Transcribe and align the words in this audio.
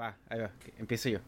Va, 0.00 0.16
ahí 0.30 0.40
va, 0.40 0.50
empiezo 0.78 1.10
yo. 1.10 1.18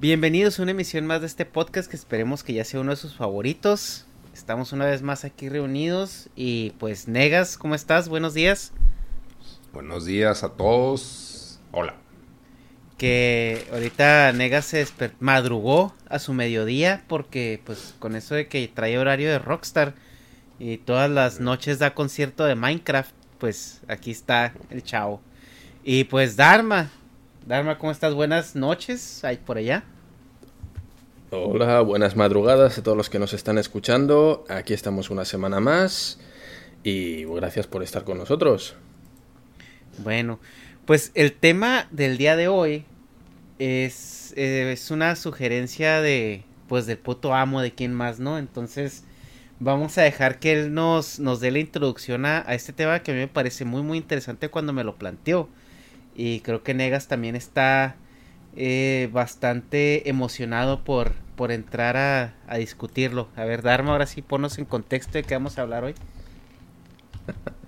Bienvenidos 0.00 0.58
a 0.58 0.62
una 0.64 0.72
emisión 0.72 1.06
más 1.06 1.22
de 1.22 1.26
este 1.26 1.46
podcast 1.46 1.90
que 1.90 1.96
esperemos 1.96 2.44
que 2.44 2.52
ya 2.52 2.62
sea 2.62 2.80
uno 2.80 2.90
de 2.90 2.96
sus 2.98 3.16
favoritos. 3.16 4.04
Estamos 4.34 4.74
una 4.74 4.84
vez 4.84 5.00
más 5.00 5.24
aquí 5.24 5.48
reunidos 5.48 6.28
y 6.36 6.72
pues 6.72 7.08
Negas, 7.08 7.56
¿cómo 7.56 7.74
estás? 7.74 8.10
Buenos 8.10 8.34
días. 8.34 8.72
Buenos 9.72 10.04
días 10.04 10.44
a 10.44 10.50
todos. 10.50 11.58
Hola. 11.72 11.94
Que 12.98 13.66
ahorita 13.72 14.30
Negas 14.34 14.66
se 14.66 14.86
madrugó 15.18 15.94
a 16.10 16.18
su 16.18 16.34
mediodía 16.34 17.04
porque 17.08 17.62
pues 17.64 17.94
con 17.98 18.14
eso 18.14 18.34
de 18.34 18.46
que 18.46 18.68
trae 18.68 18.98
horario 18.98 19.30
de 19.30 19.38
Rockstar 19.38 19.94
y 20.58 20.76
todas 20.76 21.10
las 21.10 21.40
noches 21.40 21.78
da 21.78 21.94
concierto 21.94 22.44
de 22.44 22.56
Minecraft, 22.56 23.14
pues 23.38 23.80
aquí 23.88 24.10
está 24.10 24.52
el 24.68 24.82
chavo. 24.82 25.22
Y 25.82 26.04
pues 26.04 26.36
Dharma, 26.36 26.90
Dharma, 27.46 27.78
¿cómo 27.78 27.90
estás? 27.90 28.14
Buenas 28.14 28.54
noches, 28.54 29.24
ahí 29.24 29.38
por 29.38 29.56
allá. 29.56 29.82
Hola, 31.30 31.80
buenas 31.80 32.16
madrugadas 32.16 32.78
a 32.78 32.82
todos 32.82 32.96
los 32.96 33.08
que 33.08 33.18
nos 33.18 33.32
están 33.32 33.56
escuchando. 33.56 34.44
Aquí 34.48 34.72
estamos 34.72 35.10
una 35.10 35.24
semana 35.24 35.58
más 35.58 36.18
y 36.82 37.24
gracias 37.24 37.66
por 37.66 37.82
estar 37.82 38.04
con 38.04 38.18
nosotros. 38.18 38.76
Bueno, 39.98 40.38
pues 40.86 41.12
el 41.14 41.32
tema 41.32 41.88
del 41.90 42.18
día 42.18 42.36
de 42.36 42.48
hoy 42.48 42.84
es, 43.58 44.32
eh, 44.36 44.70
es 44.72 44.90
una 44.90 45.16
sugerencia 45.16 46.00
de, 46.00 46.44
pues 46.68 46.86
del 46.86 46.98
puto 46.98 47.34
amo 47.34 47.62
de 47.62 47.72
quien 47.72 47.94
más, 47.94 48.20
¿no? 48.20 48.38
Entonces 48.38 49.04
vamos 49.58 49.98
a 49.98 50.02
dejar 50.02 50.38
que 50.40 50.52
él 50.52 50.74
nos, 50.74 51.18
nos 51.18 51.40
dé 51.40 51.50
la 51.50 51.58
introducción 51.58 52.26
a, 52.26 52.44
a 52.46 52.54
este 52.54 52.72
tema 52.72 53.02
que 53.02 53.12
a 53.12 53.14
mí 53.14 53.20
me 53.20 53.28
parece 53.28 53.64
muy 53.64 53.82
muy 53.82 53.98
interesante 53.98 54.48
cuando 54.48 54.72
me 54.72 54.84
lo 54.84 54.96
planteó. 54.96 55.48
Y 56.14 56.40
creo 56.40 56.62
que 56.62 56.74
Negas 56.74 57.08
también 57.08 57.36
está 57.36 57.96
eh, 58.56 59.08
bastante 59.12 60.08
emocionado 60.08 60.84
por, 60.84 61.12
por 61.36 61.52
entrar 61.52 61.96
a, 61.96 62.34
a 62.46 62.58
discutirlo. 62.58 63.28
A 63.36 63.44
ver, 63.44 63.62
Dharma, 63.62 63.92
ahora 63.92 64.06
sí 64.06 64.22
ponnos 64.22 64.58
en 64.58 64.64
contexto 64.64 65.12
de 65.12 65.24
qué 65.24 65.34
vamos 65.34 65.58
a 65.58 65.62
hablar 65.62 65.84
hoy. 65.84 65.94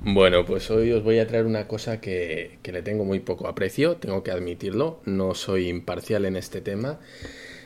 Bueno, 0.00 0.44
pues 0.44 0.70
hoy 0.70 0.92
os 0.92 1.02
voy 1.02 1.18
a 1.18 1.26
traer 1.26 1.46
una 1.46 1.66
cosa 1.68 2.00
que, 2.00 2.58
que 2.62 2.72
le 2.72 2.82
tengo 2.82 3.04
muy 3.04 3.20
poco 3.20 3.48
aprecio, 3.48 3.96
tengo 3.96 4.22
que 4.22 4.30
admitirlo, 4.30 5.00
no 5.04 5.34
soy 5.34 5.68
imparcial 5.68 6.24
en 6.24 6.36
este 6.36 6.60
tema, 6.60 6.98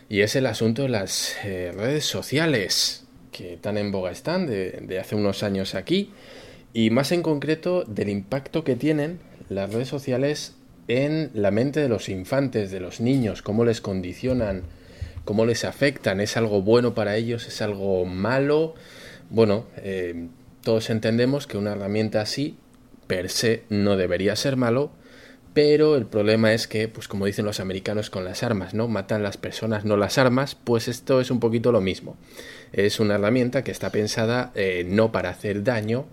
y 0.09 0.21
es 0.21 0.37
el 0.37 0.47
asunto 0.47 0.83
de 0.83 0.89
las 0.89 1.37
eh, 1.45 1.73
redes 1.75 2.05
sociales, 2.05 3.07
que 3.33 3.57
tan 3.57 3.79
en 3.79 3.93
boga 3.93 4.11
están 4.11 4.47
de, 4.47 4.73
de 4.83 4.99
hace 4.99 5.15
unos 5.15 5.43
años 5.43 5.75
aquí, 5.75 6.11
y 6.73 6.91
más 6.91 7.13
en 7.13 7.23
concreto 7.23 7.85
del 7.85 8.09
impacto 8.09 8.65
que 8.65 8.77
tienen 8.77 9.21
las 9.49 9.73
redes 9.73 9.89
sociales 9.89 10.55
en 10.89 11.31
la 11.35 11.51
mente 11.51 11.81
de 11.81 11.89
los 11.89 12.09
infantes, 12.09 12.71
de 12.71 12.81
los 12.81 13.01
niños, 13.01 13.43
cómo 13.43 13.65
les 13.65 13.81
condicionan, 13.81 14.63
cómo 15.25 15.45
les 15.45 15.65
afectan, 15.65 16.21
es 16.21 16.37
algo 16.37 16.63
bueno 16.63 16.95
para 16.95 17.17
ellos, 17.17 17.47
es 17.47 17.61
algo 17.63 18.05
malo. 18.05 18.75
Bueno, 19.31 19.67
eh, 19.79 20.29
todos 20.63 20.91
entendemos 20.91 21.47
que 21.47 21.59
una 21.59 21.73
herramienta 21.73 22.21
así, 22.21 22.57
per 23.07 23.29
se, 23.29 23.65
no 23.69 23.97
debería 23.97 24.37
ser 24.37 24.57
malo, 24.57 24.91
pero 25.53 25.97
el 25.97 26.07
problema 26.07 26.53
es 26.53 26.69
que, 26.69 26.87
pues 26.87 27.09
como 27.09 27.25
dicen 27.25 27.47
los 27.47 27.61
americanos 27.61 28.11
con 28.11 28.25
las 28.25 28.43
armas, 28.43 28.75
¿no? 28.75 28.89
Matan 28.89 29.23
las 29.23 29.39
personas, 29.39 29.85
no 29.85 29.97
las 29.97 30.19
armas, 30.19 30.55
pues 30.55 30.87
esto 30.87 31.21
es 31.21 31.31
un 31.31 31.41
poquito 31.41 31.73
lo 31.73 31.81
mismo. 31.81 32.17
Es 32.73 33.01
una 33.01 33.15
herramienta 33.15 33.65
que 33.65 33.71
está 33.71 33.91
pensada 33.91 34.53
eh, 34.55 34.85
no 34.87 35.13
para 35.13 35.31
hacer 35.31 35.65
daño, 35.65 36.07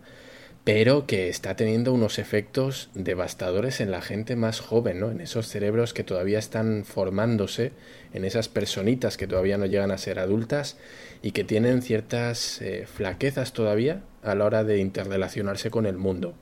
pero 0.64 1.06
que 1.06 1.28
está 1.28 1.56
teniendo 1.56 1.94
unos 1.94 2.20
efectos 2.20 2.90
devastadores 2.94 3.82
en 3.82 3.92
la 3.92 4.02
gente 4.02 4.36
más 4.38 4.62
joven, 4.62 5.00
¿no? 5.00 5.12
En 5.12 5.20
esos 5.20 5.48
cerebros 5.48 5.94
que 5.94 6.06
todavía 6.06 6.40
están 6.40 6.86
formándose, 6.86 7.74
en 8.14 8.24
esas 8.24 8.48
personitas 8.48 9.18
que 9.18 9.28
todavía 9.28 9.58
no 9.58 9.66
llegan 9.66 9.92
a 9.92 9.98
ser 9.98 10.20
adultas 10.20 10.78
y 11.22 11.32
que 11.32 11.44
tienen 11.44 11.82
ciertas 11.82 12.62
eh, 12.62 12.86
flaquezas 12.86 13.52
todavía 13.52 14.04
a 14.22 14.36
la 14.36 14.46
hora 14.46 14.64
de 14.64 14.78
interrelacionarse 14.78 15.70
con 15.70 15.86
el 15.86 15.98
mundo. 15.98 16.34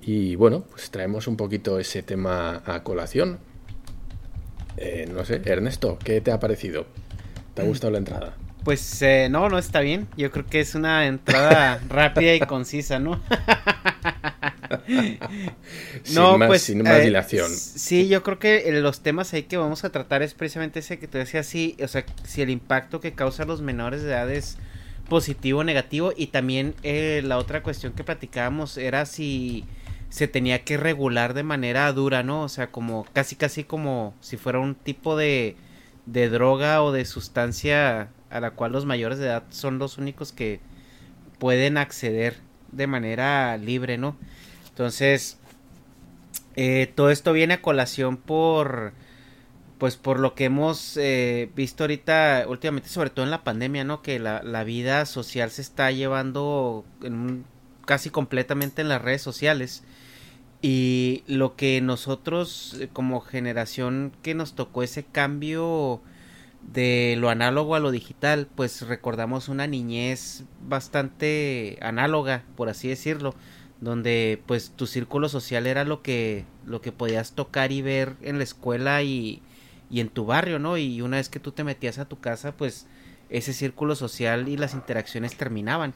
Y 0.00 0.36
bueno, 0.36 0.64
pues 0.70 0.90
traemos 0.90 1.26
un 1.26 1.36
poquito 1.36 1.78
ese 1.78 2.02
tema 2.02 2.62
a 2.64 2.82
colación. 2.82 3.38
Eh, 4.78 5.06
no 5.12 5.24
sé, 5.24 5.40
Ernesto, 5.44 5.98
¿qué 6.02 6.20
te 6.20 6.32
ha 6.32 6.40
parecido? 6.40 6.86
¿Te 7.54 7.62
ha 7.62 7.64
gustado 7.64 7.92
la 7.92 7.98
entrada? 7.98 8.36
Pues 8.64 9.02
eh, 9.02 9.28
no, 9.30 9.50
no 9.50 9.58
está 9.58 9.80
bien. 9.80 10.08
Yo 10.16 10.30
creo 10.30 10.46
que 10.46 10.60
es 10.60 10.74
una 10.74 11.06
entrada 11.06 11.80
rápida 11.88 12.34
y 12.34 12.40
concisa, 12.40 12.98
¿no? 12.98 13.20
sin 16.02 16.38
más, 16.38 16.48
pues, 16.48 16.62
sin 16.62 16.82
más 16.82 17.00
eh, 17.00 17.02
dilación. 17.02 17.50
Sí, 17.50 18.08
yo 18.08 18.22
creo 18.22 18.38
que 18.38 18.72
los 18.80 19.00
temas 19.00 19.32
ahí 19.34 19.42
que 19.42 19.58
vamos 19.58 19.84
a 19.84 19.90
tratar 19.90 20.22
es 20.22 20.32
precisamente 20.34 20.80
ese 20.80 20.98
que 20.98 21.06
te 21.06 21.18
decía, 21.18 21.42
sí, 21.42 21.76
o 21.82 21.88
sea, 21.88 22.06
si 22.24 22.40
el 22.40 22.48
impacto 22.50 23.00
que 23.00 23.12
causa 23.12 23.44
los 23.44 23.60
menores 23.60 24.02
de 24.02 24.10
edad 24.10 24.30
es 24.30 24.56
positivo 25.08 25.60
o 25.60 25.64
negativo 25.64 26.12
y 26.16 26.28
también 26.28 26.74
eh, 26.82 27.20
la 27.22 27.36
otra 27.36 27.62
cuestión 27.62 27.92
que 27.92 28.04
platicábamos 28.04 28.78
era 28.78 29.04
si 29.04 29.64
se 30.08 30.28
tenía 30.28 30.64
que 30.64 30.78
regular 30.78 31.34
de 31.34 31.42
manera 31.42 31.92
dura, 31.92 32.22
¿no? 32.22 32.42
O 32.42 32.48
sea, 32.48 32.68
como 32.68 33.04
casi 33.12 33.36
casi 33.36 33.64
como 33.64 34.14
si 34.20 34.38
fuera 34.38 34.60
un 34.60 34.74
tipo 34.74 35.16
de, 35.16 35.56
de 36.06 36.30
droga 36.30 36.82
o 36.82 36.92
de 36.92 37.04
sustancia 37.04 38.08
a 38.34 38.40
la 38.40 38.50
cual 38.50 38.72
los 38.72 38.84
mayores 38.84 39.18
de 39.18 39.26
edad 39.26 39.44
son 39.50 39.78
los 39.78 39.96
únicos 39.96 40.32
que 40.32 40.60
pueden 41.38 41.78
acceder 41.78 42.36
de 42.72 42.88
manera 42.88 43.56
libre, 43.56 43.96
¿no? 43.96 44.16
Entonces, 44.70 45.38
eh, 46.56 46.92
todo 46.96 47.10
esto 47.10 47.32
viene 47.32 47.54
a 47.54 47.62
colación 47.62 48.16
por, 48.16 48.92
pues 49.78 49.96
por 49.96 50.18
lo 50.18 50.34
que 50.34 50.46
hemos 50.46 50.96
eh, 50.96 51.48
visto 51.54 51.84
ahorita, 51.84 52.46
últimamente, 52.48 52.88
sobre 52.88 53.10
todo 53.10 53.24
en 53.24 53.30
la 53.30 53.44
pandemia, 53.44 53.84
¿no? 53.84 54.02
Que 54.02 54.18
la, 54.18 54.42
la 54.42 54.64
vida 54.64 55.06
social 55.06 55.52
se 55.52 55.62
está 55.62 55.92
llevando 55.92 56.84
casi 57.86 58.10
completamente 58.10 58.82
en 58.82 58.88
las 58.88 59.00
redes 59.00 59.22
sociales. 59.22 59.84
Y 60.60 61.22
lo 61.28 61.54
que 61.54 61.80
nosotros, 61.80 62.78
eh, 62.80 62.88
como 62.92 63.20
generación 63.20 64.12
que 64.22 64.34
nos 64.34 64.54
tocó 64.54 64.82
ese 64.82 65.04
cambio 65.04 66.02
de 66.72 67.16
lo 67.18 67.30
análogo 67.30 67.74
a 67.74 67.80
lo 67.80 67.90
digital, 67.90 68.48
pues 68.54 68.82
recordamos 68.82 69.48
una 69.48 69.66
niñez 69.66 70.44
bastante 70.66 71.78
análoga, 71.80 72.44
por 72.56 72.68
así 72.68 72.88
decirlo, 72.88 73.34
donde 73.80 74.42
pues 74.46 74.72
tu 74.74 74.86
círculo 74.86 75.28
social 75.28 75.66
era 75.66 75.84
lo 75.84 76.02
que 76.02 76.44
lo 76.64 76.80
que 76.80 76.92
podías 76.92 77.32
tocar 77.32 77.70
y 77.72 77.82
ver 77.82 78.16
en 78.22 78.38
la 78.38 78.44
escuela 78.44 79.02
y, 79.02 79.42
y 79.90 80.00
en 80.00 80.08
tu 80.08 80.24
barrio, 80.24 80.58
¿no? 80.58 80.78
Y 80.78 81.02
una 81.02 81.18
vez 81.18 81.28
que 81.28 81.40
tú 81.40 81.52
te 81.52 81.64
metías 81.64 81.98
a 81.98 82.08
tu 82.08 82.18
casa, 82.18 82.56
pues 82.56 82.86
ese 83.28 83.52
círculo 83.52 83.94
social 83.94 84.48
y 84.48 84.56
las 84.56 84.74
interacciones 84.74 85.36
terminaban. 85.36 85.94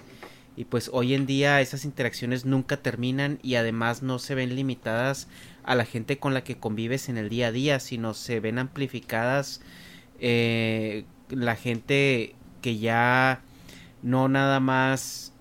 Y 0.56 0.65
pues 0.65 0.91
hoy 0.93 1.15
en 1.15 1.25
día 1.25 1.61
esas 1.61 1.85
interacciones 1.85 2.44
nunca 2.44 2.79
terminan 2.79 3.38
y 3.43 3.55
además 3.55 4.03
no 4.03 4.19
se 4.19 4.35
ven 4.35 4.56
limitadas 4.56 5.29
a 5.62 5.76
la 5.76 5.85
gente 5.85 6.19
con 6.19 6.35
la 6.35 6.43
que 6.43 6.59
convives 6.59 7.09
en 7.09 7.17
el 7.17 7.29
día 7.29 7.49
a 7.49 7.53
día, 7.53 7.79
sino 7.79 8.12
se 8.12 8.41
ven 8.41 8.59
amplificadas 8.59 9.61
eh, 10.19 11.05
la 11.31 11.56
gente 11.56 12.35
que 12.62 12.79
ya 12.79 13.43
no 14.03 14.29
nada 14.29 14.61
más 14.61 15.32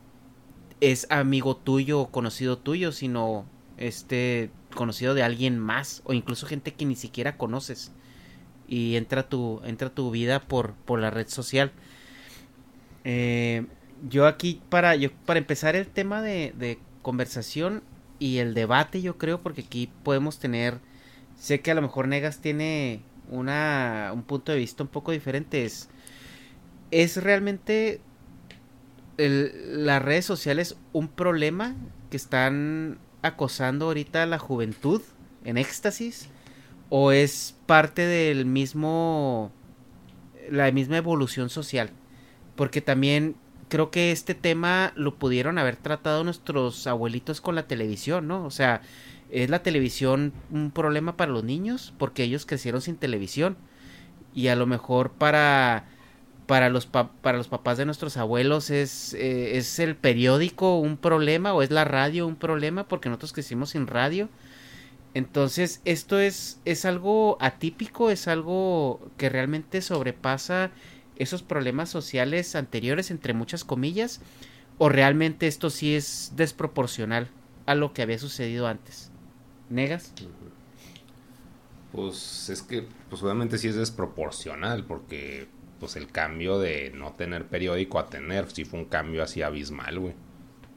es 0.82 1.08
amigo 1.10 1.56
tuyo 1.56 2.02
o 2.02 2.12
conocido 2.12 2.58
tuyo, 2.58 2.92
sino 2.92 3.46
este 3.78 4.52
conocido 4.76 5.14
de 5.14 5.24
alguien 5.24 5.58
más 5.58 6.02
o 6.06 6.14
incluso 6.14 6.46
gente 6.46 6.74
que 6.74 6.86
ni 6.86 6.96
siquiera 6.96 7.38
conoces 7.38 7.92
y 8.68 8.96
entra 8.96 9.28
tu 9.28 9.62
entra 9.66 9.90
tu 9.90 10.12
vida 10.12 10.42
por 10.42 10.74
por 10.74 11.00
la 11.00 11.10
red 11.10 11.28
social. 11.28 11.72
Eh, 13.04 13.66
yo 14.10 14.28
aquí 14.28 14.62
para 14.70 14.96
yo 14.96 15.12
para 15.26 15.40
empezar 15.40 15.76
el 15.76 15.88
tema 15.88 16.22
de, 16.22 16.54
de 16.58 16.80
conversación 17.02 17.84
y 18.20 18.38
el 18.38 18.54
debate 18.54 19.02
yo 19.02 19.18
creo 19.18 19.42
porque 19.42 19.62
aquí 19.62 19.90
podemos 20.04 20.40
tener 20.40 20.80
sé 21.38 21.62
que 21.62 21.72
a 21.72 21.76
lo 21.76 21.82
mejor 21.82 22.08
Negas 22.08 22.40
tiene 22.40 23.02
una 23.30 24.12
un 24.14 24.24
punto 24.24 24.52
de 24.52 24.58
vista 24.58 24.84
un 24.84 24.90
poco 24.90 25.12
diferente. 25.12 25.66
Es 25.66 25.90
es 26.92 27.22
realmente 27.22 28.02
las 29.18 30.02
redes 30.02 30.26
sociales 30.26 30.78
un 30.94 31.08
problema 31.08 31.76
que 32.10 32.18
están 32.18 33.00
acosando 33.22 33.86
ahorita 33.86 34.24
a 34.24 34.26
la 34.28 34.40
juventud 34.40 35.02
en 35.44 35.58
éxtasis 35.58 36.30
o 36.90 37.12
es 37.12 37.56
parte 37.66 38.06
del 38.06 38.46
mismo 38.46 39.52
la 40.50 40.72
misma 40.72 40.98
evolución 40.98 41.50
social. 41.50 41.90
Porque 42.56 42.82
también 42.82 43.36
creo 43.70 43.92
que 43.92 44.12
este 44.12 44.34
tema 44.34 44.94
lo 44.96 45.16
pudieron 45.16 45.58
haber 45.58 45.76
tratado 45.76 46.24
nuestros 46.24 46.88
abuelitos 46.88 47.42
con 47.42 47.56
la 47.56 47.68
televisión 47.68 48.28
no 48.28 48.46
o 48.46 48.52
sea 48.52 48.82
es 49.30 49.50
la 49.50 49.64
televisión 49.64 50.34
un 50.52 50.72
problema 50.72 51.18
para 51.18 51.32
los 51.32 51.44
niños 51.44 51.94
porque 51.98 52.24
ellos 52.24 52.46
crecieron 52.46 52.82
sin 52.82 52.96
televisión 52.96 53.58
y 54.34 54.48
a 54.48 54.56
lo 54.56 54.66
mejor 54.66 55.12
para 55.12 55.86
para 56.48 56.70
los, 56.70 56.86
para 56.86 57.38
los 57.38 57.50
papás 57.50 57.78
de 57.78 57.86
nuestros 57.86 58.16
abuelos 58.16 58.70
es, 58.70 59.14
eh, 59.14 59.58
es 59.58 59.80
el 59.80 59.96
periódico 59.96 60.80
un 60.80 60.98
problema 60.98 61.54
o 61.54 61.62
es 61.62 61.72
la 61.72 61.84
radio 61.84 62.26
un 62.26 62.38
problema 62.38 62.88
porque 62.88 63.10
nosotros 63.10 63.34
crecimos 63.34 63.72
sin 63.72 63.86
radio. 63.86 64.30
Entonces 65.14 65.82
esto 65.84 66.20
es, 66.20 66.60
es 66.64 66.86
algo 66.86 67.38
atípico, 67.42 68.10
es 68.10 68.28
algo 68.28 69.12
que 69.18 69.30
realmente 69.30 69.82
sobrepasa 69.82 70.72
esos 71.18 71.44
problemas 71.44 71.90
sociales 71.90 72.56
anteriores 72.56 73.12
entre 73.12 73.34
muchas 73.34 73.66
comillas 73.66 74.22
o 74.78 74.90
realmente 74.90 75.48
esto 75.48 75.70
sí 75.70 75.96
es 75.96 76.34
desproporcional 76.36 77.28
a 77.66 77.76
lo 77.76 77.94
que 77.94 78.04
había 78.04 78.20
sucedido 78.20 78.68
antes. 78.68 79.12
¿Negas? 79.70 80.14
Pues 81.92 82.50
es 82.50 82.62
que 82.62 82.88
pues 83.10 83.24
obviamente 83.24 83.58
sí 83.58 83.68
es 83.68 83.76
desproporcional 83.76 84.86
porque 84.86 85.48
pues 85.80 85.96
el 85.96 86.12
cambio 86.12 86.60
de 86.60 86.92
no 86.92 87.14
tener 87.14 87.46
periódico 87.46 88.00
a 88.00 88.08
tener, 88.08 88.50
sí 88.52 88.66
fue 88.66 88.80
un 88.80 88.86
cambio 88.86 89.24
así 89.24 89.42
abismal, 89.42 90.00
güey. 90.00 90.14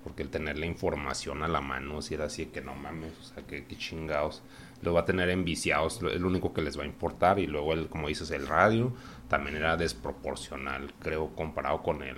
Porque 0.05 0.23
el 0.23 0.31
tener 0.31 0.59
la 0.59 0.67
información 0.67 1.43
a 1.43 1.49
la 1.49 1.61
mano, 1.61 2.01
si 2.01 2.15
era 2.15 2.25
así 2.25 2.47
que 2.47 2.63
no 2.63 2.75
mames, 2.75 3.13
o 3.19 3.23
sea, 3.23 3.47
que, 3.47 3.67
chingados. 3.77 4.43
Lo 4.81 4.95
va 4.95 5.01
a 5.01 5.05
tener 5.05 5.29
enviciados, 5.29 6.01
es 6.03 6.21
lo 6.21 6.29
único 6.29 6.55
que 6.55 6.63
les 6.63 6.79
va 6.79 6.85
a 6.85 6.87
importar. 6.87 7.39
Y 7.39 7.47
luego, 7.47 7.75
el, 7.75 7.89
como 7.89 8.09
dices, 8.09 8.31
el 8.31 8.47
radio 8.47 8.95
también 9.29 9.57
era 9.57 9.77
desproporcional, 9.77 10.95
creo, 11.01 11.35
comparado 11.35 11.83
con 11.83 12.03
el, 12.03 12.17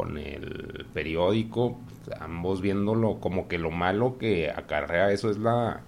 con 0.00 0.16
el 0.16 0.86
periódico. 0.94 1.78
Ambos 2.20 2.62
viéndolo 2.62 3.20
como 3.20 3.48
que 3.48 3.58
lo 3.58 3.70
malo 3.70 4.16
que 4.16 4.50
acarrea 4.50 5.12
eso 5.12 5.28
es 5.28 5.36
la 5.36 5.82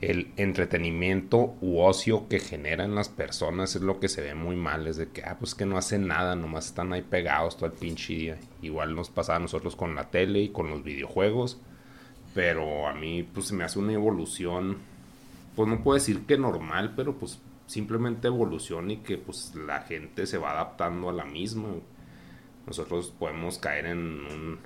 el 0.00 0.32
entretenimiento 0.36 1.54
u 1.60 1.80
ocio 1.80 2.28
que 2.28 2.40
generan 2.40 2.94
las 2.94 3.10
personas 3.10 3.76
es 3.76 3.82
lo 3.82 4.00
que 4.00 4.08
se 4.08 4.22
ve 4.22 4.34
muy 4.34 4.56
mal. 4.56 4.86
Es 4.86 4.96
de 4.96 5.10
que, 5.10 5.22
ah, 5.22 5.36
pues 5.38 5.54
que 5.54 5.66
no 5.66 5.76
hacen 5.76 6.08
nada, 6.08 6.34
nomás 6.34 6.66
están 6.66 6.94
ahí 6.94 7.02
pegados 7.02 7.58
todo 7.58 7.66
el 7.66 7.72
pinche 7.72 8.14
día. 8.14 8.38
Igual 8.62 8.96
nos 8.96 9.10
pasa 9.10 9.36
a 9.36 9.38
nosotros 9.38 9.76
con 9.76 9.94
la 9.94 10.10
tele 10.10 10.40
y 10.40 10.48
con 10.48 10.70
los 10.70 10.82
videojuegos. 10.82 11.60
Pero 12.34 12.88
a 12.88 12.94
mí, 12.94 13.22
pues 13.22 13.48
se 13.48 13.54
me 13.54 13.64
hace 13.64 13.78
una 13.78 13.92
evolución, 13.92 14.78
pues 15.54 15.68
no 15.68 15.84
puedo 15.84 15.98
decir 15.98 16.22
que 16.26 16.38
normal, 16.38 16.94
pero 16.96 17.18
pues 17.18 17.38
simplemente 17.66 18.28
evolución 18.28 18.90
y 18.90 18.96
que 18.98 19.18
pues 19.18 19.54
la 19.54 19.82
gente 19.82 20.26
se 20.26 20.38
va 20.38 20.52
adaptando 20.52 21.10
a 21.10 21.12
la 21.12 21.26
misma. 21.26 21.68
Nosotros 22.66 23.12
podemos 23.18 23.58
caer 23.58 23.86
en 23.86 23.98
un 23.98 24.58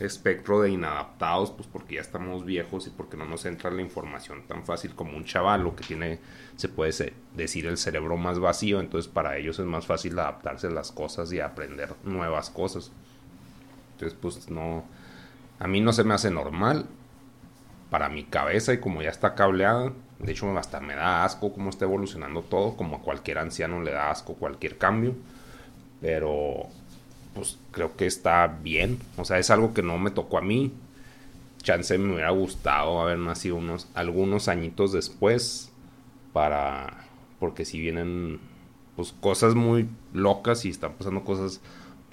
espectro 0.00 0.60
de 0.60 0.70
inadaptados, 0.70 1.52
pues 1.52 1.68
porque 1.68 1.96
ya 1.96 2.00
estamos 2.00 2.44
viejos 2.44 2.86
y 2.86 2.90
porque 2.90 3.16
no 3.16 3.24
nos 3.24 3.44
entra 3.44 3.70
la 3.70 3.82
información 3.82 4.42
tan 4.48 4.64
fácil 4.64 4.94
como 4.94 5.16
un 5.16 5.24
chavalo 5.24 5.76
que 5.76 5.84
tiene, 5.84 6.18
se 6.56 6.68
puede 6.68 7.14
decir, 7.34 7.66
el 7.66 7.78
cerebro 7.78 8.16
más 8.16 8.38
vacío, 8.38 8.80
entonces 8.80 9.10
para 9.10 9.36
ellos 9.36 9.58
es 9.58 9.66
más 9.66 9.86
fácil 9.86 10.18
adaptarse 10.18 10.66
a 10.66 10.70
las 10.70 10.90
cosas 10.90 11.32
y 11.32 11.40
aprender 11.40 11.94
nuevas 12.02 12.50
cosas. 12.50 12.90
Entonces, 13.92 14.18
pues 14.20 14.50
no, 14.50 14.84
a 15.60 15.68
mí 15.68 15.80
no 15.80 15.92
se 15.92 16.02
me 16.02 16.14
hace 16.14 16.30
normal 16.30 16.86
para 17.90 18.08
mi 18.08 18.24
cabeza 18.24 18.72
y 18.72 18.78
como 18.78 19.02
ya 19.02 19.10
está 19.10 19.36
cableada, 19.36 19.92
de 20.18 20.32
hecho 20.32 20.56
hasta 20.58 20.80
me 20.80 20.96
da 20.96 21.24
asco 21.24 21.52
cómo 21.52 21.70
está 21.70 21.84
evolucionando 21.84 22.42
todo, 22.42 22.76
como 22.76 22.96
a 22.96 23.02
cualquier 23.02 23.38
anciano 23.38 23.80
le 23.80 23.92
da 23.92 24.10
asco 24.10 24.34
cualquier 24.34 24.78
cambio, 24.78 25.14
pero 26.00 26.68
pues 27.34 27.58
creo 27.72 27.96
que 27.96 28.06
está 28.06 28.46
bien. 28.46 28.98
O 29.16 29.24
sea, 29.24 29.38
es 29.38 29.50
algo 29.50 29.74
que 29.74 29.82
no 29.82 29.98
me 29.98 30.10
tocó 30.10 30.38
a 30.38 30.42
mí. 30.42 30.72
Chance 31.62 31.98
me 31.98 32.14
hubiera 32.14 32.30
gustado 32.30 33.00
haber 33.00 33.18
nacido 33.18 33.56
unos, 33.56 33.88
algunos 33.94 34.48
añitos 34.48 34.92
después 34.92 35.72
para... 36.32 37.06
Porque 37.40 37.64
si 37.64 37.80
vienen 37.80 38.40
pues 38.96 39.12
cosas 39.12 39.54
muy 39.54 39.88
locas 40.12 40.64
y 40.64 40.70
están 40.70 40.94
pasando 40.94 41.24
cosas 41.24 41.60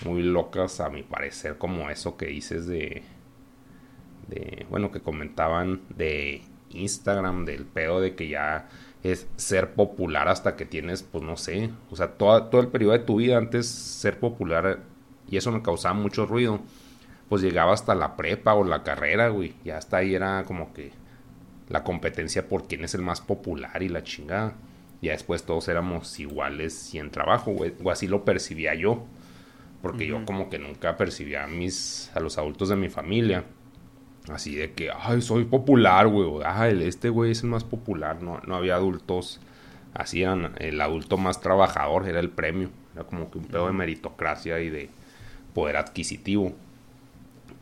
muy 0.04 0.24
locas 0.24 0.80
a 0.80 0.90
mi 0.90 1.04
parecer 1.04 1.58
como 1.58 1.90
eso 1.90 2.18
que 2.18 2.28
dices 2.28 2.66
de... 2.66 3.04
de 4.28 4.66
bueno, 4.70 4.92
que 4.92 5.02
comentaban 5.02 5.82
de 5.96 6.42
Instagram, 6.72 7.46
del 7.46 7.66
pedo 7.66 8.01
de 8.01 8.16
que 8.16 8.30
ya 8.30 8.70
es 9.04 9.28
ser 9.36 9.74
popular 9.74 10.28
hasta 10.28 10.56
que 10.56 10.66
tienes, 10.66 11.04
pues 11.04 11.24
no 11.24 11.36
sé, 11.36 11.72
o 11.90 11.96
sea, 11.96 12.12
todo, 12.18 12.46
todo 12.46 12.62
el 12.62 12.68
periodo 12.68 12.94
de 12.94 13.00
tu 13.00 13.16
vida 13.18 13.38
antes 13.38 13.68
ser 13.68 14.20
popular 14.20 14.80
y 15.32 15.38
eso 15.38 15.52
me 15.52 15.64
causaba 15.64 15.96
mucho 15.96 16.26
ruido, 16.26 16.60
pues 17.30 17.42
llegaba 17.42 17.74
hasta 17.74 17.96
la 17.96 18.18
prepa 18.18 18.54
o 18.54 18.66
la 18.66 18.84
carrera, 18.84 19.30
güey. 19.30 19.54
Ya 19.64 19.78
hasta 19.78 19.98
ahí 19.98 20.14
era 20.14 20.44
como 20.44 20.74
que 20.74 20.92
la 21.70 21.86
competencia 21.86 22.50
por 22.50 22.68
quién 22.68 22.84
es 22.84 22.94
el 22.94 23.02
más 23.02 23.22
popular 23.22 23.82
y 23.82 23.88
la 23.88 24.04
chingada. 24.04 24.54
Ya 25.02 25.14
después 25.14 25.44
todos 25.44 25.70
éramos 25.70 26.20
iguales 26.20 26.94
y 26.94 27.00
en 27.00 27.10
trabajo, 27.10 27.52
güey. 27.54 27.74
O 27.82 27.90
así 27.90 28.08
lo 28.08 28.26
percibía 28.26 28.76
yo. 28.76 29.06
Porque 29.82 30.06
yo 30.06 30.24
como 30.26 30.50
que 30.50 30.60
nunca 30.60 30.98
percibía 30.98 31.46
a 31.46 31.48
mis, 31.48 32.12
a 32.14 32.20
los 32.20 32.38
adultos 32.38 32.68
de 32.68 32.76
mi 32.76 32.90
familia. 32.90 33.46
Así 34.30 34.54
de 34.56 34.74
que, 34.74 34.92
ay, 34.94 35.22
soy 35.22 35.46
popular, 35.46 36.10
güey. 36.10 36.44
Ay, 36.46 36.84
este 36.84 37.08
güey 37.08 37.32
es 37.32 37.42
el 37.44 37.50
más 37.50 37.64
popular. 37.64 38.22
No, 38.22 38.42
no 38.46 38.58
había 38.58 38.76
adultos 38.76 39.40
así. 39.94 40.24
Eran, 40.24 40.56
el 40.60 40.82
adulto 40.82 41.18
más 41.18 41.40
trabajador 41.40 42.10
era 42.10 42.20
el 42.20 42.30
premio. 42.30 42.70
Era 42.94 43.06
como 43.06 43.32
que 43.32 43.38
un 43.38 43.46
pedo 43.46 43.68
de 43.68 43.74
meritocracia 43.74 44.60
y 44.60 44.70
de 44.70 44.90
poder 45.53 45.77
adquisitivo. 45.77 46.53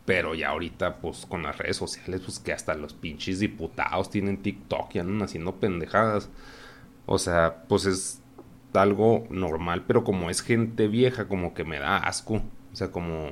Pero 0.04 0.34
ya 0.34 0.48
ahorita, 0.48 0.96
pues 0.96 1.26
con 1.26 1.42
las 1.42 1.58
redes 1.58 1.76
sociales, 1.76 2.22
pues 2.24 2.38
que 2.38 2.52
hasta 2.52 2.74
los 2.74 2.94
pinches 2.94 3.38
diputados 3.38 4.10
tienen 4.10 4.42
TikTok 4.42 4.94
y 4.94 4.98
andan 4.98 5.22
haciendo 5.22 5.56
pendejadas. 5.56 6.28
O 7.06 7.18
sea, 7.18 7.64
pues 7.68 7.86
es 7.86 8.20
algo 8.72 9.26
normal, 9.30 9.84
pero 9.86 10.04
como 10.04 10.30
es 10.30 10.42
gente 10.42 10.88
vieja, 10.88 11.28
como 11.28 11.54
que 11.54 11.64
me 11.64 11.78
da 11.78 11.98
asco. 11.98 12.42
O 12.72 12.76
sea, 12.76 12.90
como, 12.90 13.30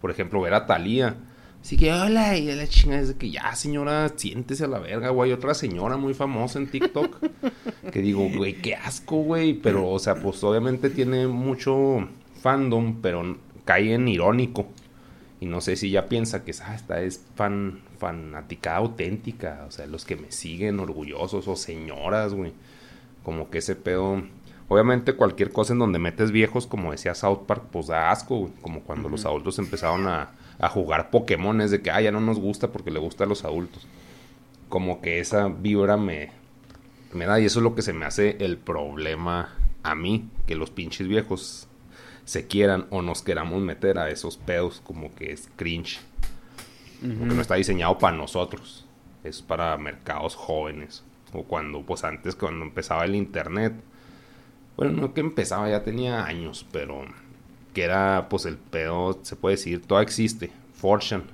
por 0.00 0.10
ejemplo, 0.10 0.40
ver 0.40 0.54
a 0.54 0.66
Talía. 0.66 1.16
Así 1.60 1.76
que, 1.76 1.92
hola, 1.92 2.36
y 2.38 2.46
la 2.46 2.66
chingada 2.66 3.02
es 3.02 3.08
de 3.08 3.16
que 3.16 3.30
ya, 3.30 3.54
señora, 3.54 4.10
siéntese 4.16 4.64
a 4.64 4.68
la 4.68 4.78
verga, 4.78 5.10
güey. 5.10 5.32
Otra 5.32 5.52
señora 5.52 5.96
muy 5.96 6.14
famosa 6.14 6.58
en 6.58 6.68
TikTok. 6.68 7.18
que 7.92 8.00
digo, 8.00 8.28
güey, 8.34 8.54
qué 8.54 8.74
asco, 8.74 9.16
güey. 9.16 9.54
Pero, 9.54 9.88
o 9.88 9.98
sea, 9.98 10.14
pues 10.14 10.42
obviamente 10.42 10.88
tiene 10.88 11.26
mucho 11.26 12.08
fandom, 12.40 13.02
pero 13.02 13.36
cae 13.70 13.94
en 13.94 14.08
irónico. 14.08 14.66
Y 15.38 15.46
no 15.46 15.60
sé 15.60 15.76
si 15.76 15.90
ya 15.90 16.08
piensa 16.08 16.42
que 16.42 16.52
ah, 16.64 16.74
esta 16.74 17.00
es 17.02 17.24
fan, 17.36 17.82
fanática 17.98 18.74
auténtica. 18.74 19.64
O 19.68 19.70
sea, 19.70 19.86
los 19.86 20.04
que 20.04 20.16
me 20.16 20.32
siguen 20.32 20.80
orgullosos 20.80 21.46
o 21.46 21.54
señoras, 21.54 22.34
güey. 22.34 22.52
Como 23.22 23.48
que 23.48 23.58
ese 23.58 23.76
pedo. 23.76 24.24
Obviamente 24.66 25.14
cualquier 25.14 25.52
cosa 25.52 25.72
en 25.72 25.78
donde 25.78 26.00
metes 26.00 26.32
viejos, 26.32 26.66
como 26.66 26.90
decía 26.90 27.14
South 27.14 27.44
Park, 27.46 27.66
pues 27.70 27.86
da 27.86 28.10
asco, 28.10 28.50
Como 28.60 28.80
cuando 28.80 29.08
los 29.08 29.24
adultos 29.24 29.60
empezaron 29.60 30.08
a, 30.08 30.32
a 30.58 30.68
jugar 30.68 31.10
Pokémones 31.10 31.70
de 31.70 31.80
que, 31.80 31.92
ah, 31.92 32.00
ya 32.00 32.10
no 32.10 32.20
nos 32.20 32.40
gusta 32.40 32.72
porque 32.72 32.90
le 32.90 32.98
gusta 32.98 33.22
a 33.22 33.28
los 33.28 33.44
adultos. 33.44 33.86
Como 34.68 35.00
que 35.00 35.20
esa 35.20 35.46
vibra 35.46 35.96
me, 35.96 36.30
me 37.12 37.26
da 37.26 37.38
y 37.38 37.44
eso 37.44 37.60
es 37.60 37.62
lo 37.62 37.76
que 37.76 37.82
se 37.82 37.92
me 37.92 38.04
hace 38.04 38.36
el 38.40 38.58
problema 38.58 39.54
a 39.84 39.94
mí, 39.94 40.28
que 40.46 40.56
los 40.56 40.70
pinches 40.70 41.06
viejos 41.06 41.68
se 42.30 42.46
quieran 42.46 42.86
o 42.90 43.02
nos 43.02 43.22
queramos 43.22 43.60
meter 43.60 43.98
a 43.98 44.08
esos 44.08 44.36
pedos 44.36 44.80
como 44.84 45.12
que 45.16 45.32
es 45.32 45.50
cringe. 45.56 45.98
Porque 47.00 47.34
no 47.34 47.42
está 47.42 47.56
diseñado 47.56 47.98
para 47.98 48.16
nosotros, 48.16 48.86
es 49.24 49.42
para 49.42 49.76
mercados 49.78 50.36
jóvenes. 50.36 51.02
O 51.32 51.42
cuando, 51.42 51.82
pues 51.82 52.04
antes, 52.04 52.36
cuando 52.36 52.64
empezaba 52.64 53.04
el 53.04 53.16
internet, 53.16 53.72
bueno, 54.76 54.92
no 54.92 55.12
que 55.12 55.22
empezaba, 55.22 55.68
ya 55.70 55.82
tenía 55.82 56.24
años, 56.24 56.64
pero 56.70 57.02
que 57.74 57.82
era, 57.82 58.28
pues 58.28 58.46
el 58.46 58.58
pedo, 58.58 59.18
se 59.22 59.34
puede 59.34 59.56
decir, 59.56 59.84
todo 59.84 60.00
existe, 60.00 60.52
Fortune. 60.74 61.24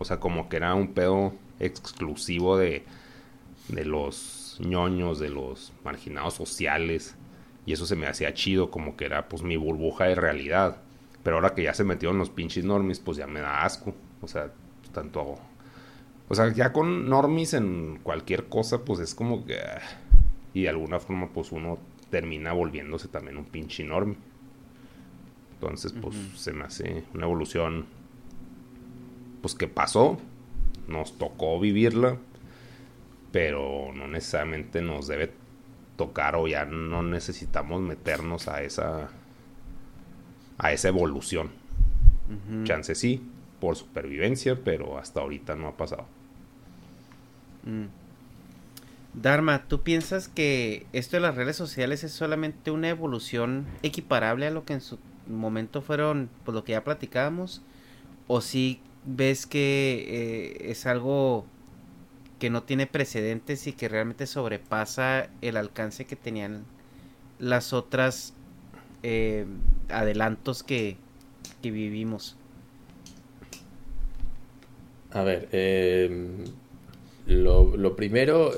O 0.00 0.04
sea, 0.04 0.18
como 0.18 0.48
que 0.48 0.56
era 0.56 0.74
un 0.74 0.94
pedo 0.94 1.32
exclusivo 1.60 2.56
de, 2.56 2.84
de 3.68 3.84
los 3.84 4.56
ñoños, 4.58 5.20
de 5.20 5.30
los 5.30 5.72
marginados 5.84 6.34
sociales. 6.34 7.14
Y 7.66 7.72
eso 7.72 7.86
se 7.86 7.96
me 7.96 8.06
hacía 8.06 8.34
chido, 8.34 8.70
como 8.70 8.96
que 8.96 9.04
era 9.04 9.28
pues 9.28 9.42
mi 9.42 9.56
burbuja 9.56 10.04
de 10.04 10.14
realidad. 10.14 10.82
Pero 11.22 11.36
ahora 11.36 11.54
que 11.54 11.62
ya 11.62 11.74
se 11.74 11.84
metió 11.84 12.10
en 12.10 12.18
los 12.18 12.30
pinches 12.30 12.64
normis, 12.64 12.98
pues 12.98 13.18
ya 13.18 13.26
me 13.26 13.40
da 13.40 13.64
asco. 13.64 13.94
O 14.22 14.28
sea, 14.28 14.52
tanto... 14.92 15.38
O 16.28 16.34
sea, 16.34 16.52
ya 16.52 16.72
con 16.72 17.08
normis 17.08 17.54
en 17.54 17.98
cualquier 18.02 18.46
cosa, 18.48 18.84
pues 18.84 19.00
es 19.00 19.14
como 19.14 19.44
que... 19.44 19.58
Ah, 19.58 19.80
y 20.54 20.62
de 20.62 20.68
alguna 20.68 20.98
forma, 21.00 21.28
pues 21.28 21.52
uno 21.52 21.78
termina 22.10 22.52
volviéndose 22.52 23.08
también 23.08 23.36
un 23.36 23.44
pinche 23.44 23.82
enorme. 23.82 24.16
Entonces, 25.54 25.92
pues 25.92 26.16
se 26.36 26.52
me 26.52 26.64
hace 26.64 27.04
una 27.14 27.26
evolución, 27.26 27.86
pues 29.42 29.54
que 29.54 29.68
pasó, 29.68 30.18
nos 30.88 31.18
tocó 31.18 31.60
vivirla, 31.60 32.16
pero 33.30 33.92
no 33.94 34.08
necesariamente 34.08 34.82
nos 34.82 35.06
debe 35.06 35.32
tocar 36.00 36.34
o 36.34 36.48
ya 36.48 36.64
no 36.64 37.02
necesitamos 37.02 37.82
meternos 37.82 38.48
a 38.48 38.62
esa 38.62 39.10
a 40.56 40.72
esa 40.72 40.88
evolución. 40.88 41.50
Chance 42.64 42.94
sí, 42.94 43.22
por 43.60 43.76
supervivencia, 43.76 44.58
pero 44.64 44.96
hasta 44.96 45.20
ahorita 45.20 45.56
no 45.56 45.68
ha 45.68 45.76
pasado. 45.76 46.06
Mm. 47.64 47.88
Dharma, 49.12 49.64
¿tú 49.68 49.82
piensas 49.82 50.28
que 50.28 50.86
esto 50.94 51.18
de 51.18 51.20
las 51.20 51.34
redes 51.34 51.56
sociales 51.56 52.02
es 52.02 52.12
solamente 52.12 52.70
una 52.70 52.88
evolución 52.88 53.66
equiparable 53.82 54.46
a 54.46 54.50
lo 54.50 54.64
que 54.64 54.72
en 54.72 54.80
su 54.80 54.98
momento 55.26 55.82
fueron, 55.82 56.30
pues 56.44 56.54
lo 56.54 56.64
que 56.64 56.72
ya 56.72 56.82
platicábamos? 56.82 57.60
¿O 58.26 58.40
si 58.40 58.80
ves 59.04 59.44
que 59.44 60.06
eh, 60.08 60.70
es 60.70 60.86
algo 60.86 61.44
que 62.40 62.50
no 62.50 62.64
tiene 62.64 62.88
precedentes 62.88 63.68
y 63.68 63.72
que 63.72 63.88
realmente 63.88 64.26
sobrepasa 64.26 65.28
el 65.40 65.56
alcance 65.56 66.04
que 66.06 66.16
tenían 66.16 66.64
las 67.38 67.72
otras 67.72 68.34
eh, 69.04 69.46
adelantos 69.88 70.64
que, 70.64 70.96
que, 71.62 71.70
vivimos? 71.70 72.36
A 75.12 75.22
ver, 75.22 75.48
em, 75.52 76.44
lo, 77.26 77.76
lo 77.76 77.94
primero 77.94 78.52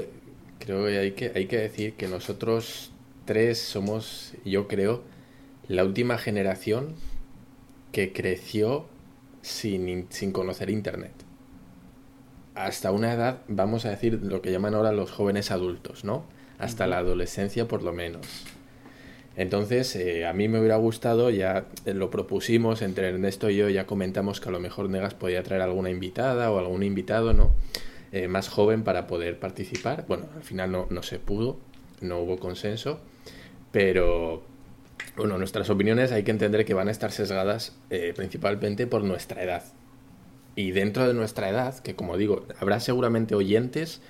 Creo 0.65 0.87
que 0.87 0.99
hay, 0.99 1.11
que 1.12 1.33
hay 1.35 1.47
que 1.47 1.59
decir 1.59 1.95
que 1.95 2.07
nosotros 2.07 2.93
tres 3.25 3.59
somos, 3.59 4.33
yo 4.45 4.69
creo, 4.69 5.03
la 5.67 5.85
última 5.85 6.19
generación 6.19 6.95
que 7.91 8.12
creció 8.12 8.87
sin, 9.41 10.07
sin 10.11 10.31
conocer 10.31 10.71
Internet. 10.71 11.11
Hasta 12.54 12.92
una 12.92 13.12
edad, 13.12 13.38
vamos 13.49 13.87
a 13.87 13.90
decir 13.90 14.21
lo 14.23 14.42
que 14.42 14.52
llaman 14.52 14.75
ahora 14.75 14.92
los 14.92 15.11
jóvenes 15.11 15.50
adultos, 15.50 16.04
¿no? 16.04 16.25
Hasta 16.59 16.87
la 16.87 16.99
adolescencia 16.99 17.66
por 17.66 17.82
lo 17.82 17.92
menos. 17.92 18.26
Entonces, 19.37 19.97
eh, 19.97 20.26
a 20.26 20.35
mí 20.35 20.49
me 20.49 20.59
hubiera 20.59 20.76
gustado, 20.76 21.30
ya 21.30 21.64
lo 21.87 22.11
propusimos 22.11 22.82
entre 22.82 23.09
Ernesto 23.09 23.49
y 23.49 23.56
yo, 23.56 23.71
ya 23.71 23.87
comentamos 23.87 24.40
que 24.40 24.50
a 24.50 24.52
lo 24.52 24.61
mejor 24.61 24.90
Negas 24.90 25.14
podía 25.14 25.42
traer 25.42 25.62
alguna 25.62 25.88
invitada 25.88 26.50
o 26.50 26.59
algún 26.59 26.82
invitado, 26.82 27.32
¿no? 27.32 27.54
Eh, 28.12 28.28
más 28.28 28.50
joven 28.50 28.85
para 28.85 29.06
poder 29.06 29.38
participar. 29.38 30.04
Bueno, 30.06 30.26
al 30.37 30.42
final 30.42 30.71
no, 30.71 30.87
no 30.90 31.02
se 31.02 31.18
pudo, 31.18 31.56
no 32.02 32.18
hubo 32.18 32.38
consenso, 32.38 33.00
pero 33.71 34.42
bueno, 35.16 35.38
nuestras 35.38 35.71
opiniones 35.71 36.12
hay 36.12 36.23
que 36.23 36.30
entender 36.30 36.66
que 36.66 36.75
van 36.75 36.88
a 36.88 36.90
estar 36.90 37.11
sesgadas 37.11 37.75
eh, 37.88 38.12
principalmente 38.14 38.87
por 38.87 39.02
nuestra 39.02 39.42
edad. 39.42 39.62
Y 40.54 40.73
dentro 40.73 41.06
de 41.06 41.14
nuestra 41.14 41.49
edad, 41.49 41.78
que 41.78 41.94
como 41.94 42.16
digo, 42.16 42.47
habrá 42.61 42.80
seguramente 42.80 43.35
oyentes 43.35 44.00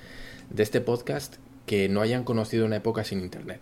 de 0.51 0.63
este 0.63 0.81
podcast 0.81 1.37
que 1.67 1.89
no 1.89 2.01
hayan 2.01 2.25
conocido 2.25 2.67
una 2.67 2.77
época 2.77 3.05
sin 3.05 3.21
Internet. 3.21 3.61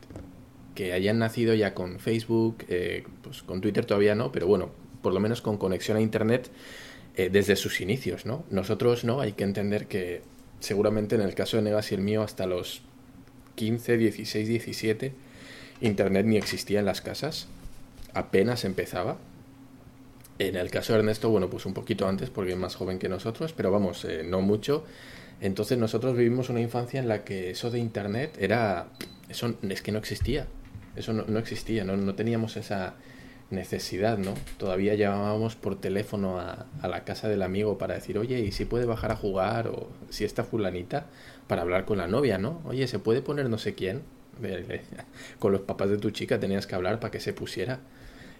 Que 0.75 0.93
hayan 0.93 1.19
nacido 1.19 1.55
ya 1.55 1.75
con 1.75 1.99
Facebook, 2.01 2.65
eh, 2.69 3.05
pues 3.23 3.43
con 3.43 3.61
Twitter 3.61 3.85
todavía 3.85 4.15
no, 4.15 4.33
pero 4.33 4.47
bueno, 4.47 4.71
por 5.03 5.13
lo 5.13 5.21
menos 5.21 5.43
con 5.43 5.59
conexión 5.59 5.97
a 5.97 6.01
Internet 6.01 6.51
desde 7.31 7.55
sus 7.57 7.83
inicios, 7.83 8.25
¿no? 8.25 8.45
Nosotros 8.51 9.05
no, 9.05 9.21
hay 9.21 9.33
que 9.33 9.45
entender 9.45 9.89
que 9.89 10.23
seguramente 10.61 11.17
en 11.17 11.23
el 11.23 11.35
caso 11.35 11.57
de 11.57 11.65
Negas 11.65 11.91
y 11.91 11.95
el 11.97 12.01
mío 12.03 12.23
hasta 12.23 12.47
los 12.47 12.83
15, 13.57 13.97
16, 13.97 14.49
17, 14.49 15.13
Internet 15.81 16.27
ni 16.27 16.37
existía 16.37 16.81
en 16.81 16.87
las 16.87 17.01
casas, 17.01 17.49
apenas 18.15 18.65
empezaba. 18.65 19.19
En 20.41 20.57
el 20.57 20.71
caso 20.71 20.95
de 20.95 21.01
Ernesto, 21.01 21.29
bueno, 21.29 21.51
pues 21.51 21.67
un 21.67 21.75
poquito 21.75 22.09
antes 22.09 22.31
porque 22.31 22.53
es 22.53 22.57
más 22.57 22.75
joven 22.75 22.99
que 22.99 23.11
nosotros, 23.11 23.53
pero 23.53 23.71
vamos, 23.71 24.07
eh, 24.07 24.23
no 24.25 24.41
mucho. 24.41 24.85
Entonces 25.43 25.77
nosotros 25.77 26.17
vivimos 26.17 26.49
una 26.49 26.63
infancia 26.63 26.99
en 26.99 27.09
la 27.09 27.25
que 27.25 27.51
eso 27.51 27.71
de 27.71 27.79
Internet 27.79 28.39
era... 28.41 28.87
Eso 29.29 29.55
es 29.69 29.83
que 29.83 29.93
no 29.93 29.99
existía. 29.99 30.47
Eso 30.97 31.13
no, 31.13 31.39
existía, 31.39 31.85
no, 31.85 31.95
no 31.99 32.15
teníamos 32.15 32.57
esa 32.57 32.95
necesidad, 33.51 34.17
¿no? 34.17 34.33
Todavía 34.57 34.95
llamábamos 34.95 35.57
por 35.57 35.79
teléfono 35.79 36.41
a, 36.41 36.67
la 36.89 37.05
casa 37.05 37.29
del 37.29 37.43
amigo 37.43 37.77
para 37.77 37.93
decir, 37.97 38.17
oye, 38.17 38.41
¿y 38.41 38.51
si 38.51 38.65
puede 38.65 38.87
bajar 38.87 39.13
a 39.13 39.17
jugar? 39.17 39.69
O 39.69 39.91
si 40.09 40.25
está 40.25 40.43
fulanita, 40.43 41.09
para 41.49 41.61
hablar 41.61 41.85
con 41.85 41.99
la 41.99 42.07
novia, 42.07 42.39
¿no? 42.39 42.63
Oye, 42.65 42.87
¿se 42.87 42.99
puede 42.99 43.21
poner 43.21 43.51
no 43.51 43.59
sé 43.59 43.75
quién? 43.75 44.01
Con 45.39 45.53
los 45.53 45.61
papás 45.61 45.91
de 45.91 45.99
tu 45.99 46.11
chica 46.13 46.41
tenías 46.41 46.67
que 46.67 46.75
hablar 46.75 46.99
para 46.99 47.11
que 47.11 47.21
se 47.21 47.35
pusiera. 47.35 47.81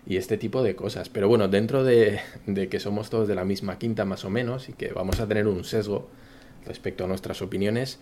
Y 0.07 0.17
este 0.17 0.39
tipo 0.39 0.63
de 0.63 0.75
cosas. 0.75 1.09
Pero 1.09 1.29
bueno, 1.29 1.49
dentro 1.49 1.85
de, 1.85 2.21
de 2.47 2.69
que 2.69 2.81
somos 2.81 3.11
todos 3.11 3.29
de 3.29 3.35
la 3.35 3.45
misma 3.45 3.79
quinta 3.79 4.05
más 4.05 4.25
o 4.25 4.31
menos 4.31 4.69
y 4.69 4.73
que 4.73 4.93
vamos 4.93 5.21
a 5.21 5.29
tener 5.29 5.47
un 5.47 5.65
sesgo 5.65 6.09
respecto 6.67 7.05
a 7.05 7.07
nuestras 7.07 7.43
opiniones, 7.43 7.99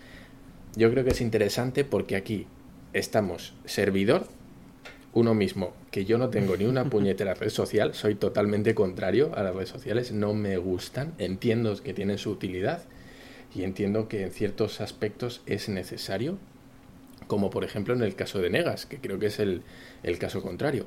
yo 0.76 0.90
creo 0.90 1.04
que 1.04 1.10
es 1.10 1.20
interesante 1.20 1.84
porque 1.84 2.16
aquí 2.16 2.46
estamos 2.92 3.54
servidor 3.64 4.26
uno 5.14 5.34
mismo, 5.34 5.72
que 5.90 6.04
yo 6.04 6.18
no 6.18 6.28
tengo 6.28 6.56
ni 6.56 6.64
una 6.64 6.84
puñetera 6.90 7.34
red 7.34 7.50
social, 7.50 7.94
soy 7.94 8.14
totalmente 8.14 8.74
contrario 8.74 9.32
a 9.34 9.42
las 9.42 9.54
redes 9.54 9.70
sociales, 9.70 10.12
no 10.12 10.34
me 10.34 10.56
gustan, 10.58 11.12
entiendo 11.18 11.74
que 11.82 11.94
tienen 11.94 12.18
su 12.18 12.30
utilidad 12.30 12.82
y 13.54 13.62
entiendo 13.62 14.08
que 14.08 14.22
en 14.22 14.30
ciertos 14.30 14.80
aspectos 14.80 15.42
es 15.46 15.68
necesario, 15.68 16.38
como 17.26 17.50
por 17.50 17.64
ejemplo 17.64 17.94
en 17.94 18.02
el 18.02 18.14
caso 18.14 18.38
de 18.38 18.50
Negas, 18.50 18.86
que 18.86 18.98
creo 18.98 19.18
que 19.18 19.26
es 19.26 19.38
el, 19.38 19.62
el 20.02 20.18
caso 20.18 20.42
contrario, 20.42 20.86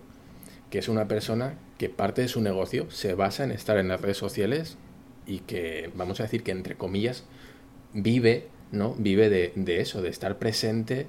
que 0.71 0.79
es 0.79 0.87
una 0.87 1.07
persona 1.07 1.59
que 1.77 1.89
parte 1.89 2.23
de 2.23 2.27
su 2.29 2.41
negocio 2.41 2.89
se 2.89 3.13
basa 3.13 3.43
en 3.43 3.51
estar 3.51 3.77
en 3.77 3.89
las 3.89 4.01
redes 4.01 4.17
sociales 4.17 4.77
y 5.27 5.39
que, 5.39 5.91
vamos 5.95 6.19
a 6.19 6.23
decir 6.23 6.41
que 6.41 6.51
entre 6.51 6.75
comillas, 6.75 7.25
vive, 7.93 8.47
¿no? 8.71 8.95
Vive 8.97 9.29
de, 9.29 9.51
de 9.55 9.81
eso, 9.81 10.01
de 10.01 10.09
estar 10.09 10.39
presente 10.39 11.05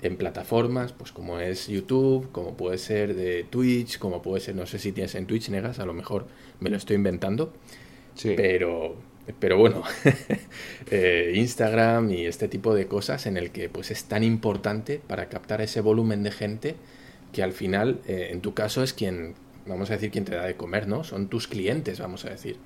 en 0.00 0.16
plataformas, 0.16 0.92
pues 0.92 1.12
como 1.12 1.38
es 1.38 1.68
YouTube, 1.68 2.32
como 2.32 2.56
puede 2.56 2.78
ser 2.78 3.14
de 3.14 3.44
Twitch, 3.44 3.98
como 3.98 4.22
puede 4.22 4.40
ser, 4.40 4.56
no 4.56 4.66
sé 4.66 4.78
si 4.78 4.92
tienes 4.92 5.14
en 5.14 5.26
Twitch, 5.26 5.50
Negas, 5.50 5.78
a 5.78 5.86
lo 5.86 5.92
mejor 5.92 6.26
me 6.58 6.70
lo 6.70 6.76
estoy 6.78 6.96
inventando, 6.96 7.52
sí. 8.14 8.32
pero, 8.34 8.96
pero 9.38 9.58
bueno, 9.58 9.82
eh, 10.90 11.34
Instagram 11.36 12.10
y 12.10 12.24
este 12.24 12.48
tipo 12.48 12.74
de 12.74 12.86
cosas 12.86 13.26
en 13.26 13.36
el 13.36 13.50
que 13.50 13.68
pues 13.68 13.90
es 13.90 14.04
tan 14.04 14.24
importante 14.24 15.00
para 15.06 15.28
captar 15.28 15.60
ese 15.60 15.82
volumen 15.82 16.22
de 16.22 16.32
gente 16.32 16.76
que 17.32 17.42
al 17.42 17.52
final, 17.52 18.00
eh, 18.06 18.28
en 18.30 18.40
tu 18.40 18.54
caso, 18.54 18.82
es 18.82 18.92
quien, 18.92 19.34
vamos 19.66 19.90
a 19.90 19.94
decir, 19.94 20.10
quien 20.10 20.24
te 20.24 20.34
da 20.34 20.44
de 20.44 20.54
comer, 20.54 20.88
¿no? 20.88 21.04
Son 21.04 21.28
tus 21.28 21.48
clientes, 21.48 22.00
vamos 22.00 22.24
a 22.24 22.30
decir. 22.30 22.56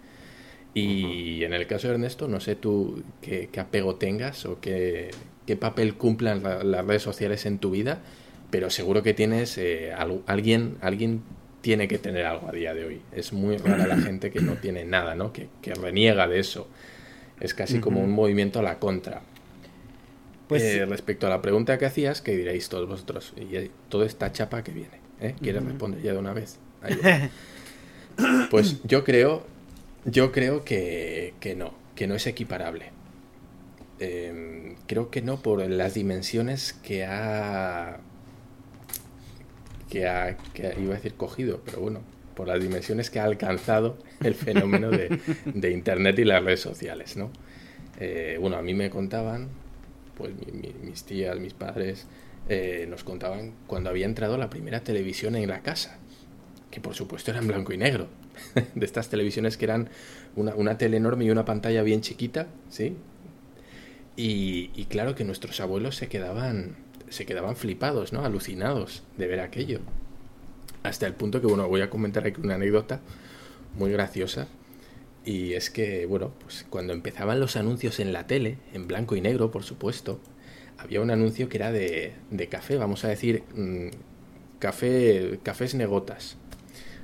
Y 0.74 1.42
en 1.44 1.54
el 1.54 1.66
caso 1.66 1.88
de 1.88 1.94
Ernesto, 1.94 2.28
no 2.28 2.40
sé 2.40 2.54
tú 2.56 3.02
qué, 3.22 3.48
qué 3.50 3.60
apego 3.60 3.96
tengas 3.96 4.44
o 4.44 4.60
qué, 4.60 5.10
qué 5.46 5.56
papel 5.56 5.94
cumplan 5.94 6.42
las 6.42 6.84
redes 6.84 7.02
sociales 7.02 7.46
en 7.46 7.58
tu 7.58 7.70
vida, 7.70 8.00
pero 8.50 8.68
seguro 8.68 9.02
que 9.02 9.14
tienes 9.14 9.56
eh, 9.58 9.92
alguien, 10.26 10.76
alguien 10.80 11.22
tiene 11.62 11.88
que 11.88 11.98
tener 11.98 12.26
algo 12.26 12.48
a 12.48 12.52
día 12.52 12.74
de 12.74 12.84
hoy. 12.84 13.00
Es 13.12 13.32
muy 13.32 13.56
rara 13.56 13.86
la 13.86 13.96
gente 14.02 14.30
que 14.30 14.40
no 14.40 14.54
tiene 14.54 14.84
nada, 14.84 15.14
¿no? 15.14 15.32
Que, 15.32 15.48
reniega 15.74 16.28
de 16.28 16.40
eso. 16.40 16.68
Es 17.40 17.54
casi 17.54 17.80
como 17.80 18.02
un 18.02 18.10
movimiento 18.10 18.60
a 18.60 18.62
la 18.62 18.78
contra. 18.78 19.22
Pues 20.48 20.62
eh, 20.62 20.86
respecto 20.86 21.26
a 21.26 21.30
la 21.30 21.42
pregunta 21.42 21.76
que 21.78 21.86
hacías, 21.86 22.22
¿qué 22.22 22.36
diréis 22.36 22.68
todos 22.68 22.88
vosotros? 22.88 23.34
Y 23.36 23.70
toda 23.88 24.06
esta 24.06 24.32
chapa 24.32 24.62
que 24.62 24.72
viene. 24.72 25.00
¿eh? 25.20 25.34
¿Quieres 25.40 25.64
responder 25.64 26.02
ya 26.02 26.12
de 26.12 26.18
una 26.18 26.32
vez? 26.32 26.58
pues 28.50 28.80
yo 28.84 29.02
creo 29.02 29.44
Yo 30.04 30.30
creo 30.30 30.64
que, 30.64 31.34
que 31.40 31.56
no, 31.56 31.74
que 31.96 32.06
no 32.06 32.14
es 32.14 32.26
equiparable. 32.28 32.92
Em, 33.98 34.76
creo 34.86 35.10
que 35.10 35.22
no 35.22 35.40
por 35.42 35.66
las 35.68 35.94
dimensiones 35.94 36.74
que 36.74 37.04
ha, 37.04 37.98
que 39.90 40.06
ha, 40.06 40.36
que 40.54 40.74
iba 40.80 40.92
a 40.92 40.96
decir 40.96 41.14
cogido, 41.14 41.60
pero 41.64 41.80
bueno, 41.80 42.02
por 42.34 42.46
las 42.46 42.60
dimensiones 42.60 43.10
que 43.10 43.18
ha 43.18 43.24
alcanzado 43.24 43.98
el 44.22 44.34
fenómeno 44.36 44.90
de, 44.90 45.18
de 45.46 45.70
Internet 45.72 46.18
y 46.18 46.24
las 46.24 46.44
redes 46.44 46.60
sociales, 46.60 47.16
¿no? 47.16 47.30
Eh, 47.98 48.36
bueno, 48.40 48.56
a 48.58 48.62
mí 48.62 48.74
me 48.74 48.90
contaban, 48.90 49.48
pues 50.16 50.32
mis 50.82 51.04
tías, 51.04 51.38
mis 51.38 51.54
padres, 51.54 52.06
eh, 52.48 52.86
nos 52.88 53.04
contaban 53.04 53.52
cuando 53.66 53.90
había 53.90 54.06
entrado 54.06 54.38
la 54.38 54.50
primera 54.50 54.80
televisión 54.80 55.36
en 55.36 55.48
la 55.48 55.60
casa, 55.60 55.98
que 56.70 56.80
por 56.80 56.94
supuesto 56.94 57.30
era 57.30 57.40
en 57.40 57.48
blanco 57.48 57.72
y 57.72 57.76
negro, 57.76 58.08
de 58.74 58.86
estas 58.86 59.08
televisiones 59.08 59.56
que 59.56 59.64
eran 59.64 59.88
una, 60.36 60.54
una 60.54 60.78
tele 60.78 60.96
enorme 60.96 61.24
y 61.24 61.30
una 61.30 61.44
pantalla 61.44 61.82
bien 61.82 62.00
chiquita, 62.00 62.46
¿sí? 62.70 62.96
Y, 64.16 64.70
y, 64.74 64.86
claro 64.86 65.14
que 65.14 65.24
nuestros 65.24 65.60
abuelos 65.60 65.96
se 65.96 66.08
quedaban, 66.08 66.76
se 67.10 67.26
quedaban 67.26 67.54
flipados, 67.54 68.14
¿no? 68.14 68.24
Alucinados 68.24 69.02
de 69.18 69.26
ver 69.26 69.40
aquello. 69.40 69.80
Hasta 70.82 71.06
el 71.06 71.12
punto 71.12 71.42
que, 71.42 71.46
bueno, 71.46 71.68
voy 71.68 71.82
a 71.82 71.90
comentar 71.90 72.26
aquí 72.26 72.40
una 72.40 72.54
anécdota 72.54 73.00
muy 73.74 73.92
graciosa. 73.92 74.48
Y 75.26 75.52
es 75.54 75.70
que, 75.70 76.06
bueno, 76.06 76.32
pues 76.40 76.64
cuando 76.70 76.94
empezaban 76.94 77.40
los 77.40 77.56
anuncios 77.56 78.00
en 78.00 78.12
la 78.14 78.26
tele, 78.26 78.58
en 78.72 78.86
blanco 78.86 79.16
y 79.16 79.20
negro, 79.20 79.50
por 79.50 79.64
supuesto, 79.64 80.20
había 80.78 81.00
un 81.00 81.10
anuncio 81.10 81.48
que 81.48 81.58
era 81.58 81.72
de, 81.72 82.14
de 82.30 82.48
café, 82.48 82.76
vamos 82.76 83.04
a 83.04 83.08
decir, 83.08 83.42
mmm, 83.54 83.88
café, 84.60 85.40
cafés 85.42 85.74
negotas. 85.74 86.36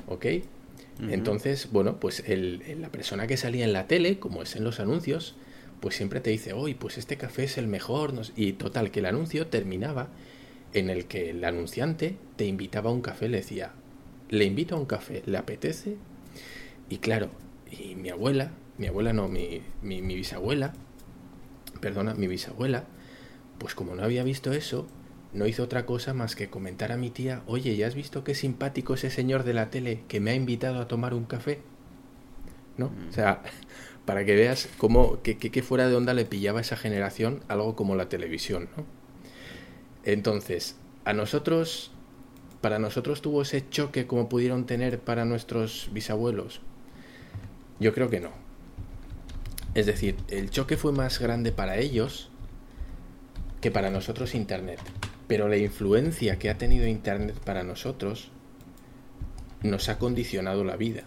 ¿Ok? 0.06 0.24
Uh 0.24 1.02
-huh. 1.02 1.12
Entonces, 1.12 1.68
bueno, 1.72 1.98
pues 1.98 2.22
el, 2.26 2.62
la 2.80 2.90
persona 2.90 3.26
que 3.26 3.36
salía 3.36 3.64
en 3.64 3.72
la 3.72 3.88
tele, 3.88 4.20
como 4.20 4.42
es 4.42 4.54
en 4.54 4.62
los 4.62 4.78
anuncios, 4.78 5.34
pues 5.80 5.96
siempre 5.96 6.20
te 6.20 6.30
dice, 6.30 6.52
hoy, 6.52 6.74
pues 6.74 6.98
este 6.98 7.16
café 7.16 7.44
es 7.44 7.58
el 7.58 7.66
mejor. 7.66 8.12
Y 8.36 8.52
total, 8.52 8.92
que 8.92 9.00
el 9.00 9.06
anuncio 9.06 9.48
terminaba 9.48 10.10
en 10.74 10.90
el 10.90 11.06
que 11.06 11.30
el 11.30 11.44
anunciante 11.44 12.14
te 12.36 12.46
invitaba 12.46 12.90
a 12.90 12.92
un 12.92 13.02
café, 13.02 13.28
le 13.28 13.38
decía, 13.38 13.72
le 14.30 14.44
invito 14.44 14.76
a 14.76 14.78
un 14.78 14.86
café, 14.86 15.22
¿le 15.26 15.38
apetece? 15.38 15.96
Y 16.88 16.98
claro, 16.98 17.30
y 17.72 17.94
mi 17.94 18.10
abuela, 18.10 18.52
mi 18.78 18.86
abuela 18.86 19.12
no, 19.12 19.28
mi, 19.28 19.62
mi, 19.82 20.02
mi 20.02 20.14
bisabuela, 20.14 20.72
perdona, 21.80 22.14
mi 22.14 22.26
bisabuela, 22.26 22.84
pues 23.58 23.74
como 23.74 23.94
no 23.94 24.04
había 24.04 24.22
visto 24.24 24.52
eso, 24.52 24.86
no 25.32 25.46
hizo 25.46 25.62
otra 25.62 25.86
cosa 25.86 26.14
más 26.14 26.36
que 26.36 26.50
comentar 26.50 26.92
a 26.92 26.96
mi 26.96 27.10
tía, 27.10 27.42
oye, 27.46 27.74
¿ya 27.76 27.86
has 27.86 27.94
visto 27.94 28.24
qué 28.24 28.34
simpático 28.34 28.94
ese 28.94 29.10
señor 29.10 29.44
de 29.44 29.54
la 29.54 29.70
tele 29.70 30.02
que 30.08 30.20
me 30.20 30.32
ha 30.32 30.34
invitado 30.34 30.80
a 30.80 30.88
tomar 30.88 31.14
un 31.14 31.24
café? 31.24 31.60
¿No? 32.76 32.88
Mm. 32.88 33.08
O 33.08 33.12
sea, 33.12 33.42
para 34.04 34.24
que 34.24 34.34
veas 34.34 34.68
cómo, 34.78 35.22
que, 35.22 35.38
que, 35.38 35.50
que, 35.50 35.62
fuera 35.62 35.88
de 35.88 35.96
onda 35.96 36.14
le 36.14 36.24
pillaba 36.24 36.58
a 36.58 36.62
esa 36.62 36.76
generación 36.76 37.42
algo 37.48 37.76
como 37.76 37.96
la 37.96 38.08
televisión, 38.08 38.68
¿no? 38.76 38.84
Entonces, 40.04 40.76
a 41.04 41.12
nosotros, 41.12 41.92
para 42.60 42.78
nosotros 42.78 43.22
tuvo 43.22 43.42
ese 43.42 43.68
choque 43.68 44.06
como 44.06 44.28
pudieron 44.28 44.66
tener 44.66 44.98
para 44.98 45.24
nuestros 45.24 45.88
bisabuelos. 45.92 46.60
Yo 47.82 47.92
creo 47.92 48.08
que 48.08 48.20
no. 48.20 48.30
Es 49.74 49.86
decir, 49.86 50.14
el 50.28 50.50
choque 50.50 50.76
fue 50.76 50.92
más 50.92 51.18
grande 51.18 51.50
para 51.50 51.78
ellos 51.78 52.30
que 53.60 53.72
para 53.72 53.90
nosotros 53.90 54.36
Internet. 54.36 54.78
Pero 55.26 55.48
la 55.48 55.56
influencia 55.56 56.38
que 56.38 56.48
ha 56.48 56.58
tenido 56.58 56.86
Internet 56.86 57.34
para 57.44 57.64
nosotros 57.64 58.30
nos 59.64 59.88
ha 59.88 59.98
condicionado 59.98 60.62
la 60.62 60.76
vida. 60.76 61.02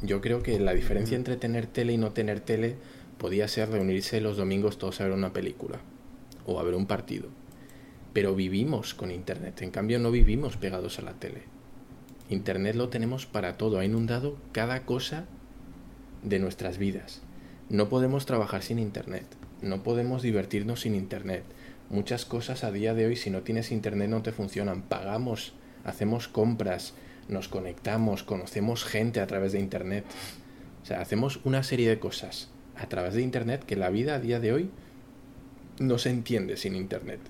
Yo 0.00 0.22
creo 0.22 0.42
que 0.42 0.58
la 0.58 0.72
diferencia 0.72 1.18
entre 1.18 1.36
tener 1.36 1.66
tele 1.66 1.92
y 1.92 1.98
no 1.98 2.12
tener 2.12 2.40
tele 2.40 2.76
podía 3.18 3.46
ser 3.46 3.68
reunirse 3.68 4.22
los 4.22 4.38
domingos 4.38 4.78
todos 4.78 5.02
a 5.02 5.04
ver 5.04 5.12
una 5.12 5.34
película 5.34 5.80
o 6.46 6.60
a 6.60 6.62
ver 6.62 6.74
un 6.74 6.86
partido. 6.86 7.28
Pero 8.14 8.34
vivimos 8.34 8.94
con 8.94 9.10
Internet, 9.10 9.60
en 9.60 9.70
cambio 9.70 9.98
no 9.98 10.10
vivimos 10.10 10.56
pegados 10.56 10.98
a 10.98 11.02
la 11.02 11.12
tele. 11.12 11.42
Internet 12.30 12.74
lo 12.74 12.88
tenemos 12.88 13.26
para 13.26 13.58
todo, 13.58 13.78
ha 13.78 13.84
inundado 13.84 14.38
cada 14.52 14.86
cosa 14.86 15.26
de 16.22 16.38
nuestras 16.38 16.78
vidas. 16.78 17.22
No 17.68 17.88
podemos 17.88 18.26
trabajar 18.26 18.62
sin 18.62 18.78
Internet, 18.78 19.26
no 19.60 19.82
podemos 19.82 20.22
divertirnos 20.22 20.80
sin 20.82 20.94
Internet. 20.94 21.44
Muchas 21.90 22.24
cosas 22.24 22.64
a 22.64 22.72
día 22.72 22.94
de 22.94 23.06
hoy 23.06 23.16
si 23.16 23.30
no 23.30 23.42
tienes 23.42 23.70
Internet 23.70 24.08
no 24.08 24.22
te 24.22 24.32
funcionan. 24.32 24.82
Pagamos, 24.82 25.52
hacemos 25.84 26.28
compras, 26.28 26.94
nos 27.28 27.48
conectamos, 27.48 28.22
conocemos 28.22 28.84
gente 28.84 29.20
a 29.20 29.26
través 29.26 29.52
de 29.52 29.60
Internet. 29.60 30.04
O 30.82 30.86
sea, 30.86 31.00
hacemos 31.00 31.40
una 31.44 31.62
serie 31.62 31.88
de 31.88 31.98
cosas 31.98 32.50
a 32.76 32.88
través 32.88 33.14
de 33.14 33.22
Internet 33.22 33.64
que 33.64 33.76
la 33.76 33.90
vida 33.90 34.14
a 34.14 34.20
día 34.20 34.40
de 34.40 34.52
hoy 34.52 34.70
no 35.78 35.98
se 35.98 36.10
entiende 36.10 36.56
sin 36.56 36.74
Internet. 36.74 37.20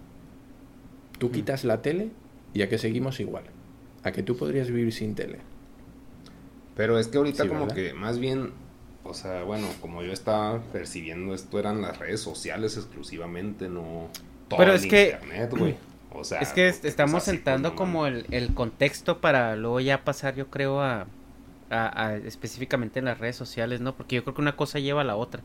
Tú 1.19 1.29
mm. 1.29 1.33
quitas 1.33 1.65
la 1.65 1.83
tele 1.83 2.11
y 2.55 2.63
a 2.63 2.69
que 2.69 2.79
seguimos 2.79 3.21
igual. 3.21 3.45
A 4.03 4.13
que 4.13 4.23
tú 4.23 4.37
podrías 4.37 4.69
vivir 4.69 4.93
sin 4.93 5.15
tele. 5.15 5.39
Pero 6.77 6.99
es 6.99 7.09
que 7.09 7.19
ahorita 7.19 7.43
sí, 7.43 7.49
como 7.49 7.63
¿verdad? 7.63 7.77
que 7.77 7.95
más 7.95 8.19
bien, 8.19 8.51
o 9.05 9.15
sea, 9.15 9.43
bueno, 9.43 9.67
como 9.81 10.03
yo 10.03 10.13
estaba 10.13 10.61
percibiendo 10.73 11.35
esto 11.35 11.59
eran 11.59 11.83
las 11.83 11.99
redes 11.99 12.21
sociales 12.21 12.77
exclusivamente, 12.77 13.69
no 13.69 14.09
todo 14.49 14.59
Pero 14.59 14.73
es 14.73 14.87
que 14.87 15.11
internet, 15.21 15.55
güey. 15.57 15.77
O 16.15 16.25
sea, 16.25 16.41
es 16.41 16.51
que 16.51 16.69
estamos 16.69 17.23
sentando 17.23 17.75
como 17.75 18.07
el, 18.07 18.27
el, 18.31 18.53
contexto 18.53 19.23
para 19.23 19.57
luego 19.57 19.81
ya 19.81 20.05
pasar, 20.05 20.35
yo 20.35 20.49
creo, 20.49 20.83
a, 20.83 21.07
a, 21.71 22.05
a, 22.07 22.17
específicamente 22.17 22.99
en 22.99 23.07
las 23.07 23.17
redes 23.17 23.35
sociales, 23.35 23.81
¿no? 23.81 23.97
Porque 23.97 24.17
yo 24.17 24.23
creo 24.23 24.35
que 24.35 24.43
una 24.43 24.55
cosa 24.55 24.79
lleva 24.79 25.01
a 25.01 25.05
la 25.05 25.17
otra. 25.17 25.43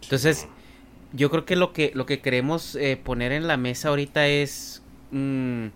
Entonces, 0.00 0.48
yo 1.12 1.30
creo 1.30 1.44
que 1.44 1.56
lo 1.56 1.72
que, 1.72 1.92
lo 1.94 2.06
que 2.06 2.20
queremos 2.20 2.74
eh, 2.76 2.96
poner 2.96 3.32
en 3.32 3.46
la 3.46 3.56
mesa 3.56 3.90
ahorita 3.90 4.26
es, 4.26 4.82
mmm, 5.10 5.66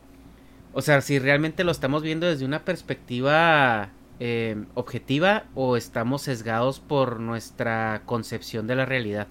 o 0.73 0.83
sea, 0.83 1.01
si 1.01 1.19
realmente 1.19 1.65
lo 1.65 1.73
estamos 1.73 2.03
viendo 2.03 2.27
desde 2.27 2.45
una 2.45 2.65
perspectiva 2.65 3.91
eh, 4.21 4.65
objetiva 4.75 5.45
o 5.55 5.77
estamos 5.77 6.23
sesgados 6.23 6.81
por 6.81 7.21
nuestra 7.21 8.03
concepción 8.07 8.67
de 8.67 8.77
la 8.77 8.87
realidad. 8.87 9.29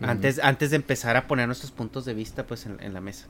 Antes, 0.00 0.40
antes 0.40 0.70
de 0.70 0.76
empezar 0.76 1.16
a 1.16 1.28
poner 1.28 1.46
nuestros 1.46 1.70
puntos 1.70 2.04
de 2.04 2.14
vista 2.14 2.44
pues 2.46 2.66
en, 2.66 2.82
en 2.82 2.92
la 2.92 3.00
mesa. 3.00 3.26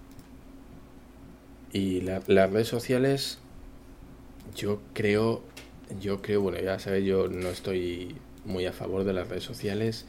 Y 1.72 2.00
la, 2.00 2.22
las 2.26 2.50
redes 2.50 2.68
sociales, 2.68 3.38
yo 4.54 4.80
creo, 4.94 5.42
yo 6.00 6.22
creo, 6.22 6.40
bueno, 6.40 6.58
ya 6.60 6.78
sabes, 6.78 7.04
yo 7.04 7.28
no 7.28 7.48
estoy 7.48 8.16
muy 8.44 8.66
a 8.66 8.72
favor 8.72 9.04
de 9.04 9.12
las 9.12 9.28
redes 9.28 9.44
sociales 9.44 10.06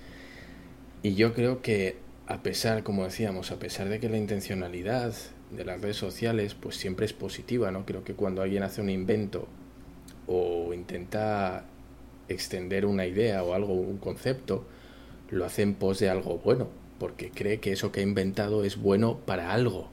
y 1.01 1.15
yo 1.15 1.33
creo 1.33 1.61
que 1.61 1.97
a 2.27 2.41
pesar, 2.41 2.83
como 2.83 3.03
decíamos, 3.03 3.51
a 3.51 3.59
pesar 3.59 3.89
de 3.89 3.99
que 3.99 4.09
la 4.09 4.17
intencionalidad 4.17 5.13
de 5.55 5.65
las 5.65 5.81
redes 5.81 5.97
sociales 5.97 6.55
pues 6.55 6.75
siempre 6.75 7.05
es 7.05 7.13
positiva, 7.13 7.71
¿no? 7.71 7.85
Creo 7.85 8.03
que 8.03 8.13
cuando 8.13 8.41
alguien 8.41 8.63
hace 8.63 8.81
un 8.81 8.89
invento 8.89 9.47
o 10.27 10.73
intenta 10.73 11.65
extender 12.29 12.85
una 12.85 13.05
idea 13.05 13.43
o 13.43 13.53
algo, 13.53 13.73
un 13.73 13.97
concepto, 13.97 14.65
lo 15.29 15.45
hace 15.45 15.61
en 15.61 15.75
pos 15.75 15.99
de 15.99 16.09
algo 16.09 16.39
bueno, 16.39 16.69
porque 16.99 17.29
cree 17.29 17.59
que 17.59 17.71
eso 17.71 17.91
que 17.91 17.99
ha 17.99 18.03
inventado 18.03 18.63
es 18.63 18.77
bueno 18.77 19.19
para 19.25 19.53
algo. 19.53 19.89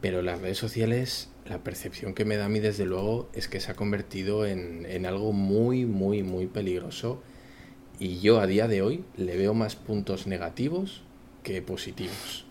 Pero 0.00 0.22
las 0.22 0.40
redes 0.40 0.58
sociales, 0.58 1.30
la 1.46 1.58
percepción 1.58 2.14
que 2.14 2.24
me 2.24 2.36
da 2.36 2.46
a 2.46 2.48
mí 2.48 2.60
desde 2.60 2.86
luego 2.86 3.28
es 3.32 3.48
que 3.48 3.60
se 3.60 3.70
ha 3.70 3.74
convertido 3.74 4.46
en, 4.46 4.86
en 4.86 5.06
algo 5.06 5.32
muy, 5.32 5.84
muy, 5.84 6.22
muy 6.22 6.46
peligroso 6.46 7.22
y 7.98 8.20
yo 8.20 8.40
a 8.40 8.46
día 8.46 8.68
de 8.68 8.82
hoy 8.82 9.04
le 9.16 9.36
veo 9.36 9.54
más 9.54 9.74
puntos 9.74 10.26
negativos 10.26 11.02
que 11.42 11.62
positivos. 11.62 12.44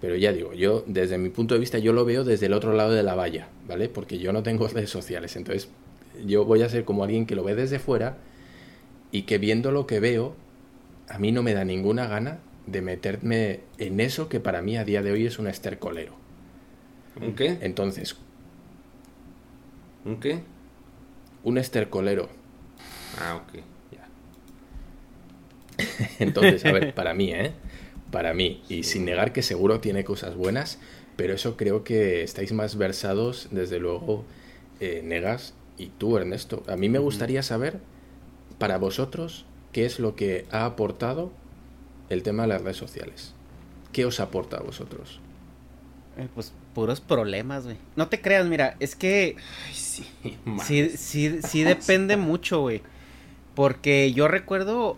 Pero 0.00 0.16
ya 0.16 0.32
digo, 0.32 0.54
yo 0.54 0.82
desde 0.86 1.18
mi 1.18 1.28
punto 1.28 1.54
de 1.54 1.60
vista 1.60 1.78
yo 1.78 1.92
lo 1.92 2.04
veo 2.04 2.24
desde 2.24 2.46
el 2.46 2.54
otro 2.54 2.72
lado 2.72 2.92
de 2.92 3.02
la 3.02 3.14
valla, 3.14 3.48
¿vale? 3.68 3.88
Porque 3.88 4.18
yo 4.18 4.32
no 4.32 4.42
tengo 4.42 4.66
redes 4.68 4.90
sociales, 4.90 5.36
entonces 5.36 5.68
yo 6.24 6.44
voy 6.44 6.62
a 6.62 6.68
ser 6.68 6.84
como 6.84 7.04
alguien 7.04 7.26
que 7.26 7.34
lo 7.34 7.44
ve 7.44 7.54
desde 7.54 7.78
fuera 7.78 8.16
y 9.12 9.22
que 9.22 9.38
viendo 9.38 9.72
lo 9.72 9.86
que 9.86 10.00
veo, 10.00 10.34
a 11.08 11.18
mí 11.18 11.32
no 11.32 11.42
me 11.42 11.54
da 11.54 11.64
ninguna 11.64 12.06
gana 12.06 12.38
de 12.66 12.82
meterme 12.82 13.60
en 13.78 14.00
eso 14.00 14.28
que 14.28 14.40
para 14.40 14.62
mí 14.62 14.76
a 14.76 14.84
día 14.84 15.02
de 15.02 15.12
hoy 15.12 15.26
es 15.26 15.38
un 15.38 15.48
estercolero. 15.48 16.14
¿Un 17.20 17.34
qué? 17.34 17.58
Entonces. 17.60 18.16
¿Un 20.04 20.20
qué? 20.20 20.40
Un 21.42 21.58
estercolero. 21.58 22.28
Ah, 23.18 23.36
ok. 23.36 23.62
Entonces, 26.18 26.64
a 26.64 26.72
ver, 26.72 26.94
para 26.94 27.14
mí, 27.14 27.32
¿eh? 27.32 27.52
Para 28.10 28.34
mí, 28.34 28.62
y 28.68 28.82
sin 28.82 29.04
negar 29.04 29.32
que 29.32 29.42
seguro 29.42 29.80
tiene 29.80 30.04
cosas 30.04 30.34
buenas, 30.34 30.78
pero 31.16 31.34
eso 31.34 31.56
creo 31.56 31.84
que 31.84 32.22
estáis 32.22 32.52
más 32.52 32.76
versados, 32.76 33.48
desde 33.50 33.78
luego, 33.78 34.24
eh, 34.80 35.02
Negas 35.04 35.54
y 35.78 35.86
tú, 35.86 36.16
Ernesto. 36.16 36.62
A 36.66 36.76
mí 36.76 36.88
me 36.88 36.98
gustaría 36.98 37.42
saber, 37.42 37.78
para 38.58 38.78
vosotros, 38.78 39.46
qué 39.72 39.84
es 39.84 40.00
lo 40.00 40.16
que 40.16 40.46
ha 40.50 40.64
aportado 40.64 41.32
el 42.08 42.22
tema 42.22 42.42
de 42.42 42.48
las 42.48 42.62
redes 42.62 42.76
sociales. 42.76 43.34
¿Qué 43.92 44.04
os 44.04 44.20
aporta 44.20 44.58
a 44.58 44.62
vosotros? 44.62 45.20
Eh, 46.16 46.28
pues 46.34 46.52
puros 46.74 47.00
problemas, 47.00 47.64
güey. 47.64 47.76
No 47.96 48.08
te 48.08 48.20
creas, 48.20 48.46
mira, 48.46 48.76
es 48.80 48.94
que 48.94 49.36
Ay, 49.66 49.74
sí, 49.74 50.06
sí, 50.62 50.90
sí, 50.96 51.40
sí 51.42 51.62
depende 51.62 52.16
mucho, 52.16 52.60
güey. 52.60 52.82
Porque 53.54 54.12
yo 54.12 54.28
recuerdo 54.28 54.96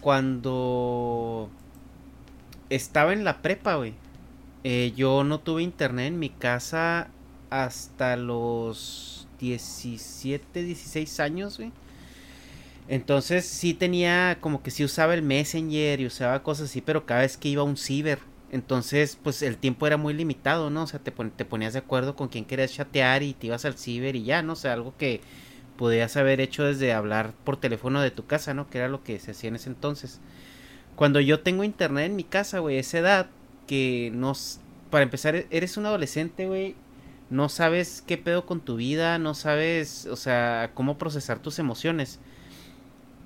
cuando 0.00 1.50
estaba 2.70 3.12
en 3.12 3.24
la 3.24 3.42
prepa, 3.42 3.76
güey. 3.76 3.94
eh, 4.64 4.92
yo 4.96 5.24
no 5.24 5.40
tuve 5.40 5.62
internet 5.62 6.08
en 6.08 6.18
mi 6.18 6.30
casa 6.30 7.10
hasta 7.50 8.16
los 8.16 9.28
17, 9.38 10.62
16 10.64 11.20
años, 11.20 11.58
güey. 11.58 11.72
Entonces 12.86 13.46
sí 13.46 13.72
tenía 13.74 14.38
como 14.40 14.62
que 14.62 14.70
sí 14.70 14.84
usaba 14.84 15.14
el 15.14 15.22
Messenger 15.22 16.00
y 16.00 16.06
usaba 16.06 16.42
cosas 16.42 16.70
así, 16.70 16.80
pero 16.82 17.06
cada 17.06 17.22
vez 17.22 17.36
que 17.38 17.48
iba 17.48 17.62
a 17.62 17.64
un 17.64 17.76
ciber, 17.78 18.18
entonces 18.50 19.16
pues 19.22 19.40
el 19.42 19.56
tiempo 19.56 19.86
era 19.86 19.96
muy 19.96 20.12
limitado, 20.12 20.68
¿no? 20.70 20.82
O 20.82 20.86
sea, 20.86 21.00
te, 21.00 21.10
te 21.10 21.44
ponías 21.46 21.72
de 21.72 21.78
acuerdo 21.78 22.14
con 22.14 22.28
quién 22.28 22.44
querías 22.44 22.72
chatear 22.74 23.22
y 23.22 23.32
te 23.34 23.46
ibas 23.48 23.64
al 23.64 23.78
ciber 23.78 24.16
y 24.16 24.24
ya, 24.24 24.42
¿no? 24.42 24.52
O 24.52 24.56
sea, 24.56 24.74
algo 24.74 24.94
que 24.98 25.22
podías 25.76 26.16
haber 26.18 26.40
hecho 26.40 26.64
desde 26.64 26.92
hablar 26.92 27.34
por 27.44 27.56
teléfono 27.58 28.00
de 28.02 28.10
tu 28.10 28.26
casa, 28.26 28.52
¿no? 28.54 28.68
Que 28.68 28.78
era 28.78 28.88
lo 28.88 29.02
que 29.02 29.18
se 29.18 29.30
hacía 29.32 29.48
en 29.48 29.56
ese 29.56 29.70
entonces. 29.70 30.20
Cuando 30.96 31.20
yo 31.20 31.40
tengo 31.40 31.64
internet 31.64 32.06
en 32.06 32.16
mi 32.16 32.24
casa, 32.24 32.60
güey, 32.60 32.78
esa 32.78 32.98
edad 32.98 33.26
que 33.66 34.10
no... 34.14 34.32
s- 34.32 34.60
Para 34.90 35.04
empezar, 35.04 35.34
e- 35.36 35.46
eres 35.50 35.76
un 35.76 35.86
adolescente, 35.86 36.46
güey. 36.46 36.76
No 37.30 37.48
sabes 37.48 38.02
qué 38.06 38.18
pedo 38.18 38.46
con 38.46 38.60
tu 38.60 38.76
vida, 38.76 39.18
no 39.18 39.34
sabes, 39.34 40.06
o 40.06 40.16
sea, 40.16 40.70
cómo 40.74 40.98
procesar 40.98 41.40
tus 41.40 41.58
emociones. 41.58 42.20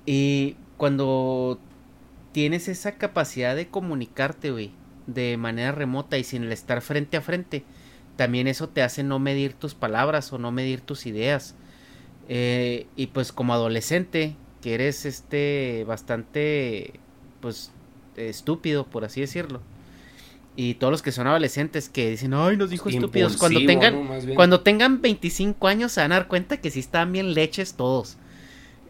Y 0.05 0.55
cuando 0.77 1.59
tienes 2.31 2.67
esa 2.67 2.93
capacidad 2.97 3.55
de 3.55 3.67
comunicarte, 3.69 4.51
güey, 4.51 4.71
de 5.07 5.37
manera 5.37 5.71
remota 5.71 6.17
y 6.17 6.23
sin 6.23 6.43
el 6.43 6.51
estar 6.51 6.81
frente 6.81 7.17
a 7.17 7.21
frente, 7.21 7.63
también 8.15 8.47
eso 8.47 8.69
te 8.69 8.81
hace 8.83 9.03
no 9.03 9.19
medir 9.19 9.53
tus 9.53 9.75
palabras 9.75 10.31
o 10.33 10.37
no 10.39 10.51
medir 10.51 10.81
tus 10.81 11.05
ideas. 11.05 11.55
Eh, 12.29 12.87
y 12.95 13.07
pues 13.07 13.31
como 13.31 13.53
adolescente, 13.53 14.35
que 14.61 14.75
eres 14.75 15.05
este 15.05 15.85
bastante, 15.87 16.99
pues, 17.41 17.71
estúpido, 18.15 18.85
por 18.85 19.05
así 19.05 19.21
decirlo. 19.21 19.61
Y 20.55 20.73
todos 20.75 20.91
los 20.91 21.01
que 21.01 21.11
son 21.13 21.27
adolescentes 21.27 21.87
que 21.89 22.09
dicen, 22.11 22.33
ay, 22.33 22.57
nos 22.57 22.69
dijo 22.69 22.89
estúpidos. 23.05 23.37
Cuando 23.37 23.59
tengan, 23.67 23.93
cuando 24.35 24.61
tengan 24.61 25.01
25 25.01 25.67
años 25.67 25.91
se 25.93 26.01
van 26.01 26.11
a 26.11 26.15
dar 26.15 26.27
cuenta 26.27 26.57
que 26.57 26.69
sí 26.71 26.79
están 26.81 27.11
bien 27.13 27.33
leches 27.33 27.75
todos. 27.75 28.17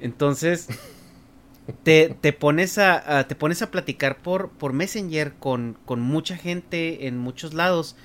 Entonces, 0.02 0.68
te, 1.84 2.16
te 2.22 2.34
pones 2.34 2.78
a, 2.78 3.20
a- 3.20 3.28
te 3.28 3.36
pones 3.36 3.62
a 3.62 3.70
platicar 3.72 4.18
por, 4.18 4.50
por 4.50 4.74
Messenger 4.74 5.34
con, 5.36 5.78
con 5.86 6.02
mucha 6.02 6.38
gente 6.38 7.08
en 7.08 7.18
muchos 7.18 7.54
lados. 7.54 7.96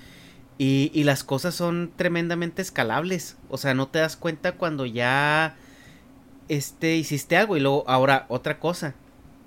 Y, 0.58 0.90
y 0.94 1.04
las 1.04 1.24
cosas 1.24 1.54
son 1.54 1.90
tremendamente 1.96 2.62
escalables. 2.62 3.36
O 3.48 3.56
sea, 3.58 3.74
no 3.74 3.88
te 3.88 3.98
das 4.00 4.16
cuenta 4.16 4.52
cuando 4.52 4.86
ya 4.86 5.56
este, 6.48 6.96
hiciste 6.96 7.36
algo. 7.36 7.56
Y 7.56 7.60
luego, 7.60 7.84
ahora, 7.88 8.26
otra 8.28 8.58
cosa. 8.60 8.94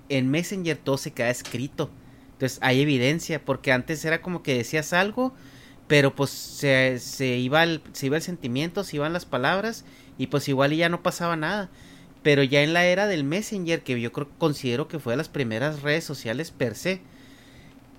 En 0.08 0.30
Messenger 0.30 0.76
todo 0.76 0.98
se 0.98 1.12
queda 1.12 1.30
escrito. 1.30 1.90
Entonces 2.32 2.58
hay 2.62 2.80
evidencia. 2.80 3.44
Porque 3.44 3.72
antes 3.72 4.04
era 4.04 4.22
como 4.22 4.42
que 4.42 4.56
decías 4.56 4.92
algo. 4.92 5.34
Pero 5.86 6.14
pues 6.14 6.30
se, 6.30 6.98
se 6.98 7.36
iba 7.38 7.62
el, 7.62 7.82
se 7.92 8.06
iba 8.06 8.16
el 8.16 8.22
sentimiento, 8.22 8.84
se 8.84 8.96
iban 8.96 9.12
las 9.12 9.24
palabras. 9.24 9.84
Y 10.18 10.28
pues 10.28 10.48
igual 10.48 10.74
ya 10.74 10.88
no 10.88 11.02
pasaba 11.02 11.36
nada. 11.36 11.70
Pero 12.22 12.42
ya 12.42 12.62
en 12.62 12.72
la 12.72 12.84
era 12.84 13.06
del 13.06 13.24
Messenger, 13.24 13.82
que 13.82 14.00
yo 14.00 14.12
creo, 14.12 14.28
considero 14.38 14.88
que 14.88 14.98
fue 14.98 15.12
de 15.12 15.18
las 15.18 15.28
primeras 15.28 15.82
redes 15.82 16.04
sociales 16.04 16.50
per 16.50 16.74
se, 16.74 17.00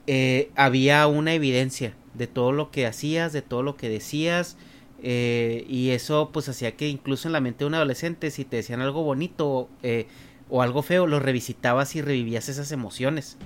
eh, 0.07 0.51
había 0.55 1.07
una 1.07 1.33
evidencia 1.33 1.93
de 2.13 2.27
todo 2.27 2.51
lo 2.51 2.71
que 2.71 2.85
hacías, 2.85 3.31
de 3.31 3.41
todo 3.41 3.63
lo 3.63 3.77
que 3.77 3.89
decías, 3.89 4.57
eh, 5.01 5.65
y 5.69 5.91
eso 5.91 6.31
pues 6.33 6.49
hacía 6.49 6.75
que 6.75 6.89
incluso 6.89 7.27
en 7.27 7.31
la 7.31 7.41
mente 7.41 7.59
de 7.59 7.67
un 7.67 7.75
adolescente, 7.75 8.31
si 8.31 8.43
te 8.43 8.57
decían 8.57 8.81
algo 8.81 9.03
bonito 9.03 9.69
eh, 9.83 10.07
o 10.49 10.61
algo 10.61 10.81
feo, 10.81 11.07
lo 11.07 11.19
revisitabas 11.19 11.95
y 11.95 12.01
revivías 12.01 12.49
esas 12.49 12.71
emociones. 12.71 13.37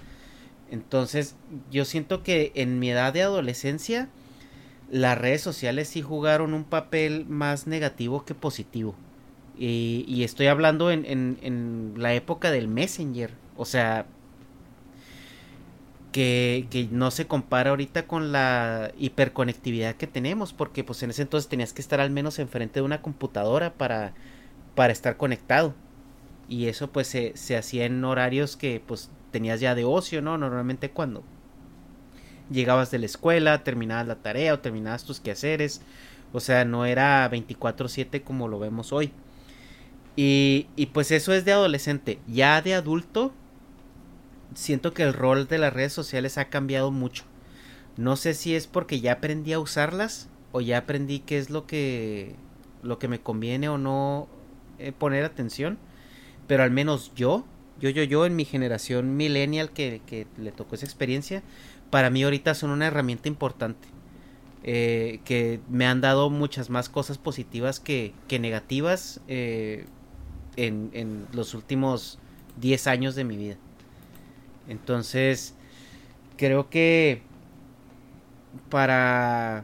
Entonces, 0.72 1.36
yo 1.70 1.86
siento 1.86 2.24
que 2.24 2.52
en 2.56 2.80
mi 2.80 2.90
edad 2.90 3.14
de 3.14 3.22
adolescencia, 3.22 4.10
las 4.90 5.18
redes 5.18 5.42
sociales 5.42 5.88
sí 5.88 6.02
jugaron 6.02 6.54
un 6.54 6.64
papel 6.64 7.26
más 7.28 7.68
negativo 7.68 8.26
que 8.26 8.34
positivo. 8.34 8.96
Y, 9.58 10.24
estoy 10.24 10.48
hablando 10.48 10.90
en, 10.90 11.06
en, 11.06 11.38
en 11.42 11.94
la 11.98 12.14
época 12.16 12.50
del 12.50 12.68
Messenger. 12.68 13.32
O 13.56 13.66
sea, 13.66 14.08
que, 16.12 16.88
no 16.92 17.12
se 17.12 17.28
compara 17.28 17.72
ahorita 17.72 18.08
con 18.08 18.32
la 18.32 18.92
hiperconectividad 18.98 19.96
que 19.96 20.08
tenemos. 20.08 20.54
Porque 20.54 20.84
pues 20.84 21.04
en 21.04 21.12
ese 21.12 21.22
entonces 21.22 21.50
tenías 21.50 21.74
que 21.74 21.82
estar 21.82 22.00
al 22.00 22.10
menos 22.10 22.40
enfrente 22.40 22.80
de 22.80 22.86
una 22.86 23.02
computadora 23.02 23.74
para 23.74 24.14
estar 24.92 25.18
conectado. 25.18 25.76
Y 26.48 26.68
eso 26.68 26.92
pues 26.92 27.08
se, 27.08 27.36
se 27.36 27.58
hacía 27.58 27.86
en 27.86 28.04
horarios 28.04 28.58
que 28.58 28.82
pues 28.86 29.10
tenías 29.32 29.60
ya 29.60 29.76
de 29.76 29.86
ocio, 29.86 30.22
¿no? 30.22 30.38
Normalmente 30.38 30.92
cuando 30.92 31.24
llegabas 32.50 32.92
de 32.92 33.00
la 33.00 33.06
escuela, 33.06 33.64
terminabas 33.64 34.08
la 34.08 34.16
tarea 34.16 34.54
o 34.54 34.60
terminabas 34.60 35.06
tus 35.06 35.20
quehaceres. 35.20 35.82
O 36.32 36.40
sea, 36.40 36.66
no 36.66 36.86
era 36.86 37.30
24/7 37.30 38.24
como 38.24 38.48
lo 38.48 38.60
vemos 38.60 38.92
hoy. 38.94 39.12
Y, 40.16 40.68
y 40.76 40.88
pues 40.88 41.12
eso 41.12 41.34
es 41.34 41.46
de 41.46 41.54
adolescente. 41.54 42.20
Ya 42.28 42.62
de 42.62 42.76
adulto, 42.76 43.34
siento 44.56 44.94
que 44.94 45.04
el 45.04 45.14
rol 45.14 45.48
de 45.48 45.58
las 45.58 45.74
redes 45.74 45.94
sociales 45.94 46.38
ha 46.38 46.46
cambiado 46.46 46.92
mucho. 46.92 47.24
No 47.98 48.16
sé 48.16 48.34
si 48.34 48.56
es 48.56 48.68
porque 48.68 49.00
ya 49.00 49.14
aprendí 49.14 49.54
a 49.54 49.60
usarlas 49.60 50.30
o 50.52 50.62
ya 50.62 50.80
aprendí 50.80 51.20
qué 51.20 51.38
es 51.38 51.50
lo 51.50 51.68
que, 51.68 52.36
lo 52.82 53.00
que 53.00 53.08
me 53.08 53.20
conviene 53.22 53.70
o 53.70 53.78
no 53.78 54.28
eh, 54.80 54.92
poner 54.92 55.26
atención. 55.26 55.78
Pero 56.48 56.64
al 56.64 56.72
menos 56.72 57.12
yo, 57.16 57.46
yo, 57.80 57.90
yo, 57.90 58.04
yo 58.04 58.26
en 58.26 58.36
mi 58.36 58.46
generación 58.46 59.18
millennial 59.18 59.72
que, 59.72 60.02
que 60.06 60.28
le 60.38 60.52
tocó 60.52 60.76
esa 60.76 60.86
experiencia, 60.86 61.44
para 61.90 62.10
mí 62.10 62.24
ahorita 62.24 62.56
son 62.56 62.72
una 62.72 62.88
herramienta 62.88 63.28
importante. 63.28 63.88
eh, 64.64 65.22
que 65.26 65.60
me 65.70 65.86
han 65.88 66.02
dado 66.02 66.30
muchas 66.30 66.70
más 66.70 66.90
cosas 66.90 67.18
positivas 67.18 67.80
que, 67.80 68.14
que 68.28 68.40
negativas 68.40 69.22
eh, 69.28 69.86
en, 70.58 70.92
en 70.94 71.28
los 71.34 71.54
últimos 71.56 72.20
10 72.62 72.88
años 72.88 73.16
de 73.16 73.24
mi 73.26 73.38
vida. 73.38 73.58
Entonces, 74.68 75.54
creo 76.38 76.70
que 76.70 77.22
para 78.70 79.64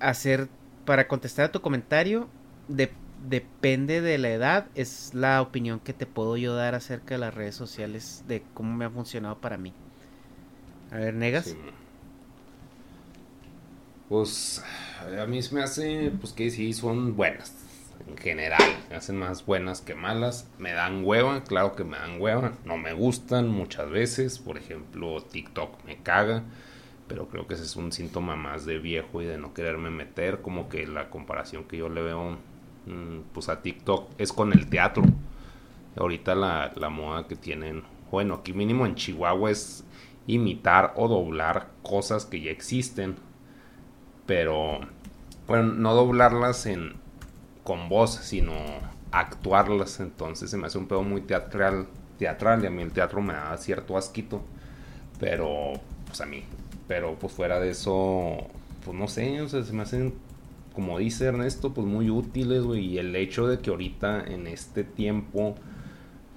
hacer, 0.00 0.48
para 0.84 1.08
contestar 1.08 1.46
a 1.46 1.52
tu 1.52 1.60
comentario, 1.60 2.28
de- 2.68 2.90
depende 3.28 4.00
de 4.00 4.18
la 4.18 4.30
edad, 4.30 4.66
es 4.74 5.14
la 5.14 5.42
opinión 5.42 5.80
que 5.80 5.92
te 5.92 6.06
puedo 6.06 6.36
yo 6.36 6.54
dar 6.54 6.74
acerca 6.74 7.14
de 7.14 7.18
las 7.18 7.34
redes 7.34 7.54
sociales, 7.54 8.24
de 8.26 8.42
cómo 8.54 8.74
me 8.74 8.84
ha 8.84 8.90
funcionado 8.90 9.38
para 9.38 9.58
mí. 9.58 9.72
A 10.90 10.96
ver, 10.96 11.14
Negas. 11.14 11.54
Pues 14.08 14.62
a 15.20 15.26
mí 15.26 15.40
se 15.40 15.54
me 15.54 15.62
hace, 15.62 16.12
pues 16.20 16.32
que 16.32 16.50
sí, 16.50 16.72
son 16.72 17.16
buenas. 17.16 17.54
En 18.08 18.16
general, 18.16 18.62
me 18.88 18.96
hacen 18.96 19.16
más 19.16 19.46
buenas 19.46 19.82
que 19.82 19.94
malas. 19.94 20.48
Me 20.58 20.72
dan 20.72 21.04
hueva, 21.04 21.44
claro 21.44 21.76
que 21.76 21.84
me 21.84 21.98
dan 21.98 22.20
hueva. 22.20 22.54
No 22.64 22.76
me 22.76 22.92
gustan 22.92 23.48
muchas 23.48 23.88
veces. 23.90 24.38
Por 24.38 24.56
ejemplo, 24.56 25.22
TikTok 25.22 25.84
me 25.84 26.02
caga. 26.02 26.42
Pero 27.06 27.28
creo 27.28 27.46
que 27.46 27.54
ese 27.54 27.64
es 27.64 27.76
un 27.76 27.92
síntoma 27.92 28.36
más 28.36 28.64
de 28.66 28.78
viejo 28.78 29.20
y 29.22 29.26
de 29.26 29.38
no 29.38 29.54
quererme 29.54 29.90
meter. 29.90 30.40
Como 30.40 30.68
que 30.68 30.86
la 30.86 31.10
comparación 31.10 31.64
que 31.64 31.76
yo 31.76 31.88
le 31.88 32.02
veo 32.02 32.38
pues 33.32 33.48
a 33.48 33.62
TikTok 33.62 34.10
es 34.18 34.32
con 34.32 34.52
el 34.52 34.68
teatro. 34.68 35.04
Ahorita 35.96 36.34
la, 36.34 36.72
la 36.76 36.88
moda 36.88 37.26
que 37.26 37.36
tienen, 37.36 37.82
bueno, 38.10 38.34
aquí 38.34 38.52
mínimo 38.52 38.86
en 38.86 38.94
Chihuahua 38.94 39.50
es 39.50 39.84
imitar 40.26 40.92
o 40.96 41.08
doblar 41.08 41.68
cosas 41.82 42.24
que 42.24 42.40
ya 42.40 42.50
existen. 42.50 43.16
Pero, 44.26 44.80
bueno, 45.46 45.72
no 45.72 45.94
doblarlas 45.94 46.66
en, 46.66 46.94
con 47.64 47.88
voz, 47.88 48.14
sino 48.14 48.52
actuarlas. 49.10 50.00
Entonces 50.00 50.50
se 50.50 50.56
me 50.56 50.66
hace 50.66 50.78
un 50.78 50.86
pedo 50.86 51.02
muy 51.02 51.22
teatral, 51.22 51.88
teatral 52.18 52.62
y 52.62 52.66
a 52.66 52.70
mí 52.70 52.82
el 52.82 52.92
teatro 52.92 53.20
me 53.20 53.32
da 53.32 53.56
cierto 53.56 53.96
asquito. 53.96 54.42
Pero, 55.18 55.72
pues 56.06 56.20
a 56.20 56.26
mí. 56.26 56.44
Pero 56.86 57.14
pues 57.16 57.32
fuera 57.32 57.60
de 57.60 57.70
eso, 57.70 58.48
pues 58.84 58.96
no 58.96 59.06
sé, 59.06 59.40
o 59.42 59.48
se 59.48 59.72
me 59.72 59.82
hacen, 59.82 60.14
como 60.74 60.98
dice 60.98 61.26
Ernesto, 61.26 61.74
pues 61.74 61.86
muy 61.86 62.10
útiles, 62.10 62.62
güey. 62.62 62.86
Y 62.86 62.98
el 62.98 63.14
hecho 63.16 63.46
de 63.46 63.58
que 63.58 63.70
ahorita 63.70 64.24
en 64.24 64.46
este 64.46 64.84
tiempo, 64.84 65.56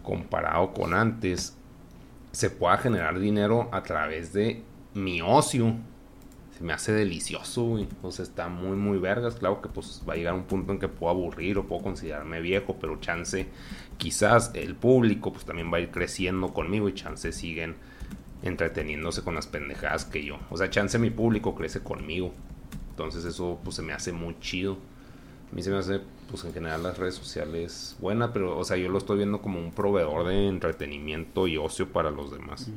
comparado 0.03 0.73
con 0.73 0.93
antes, 0.93 1.57
se 2.31 2.49
pueda 2.49 2.77
generar 2.77 3.19
dinero 3.19 3.69
a 3.71 3.83
través 3.83 4.33
de 4.33 4.63
mi 4.93 5.21
ocio. 5.21 5.75
Se 6.57 6.63
me 6.63 6.73
hace 6.73 6.91
delicioso, 6.91 7.63
güey. 7.63 7.87
O 8.01 8.11
sea, 8.11 8.23
está 8.23 8.49
muy, 8.49 8.75
muy 8.75 8.97
vergas. 8.97 9.35
Claro 9.35 9.61
que 9.61 9.69
pues 9.69 10.01
va 10.07 10.13
a 10.13 10.15
llegar 10.17 10.33
un 10.33 10.43
punto 10.43 10.73
en 10.73 10.79
que 10.79 10.87
puedo 10.87 11.11
aburrir 11.11 11.57
o 11.57 11.67
puedo 11.67 11.83
considerarme 11.83 12.41
viejo, 12.41 12.77
pero 12.79 12.99
chance, 12.99 13.47
quizás 13.97 14.51
el 14.53 14.75
público 14.75 15.31
pues 15.31 15.45
también 15.45 15.71
va 15.71 15.77
a 15.77 15.81
ir 15.81 15.91
creciendo 15.91 16.53
conmigo 16.53 16.89
y 16.89 16.93
chance 16.93 17.31
siguen 17.31 17.75
entreteniéndose 18.43 19.23
con 19.23 19.35
las 19.35 19.47
pendejadas 19.47 20.05
que 20.05 20.23
yo. 20.23 20.37
O 20.49 20.57
sea, 20.57 20.69
chance 20.69 20.99
mi 20.99 21.09
público 21.09 21.55
crece 21.55 21.81
conmigo. 21.81 22.33
Entonces 22.93 23.25
eso 23.25 23.59
pues 23.63 23.75
se 23.75 23.81
me 23.81 23.91
hace 23.91 24.11
muy 24.11 24.39
chido. 24.39 24.77
A 25.51 25.55
mí 25.55 25.63
se 25.63 25.71
me 25.71 25.77
hace 25.77 25.99
pues 26.29 26.45
en 26.45 26.53
general 26.53 26.83
las 26.83 26.97
redes 26.97 27.15
sociales 27.15 27.95
buena, 27.99 28.33
pero 28.33 28.57
o 28.57 28.63
sea, 28.63 28.77
yo 28.77 28.89
lo 28.89 28.99
estoy 28.99 29.17
viendo 29.17 29.41
como 29.41 29.59
un 29.59 29.71
proveedor 29.71 30.27
de 30.27 30.47
entretenimiento 30.47 31.47
y 31.47 31.57
ocio 31.57 31.89
para 31.91 32.11
los 32.11 32.31
demás. 32.31 32.69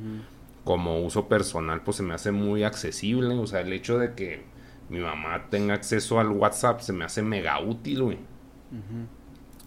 Como 0.64 1.00
uso 1.04 1.28
personal 1.28 1.82
pues 1.82 1.98
se 1.98 2.02
me 2.02 2.14
hace 2.14 2.32
muy 2.32 2.64
accesible, 2.64 3.34
o 3.34 3.46
sea, 3.46 3.60
el 3.60 3.72
hecho 3.72 3.98
de 3.98 4.14
que 4.14 4.44
mi 4.88 5.00
mamá 5.00 5.46
tenga 5.50 5.74
acceso 5.74 6.20
al 6.20 6.30
WhatsApp 6.30 6.80
se 6.80 6.92
me 6.92 7.04
hace 7.04 7.22
mega 7.22 7.60
útil, 7.60 8.02
güey. 8.02 8.18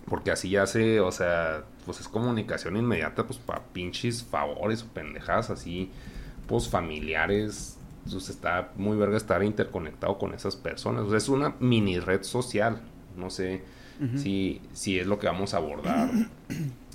Porque 0.05 0.31
así 0.31 0.49
ya 0.49 0.65
se, 0.65 0.99
o 0.99 1.11
sea, 1.11 1.63
pues 1.85 1.99
es 1.99 2.07
comunicación 2.07 2.77
inmediata, 2.77 3.25
pues 3.25 3.39
para 3.39 3.63
pinches 3.63 4.23
favores 4.23 4.83
o 4.83 4.87
pendejadas 4.87 5.49
así, 5.49 5.91
pues 6.47 6.69
familiares. 6.69 7.78
Pues 8.11 8.29
está 8.29 8.71
muy 8.75 8.97
verga 8.97 9.17
estar 9.17 9.43
interconectado 9.43 10.17
con 10.17 10.33
esas 10.33 10.55
personas. 10.55 11.03
O 11.03 11.09
sea, 11.09 11.17
es 11.17 11.29
una 11.29 11.55
mini 11.59 11.99
red 11.99 12.23
social. 12.23 12.81
No 13.15 13.29
sé 13.29 13.63
si, 14.15 14.61
si 14.71 14.97
es 14.97 15.07
lo 15.07 15.19
que 15.19 15.27
vamos 15.27 15.53
a 15.53 15.57
abordar. 15.57 16.09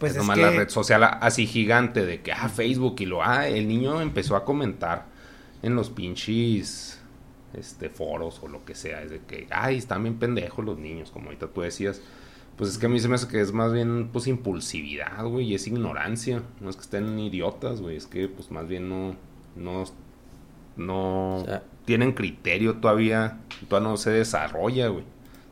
Pues 0.01 0.11
es, 0.11 0.19
nomás 0.19 0.39
la 0.39 0.51
red 0.51 0.69
social 0.69 1.05
así 1.05 1.47
gigante 1.47 2.05
de 2.05 2.21
que, 2.21 2.33
ah, 2.33 2.49
Facebook 2.49 2.97
y 2.99 3.07
lo, 3.07 3.23
ah, 3.23 3.47
el 3.47 3.69
niño 3.69 4.01
empezó 4.01 4.35
a 4.35 4.45
comentar 4.45 5.07
en 5.63 5.77
los 5.77 5.89
pinches 5.89 7.01
este, 7.55 7.89
foros 7.89 8.41
o 8.43 8.49
lo 8.49 8.65
que 8.65 8.75
sea. 8.75 9.03
Es 9.03 9.11
de 9.11 9.21
que, 9.21 9.47
ay, 9.51 9.77
están 9.77 10.03
bien 10.03 10.19
pendejos 10.19 10.65
los 10.65 10.79
niños, 10.79 11.13
como 11.13 11.27
ahorita 11.27 11.47
tú 11.47 11.61
decías. 11.61 12.01
Pues 12.57 12.71
es 12.71 12.79
que 12.79 12.87
a 12.87 12.89
mí 12.89 12.99
se 12.99 13.09
me 13.09 13.15
hace 13.15 13.29
que 13.29 13.41
es 13.41 13.53
más 13.53 13.73
bien, 13.73 14.11
pues, 14.13 14.27
impulsividad, 14.27 15.25
güey, 15.27 15.53
y 15.53 15.55
es 15.55 15.67
ignorancia. 15.69 16.43
No 16.61 16.71
es 16.71 16.77
que 16.77 16.83
estén 16.83 17.19
idiotas, 17.19 17.81
güey, 17.81 17.97
es 17.97 18.07
que, 18.07 18.29
pues, 18.29 18.51
más 18.51 18.69
bien 18.69 18.89
no, 18.89 19.17
no, 19.57 19.85
no 20.77 21.45
tienen 21.85 22.13
criterio 22.13 22.77
todavía, 22.77 23.39
todavía 23.69 23.91
no 23.91 23.97
se 23.97 24.11
desarrolla, 24.11 24.89
güey. 24.89 25.05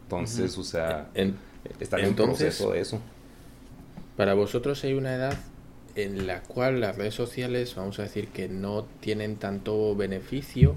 Entonces, 0.04 0.58
o 0.58 0.64
sea, 0.64 1.08
en, 1.14 1.36
está 1.80 1.98
en 1.98 2.14
proceso 2.14 2.72
de 2.72 2.80
eso. 2.80 3.00
Para 4.16 4.34
vosotros 4.34 4.82
hay 4.84 4.94
una 4.94 5.14
edad 5.14 5.38
en 5.94 6.26
la 6.26 6.42
cual 6.42 6.80
las 6.80 6.96
redes 6.96 7.14
sociales, 7.14 7.74
vamos 7.74 7.98
a 7.98 8.02
decir 8.02 8.28
que 8.28 8.48
no 8.48 8.86
tienen 9.00 9.36
tanto 9.36 9.94
beneficio 9.94 10.76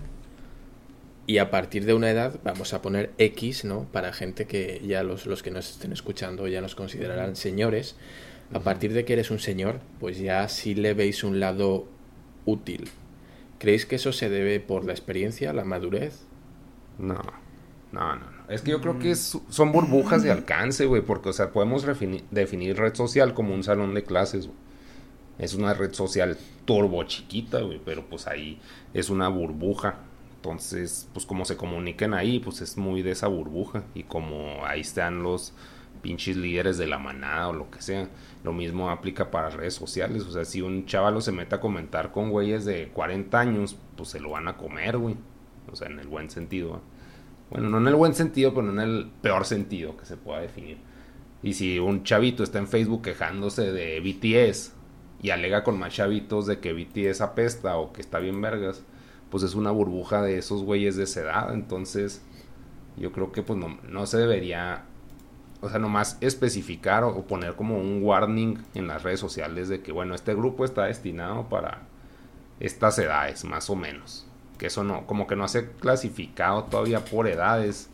y 1.27 1.39
a 1.39 1.49
partir 1.49 1.86
de 1.86 1.93
una 1.93 2.10
edad 2.10 2.39
vamos 2.43 2.73
a 2.73 2.81
poner 2.81 3.12
X, 3.17 3.65
¿no? 3.65 3.86
Para 3.91 4.13
gente 4.13 4.45
que 4.45 4.81
ya 4.86 5.03
los, 5.03 5.25
los 5.25 5.41
que 5.41 5.51
nos 5.51 5.71
estén 5.71 5.91
escuchando 5.91 6.47
ya 6.47 6.62
nos 6.62 6.75
considerarán 6.75 7.36
señores. 7.36 7.95
A 8.53 8.60
partir 8.60 8.93
de 8.93 9.05
que 9.05 9.13
eres 9.13 9.31
un 9.31 9.39
señor, 9.39 9.79
pues 9.99 10.19
ya 10.19 10.47
sí 10.47 10.75
le 10.75 10.93
veis 10.93 11.23
un 11.23 11.39
lado 11.39 11.88
útil. 12.45 12.89
¿Creéis 13.59 13.85
que 13.85 13.95
eso 13.95 14.11
se 14.11 14.29
debe 14.29 14.59
por 14.59 14.85
la 14.85 14.91
experiencia, 14.91 15.53
la 15.53 15.63
madurez? 15.63 16.25
No, 16.99 17.21
no, 17.91 18.15
no. 18.15 18.25
Es 18.49 18.61
que 18.61 18.71
yo 18.71 18.81
creo 18.81 18.99
que 18.99 19.15
son 19.15 19.71
burbujas 19.71 20.21
de 20.23 20.31
alcance, 20.31 20.85
güey, 20.85 21.01
porque, 21.01 21.29
o 21.29 21.33
sea, 21.33 21.51
podemos 21.51 21.85
definir 21.85 22.77
red 22.77 22.93
social 22.93 23.33
como 23.33 23.53
un 23.53 23.63
salón 23.63 23.93
de 23.93 24.03
clases, 24.03 24.49
Es 25.39 25.53
una 25.53 25.73
red 25.73 25.93
social 25.93 26.37
turbo 26.65 27.03
chiquita, 27.03 27.61
güey, 27.61 27.81
pero 27.83 28.05
pues 28.07 28.27
ahí 28.27 28.59
es 28.93 29.09
una 29.09 29.27
burbuja 29.29 29.99
entonces, 30.45 31.09
pues 31.11 31.25
como 31.25 31.43
se 31.43 31.57
comuniquen 31.57 32.13
ahí, 32.13 32.39
pues 32.39 32.61
es 32.61 32.77
muy 32.77 33.01
de 33.01 33.11
esa 33.11 33.25
burbuja. 33.25 33.83
Y 33.95 34.03
como 34.03 34.63
ahí 34.63 34.81
están 34.81 35.23
los 35.23 35.53
pinches 36.05 36.37
líderes 36.37 36.77
de 36.77 36.85
la 36.85 36.99
manada 36.99 37.47
o 37.47 37.53
lo 37.53 37.71
que 37.71 37.81
sea. 37.81 38.07
Lo 38.43 38.53
mismo 38.53 38.91
aplica 38.91 39.31
para 39.31 39.49
redes 39.49 39.73
sociales. 39.73 40.21
O 40.21 40.31
sea, 40.31 40.45
si 40.45 40.61
un 40.61 40.85
chavalo 40.85 41.19
se 41.19 41.31
mete 41.31 41.55
a 41.55 41.59
comentar 41.59 42.11
con 42.11 42.29
güeyes 42.29 42.63
de 42.63 42.89
40 42.89 43.39
años, 43.39 43.75
pues 43.97 44.09
se 44.09 44.19
lo 44.19 44.29
van 44.29 44.47
a 44.47 44.55
comer, 44.55 44.99
güey. 44.99 45.15
O 45.71 45.75
sea, 45.75 45.87
en 45.87 45.97
el 45.97 46.07
buen 46.07 46.29
sentido. 46.29 46.79
Bueno, 47.49 47.69
no 47.69 47.79
en 47.79 47.87
el 47.87 47.95
buen 47.95 48.13
sentido, 48.13 48.53
pero 48.53 48.69
en 48.69 48.79
el 48.79 49.09
peor 49.23 49.45
sentido 49.45 49.97
que 49.97 50.05
se 50.05 50.15
pueda 50.15 50.41
definir. 50.41 50.77
Y 51.41 51.53
si 51.53 51.79
un 51.79 52.03
chavito 52.03 52.43
está 52.43 52.59
en 52.59 52.67
Facebook 52.67 53.01
quejándose 53.01 53.71
de 53.71 53.99
BTS 53.99 54.73
y 55.23 55.31
alega 55.31 55.63
con 55.63 55.79
más 55.79 55.91
chavitos 55.91 56.45
de 56.45 56.59
que 56.59 56.73
BTS 56.73 57.21
apesta 57.21 57.77
o 57.77 57.93
que 57.93 58.01
está 58.01 58.19
bien 58.19 58.39
vergas, 58.41 58.83
pues 59.31 59.41
es 59.41 59.55
una 59.55 59.71
burbuja 59.71 60.21
de 60.21 60.37
esos 60.37 60.61
güeyes 60.61 60.97
de 60.97 61.05
esa 61.05 61.21
edad. 61.21 61.53
Entonces, 61.55 62.21
yo 62.95 63.11
creo 63.11 63.31
que 63.31 63.41
pues 63.41 63.57
no, 63.57 63.79
no 63.89 64.05
se 64.05 64.19
debería, 64.19 64.85
o 65.65 65.69
sea, 65.69 65.80
nomás 65.80 66.17
especificar 66.21 67.04
o, 67.04 67.23
poner 67.23 67.56
como 67.56 67.78
un 67.78 68.04
warning 68.04 68.60
en 68.75 68.88
las 68.88 69.04
redes 69.04 69.19
sociales 69.19 69.67
de 69.67 69.82
que, 69.82 69.91
bueno, 69.91 70.13
este 70.13 70.36
grupo 70.36 70.63
está 70.63 70.86
destinado 70.86 71.49
para 71.49 71.82
estas 72.60 72.99
edades, 72.99 73.43
más 73.45 73.69
o 73.69 73.75
menos. 73.75 74.28
Que 74.58 74.67
eso 74.67 74.84
no, 74.84 75.06
como 75.08 75.28
que 75.28 75.36
no 75.36 75.47
se 75.47 75.71
clasificado 75.71 76.65
todavía 76.65 77.04
por 77.04 77.28
edades 77.28 77.89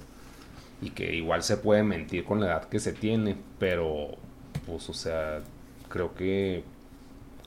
y 0.82 0.90
que 0.92 1.16
igual 1.16 1.44
se 1.44 1.58
puede 1.58 1.84
mentir 1.84 2.26
con 2.26 2.42
la 2.42 2.48
edad 2.48 2.70
que 2.70 2.80
se 2.80 2.94
tiene, 2.94 3.38
pero 3.58 4.10
pues, 4.66 4.90
o 4.90 4.94
sea, 4.94 5.42
creo 5.90 6.14
que 6.14 6.64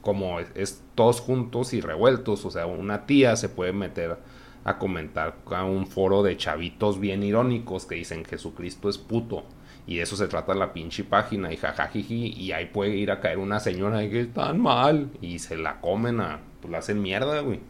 como 0.01 0.41
es, 0.41 0.83
todos 0.95 1.21
juntos 1.21 1.73
y 1.75 1.81
revueltos, 1.81 2.45
o 2.45 2.51
sea, 2.51 2.67
una 2.67 3.07
tía 3.07 3.37
se 3.37 3.49
puede 3.49 3.73
meter 3.73 4.19
a 4.65 4.79
comentar 4.79 5.37
a 5.51 5.65
un 5.65 5.87
foro 5.87 6.23
de 6.23 6.37
chavitos 6.37 6.99
bien 6.99 7.23
irónicos 7.23 7.87
que 7.87 7.97
dicen 7.97 8.25
Jesucristo 8.25 8.89
es 8.89 8.99
puto. 8.99 9.45
Y 9.87 9.97
de 9.97 10.03
eso 10.03 10.17
se 10.17 10.29
trata 10.29 10.55
la 10.55 10.73
pinche 10.73 11.05
página 11.05 11.53
y 11.53 11.57
jajajiji. 11.57 12.35
Y 12.37 12.53
ahí 12.53 12.67
puede 12.67 12.97
ir 12.97 13.11
a 13.11 13.21
caer 13.21 13.39
una 13.39 13.61
señora 13.61 14.03
y 14.03 14.11
que 14.11 14.21
están 14.23 14.61
mal. 14.61 15.11
Y 15.21 15.39
se 15.39 15.57
la 15.57 15.81
comen 15.81 16.21
a. 16.21 16.41
Pues 16.61 16.73
la 16.73 16.79
hacen 16.79 17.03
mierda, 17.03 17.41
güey. 17.41 17.61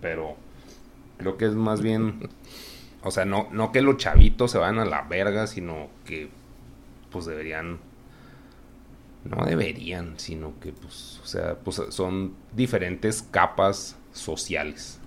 pero 0.00 0.36
creo 1.18 1.36
que 1.36 1.46
es 1.46 1.54
más 1.54 1.82
bien. 1.82 2.28
O 3.02 3.10
sea, 3.10 3.24
no, 3.24 3.48
no 3.50 3.72
que 3.72 3.82
los 3.82 3.96
chavitos 3.96 4.50
se 4.52 4.58
vayan 4.58 4.78
a 4.78 4.84
la 4.84 5.02
verga, 5.02 5.46
sino 5.46 5.88
que 6.04 6.28
pues 7.10 7.26
deberían 7.26 7.78
no 9.26 9.44
deberían, 9.44 10.18
sino 10.18 10.58
que 10.60 10.72
pues, 10.72 11.20
o 11.22 11.26
sea, 11.26 11.56
pues 11.56 11.82
son 11.90 12.34
diferentes 12.54 13.22
capas 13.22 13.96
sociales 14.12 15.00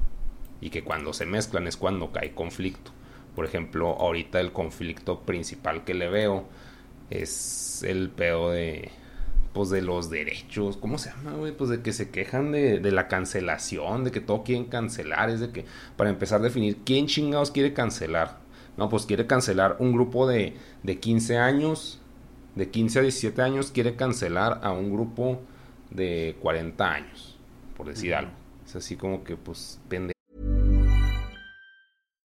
y 0.61 0.69
que 0.69 0.83
cuando 0.83 1.13
se 1.13 1.25
mezclan 1.25 1.67
es 1.67 1.77
cuando 1.77 2.11
cae 2.11 2.33
conflicto. 2.33 2.91
Por 3.39 3.45
ejemplo, 3.45 3.95
ahorita 3.97 4.41
el 4.41 4.51
conflicto 4.51 5.21
principal 5.21 5.85
que 5.85 5.93
le 5.93 6.09
veo 6.09 6.43
es 7.09 7.83
el 7.87 8.09
pedo 8.09 8.51
de 8.51 8.91
pues 9.53 9.69
de 9.69 9.81
los 9.81 10.09
derechos, 10.09 10.75
¿cómo 10.75 10.97
se 10.97 11.11
llama, 11.11 11.31
güey? 11.31 11.53
Pues 11.53 11.69
de 11.69 11.81
que 11.81 11.93
se 11.93 12.09
quejan 12.09 12.51
de, 12.51 12.81
de, 12.81 12.91
la 12.91 13.07
cancelación, 13.07 14.03
de 14.03 14.11
que 14.11 14.19
todo 14.19 14.43
quieren 14.43 14.65
cancelar, 14.65 15.29
es 15.29 15.39
de 15.39 15.51
que, 15.51 15.63
para 15.95 16.09
empezar 16.09 16.41
a 16.41 16.43
definir, 16.43 16.79
¿quién 16.83 17.07
chingados 17.07 17.51
quiere 17.51 17.71
cancelar? 17.71 18.39
No, 18.75 18.89
pues 18.89 19.05
quiere 19.05 19.25
cancelar 19.25 19.77
un 19.79 19.93
grupo 19.93 20.27
de, 20.27 20.57
de 20.83 20.99
15 20.99 21.37
años 21.37 22.01
de 22.55 22.69
15 22.69 22.99
a 22.99 23.01
17 23.03 23.41
años 23.41 23.71
quiere 23.71 23.95
cancelar 23.95 24.59
a 24.63 24.73
un 24.73 24.91
grupo 24.91 25.39
de 25.91 26.35
40 26.41 26.91
años, 26.91 27.37
por 27.77 27.87
decir 27.87 28.13
algo. 28.13 28.33
Es 28.65 28.75
así 28.75 28.97
como 28.97 29.23
que, 29.23 29.37
pues, 29.37 29.79
pende. 29.87 30.11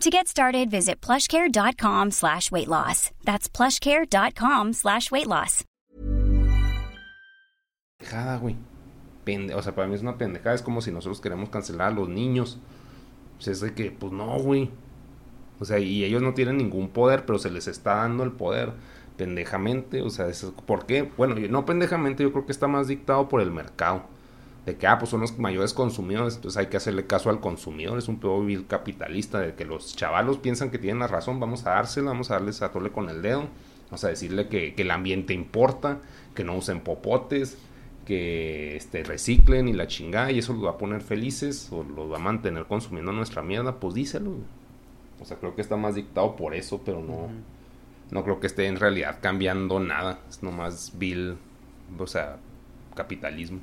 To 0.00 0.10
get 0.10 0.26
started, 0.28 0.70
visit 0.70 1.00
plushcare.com 1.00 2.10
slash 2.10 2.50
weight 2.50 2.68
loss. 2.68 3.10
That's 3.24 3.48
plushcare.com 3.48 4.72
slash 4.72 5.10
weight 5.10 5.26
loss. 5.26 5.64
Pendejada, 7.98 8.38
güey. 8.38 8.56
O 9.54 9.62
sea, 9.62 9.74
para 9.74 9.86
mí 9.88 9.94
es 9.94 10.02
una 10.02 10.18
pendejada. 10.18 10.54
Es 10.54 10.62
como 10.62 10.82
si 10.82 10.90
nosotros 10.90 11.20
queremos 11.20 11.48
cancelar 11.48 11.88
a 11.88 11.94
los 11.94 12.08
niños. 12.08 12.58
O 13.38 13.40
sea, 13.40 13.52
es 13.52 13.60
de 13.60 13.72
que, 13.72 13.90
pues 13.92 14.12
no, 14.12 14.38
güey. 14.38 14.70
O 15.60 15.64
sea, 15.64 15.78
y 15.78 16.04
ellos 16.04 16.20
no 16.20 16.34
tienen 16.34 16.58
ningún 16.58 16.88
poder, 16.90 17.24
pero 17.24 17.38
se 17.38 17.50
les 17.50 17.68
está 17.68 17.94
dando 17.96 18.24
el 18.24 18.32
poder 18.32 18.72
pendejamente. 19.16 20.02
O 20.02 20.10
sea, 20.10 20.26
¿por 20.66 20.84
qué? 20.84 21.10
Bueno, 21.16 21.36
no 21.48 21.64
pendejamente, 21.64 22.24
yo 22.24 22.32
creo 22.32 22.44
que 22.44 22.52
está 22.52 22.66
más 22.66 22.88
dictado 22.88 23.28
por 23.28 23.40
el 23.40 23.50
mercado. 23.50 24.02
De 24.66 24.76
que, 24.76 24.86
ah, 24.86 24.98
pues 24.98 25.10
son 25.10 25.20
los 25.20 25.38
mayores 25.38 25.74
consumidores, 25.74 26.36
entonces 26.36 26.58
hay 26.58 26.66
que 26.68 26.78
hacerle 26.78 27.06
caso 27.06 27.28
al 27.28 27.40
consumidor. 27.40 27.98
Es 27.98 28.08
un 28.08 28.18
pedo 28.18 28.42
vil 28.44 28.66
capitalista, 28.66 29.40
de 29.40 29.54
que 29.54 29.64
los 29.64 29.94
chavalos 29.94 30.38
piensan 30.38 30.70
que 30.70 30.78
tienen 30.78 31.00
la 31.00 31.06
razón, 31.06 31.38
vamos 31.38 31.66
a 31.66 31.70
dársela, 31.70 32.10
vamos 32.10 32.30
a 32.30 32.34
darles 32.34 32.62
a 32.62 32.72
tole 32.72 32.90
con 32.90 33.10
el 33.10 33.20
dedo. 33.20 33.48
Vamos 33.86 34.04
a 34.04 34.08
decirle 34.08 34.48
que, 34.48 34.74
que 34.74 34.82
el 34.82 34.90
ambiente 34.90 35.34
importa, 35.34 35.98
que 36.34 36.44
no 36.44 36.56
usen 36.56 36.80
popotes, 36.80 37.58
que 38.04 38.76
este, 38.76 39.02
reciclen 39.02 39.68
y 39.68 39.72
la 39.72 39.86
chingada 39.86 40.30
y 40.30 40.38
eso 40.38 40.52
los 40.52 40.64
va 40.64 40.70
a 40.70 40.78
poner 40.78 41.00
felices 41.00 41.68
o 41.70 41.82
los 41.82 42.10
va 42.10 42.16
a 42.16 42.20
mantener 42.20 42.66
consumiendo 42.66 43.12
nuestra 43.12 43.42
mierda, 43.42 43.80
pues 43.80 43.94
díselo. 43.94 44.32
O 45.20 45.24
sea, 45.24 45.38
creo 45.38 45.54
que 45.54 45.62
está 45.62 45.76
más 45.76 45.94
dictado 45.94 46.36
por 46.36 46.54
eso, 46.54 46.82
pero 46.84 47.00
no, 47.00 47.28
no 48.10 48.24
creo 48.24 48.40
que 48.40 48.46
esté 48.46 48.66
en 48.66 48.76
realidad 48.76 49.18
cambiando 49.20 49.80
nada. 49.80 50.20
Es 50.28 50.42
nomás 50.42 50.92
vil, 50.98 51.36
o 51.98 52.06
sea, 52.06 52.36
capitalismo. 52.94 53.60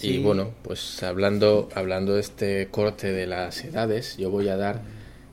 Y 0.00 0.18
bueno, 0.18 0.52
pues 0.62 1.02
hablando, 1.02 1.68
hablando 1.74 2.14
de 2.14 2.20
este 2.20 2.68
corte 2.70 3.12
de 3.12 3.26
las 3.26 3.64
edades, 3.64 4.16
yo 4.16 4.30
voy 4.30 4.48
a 4.48 4.56
dar 4.56 4.82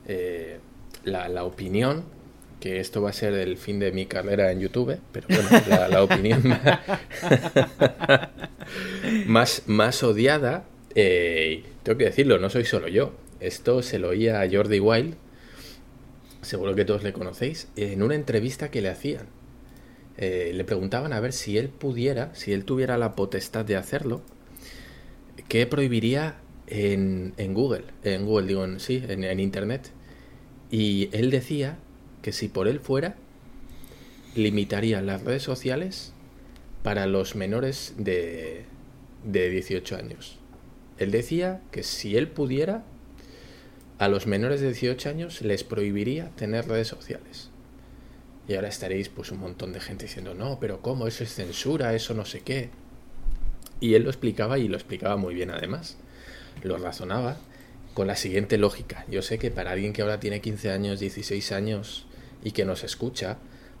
eh, 0.06 0.58
la, 1.04 1.28
la 1.28 1.44
opinión 1.44 2.04
que 2.60 2.80
esto 2.80 3.02
va 3.02 3.10
a 3.10 3.12
ser 3.12 3.34
el 3.34 3.56
fin 3.56 3.78
de 3.78 3.92
mi 3.92 4.06
carrera 4.06 4.50
en 4.50 4.60
YouTube, 4.60 4.98
pero 5.12 5.26
bueno, 5.28 5.48
la, 5.88 6.02
opinión 6.02 6.42
más, 9.26 9.62
más 9.66 10.02
odiada, 10.02 10.64
eh, 10.94 11.64
tengo 11.82 11.98
que 11.98 12.06
decirlo, 12.06 12.38
no 12.38 12.50
soy 12.50 12.64
solo 12.64 12.88
yo. 12.88 13.12
Esto 13.40 13.82
se 13.82 13.98
lo 13.98 14.08
oía 14.08 14.40
a 14.40 14.50
Jordi 14.50 14.80
Wild, 14.80 15.14
seguro 16.40 16.74
que 16.74 16.84
todos 16.84 17.02
le 17.02 17.12
conocéis, 17.12 17.68
en 17.76 18.02
una 18.02 18.14
entrevista 18.14 18.70
que 18.70 18.80
le 18.80 18.88
hacían. 18.88 19.26
Eh, 20.16 20.52
le 20.54 20.64
preguntaban 20.64 21.12
a 21.12 21.20
ver 21.20 21.34
si 21.34 21.58
él 21.58 21.68
pudiera, 21.68 22.34
si 22.34 22.52
él 22.52 22.64
tuviera 22.64 22.96
la 22.96 23.14
potestad 23.14 23.66
de 23.66 23.76
hacerlo, 23.76 24.22
¿qué 25.48 25.66
prohibiría 25.66 26.36
en, 26.66 27.34
en 27.36 27.54
Google? 27.54 27.84
En 28.02 28.24
Google, 28.26 28.46
digo, 28.46 28.64
en, 28.64 28.80
sí, 28.80 29.02
en, 29.06 29.40
Internet. 29.40 29.90
Y 30.70 31.08
él 31.12 31.30
decía 31.30 31.78
que 32.22 32.32
si 32.32 32.48
por 32.48 32.68
él 32.68 32.80
fuera, 32.80 33.16
limitaría 34.34 35.00
las 35.02 35.22
redes 35.22 35.42
sociales 35.42 36.12
para 36.82 37.06
los 37.06 37.36
menores 37.36 37.94
de, 37.96 38.64
de 39.24 39.50
18 39.50 39.96
años. 39.96 40.38
Él 40.98 41.10
decía 41.10 41.60
que 41.70 41.82
si 41.82 42.16
él 42.16 42.28
pudiera, 42.28 42.84
a 43.98 44.08
los 44.08 44.26
menores 44.26 44.60
de 44.60 44.68
18 44.68 45.08
años 45.08 45.42
les 45.42 45.64
prohibiría 45.64 46.30
tener 46.36 46.68
redes 46.68 46.88
sociales. 46.88 47.50
Y 48.48 48.54
ahora 48.54 48.68
estaréis 48.68 49.08
pues 49.08 49.32
un 49.32 49.40
montón 49.40 49.72
de 49.72 49.80
gente 49.80 50.04
diciendo, 50.04 50.34
no, 50.34 50.60
pero 50.60 50.80
¿cómo? 50.80 51.06
Eso 51.06 51.24
es 51.24 51.32
censura, 51.32 51.94
eso 51.94 52.14
no 52.14 52.24
sé 52.24 52.40
qué. 52.40 52.70
Y 53.80 53.94
él 53.94 54.04
lo 54.04 54.10
explicaba 54.10 54.58
y 54.58 54.68
lo 54.68 54.76
explicaba 54.76 55.16
muy 55.16 55.34
bien 55.34 55.50
además. 55.50 55.98
Lo 56.62 56.78
razonaba 56.78 57.36
con 57.94 58.06
la 58.06 58.16
siguiente 58.16 58.58
lógica. 58.58 59.04
Yo 59.08 59.22
sé 59.22 59.38
que 59.38 59.50
para 59.50 59.72
alguien 59.72 59.92
que 59.92 60.02
ahora 60.02 60.20
tiene 60.20 60.40
15 60.40 60.70
años, 60.70 61.00
16 61.00 61.52
años, 61.52 62.06
y 62.44 62.52
que 62.52 62.64
nos 62.64 62.84
escucha, 62.84 63.38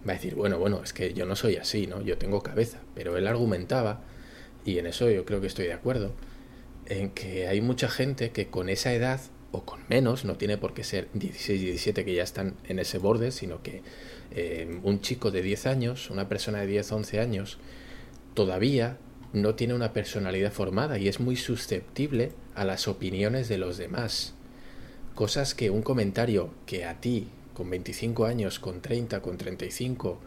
va 0.08 0.12
a 0.12 0.16
decir, 0.16 0.34
bueno, 0.34 0.58
bueno, 0.58 0.82
es 0.82 0.92
que 0.92 1.12
yo 1.12 1.26
no 1.26 1.36
soy 1.36 1.56
así, 1.56 1.86
¿no? 1.86 2.02
Yo 2.02 2.18
tengo 2.18 2.42
cabeza. 2.42 2.80
Pero 2.94 3.16
él 3.16 3.26
argumentaba, 3.26 4.00
y 4.64 4.78
en 4.78 4.86
eso 4.86 5.10
yo 5.10 5.24
creo 5.24 5.40
que 5.40 5.46
estoy 5.46 5.66
de 5.66 5.74
acuerdo, 5.74 6.14
en 6.86 7.10
que 7.10 7.46
hay 7.46 7.60
mucha 7.60 7.88
gente 7.88 8.30
que 8.30 8.48
con 8.48 8.68
esa 8.68 8.92
edad, 8.92 9.20
o 9.52 9.64
con 9.64 9.80
menos, 9.88 10.24
no 10.24 10.36
tiene 10.36 10.58
por 10.58 10.74
qué 10.74 10.82
ser 10.82 11.08
16, 11.14 11.60
17 11.60 12.04
que 12.04 12.14
ya 12.14 12.22
están 12.22 12.54
en 12.68 12.78
ese 12.78 12.98
borde, 12.98 13.30
sino 13.32 13.62
que 13.62 13.82
eh, 14.30 14.80
un 14.82 15.00
chico 15.00 15.30
de 15.30 15.42
10 15.42 15.66
años, 15.66 16.10
una 16.10 16.28
persona 16.28 16.60
de 16.60 16.66
10, 16.66 16.90
11 16.90 17.20
años, 17.20 17.58
todavía 18.34 18.98
no 19.32 19.54
tiene 19.54 19.74
una 19.74 19.92
personalidad 19.92 20.52
formada 20.52 20.98
y 20.98 21.08
es 21.08 21.20
muy 21.20 21.36
susceptible 21.36 22.32
a 22.54 22.64
las 22.64 22.88
opiniones 22.88 23.48
de 23.48 23.58
los 23.58 23.76
demás. 23.76 24.34
Cosas 25.14 25.54
que 25.54 25.70
un 25.70 25.82
comentario 25.82 26.50
que 26.66 26.84
a 26.84 27.00
ti 27.00 27.28
con 27.54 27.70
25 27.70 28.26
años, 28.26 28.58
con 28.58 28.82
30, 28.82 29.22
con 29.22 29.38
35, 29.38 30.18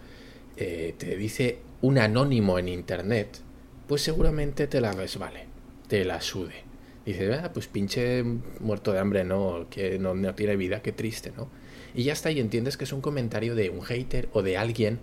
eh, 0.58 0.96
te 0.98 1.16
dice 1.16 1.60
un 1.82 2.00
anónimo 2.00 2.58
en 2.58 2.68
Internet, 2.68 3.40
pues 3.88 4.02
seguramente 4.02 4.68
te 4.68 4.82
la 4.82 4.92
resbale, 4.92 5.46
te 5.88 6.04
la 6.06 6.22
sude. 6.22 6.64
Dice, 7.06 7.34
ah, 7.34 7.52
pues 7.54 7.68
pinche 7.68 8.24
muerto 8.60 8.92
de 8.92 9.00
hambre, 9.00 9.24
¿no? 9.24 9.68
Que 9.70 9.98
no, 10.00 10.16
no 10.16 10.36
tiene 10.36 10.56
vida, 10.56 10.82
qué 10.82 10.92
triste, 10.92 11.32
¿no? 11.36 11.50
Y 11.96 12.04
ya 12.04 12.14
está, 12.14 12.30
y 12.32 12.40
entiendes 12.40 12.78
que 12.78 12.84
es 12.84 12.94
un 12.94 13.02
comentario 13.02 13.56
de 13.56 13.70
un 13.70 13.82
hater 13.82 14.30
o 14.34 14.42
de 14.42 14.58
alguien 14.58 15.00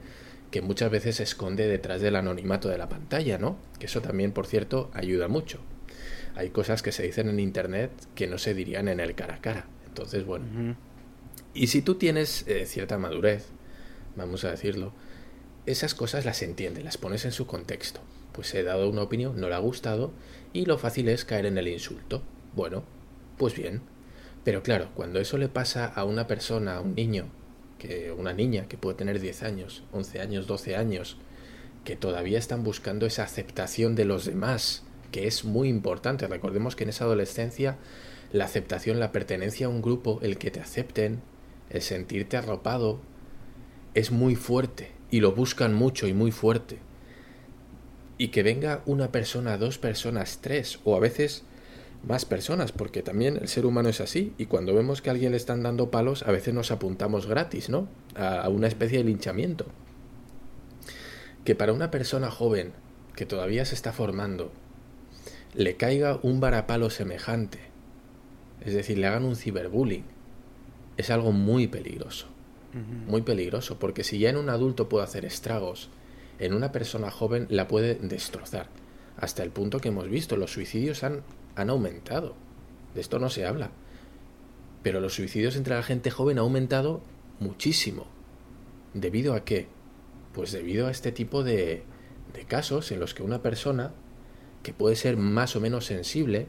que 0.50 0.62
muchas 0.62 0.90
veces 0.90 1.16
se 1.16 1.22
esconde 1.22 1.66
detrás 1.66 2.00
del 2.00 2.16
anonimato 2.16 2.68
de 2.68 2.78
la 2.78 2.88
pantalla, 2.88 3.38
¿no? 3.38 3.58
Que 3.78 3.86
eso 3.86 4.00
también, 4.00 4.32
por 4.32 4.46
cierto, 4.46 4.90
ayuda 4.94 5.28
mucho. 5.28 5.60
Hay 6.34 6.50
cosas 6.50 6.82
que 6.82 6.92
se 6.92 7.02
dicen 7.02 7.28
en 7.28 7.40
Internet 7.40 7.90
que 8.14 8.26
no 8.26 8.38
se 8.38 8.54
dirían 8.54 8.88
en 8.88 9.00
el 9.00 9.14
cara 9.14 9.36
a 9.36 9.40
cara. 9.40 9.66
Entonces, 9.86 10.24
bueno, 10.24 10.76
y 11.54 11.68
si 11.68 11.80
tú 11.80 11.94
tienes 11.94 12.46
eh, 12.46 12.66
cierta 12.66 12.98
madurez, 12.98 13.46
vamos 14.14 14.44
a 14.44 14.50
decirlo, 14.50 14.92
esas 15.64 15.94
cosas 15.94 16.26
las 16.26 16.42
entiendes, 16.42 16.84
las 16.84 16.98
pones 16.98 17.24
en 17.24 17.32
su 17.32 17.46
contexto. 17.46 18.00
Pues 18.32 18.54
he 18.54 18.62
dado 18.62 18.90
una 18.90 19.02
opinión, 19.02 19.40
no 19.40 19.48
le 19.48 19.54
ha 19.54 19.58
gustado, 19.58 20.12
y 20.52 20.66
lo 20.66 20.76
fácil 20.76 21.08
es 21.08 21.24
caer 21.24 21.46
en 21.46 21.56
el 21.56 21.68
insulto. 21.68 22.22
Bueno, 22.54 22.84
pues 23.38 23.54
bien. 23.54 23.80
Pero 24.44 24.62
claro, 24.62 24.90
cuando 24.94 25.18
eso 25.18 25.38
le 25.38 25.48
pasa 25.48 25.86
a 25.86 26.04
una 26.04 26.26
persona, 26.26 26.76
a 26.76 26.80
un 26.82 26.94
niño, 26.94 27.26
que 27.78 28.12
una 28.12 28.32
niña 28.32 28.66
que 28.68 28.78
puede 28.78 28.96
tener 28.96 29.20
10 29.20 29.42
años, 29.42 29.82
11 29.92 30.20
años, 30.20 30.46
12 30.46 30.76
años, 30.76 31.16
que 31.84 31.96
todavía 31.96 32.38
están 32.38 32.64
buscando 32.64 33.06
esa 33.06 33.22
aceptación 33.22 33.94
de 33.94 34.04
los 34.04 34.24
demás, 34.24 34.84
que 35.12 35.26
es 35.26 35.44
muy 35.44 35.68
importante. 35.68 36.26
Recordemos 36.26 36.74
que 36.74 36.84
en 36.84 36.90
esa 36.90 37.04
adolescencia 37.04 37.78
la 38.32 38.44
aceptación, 38.44 38.98
la 38.98 39.12
pertenencia 39.12 39.66
a 39.66 39.70
un 39.70 39.82
grupo, 39.82 40.18
el 40.22 40.36
que 40.38 40.50
te 40.50 40.60
acepten, 40.60 41.20
el 41.70 41.82
sentirte 41.82 42.36
arropado 42.36 43.00
es 43.94 44.10
muy 44.10 44.36
fuerte 44.36 44.92
y 45.10 45.20
lo 45.20 45.32
buscan 45.32 45.74
mucho 45.74 46.06
y 46.06 46.12
muy 46.12 46.32
fuerte. 46.32 46.78
Y 48.18 48.28
que 48.28 48.42
venga 48.42 48.82
una 48.86 49.12
persona, 49.12 49.58
dos 49.58 49.78
personas, 49.78 50.40
tres 50.40 50.80
o 50.84 50.96
a 50.96 51.00
veces 51.00 51.44
más 52.06 52.24
personas, 52.24 52.72
porque 52.72 53.02
también 53.02 53.36
el 53.36 53.48
ser 53.48 53.66
humano 53.66 53.88
es 53.88 54.00
así 54.00 54.32
y 54.38 54.46
cuando 54.46 54.74
vemos 54.74 55.02
que 55.02 55.10
a 55.10 55.12
alguien 55.12 55.32
le 55.32 55.36
están 55.36 55.62
dando 55.62 55.90
palos, 55.90 56.22
a 56.22 56.30
veces 56.30 56.54
nos 56.54 56.70
apuntamos 56.70 57.26
gratis, 57.26 57.68
¿no? 57.68 57.88
A 58.14 58.48
una 58.48 58.68
especie 58.68 58.98
de 58.98 59.04
linchamiento. 59.04 59.66
Que 61.44 61.54
para 61.54 61.72
una 61.72 61.90
persona 61.90 62.30
joven 62.30 62.72
que 63.16 63.26
todavía 63.26 63.64
se 63.64 63.74
está 63.74 63.92
formando, 63.92 64.52
le 65.54 65.76
caiga 65.76 66.20
un 66.22 66.38
varapalo 66.38 66.90
semejante, 66.90 67.58
es 68.64 68.74
decir, 68.74 68.98
le 68.98 69.06
hagan 69.06 69.24
un 69.24 69.36
ciberbullying, 69.36 70.04
es 70.96 71.10
algo 71.10 71.32
muy 71.32 71.66
peligroso. 71.66 72.28
Muy 73.08 73.22
peligroso, 73.22 73.78
porque 73.78 74.04
si 74.04 74.18
ya 74.18 74.28
en 74.28 74.36
un 74.36 74.50
adulto 74.50 74.86
puede 74.90 75.04
hacer 75.04 75.24
estragos, 75.24 75.88
en 76.38 76.52
una 76.52 76.72
persona 76.72 77.10
joven 77.10 77.46
la 77.48 77.68
puede 77.68 77.94
destrozar. 77.94 78.68
Hasta 79.16 79.42
el 79.42 79.48
punto 79.48 79.78
que 79.78 79.88
hemos 79.88 80.10
visto, 80.10 80.36
los 80.36 80.52
suicidios 80.52 81.02
han, 81.02 81.22
han 81.56 81.70
aumentado. 81.70 82.34
De 82.94 83.00
esto 83.00 83.18
no 83.18 83.28
se 83.28 83.44
habla. 83.44 83.70
Pero 84.82 85.00
los 85.00 85.14
suicidios 85.14 85.56
entre 85.56 85.74
la 85.74 85.82
gente 85.82 86.10
joven 86.10 86.38
han 86.38 86.44
aumentado 86.44 87.02
muchísimo. 87.40 88.06
¿Debido 88.94 89.34
a 89.34 89.44
qué? 89.44 89.66
Pues 90.32 90.52
debido 90.52 90.86
a 90.86 90.90
este 90.90 91.12
tipo 91.12 91.42
de, 91.42 91.82
de 92.32 92.44
casos 92.44 92.92
en 92.92 93.00
los 93.00 93.14
que 93.14 93.22
una 93.22 93.42
persona, 93.42 93.92
que 94.62 94.72
puede 94.72 94.96
ser 94.96 95.16
más 95.16 95.56
o 95.56 95.60
menos 95.60 95.86
sensible, 95.86 96.46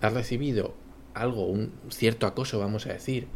ha 0.00 0.10
recibido 0.10 0.74
algo, 1.14 1.46
un 1.46 1.72
cierto 1.90 2.26
acoso, 2.26 2.58
vamos 2.58 2.86
a 2.86 2.92
decir, 2.92 3.28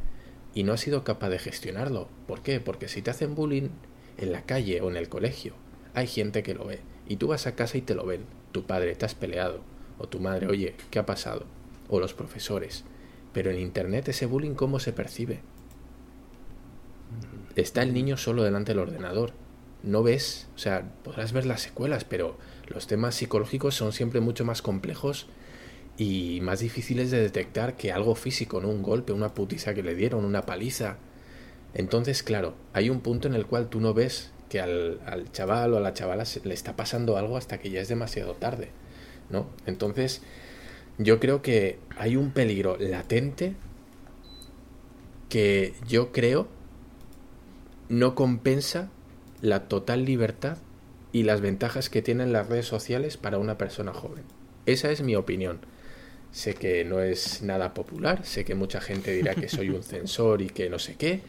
y 0.55 0.65
no 0.65 0.73
has 0.73 0.81
sido 0.81 1.05
capaz 1.05 1.31
de 1.31 1.39
gestionarlo. 1.39 2.09
¿Por 2.27 2.43
qué? 2.43 2.61
Porque 2.61 2.89
si 2.89 3.03
te 3.03 3.11
hacen 3.11 3.35
bullying 3.35 3.71
en 4.19 4.33
la 4.33 4.43
calle 4.43 4.81
o 4.81 4.91
en 4.91 4.97
el 4.97 5.09
colegio, 5.09 5.55
hay 5.95 6.07
gente 6.07 6.43
que 6.43 6.55
lo 6.55 6.67
ve. 6.67 6.81
Y 7.09 7.17
tú 7.17 7.29
vas 7.29 7.47
a 7.47 7.55
casa 7.55 7.79
y 7.79 7.83
te 7.83 7.95
lo 7.95 8.07
ven. 8.07 8.25
Tu 8.53 8.65
padre, 8.65 8.95
te 8.95 9.05
has 9.05 9.15
peleado. 9.15 9.61
O 10.03 10.09
tu 10.09 10.19
madre, 10.19 10.49
oye, 10.49 10.75
¿qué 10.91 10.99
ha 10.99 11.07
pasado? 11.07 11.47
O 11.89 12.01
los 12.01 12.13
profesores. 12.13 12.83
Pero 13.33 13.53
en 13.53 13.61
Internet 13.61 14.09
ese 14.09 14.27
bullying, 14.27 14.55
¿cómo 14.55 14.81
se 14.81 14.93
percibe? 14.93 15.41
Está 17.55 17.83
el 17.83 17.95
niño 17.95 18.17
solo 18.17 18.43
delante 18.43 18.73
del 18.73 18.81
ordenador. 18.81 19.33
No 19.85 20.03
ves, 20.03 20.49
o 20.57 20.59
sea, 20.59 20.91
podrás 21.05 21.33
ver 21.33 21.47
las 21.47 21.61
secuelas, 21.61 22.03
pero 22.05 22.37
los 22.67 22.89
temas 22.89 23.15
psicológicos 23.15 23.77
son 23.77 23.93
siempre 23.93 24.19
mucho 24.21 24.45
más 24.45 24.61
complejos 24.61 25.29
y 25.97 26.41
más 26.43 26.59
difíciles 26.59 27.13
de 27.13 27.21
detectar 27.21 27.77
que 27.77 27.93
algo 27.93 28.17
físico, 28.17 28.61
¿no? 28.61 28.71
Un 28.71 28.83
golpe, 28.83 29.13
una 29.13 29.35
putiza 29.35 29.73
que 29.73 29.85
le 29.85 29.95
dieron, 29.95 30.25
una 30.25 30.43
paliza. 30.43 30.97
Entonces, 31.75 32.25
claro, 32.25 32.55
hay 32.73 32.91
un 32.91 33.03
punto 33.03 33.29
en 33.29 33.35
el 33.35 33.47
cual 33.47 33.69
tú 33.69 33.81
no 33.81 33.95
ves 33.95 34.33
que 34.49 34.61
al, 34.61 35.01
al 35.07 35.31
chaval 35.31 35.75
o 35.75 35.77
a 35.77 35.81
la 35.81 35.95
chavala 35.95 36.25
le 36.43 36.55
está 36.55 36.75
pasando 36.75 37.17
algo 37.17 37.37
hasta 37.37 37.59
que 37.59 37.71
ya 37.71 37.81
es 37.81 37.89
demasiado 37.89 38.35
tarde, 38.35 38.71
¿no? 39.33 39.49
Entonces, 39.67 40.23
yo 40.99 41.19
creo 41.19 41.43
que 41.43 41.79
hay 41.97 42.17
un 42.17 42.31
peligro 42.31 42.77
latente 42.79 43.55
que 45.29 45.75
yo 45.89 46.13
creo 46.13 46.47
no 47.89 48.15
compensa 48.15 48.91
la 49.41 49.69
total 49.69 50.05
libertad 50.05 50.59
y 51.13 51.25
las 51.25 51.41
ventajas 51.41 51.91
que 51.91 52.03
tienen 52.03 52.33
las 52.33 52.49
redes 52.49 52.67
sociales 52.67 53.17
para 53.17 53.39
una 53.39 53.59
persona 53.59 53.93
joven. 53.93 54.25
Esa 54.67 54.91
es 54.91 55.03
mi 55.03 55.15
opinión. 55.15 55.61
Sé 56.31 56.55
que 56.55 56.85
no 56.85 57.01
es 57.01 57.43
nada 57.43 57.75
popular, 57.75 58.25
sé 58.25 58.45
que 58.45 58.55
mucha 58.55 58.81
gente 58.81 59.13
dirá 59.13 59.35
que 59.35 59.49
soy 59.49 59.69
un 59.69 59.83
censor 59.83 60.41
y 60.41 60.49
que 60.49 60.71
no 60.71 60.79
sé 60.79 60.97
qué, 60.97 61.21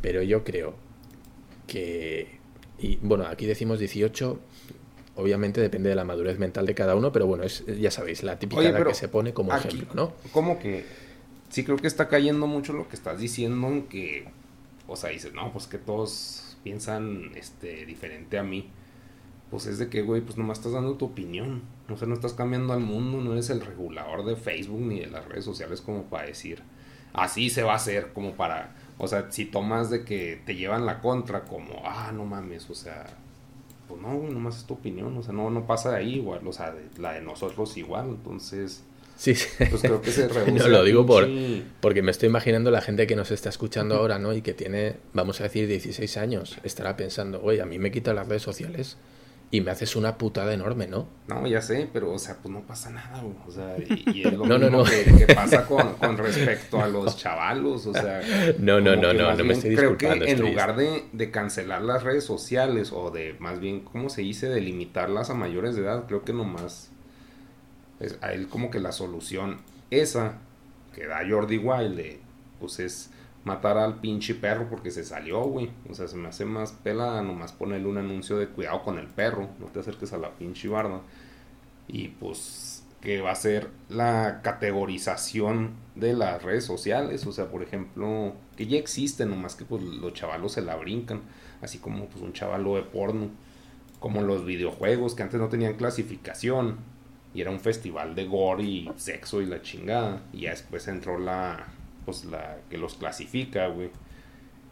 pero 0.00 0.22
yo 0.22 0.42
creo 0.44 0.74
que... 1.66 2.38
Y 2.80 2.96
bueno, 2.96 3.26
aquí 3.26 3.46
decimos 3.46 3.78
18, 3.78 4.40
obviamente 5.18 5.60
depende 5.60 5.90
de 5.90 5.96
la 5.96 6.04
madurez 6.04 6.38
mental 6.38 6.64
de 6.64 6.74
cada 6.74 6.94
uno, 6.94 7.10
pero 7.12 7.26
bueno, 7.26 7.42
es 7.44 7.64
ya 7.66 7.90
sabéis, 7.90 8.22
la 8.22 8.38
típica 8.38 8.62
edad 8.62 8.86
que 8.86 8.94
se 8.94 9.08
pone 9.08 9.34
como 9.34 9.54
ejemplo, 9.54 9.88
¿no? 9.94 10.12
Como 10.32 10.58
que 10.58 10.84
sí 11.50 11.64
creo 11.64 11.76
que 11.76 11.88
está 11.88 12.08
cayendo 12.08 12.46
mucho 12.46 12.72
lo 12.72 12.88
que 12.88 12.94
estás 12.94 13.18
diciendo, 13.18 13.86
que, 13.90 14.28
o 14.86 14.96
sea, 14.96 15.10
dices, 15.10 15.32
no, 15.34 15.52
pues 15.52 15.66
que 15.66 15.78
todos 15.78 16.56
piensan 16.62 17.32
este, 17.34 17.84
diferente 17.84 18.38
a 18.38 18.42
mí. 18.42 18.70
Pues 19.50 19.66
es 19.66 19.78
de 19.78 19.88
que, 19.88 20.02
güey, 20.02 20.20
pues 20.20 20.36
nomás 20.36 20.58
estás 20.58 20.72
dando 20.72 20.94
tu 20.96 21.06
opinión. 21.06 21.62
O 21.88 21.96
sea, 21.96 22.06
no 22.06 22.14
estás 22.14 22.34
cambiando 22.34 22.74
al 22.74 22.80
mundo, 22.80 23.20
no 23.20 23.32
eres 23.32 23.48
el 23.50 23.62
regulador 23.62 24.24
de 24.24 24.36
Facebook 24.36 24.80
ni 24.80 25.00
de 25.00 25.06
las 25.06 25.24
redes 25.24 25.44
sociales 25.44 25.80
como 25.80 26.04
para 26.04 26.26
decir, 26.26 26.62
así 27.12 27.50
se 27.50 27.62
va 27.62 27.72
a 27.72 27.76
hacer, 27.76 28.12
como 28.12 28.34
para, 28.34 28.76
o 28.98 29.08
sea, 29.08 29.32
si 29.32 29.46
tomas 29.46 29.90
de 29.90 30.04
que 30.04 30.40
te 30.44 30.54
llevan 30.54 30.86
la 30.86 31.00
contra, 31.00 31.44
como, 31.44 31.82
ah, 31.86 32.12
no 32.12 32.26
mames, 32.26 32.68
o 32.68 32.74
sea, 32.74 33.06
pues 33.88 34.00
no, 34.00 34.14
nomás 34.14 34.58
es 34.58 34.64
tu 34.64 34.74
opinión, 34.74 35.16
o 35.16 35.22
sea, 35.22 35.32
no, 35.32 35.50
no 35.50 35.66
pasa 35.66 35.90
de 35.92 35.96
ahí 35.98 36.14
igual, 36.16 36.46
o 36.46 36.52
sea, 36.52 36.74
la 36.98 37.14
de 37.14 37.22
nosotros 37.22 37.76
igual, 37.76 38.08
entonces 38.10 38.84
Sí, 39.18 39.34
Pues 39.68 39.82
creo 39.82 40.00
que 40.00 40.12
se 40.12 40.28
No, 40.52 40.68
lo 40.68 40.84
digo 40.84 41.04
por, 41.04 41.28
porque 41.80 42.02
me 42.02 42.12
estoy 42.12 42.28
imaginando 42.28 42.70
la 42.70 42.80
gente 42.80 43.08
que 43.08 43.16
nos 43.16 43.32
está 43.32 43.48
escuchando 43.48 43.96
ahora, 43.96 44.20
¿no? 44.20 44.32
Y 44.32 44.42
que 44.42 44.54
tiene, 44.54 44.94
vamos 45.12 45.40
a 45.40 45.44
decir, 45.44 45.66
16 45.66 46.16
años, 46.18 46.56
estará 46.62 46.96
pensando, 46.96 47.42
oye, 47.42 47.60
a 47.60 47.66
mí 47.66 47.80
me 47.80 47.90
quitan 47.90 48.14
las 48.14 48.28
redes 48.28 48.42
sociales 48.42 48.96
y 49.50 49.62
me 49.62 49.70
haces 49.70 49.96
una 49.96 50.18
putada 50.18 50.52
enorme, 50.52 50.86
¿no? 50.86 51.06
No, 51.26 51.46
ya 51.46 51.62
sé, 51.62 51.88
pero, 51.92 52.12
o 52.12 52.18
sea, 52.18 52.36
pues 52.36 52.52
no 52.52 52.60
pasa 52.62 52.90
nada, 52.90 53.22
güey. 53.22 53.34
O 53.46 53.50
sea, 53.50 53.76
y, 53.78 54.22
es 54.26 54.32
lo 54.34 54.44
no, 54.46 54.58
mismo 54.58 54.78
no, 54.78 54.84
no. 54.84 54.84
Que, 54.84 55.34
pasa 55.34 55.66
con, 55.66 55.94
con, 55.94 56.18
respecto 56.18 56.82
a 56.82 56.88
los 56.88 57.16
chavalos, 57.16 57.86
o 57.86 57.94
sea... 57.94 58.20
No, 58.58 58.80
no, 58.80 58.94
no, 58.94 59.14
no, 59.14 59.34
no 59.34 59.44
me 59.44 59.54
estoy 59.54 59.74
Creo 59.74 59.96
que 59.96 60.06
en 60.06 60.40
lugar 60.40 60.76
de, 60.76 61.04
de, 61.12 61.30
cancelar 61.30 61.82
las 61.82 62.02
redes 62.02 62.24
sociales 62.24 62.92
o 62.92 63.10
de, 63.10 63.36
más 63.38 63.58
bien, 63.58 63.80
¿cómo 63.80 64.10
se 64.10 64.20
dice? 64.20 64.48
De 64.48 64.60
limitarlas 64.60 65.30
a 65.30 65.34
mayores 65.34 65.76
de 65.76 65.82
edad, 65.82 66.04
creo 66.06 66.24
que 66.24 66.34
nomás 66.34 66.90
es 68.00 68.18
a 68.20 68.32
él 68.32 68.48
como 68.48 68.70
que 68.70 68.80
la 68.80 68.92
solución 68.92 69.58
esa 69.90 70.38
que 70.94 71.06
da 71.06 71.20
Jordi 71.28 71.58
Wild 71.58 72.18
pues 72.60 72.78
es 72.80 73.10
matar 73.44 73.78
al 73.78 74.00
pinche 74.00 74.34
perro 74.34 74.68
porque 74.68 74.90
se 74.90 75.04
salió, 75.04 75.42
güey. 75.44 75.70
O 75.88 75.94
sea, 75.94 76.08
se 76.08 76.16
me 76.16 76.28
hace 76.28 76.44
más 76.44 76.72
pela 76.72 77.22
nomás 77.22 77.52
ponerle 77.52 77.88
un 77.88 77.98
anuncio 77.98 78.38
de 78.38 78.48
cuidado 78.48 78.82
con 78.82 78.98
el 78.98 79.06
perro, 79.06 79.48
no 79.58 79.66
te 79.66 79.80
acerques 79.80 80.12
a 80.12 80.18
la 80.18 80.30
pinche 80.30 80.68
barda. 80.68 81.00
Y 81.86 82.08
pues 82.08 82.84
que 83.00 83.20
va 83.20 83.30
a 83.30 83.36
ser 83.36 83.68
la 83.88 84.40
categorización 84.42 85.74
de 85.94 86.14
las 86.14 86.42
redes 86.42 86.64
sociales, 86.64 87.24
o 87.26 87.32
sea, 87.32 87.46
por 87.46 87.62
ejemplo, 87.62 88.34
que 88.56 88.66
ya 88.66 88.76
existe, 88.76 89.24
nomás 89.24 89.54
que 89.54 89.64
pues 89.64 89.82
los 89.82 90.12
chavalos 90.14 90.52
se 90.52 90.62
la 90.62 90.74
brincan, 90.74 91.22
así 91.62 91.78
como 91.78 92.06
pues 92.06 92.22
un 92.22 92.32
chavalo 92.32 92.74
de 92.74 92.82
porno, 92.82 93.30
como 94.00 94.22
los 94.22 94.44
videojuegos 94.44 95.14
que 95.14 95.22
antes 95.22 95.40
no 95.40 95.48
tenían 95.48 95.74
clasificación, 95.74 96.78
y 97.34 97.40
era 97.40 97.50
un 97.50 97.60
festival 97.60 98.14
de 98.14 98.26
gore 98.26 98.64
y 98.64 98.90
sexo 98.96 99.40
y 99.42 99.46
la 99.46 99.62
chingada. 99.62 100.22
Y 100.32 100.42
ya 100.42 100.50
después 100.50 100.88
entró 100.88 101.18
la, 101.18 101.66
pues 102.08 102.24
la 102.24 102.56
que 102.70 102.78
los 102.78 102.94
clasifica, 102.94 103.66
güey. 103.66 103.90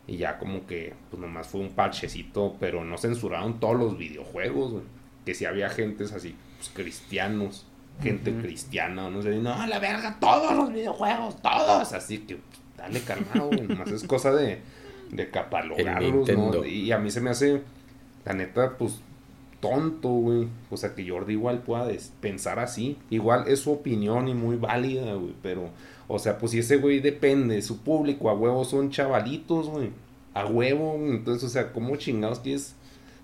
Y 0.06 0.16
ya 0.16 0.38
como 0.38 0.66
que, 0.66 0.94
pues 1.10 1.20
nomás 1.20 1.48
fue 1.48 1.60
un 1.60 1.68
parchecito, 1.68 2.56
pero 2.58 2.82
no 2.82 2.96
censuraron 2.96 3.60
todos 3.60 3.76
los 3.76 3.98
videojuegos, 3.98 4.72
güey. 4.72 4.84
Que 5.26 5.34
si 5.34 5.44
había 5.44 5.68
gentes 5.68 6.12
así, 6.12 6.34
pues 6.56 6.70
cristianos, 6.70 7.66
gente 8.02 8.32
cristiana, 8.40 9.10
no 9.10 9.20
sé, 9.20 9.36
no, 9.36 9.66
la 9.66 9.78
verga, 9.78 10.16
todos 10.18 10.56
los 10.56 10.72
videojuegos, 10.72 11.36
todos. 11.42 11.92
Así 11.92 12.20
que, 12.20 12.38
dale 12.74 13.02
calmado, 13.02 13.48
güey. 13.48 13.68
nomás 13.68 13.90
es 13.90 14.04
cosa 14.04 14.32
de, 14.32 14.62
de 15.10 15.30
catalogarlos, 15.30 16.26
¿no? 16.30 16.64
Y 16.64 16.90
a 16.90 16.98
mí 16.98 17.10
se 17.10 17.20
me 17.20 17.28
hace, 17.28 17.60
la 18.24 18.32
neta, 18.32 18.78
pues 18.78 19.02
tonto, 19.68 20.08
güey. 20.08 20.48
O 20.70 20.76
sea, 20.76 20.94
que 20.94 21.08
Jordi 21.08 21.34
igual 21.34 21.60
pueda 21.60 21.88
pensar 22.20 22.58
así. 22.58 22.96
Igual 23.10 23.44
es 23.48 23.60
su 23.60 23.72
opinión 23.72 24.28
y 24.28 24.34
muy 24.34 24.56
válida, 24.56 25.14
güey. 25.14 25.34
Pero, 25.42 25.70
o 26.08 26.18
sea, 26.18 26.38
pues 26.38 26.52
si 26.52 26.58
ese 26.58 26.76
güey 26.76 27.00
depende, 27.00 27.60
su 27.62 27.78
público 27.78 28.30
a 28.30 28.34
huevo 28.34 28.64
son 28.64 28.90
chavalitos, 28.90 29.68
güey. 29.68 29.90
A 30.34 30.46
huevo, 30.46 30.96
entonces, 30.96 31.44
o 31.44 31.48
sea, 31.48 31.72
¿cómo 31.72 31.96
chingados 31.96 32.40
quieres 32.40 32.74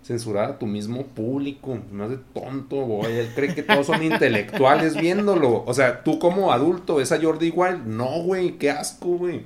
censurar 0.03 0.51
a 0.51 0.59
tu 0.59 0.67
mismo 0.67 1.05
público? 1.07 1.79
No 1.93 2.05
hace 2.05 2.19
tonto, 2.35 2.77
güey. 2.77 3.19
Él 3.19 3.31
cree 3.35 3.55
que 3.55 3.63
todos 3.63 3.87
son 3.87 4.03
intelectuales 4.13 4.97
viéndolo. 4.97 5.65
O 5.67 5.75
sea, 5.75 6.03
tú 6.03 6.19
como 6.19 6.53
adulto 6.53 6.97
ves 6.97 7.13
a 7.13 7.21
Jordi 7.21 7.47
igual. 7.47 7.83
No, 7.97 8.23
güey, 8.23 8.53
qué 8.53 8.71
asco, 8.71 9.09
güey. 9.19 9.43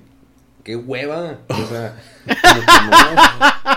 Qué 0.63 0.77
hueva. 0.77 1.39
O 1.49 1.67
sea, 1.67 1.97
como 2.25 2.61
que 2.61 3.67
no. 3.71 3.76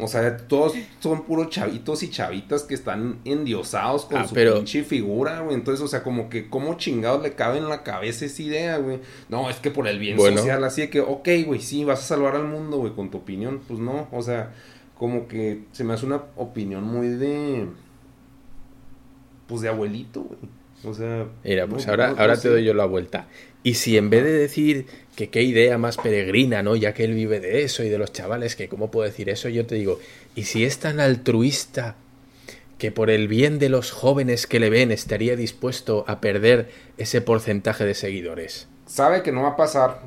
O 0.00 0.06
sea, 0.06 0.36
todos 0.36 0.74
son 1.00 1.24
puros 1.24 1.50
chavitos 1.50 2.04
y 2.04 2.10
chavitas 2.10 2.62
que 2.62 2.74
están 2.74 3.18
endiosados 3.24 4.04
con 4.04 4.18
ah, 4.18 4.28
su 4.28 4.34
pinche 4.34 4.84
figura, 4.84 5.40
güey. 5.40 5.56
Entonces, 5.56 5.84
o 5.84 5.88
sea, 5.88 6.04
como 6.04 6.30
que, 6.30 6.48
¿cómo 6.48 6.74
chingados 6.74 7.20
le 7.20 7.32
cabe 7.32 7.58
en 7.58 7.68
la 7.68 7.82
cabeza 7.82 8.24
esa 8.24 8.42
idea, 8.42 8.78
güey? 8.78 9.00
No, 9.28 9.50
es 9.50 9.56
que 9.56 9.72
por 9.72 9.88
el 9.88 9.98
bien 9.98 10.16
social, 10.16 10.62
así 10.62 10.82
de 10.82 10.90
que, 10.90 11.00
ok, 11.00 11.28
güey, 11.44 11.60
sí, 11.60 11.82
vas 11.82 11.98
a 11.98 12.02
salvar 12.02 12.36
al 12.36 12.44
mundo, 12.44 12.78
güey, 12.78 12.92
con 12.92 13.10
tu 13.10 13.18
opinión. 13.18 13.60
Pues 13.66 13.80
no, 13.80 14.06
o 14.12 14.22
sea, 14.22 14.54
como 14.96 15.26
que 15.26 15.62
se 15.72 15.82
me 15.82 15.94
hace 15.94 16.06
una 16.06 16.22
opinión 16.36 16.84
muy 16.84 17.08
de. 17.08 17.66
Pues 19.48 19.62
de 19.62 19.68
abuelito, 19.68 20.22
güey. 20.22 20.38
O 20.84 20.94
sea. 20.94 21.26
Mira, 21.42 21.66
pues 21.66 21.88
ahora, 21.88 22.14
ahora 22.16 22.38
te 22.40 22.48
doy 22.48 22.64
yo 22.64 22.72
la 22.72 22.84
vuelta. 22.84 23.26
Y 23.64 23.74
si 23.74 23.96
en 23.96 24.10
vez 24.10 24.22
de 24.22 24.32
decir 24.32 24.86
que 25.18 25.30
qué 25.30 25.42
idea 25.42 25.78
más 25.78 25.96
peregrina, 25.96 26.62
¿no? 26.62 26.76
Ya 26.76 26.94
que 26.94 27.02
él 27.02 27.12
vive 27.12 27.40
de 27.40 27.64
eso 27.64 27.82
y 27.82 27.88
de 27.88 27.98
los 27.98 28.12
chavales, 28.12 28.54
que 28.54 28.68
cómo 28.68 28.92
puedo 28.92 29.04
decir 29.04 29.28
eso, 29.28 29.48
yo 29.48 29.66
te 29.66 29.74
digo, 29.74 29.98
¿y 30.36 30.44
si 30.44 30.64
es 30.64 30.78
tan 30.78 31.00
altruista 31.00 31.96
que 32.78 32.92
por 32.92 33.10
el 33.10 33.26
bien 33.26 33.58
de 33.58 33.68
los 33.68 33.90
jóvenes 33.90 34.46
que 34.46 34.60
le 34.60 34.70
ven 34.70 34.92
estaría 34.92 35.34
dispuesto 35.34 36.04
a 36.06 36.20
perder 36.20 36.70
ese 36.98 37.20
porcentaje 37.20 37.84
de 37.84 37.94
seguidores? 37.94 38.68
Sabe 38.86 39.24
que 39.24 39.32
no 39.32 39.42
va 39.42 39.48
a 39.48 39.56
pasar. 39.56 40.02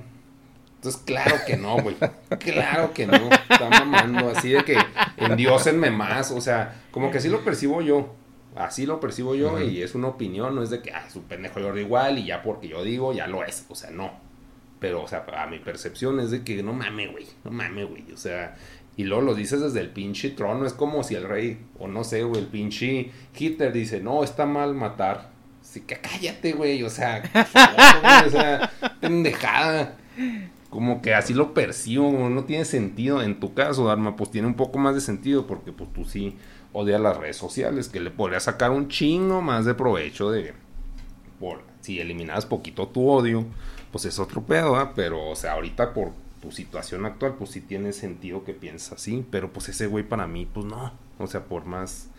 Entonces, 0.75 1.01
claro 1.03 1.35
que 1.45 1.57
no, 1.57 1.81
güey. 1.81 1.97
Claro 2.39 2.93
que 2.93 3.05
no. 3.05 3.17
Está 3.49 3.69
mamando 3.69 4.29
así 4.29 4.51
de 4.51 4.63
que 4.63 4.77
endiósenme 5.17 5.91
más. 5.91 6.31
O 6.31 6.39
sea, 6.39 6.83
como 6.89 7.11
que 7.11 7.17
así 7.17 7.27
lo 7.27 7.43
percibo 7.43 7.81
yo. 7.81 8.15
Así 8.55 8.85
lo 8.85 9.01
percibo 9.01 9.35
yo 9.35 9.59
y 9.59 9.81
es 9.81 9.93
una 9.93 10.07
opinión, 10.07 10.55
no 10.55 10.63
es 10.63 10.69
de 10.69 10.81
que, 10.81 10.91
ah, 10.91 11.03
es 11.05 11.15
un 11.17 11.23
pendejo 11.23 11.59
yo 11.59 11.75
igual 11.77 12.17
y 12.17 12.27
ya 12.27 12.41
porque 12.43 12.69
yo 12.69 12.81
digo, 12.81 13.11
ya 13.11 13.27
lo 13.27 13.43
es. 13.43 13.65
O 13.67 13.75
sea, 13.75 13.91
no. 13.91 14.30
Pero, 14.81 15.03
o 15.03 15.07
sea, 15.07 15.23
a 15.37 15.45
mi 15.45 15.59
percepción 15.59 16.19
es 16.19 16.31
de 16.31 16.43
que 16.43 16.63
no 16.63 16.73
mames, 16.73 17.11
güey, 17.11 17.27
no 17.43 17.51
mames, 17.51 17.87
güey. 17.87 18.11
O 18.11 18.17
sea, 18.17 18.57
y 18.97 19.03
luego 19.03 19.21
lo 19.21 19.35
dices 19.35 19.61
desde 19.61 19.79
el 19.79 19.91
pinche 19.91 20.31
trono. 20.31 20.65
Es 20.65 20.73
como 20.73 21.03
si 21.03 21.13
el 21.13 21.23
rey, 21.23 21.59
o 21.77 21.87
no 21.87 22.03
sé, 22.03 22.23
güey, 22.23 22.41
el 22.41 22.47
pinche 22.47 23.11
Hitler 23.37 23.71
dice, 23.71 24.01
no, 24.01 24.23
está 24.23 24.47
mal 24.47 24.73
matar. 24.73 25.29
Así 25.61 25.81
que 25.81 25.97
cállate, 26.01 26.53
güey. 26.53 26.81
O 26.81 26.89
sea, 26.89 27.21
o 28.25 28.29
sea, 28.31 28.71
pendejada. 28.99 29.97
Como 30.71 31.03
que 31.03 31.13
así 31.13 31.35
lo 31.35 31.53
percibo, 31.53 32.11
no 32.29 32.45
tiene 32.45 32.65
sentido. 32.65 33.21
En 33.21 33.39
tu 33.39 33.53
caso, 33.53 33.85
Dharma, 33.85 34.15
pues 34.15 34.31
tiene 34.31 34.47
un 34.47 34.55
poco 34.55 34.79
más 34.79 34.95
de 34.95 35.01
sentido 35.01 35.45
porque 35.45 35.71
pues 35.71 35.93
tú 35.93 36.05
sí 36.05 36.37
odia 36.73 36.97
las 36.97 37.17
redes 37.17 37.37
sociales, 37.37 37.87
que 37.87 37.99
le 37.99 38.09
podría 38.09 38.39
sacar 38.39 38.71
un 38.71 38.87
chingo 38.87 39.43
más 39.43 39.63
de 39.63 39.75
provecho 39.75 40.31
de... 40.31 40.53
Si 41.81 41.99
eliminas 41.99 42.45
poquito 42.45 42.87
tu 42.87 43.09
odio, 43.09 43.45
pues 43.91 44.05
es 44.05 44.19
otro 44.19 44.43
pedo. 44.43 44.91
Pero, 44.95 45.29
o 45.29 45.35
sea, 45.35 45.53
ahorita 45.53 45.93
por 45.93 46.11
tu 46.41 46.51
situación 46.51 47.05
actual, 47.05 47.35
pues 47.35 47.51
sí 47.51 47.61
tiene 47.61 47.93
sentido 47.93 48.43
que 48.43 48.53
piensas 48.53 48.93
así, 48.93 49.25
pero 49.29 49.53
pues 49.53 49.69
ese 49.69 49.87
güey 49.87 50.03
para 50.03 50.27
mí, 50.27 50.47
pues 50.51 50.65
no. 50.65 50.93
O 51.19 51.27
sea, 51.27 51.45
por 51.45 51.65
más 51.65 52.09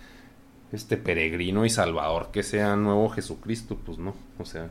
este 0.72 0.96
peregrino 0.96 1.66
y 1.66 1.70
salvador 1.70 2.30
que 2.32 2.42
sea 2.42 2.76
nuevo 2.76 3.10
Jesucristo, 3.10 3.76
pues 3.84 3.98
no. 3.98 4.14
O 4.38 4.44
sea, 4.44 4.70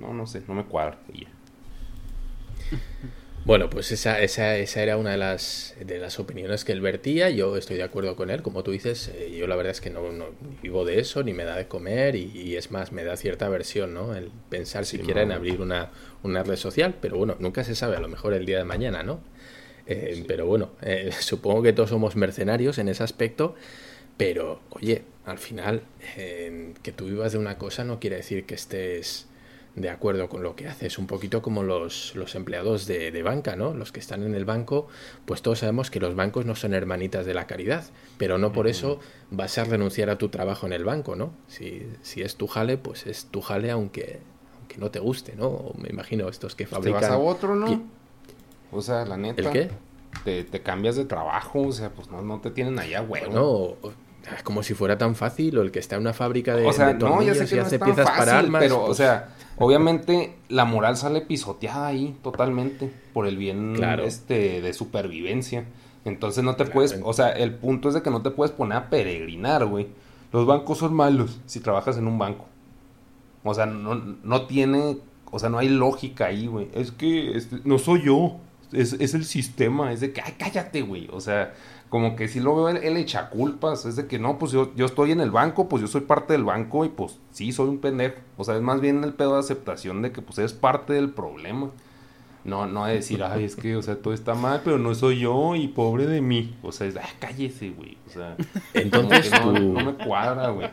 no, 0.00 0.14
no 0.14 0.26
sé, 0.26 0.42
no 0.48 0.54
me 0.54 0.64
cuadra. 0.64 0.98
Y 1.12 1.26
Bueno, 3.44 3.68
pues 3.68 3.92
esa, 3.92 4.22
esa, 4.22 4.56
esa 4.56 4.82
era 4.82 4.96
una 4.96 5.10
de 5.10 5.18
las, 5.18 5.74
de 5.78 5.98
las 5.98 6.18
opiniones 6.18 6.64
que 6.64 6.72
él 6.72 6.80
vertía. 6.80 7.28
Yo 7.28 7.58
estoy 7.58 7.76
de 7.76 7.82
acuerdo 7.82 8.16
con 8.16 8.30
él. 8.30 8.40
Como 8.40 8.62
tú 8.62 8.70
dices, 8.70 9.08
eh, 9.14 9.36
yo 9.38 9.46
la 9.46 9.54
verdad 9.54 9.72
es 9.72 9.82
que 9.82 9.90
no, 9.90 10.02
vivo 10.62 10.86
de 10.86 10.98
eso, 10.98 11.22
ni 11.22 11.34
me 11.34 11.44
da 11.44 11.56
de 11.56 11.68
comer, 11.68 12.16
y, 12.16 12.56
es 12.56 12.70
más, 12.70 12.90
me 12.92 13.04
da 13.04 13.18
cierta 13.18 13.44
aversión, 13.44 13.92
¿no? 13.92 14.14
El 14.14 14.30
pensar 14.48 14.86
siquiera 14.86 15.20
en 15.20 15.30
abrir 15.30 15.60
una, 15.60 15.90
una, 16.22 16.42
red 16.42 16.56
social, 16.56 16.94
pero 17.02 17.18
bueno, 17.18 17.36
nunca 17.38 17.64
se 17.64 17.74
sabe, 17.74 17.96
a 17.96 18.00
lo 18.00 18.08
mejor 18.08 18.32
el 18.32 18.46
día 18.46 18.56
de 18.56 18.64
mañana, 18.64 19.02
¿no? 19.02 19.20
Eh, 19.86 20.24
pero 20.26 20.46
bueno, 20.46 20.70
eh, 20.80 21.10
supongo 21.20 21.62
que 21.62 21.74
todos 21.74 21.90
somos 21.90 22.16
mercenarios 22.16 22.78
en 22.78 22.88
ese 22.88 23.02
aspecto, 23.02 23.56
pero 24.16 24.60
oye, 24.70 25.02
al 25.26 25.38
final, 25.38 25.82
que 26.14 26.92
tú 26.96 27.06
vivas 27.06 27.32
de 27.32 27.38
una 27.38 27.58
cosa 27.58 27.84
no 27.84 28.00
quiere 28.00 28.16
decir 28.16 28.46
que 28.46 28.54
estés 28.54 29.26
de 29.76 29.90
acuerdo 29.90 30.28
con 30.28 30.42
lo 30.42 30.54
que 30.54 30.68
haces, 30.68 30.98
un 30.98 31.06
poquito 31.06 31.42
como 31.42 31.62
los, 31.62 32.14
los 32.14 32.34
empleados 32.36 32.86
de, 32.86 33.10
de, 33.10 33.22
banca, 33.22 33.56
¿no? 33.56 33.74
Los 33.74 33.90
que 33.90 33.98
están 33.98 34.22
en 34.22 34.34
el 34.34 34.44
banco, 34.44 34.86
pues 35.24 35.42
todos 35.42 35.60
sabemos 35.60 35.90
que 35.90 35.98
los 35.98 36.14
bancos 36.14 36.46
no 36.46 36.54
son 36.54 36.74
hermanitas 36.74 37.26
de 37.26 37.34
la 37.34 37.46
caridad, 37.46 37.84
pero 38.16 38.38
no 38.38 38.52
por 38.52 38.68
eso 38.68 39.00
vas 39.30 39.58
a 39.58 39.64
renunciar 39.64 40.10
a 40.10 40.18
tu 40.18 40.28
trabajo 40.28 40.66
en 40.66 40.74
el 40.74 40.84
banco, 40.84 41.16
¿no? 41.16 41.32
Si, 41.48 41.88
si 42.02 42.22
es 42.22 42.36
tu 42.36 42.46
jale, 42.46 42.78
pues 42.78 43.06
es 43.06 43.26
tu 43.26 43.40
jale 43.40 43.72
aunque, 43.72 44.20
aunque 44.60 44.78
no 44.78 44.90
te 44.90 45.00
guste, 45.00 45.34
¿no? 45.34 45.72
me 45.76 45.88
imagino 45.88 46.28
estos 46.28 46.54
que 46.54 46.66
fabrican... 46.66 47.00
Te 47.00 47.06
vas 47.08 47.16
a 47.16 47.18
otro, 47.18 47.56
¿no? 47.56 47.82
O 48.70 48.80
sea, 48.80 49.04
la 49.04 49.16
neta... 49.16 49.42
¿El 49.42 49.50
qué? 49.50 49.70
Te, 50.24 50.44
te, 50.44 50.62
cambias 50.62 50.94
de 50.94 51.04
trabajo, 51.04 51.62
o 51.62 51.72
sea, 51.72 51.90
pues 51.90 52.08
no, 52.08 52.22
no 52.22 52.40
te 52.40 52.52
tienen 52.52 52.78
allá, 52.78 53.02
huevo. 53.02 53.32
No, 53.32 53.92
como 54.42 54.62
si 54.62 54.74
fuera 54.74 54.96
tan 54.98 55.14
fácil, 55.14 55.58
o 55.58 55.62
el 55.62 55.70
que 55.70 55.78
está 55.78 55.96
en 55.96 56.02
una 56.02 56.12
fábrica 56.12 56.56
de, 56.56 56.66
o 56.66 56.72
sea, 56.72 56.88
de 56.88 56.94
tornillos 56.94 57.36
no, 57.36 57.42
ya 57.42 57.46
sé 57.46 57.48
que 57.48 57.54
y 57.54 57.58
no 57.58 57.66
hace 57.66 57.76
es 57.76 57.82
piezas 57.82 58.04
fácil, 58.06 58.24
para 58.24 58.38
armas. 58.38 58.62
pero, 58.62 58.78
pues, 58.80 58.90
o 58.90 58.94
sea, 58.94 59.28
obviamente 59.58 60.34
la 60.48 60.64
moral 60.64 60.96
sale 60.96 61.20
pisoteada 61.20 61.86
ahí 61.86 62.16
totalmente 62.22 62.92
por 63.12 63.26
el 63.26 63.36
bien 63.36 63.74
Claro. 63.74 64.04
este 64.04 64.60
de 64.60 64.72
supervivencia. 64.72 65.64
Entonces 66.04 66.44
no 66.44 66.52
te 66.56 66.64
Claro. 66.64 66.72
puedes, 66.74 67.00
o 67.02 67.12
sea, 67.12 67.30
el 67.30 67.54
punto 67.54 67.88
es 67.88 67.94
de 67.94 68.02
que 68.02 68.10
no 68.10 68.22
te 68.22 68.30
puedes 68.30 68.52
poner 68.52 68.76
a 68.78 68.90
peregrinar, 68.90 69.64
güey. 69.66 69.86
Los 70.32 70.46
bancos 70.46 70.78
son 70.78 70.94
malos 70.94 71.40
si 71.46 71.60
trabajas 71.60 71.96
en 71.96 72.06
un 72.06 72.18
banco. 72.18 72.46
O 73.44 73.54
sea, 73.54 73.66
no, 73.66 73.94
no 74.22 74.42
tiene, 74.46 74.98
o 75.30 75.38
sea, 75.38 75.48
no 75.48 75.58
hay 75.58 75.68
lógica 75.68 76.26
ahí, 76.26 76.46
güey. 76.46 76.68
Es 76.74 76.90
que 76.90 77.36
este, 77.36 77.58
no 77.64 77.78
soy 77.78 78.02
yo, 78.04 78.36
es, 78.72 78.94
es 78.94 79.14
el 79.14 79.24
sistema, 79.24 79.92
es 79.92 80.00
de 80.00 80.12
que, 80.12 80.20
ay, 80.20 80.34
cállate, 80.38 80.82
güey. 80.82 81.08
O 81.12 81.20
sea, 81.20 81.54
como 81.94 82.16
que 82.16 82.26
si 82.26 82.40
lo 82.40 82.56
veo, 82.56 82.70
él, 82.70 82.78
él 82.78 82.96
echa 82.96 83.30
culpas, 83.30 83.84
es 83.84 83.94
de 83.94 84.08
que 84.08 84.18
no, 84.18 84.36
pues 84.36 84.50
yo, 84.50 84.74
yo 84.74 84.84
estoy 84.84 85.12
en 85.12 85.20
el 85.20 85.30
banco, 85.30 85.68
pues 85.68 85.80
yo 85.80 85.86
soy 85.86 86.00
parte 86.00 86.32
del 86.32 86.42
banco 86.42 86.84
y 86.84 86.88
pues 86.88 87.20
sí, 87.30 87.52
soy 87.52 87.68
un 87.68 87.78
pendejo. 87.78 88.16
O 88.36 88.42
sea, 88.42 88.56
es 88.56 88.62
más 88.62 88.80
bien 88.80 89.04
el 89.04 89.12
pedo 89.12 89.34
de 89.34 89.38
aceptación 89.38 90.02
de 90.02 90.10
que 90.10 90.20
pues 90.20 90.36
eres 90.38 90.54
parte 90.54 90.92
del 90.92 91.10
problema. 91.10 91.70
No, 92.42 92.66
no 92.66 92.84
de 92.86 92.94
decir, 92.94 93.22
ay, 93.22 93.44
es 93.44 93.54
que, 93.54 93.76
o 93.76 93.82
sea, 93.82 93.94
todo 93.94 94.12
está 94.12 94.34
mal, 94.34 94.62
pero 94.64 94.76
no 94.76 94.92
soy 94.96 95.20
yo 95.20 95.54
y 95.54 95.68
pobre 95.68 96.08
de 96.08 96.20
mí. 96.20 96.56
O 96.64 96.72
sea, 96.72 96.88
es, 96.88 96.96
ah, 96.96 97.08
cállese, 97.20 97.70
güey. 97.70 97.96
O 98.08 98.10
sea, 98.10 98.36
Entonces, 98.74 99.30
no, 99.30 99.52
no 99.52 99.84
me 99.84 99.94
cuadra, 100.04 100.48
güey. 100.48 100.70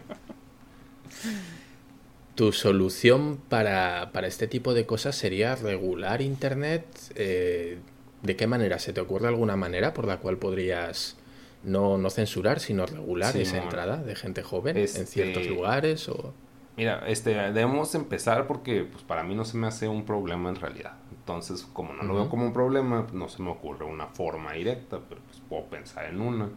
Tu 2.34 2.52
solución 2.52 3.38
para, 3.48 4.10
para 4.12 4.26
este 4.26 4.48
tipo 4.48 4.74
de 4.74 4.88
cosas 4.88 5.16
sería 5.16 5.56
regular 5.56 6.24
Internet. 6.24 6.88
eh, 7.14 7.78
¿De 8.24 8.36
qué 8.36 8.48
manera? 8.48 8.80
¿Se 8.80 8.94
te 8.94 9.02
ocurre 9.02 9.28
alguna 9.28 9.56
manera 9.56 9.94
por 9.94 10.06
la 10.06 10.18
cual 10.18 10.38
podrías 10.38 11.18
no, 11.64 11.98
no 11.98 12.10
censurar, 12.10 12.60
sino 12.60 12.86
regular 12.86 13.34
Sí, 13.34 13.42
esa 13.42 13.62
entrada 13.62 13.98
de 13.98 14.16
gente 14.16 14.44
joven 14.44 14.78
Este- 14.78 15.00
en 15.02 15.08
ciertos 15.08 15.48
lugares? 15.48 16.08
O... 16.10 16.34
Mira, 16.78 17.04
este, 17.08 17.34
debemos 17.34 17.94
empezar 17.96 18.48
porque 18.48 18.84
pues 18.84 19.04
para 19.04 19.24
mí 19.24 19.36
no 19.36 19.44
se 19.46 19.58
me 19.58 19.68
hace 19.68 19.88
un 19.88 20.06
problema 20.06 20.50
en 20.50 20.56
realidad. 20.56 20.94
Entonces, 21.12 21.68
como 21.74 21.94
no 21.94 22.04
lo 22.04 22.16
veo 22.16 22.30
como 22.30 22.46
un 22.46 22.54
problema, 22.54 23.08
no 23.14 23.30
se 23.30 23.42
me 23.42 23.52
ocurre 23.52 23.86
una 23.86 24.08
forma 24.08 24.54
directa, 24.54 25.00
pero 25.08 25.22
pues 25.28 25.42
puedo 25.48 25.66
pensar 25.66 26.06
en 26.06 26.22
una. 26.22 26.50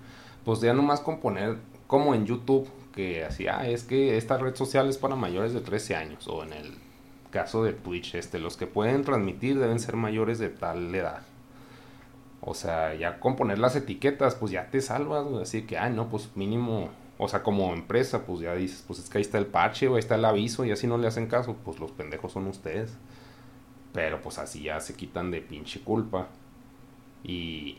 Pues 0.45 0.61
ya 0.61 0.73
nomás 0.73 1.01
con 1.01 1.21
poner 1.21 1.57
como 1.87 2.15
en 2.15 2.27
YouTube 2.27 2.69
que 2.95 3.25
así, 3.25 3.47
ah, 3.49 3.67
es 3.69 3.83
que 3.85 4.17
esta 4.17 4.39
red 4.39 4.55
social 4.55 4.89
es 4.89 4.99
para 4.99 5.17
mayores 5.17 5.53
de 5.53 5.61
13 5.61 5.97
años 5.97 6.29
o 6.29 6.45
en 6.45 6.53
el 6.53 6.75
caso 7.31 7.65
de 7.65 7.73
Twitch, 7.73 8.15
este, 8.15 8.39
los 8.39 8.57
que 8.57 8.67
pueden 8.67 9.03
transmitir 9.03 9.59
deben 9.59 9.81
ser 9.81 9.97
mayores 9.97 10.39
de 10.39 10.49
tal 10.49 10.95
edad. 10.95 11.23
O 12.47 12.53
sea, 12.55 12.95
ya 12.95 13.21
con 13.21 13.37
poner 13.37 13.59
las 13.59 13.75
etiquetas, 13.75 14.35
pues 14.35 14.53
ya 14.53 14.71
te 14.71 14.83
salvas, 14.83 15.25
güey. 15.25 15.43
Así 15.43 15.63
que, 15.63 15.79
ah, 15.79 15.89
no, 15.89 16.09
pues 16.11 16.31
mínimo. 16.37 16.91
O 17.17 17.29
sea, 17.29 17.43
como 17.43 17.73
empresa, 17.73 18.27
pues 18.27 18.41
ya 18.41 18.55
dices, 18.55 18.85
pues 18.87 18.99
es 18.99 19.09
que 19.09 19.19
ahí 19.19 19.23
está 19.23 19.39
el 19.39 19.47
parche, 19.47 19.89
o 19.89 19.95
ahí 19.95 20.01
está 20.01 20.17
el 20.17 20.25
aviso, 20.25 20.65
y 20.65 20.71
así 20.71 20.87
no 20.87 20.99
le 20.99 21.07
hacen 21.07 21.27
caso, 21.27 21.57
pues 21.65 21.79
los 21.81 21.93
pendejos 21.93 22.33
son 22.33 22.47
ustedes. 22.47 22.97
Pero 23.93 24.21
pues 24.21 24.39
así 24.39 24.65
ya 24.65 24.81
se 24.81 24.95
quitan 24.95 25.31
de 25.31 25.41
pinche 25.41 25.81
culpa. 25.81 26.29
Y. 27.23 27.79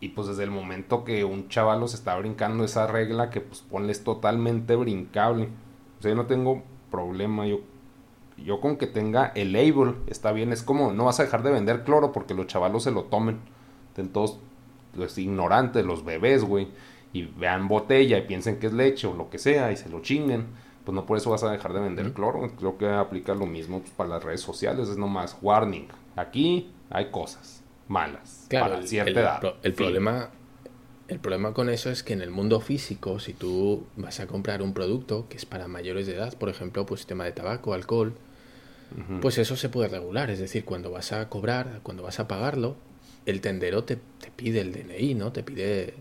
Y 0.00 0.10
pues 0.10 0.28
desde 0.28 0.44
el 0.44 0.50
momento 0.50 1.04
que 1.04 1.24
un 1.24 1.48
chavalo 1.48 1.88
se 1.88 1.96
está 1.96 2.16
brincando 2.18 2.64
esa 2.64 2.86
regla, 2.86 3.30
que 3.30 3.40
pues 3.40 3.62
ponles 3.62 4.04
totalmente 4.04 4.76
brincable. 4.76 5.48
O 5.98 6.02
sea, 6.02 6.10
yo 6.10 6.16
no 6.16 6.26
tengo 6.26 6.62
problema, 6.90 7.46
yo 7.46 7.60
yo 8.36 8.60
con 8.60 8.76
que 8.76 8.86
tenga 8.86 9.32
el 9.34 9.52
label 9.52 9.96
está 10.06 10.32
bien. 10.32 10.52
Es 10.52 10.62
como, 10.62 10.92
no 10.92 11.04
vas 11.04 11.20
a 11.20 11.24
dejar 11.24 11.42
de 11.42 11.50
vender 11.50 11.84
cloro 11.84 12.12
porque 12.12 12.34
los 12.34 12.46
chavalos 12.46 12.84
se 12.84 12.90
lo 12.90 13.04
tomen. 13.04 13.38
Estén 13.94 14.08
todos 14.08 14.38
los 14.96 15.16
ignorantes, 15.18 15.86
los 15.86 16.04
bebés, 16.04 16.42
güey. 16.42 16.66
Y 17.12 17.22
vean 17.22 17.68
botella 17.68 18.18
y 18.18 18.22
piensen 18.22 18.58
que 18.58 18.66
es 18.66 18.72
leche 18.72 19.06
o 19.06 19.14
lo 19.14 19.30
que 19.30 19.38
sea 19.38 19.70
y 19.70 19.76
se 19.76 19.88
lo 19.88 20.02
chinguen. 20.02 20.46
Pues 20.84 20.96
no 20.96 21.06
por 21.06 21.16
eso 21.16 21.30
vas 21.30 21.44
a 21.44 21.52
dejar 21.52 21.72
de 21.72 21.78
vender 21.80 22.12
cloro. 22.12 22.50
Creo 22.58 22.76
que 22.76 22.88
aplica 22.88 23.36
lo 23.36 23.46
mismo 23.46 23.78
pues, 23.78 23.92
para 23.92 24.10
las 24.10 24.24
redes 24.24 24.40
sociales. 24.40 24.88
Es 24.88 24.96
nomás 24.98 25.36
warning. 25.40 25.86
Aquí 26.16 26.72
hay 26.90 27.12
cosas 27.12 27.62
malas 27.86 28.46
Claro, 28.48 28.74
para 28.74 28.86
cierta 28.86 29.10
el 29.10 29.16
edad. 29.18 29.54
el 29.62 29.74
problema, 29.74 30.30
el 31.06 31.20
problema 31.20 31.52
con 31.52 31.68
eso 31.70 31.88
es 31.90 32.02
que 32.02 32.14
en 32.14 32.20
el 32.22 32.30
mundo 32.30 32.60
físico, 32.60 33.20
si 33.20 33.32
tú 33.32 33.84
vas 33.96 34.18
a 34.18 34.26
comprar 34.26 34.60
un 34.60 34.74
producto 34.74 35.26
que 35.28 35.36
es 35.36 35.46
para 35.46 35.68
mayores 35.68 36.06
de 36.08 36.14
edad, 36.16 36.34
por 36.36 36.48
ejemplo, 36.48 36.84
pues 36.84 37.06
tema 37.06 37.24
de 37.24 37.32
tabaco, 37.32 37.74
alcohol, 37.74 38.14
pues 39.20 39.38
eso 39.38 39.56
se 39.56 39.68
puede 39.68 39.88
regular. 39.88 40.30
Es 40.30 40.38
decir, 40.38 40.64
cuando 40.64 40.90
vas 40.90 41.12
a 41.12 41.28
cobrar, 41.28 41.80
cuando 41.82 42.02
vas 42.02 42.20
a 42.20 42.28
pagarlo, 42.28 42.76
el 43.26 43.40
tendero 43.40 43.84
te, 43.84 43.96
te 43.96 44.30
pide 44.34 44.60
el 44.60 44.72
DNI, 44.72 45.14
¿no? 45.14 45.32
Te 45.32 45.42
pide 45.42 45.94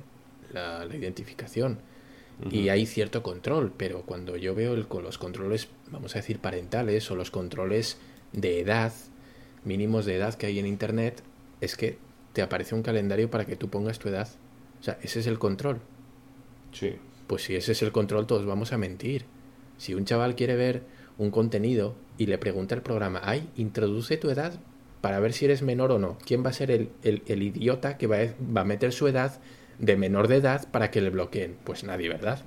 la, 0.52 0.86
la 0.86 0.96
identificación. 0.96 1.80
Y 2.52 2.70
hay 2.70 2.86
cierto 2.86 3.24
control, 3.24 3.72
pero 3.78 4.02
cuando 4.02 4.36
yo 4.36 4.54
veo 4.54 4.74
el, 4.74 4.88
con 4.88 5.04
los 5.04 5.18
controles, 5.18 5.70
vamos 5.92 6.16
a 6.16 6.20
decir, 6.20 6.40
parentales 6.40 7.10
o 7.10 7.16
los 7.16 7.32
controles 7.32 7.98
de 8.34 8.60
edad, 8.60 8.92
mínimos 9.64 10.06
de 10.06 10.16
edad 10.16 10.34
que 10.34 10.48
hay 10.48 10.60
en 10.60 10.66
Internet, 10.66 11.22
es 11.62 11.78
que 11.78 11.98
te 12.34 12.42
aparece 12.42 12.76
un 12.76 12.82
calendario 12.82 13.30
para 13.30 13.46
que 13.46 13.56
tú 13.56 13.70
pongas 13.70 14.00
tu 14.00 14.10
edad. 14.10 14.28
O 14.82 14.84
sea, 14.84 14.98
ese 15.02 15.20
es 15.20 15.28
el 15.28 15.40
control. 15.40 15.80
Sí. 16.74 16.96
Pues 17.28 17.44
si 17.44 17.56
ese 17.56 17.72
es 17.72 17.82
el 17.82 17.92
control, 17.92 18.28
todos 18.28 18.46
vamos 18.46 18.74
a 18.74 18.78
mentir. 18.78 19.26
Si 19.78 19.94
un 19.94 20.04
chaval 20.04 20.36
quiere 20.36 20.56
ver 20.56 20.84
un 21.18 21.32
contenido 21.32 21.96
y 22.18 22.26
le 22.26 22.38
pregunta 22.40 22.76
al 22.76 22.82
programa, 22.82 23.22
ay, 23.24 23.48
introduce 23.56 24.18
tu 24.18 24.30
edad 24.30 24.60
para 25.04 25.20
ver 25.22 25.34
si 25.34 25.46
eres 25.46 25.62
menor 25.64 25.92
o 25.94 26.00
no. 26.00 26.18
¿Quién 26.26 26.46
va 26.46 26.52
a 26.52 26.54
ser 26.54 26.72
el, 26.72 26.90
el- 27.04 27.24
el 27.28 27.44
idiota 27.44 27.98
que 28.00 28.08
va 28.08 28.18
a, 28.18 28.28
va 28.58 28.62
a 28.64 28.66
meter 28.66 28.94
su 28.94 29.08
edad 29.08 29.40
de 29.80 29.98
menor 29.98 30.30
de 30.30 30.38
edad 30.38 30.68
para 30.72 30.92
que 30.92 31.02
le 31.02 31.12
bloqueen? 31.12 31.58
Pues 31.66 31.84
nadie, 31.86 32.10
¿verdad? 32.10 32.42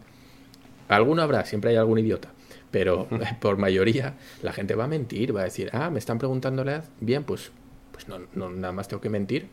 Alguno 0.88 1.22
habrá, 1.22 1.44
siempre 1.44 1.70
hay 1.70 1.76
algún 1.76 1.98
idiota. 1.98 2.32
Pero 2.70 3.08
por 3.40 3.58
mayoría 3.58 4.14
la 4.42 4.52
gente 4.52 4.74
va 4.74 4.84
a 4.84 4.88
mentir, 4.88 5.36
va 5.36 5.42
a 5.42 5.44
decir, 5.44 5.70
ah, 5.72 5.90
me 5.90 5.98
están 6.00 6.18
preguntando 6.18 6.64
la 6.64 6.72
edad. 6.76 6.84
Bien, 7.00 7.24
pues, 7.24 7.52
pues 7.92 8.08
no, 8.08 8.18
no, 8.34 8.50
nada 8.50 8.72
más 8.72 8.88
tengo 8.88 9.00
que 9.02 9.10
mentir. 9.10 9.48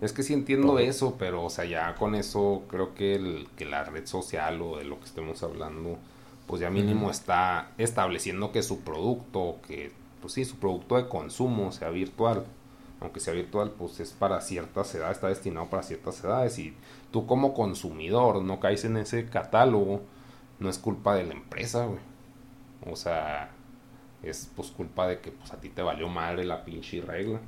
Es 0.00 0.12
que 0.12 0.22
sí 0.22 0.32
entiendo 0.32 0.74
Ojo. 0.74 0.78
eso, 0.78 1.16
pero 1.18 1.44
o 1.44 1.50
sea, 1.50 1.64
ya 1.66 1.94
con 1.94 2.14
eso 2.14 2.62
creo 2.68 2.94
que, 2.94 3.14
el, 3.16 3.48
que 3.56 3.66
la 3.66 3.84
red 3.84 4.06
social 4.06 4.60
o 4.62 4.78
de 4.78 4.84
lo 4.84 4.98
que 4.98 5.04
estemos 5.06 5.42
hablando, 5.42 5.98
pues 6.46 6.60
ya 6.62 6.70
mínimo 6.70 7.10
está 7.10 7.72
estableciendo 7.76 8.50
que 8.50 8.62
su 8.62 8.80
producto, 8.80 9.58
que 9.66 9.92
pues 10.20 10.34
sí, 10.34 10.44
su 10.44 10.56
producto 10.56 10.96
de 10.96 11.08
consumo 11.08 11.72
sea 11.72 11.90
virtual. 11.90 12.44
Aunque 13.00 13.20
sea 13.20 13.32
virtual, 13.32 13.70
pues 13.70 13.98
es 14.00 14.12
para 14.12 14.40
ciertas 14.42 14.94
edades, 14.94 15.16
está 15.16 15.28
destinado 15.28 15.66
para 15.70 15.82
ciertas 15.82 16.22
edades. 16.22 16.58
Y 16.58 16.74
tú 17.10 17.26
como 17.26 17.54
consumidor 17.54 18.42
no 18.42 18.60
caes 18.60 18.84
en 18.84 18.98
ese 18.98 19.24
catálogo, 19.26 20.02
no 20.58 20.68
es 20.68 20.78
culpa 20.78 21.14
de 21.14 21.24
la 21.24 21.32
empresa, 21.32 21.86
güey. 21.86 22.00
O 22.90 22.96
sea, 22.96 23.50
es 24.22 24.50
pues 24.54 24.68
culpa 24.70 25.06
de 25.06 25.20
que 25.20 25.30
pues 25.32 25.52
a 25.52 25.60
ti 25.60 25.70
te 25.70 25.82
valió 25.82 26.08
madre 26.08 26.44
la 26.44 26.64
pinche 26.64 27.00
regla 27.00 27.40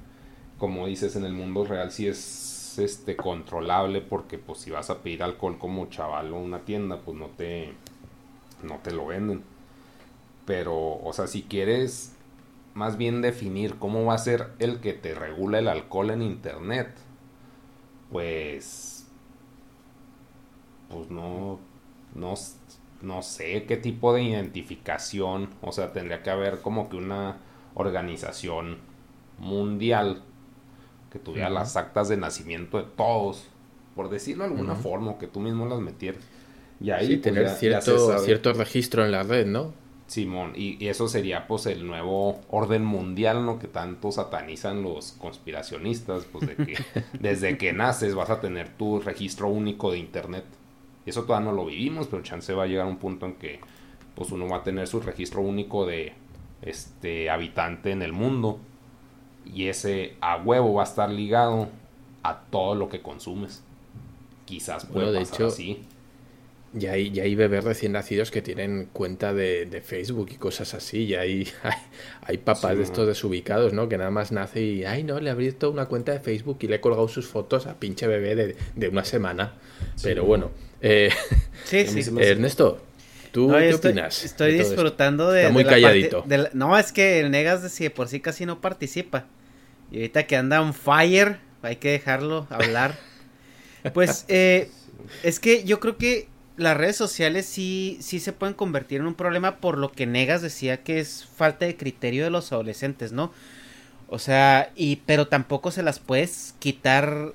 como 0.59 0.87
dices 0.87 1.17
en 1.17 1.25
el 1.25 1.33
mundo 1.33 1.65
real 1.65 1.91
sí 1.91 2.07
es 2.07 2.79
este 2.79 3.17
controlable 3.17 4.01
porque 4.01 4.39
pues 4.39 4.61
si 4.61 4.71
vas 4.71 4.91
a 4.91 4.99
pedir 4.99 5.23
alcohol 5.23 5.59
como 5.59 5.87
chaval 5.87 6.33
o 6.33 6.39
una 6.39 6.61
tienda 6.61 7.01
pues 7.01 7.17
no 7.17 7.27
te 7.27 7.73
no 8.63 8.77
te 8.77 8.93
lo 8.93 9.07
venden 9.07 9.43
pero 10.47 11.01
o 11.03 11.13
sea 11.13 11.27
si 11.27 11.43
quieres 11.43 12.15
más 12.75 12.97
bien 12.97 13.23
definir 13.23 13.77
cómo 13.79 14.05
va 14.05 14.15
a 14.15 14.19
ser 14.19 14.53
el 14.59 14.81
que 14.81 14.93
te 14.95 15.15
regula 15.15 15.59
el 15.59 15.69
alcohol 15.69 16.11
en 16.11 16.23
internet 16.23 16.89
pues 18.11 19.07
pues 20.89 21.11
no 21.11 21.59
no 22.15 22.35
no 23.03 23.23
sé 23.23 23.65
qué 23.65 23.77
tipo 23.77 24.13
de 24.15 24.23
identificación 24.23 25.49
o 25.63 25.73
sea 25.73 25.93
tendría 25.93 26.23
que 26.23 26.31
haber 26.31 26.61
como 26.61 26.89
que 26.89 26.97
una 26.97 27.39
organización 27.75 28.79
mundial 29.39 30.23
que 31.13 31.19
tuviera 31.19 31.51
las 31.51 31.77
actas 31.77 32.09
de 32.09 32.17
nacimiento 32.19 32.79
de 32.79 32.85
todos, 32.85 33.47
por 33.97 34.11
decirlo 34.11 34.45
de 34.45 34.51
alguna 34.51 34.75
Ujú. 34.75 34.83
forma, 34.83 35.13
o 35.13 35.19
que 35.19 35.29
tú 35.29 35.41
mismo 35.41 35.67
las 35.67 35.81
metieras. 35.81 36.23
Y 36.81 36.91
ahí 36.91 37.07
Sí, 37.09 37.17
pues, 37.19 37.25
tener 37.25 37.45
ya- 37.45 37.55
cierto, 37.59 38.19
cierto 38.19 38.53
registro 38.55 39.05
en 39.05 39.13
la 39.13 39.23
red, 39.25 39.47
¿no? 39.47 39.75
Simón, 40.13 40.53
y, 40.55 40.77
y 40.85 40.89
eso 40.89 41.09
sería 41.09 41.47
pues 41.47 41.65
el 41.65 41.87
nuevo 41.87 42.41
orden 42.51 42.85
mundial, 42.85 43.47
¿no? 43.47 43.59
Que 43.59 43.67
tanto 43.67 44.13
satanizan 44.13 44.83
los 44.83 45.13
conspiracionistas, 45.13 46.27
pues 46.31 46.47
de 46.47 46.57
que 46.57 46.77
desde 47.19 47.57
que 47.57 47.73
naces 47.73 48.15
vas 48.15 48.29
a 48.29 48.39
tener 48.39 48.69
tu 48.69 49.01
registro 49.01 49.49
único 49.49 49.91
de 49.91 49.99
internet. 49.99 50.45
Eso 51.07 51.25
todavía 51.25 51.51
no 51.51 51.57
lo 51.57 51.65
vivimos, 51.65 52.09
pero 52.09 52.23
chance 52.23 52.53
va 52.53 52.65
a 52.65 52.67
llegar 52.67 52.87
un 52.87 52.99
punto 52.99 53.25
en 53.25 53.35
que 53.35 53.61
pues 54.15 54.31
uno 54.31 54.47
va 54.47 54.59
a 54.59 54.63
tener 54.63 54.87
su 54.87 55.01
registro 55.01 55.41
único 55.41 55.87
de 55.87 56.13
este, 56.61 57.31
habitante 57.31 57.91
en 57.91 58.03
el 58.03 58.13
mundo. 58.13 58.59
Y 59.47 59.69
ese 59.69 60.17
a 60.21 60.37
huevo 60.37 60.75
va 60.75 60.83
a 60.83 60.87
estar 60.87 61.11
ligado 61.11 61.69
a 62.23 62.41
todo 62.51 62.75
lo 62.75 62.91
que 62.91 63.01
consumes. 63.01 63.63
Quizás 64.45 64.85
puede 64.85 65.07
Bueno, 65.07 65.13
de 65.13 65.19
pasar 65.21 65.35
hecho, 65.35 65.47
así. 65.47 65.83
Y 66.79 66.87
hay, 66.87 67.09
y 67.15 67.21
hay 67.21 67.35
bebés 67.35 67.65
recién 67.65 67.93
nacidos 67.93 68.31
que 68.31 68.41
tienen 68.41 68.89
cuenta 68.95 69.35
de, 69.35 69.67
de 69.67 69.83
Facebook 69.83 70.31
y 70.33 70.37
cosas 70.37 70.73
así. 70.73 71.05
Y 71.05 71.15
hay, 71.15 71.47
hay, 71.63 71.73
hay 72.23 72.39
papás 72.39 72.71
Sí. 72.73 72.77
de 72.79 72.83
estos 72.85 73.07
desubicados, 73.07 73.73
¿no? 73.75 73.89
Que 73.91 73.99
nada 73.99 74.11
más 74.11 74.33
nace 74.33 74.63
y, 74.63 74.85
ay, 74.85 75.03
no, 75.05 75.21
le 75.21 75.29
he 75.29 75.33
abierto 75.33 75.71
una 75.71 75.85
cuenta 75.87 76.13
de 76.13 76.21
Facebook 76.21 76.59
y 76.63 76.69
le 76.69 76.77
he 76.77 76.81
colgado 76.81 77.09
sus 77.09 77.27
fotos 77.27 77.67
a 77.67 77.79
pinche 77.79 78.07
bebé 78.07 78.35
de, 78.35 78.57
de 78.75 78.89
una 78.89 79.05
semana. 79.05 79.53
Pero 80.03 80.25
bueno, 80.25 80.51
eh, 80.81 81.11
Sí, 81.65 81.87
sí. 81.87 82.11
Ernesto, 82.19 82.81
¿tú 83.33 83.49
No, 83.49 83.59
qué 83.59 83.69
estoy, 83.69 83.91
opinas? 83.91 84.25
Estoy 84.25 84.53
de 84.53 84.59
todo 84.59 84.63
esto? 84.63 84.75
disfrutando 84.83 85.31
de. 85.31 85.41
Está 85.43 85.53
muy 85.53 85.65
de 85.65 85.71
la 85.71 85.71
parte- 85.77 85.83
calladito. 85.83 86.25
de 86.27 86.39
la- 86.39 86.51
no, 86.55 86.79
es 86.79 86.91
que 86.93 87.21
el 87.21 87.31
Negas 87.31 87.63
de 87.63 87.69
si 87.69 87.85
de 87.85 87.91
por 87.91 88.09
sí 88.09 88.21
casi 88.21 88.47
no 88.47 88.63
participa. 88.63 89.27
Y 89.91 89.97
ahorita 89.97 90.27
que 90.27 90.37
anda 90.37 90.63
on 90.63 90.73
fire, 90.73 91.37
hay 91.61 91.77
que 91.77 91.91
dejarlo 91.91 92.47
hablar. 92.49 92.97
pues, 93.93 94.25
eh, 94.29 94.71
es 95.23 95.39
que 95.39 95.65
yo 95.65 95.79
creo 95.81 95.99
que 95.99 96.29
las 96.63 96.77
redes 96.77 96.97
sociales 96.97 97.47
sí, 97.47 97.99
sí 98.01 98.21
se 98.21 98.33
pueden 98.33 98.55
convertir 98.55 99.01
en 99.01 99.07
un 99.07 99.15
problema 99.15 99.57
por 99.57 99.79
lo 99.79 99.93
que 99.93 100.07
Negas 100.07 100.43
decía 100.43 100.83
que 100.83 101.01
es 101.01 101.27
falta 101.27 101.67
de 101.67 101.77
criterio 101.77 102.25
de 102.25 102.31
los 102.31 102.53
adolescentes, 102.53 103.13
¿no? 103.13 103.33
O 104.09 104.19
sea, 104.19 104.73
y 104.77 104.97
pero 105.07 105.29
tampoco 105.29 105.71
se 105.71 105.83
las 105.83 105.99
puedes 105.99 106.55
quitar 106.59 107.33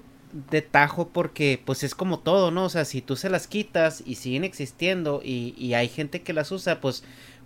de 0.51 0.61
tajo 0.61 1.09
porque 1.09 1.61
pues 1.65 1.83
es 1.83 1.95
como 1.95 2.19
todo, 2.19 2.51
¿no? 2.51 2.65
O 2.65 2.69
sea, 2.69 2.85
si 2.85 3.01
tú 3.01 3.15
se 3.15 3.29
las 3.29 3.47
quitas 3.47 4.03
y 4.05 4.15
siguen 4.15 4.43
existiendo 4.43 5.21
y, 5.23 5.55
y 5.57 5.73
hay 5.73 5.87
gente 5.89 6.21
que 6.21 6.33
las 6.33 6.51
usa, 6.51 6.81
pues 6.81 7.03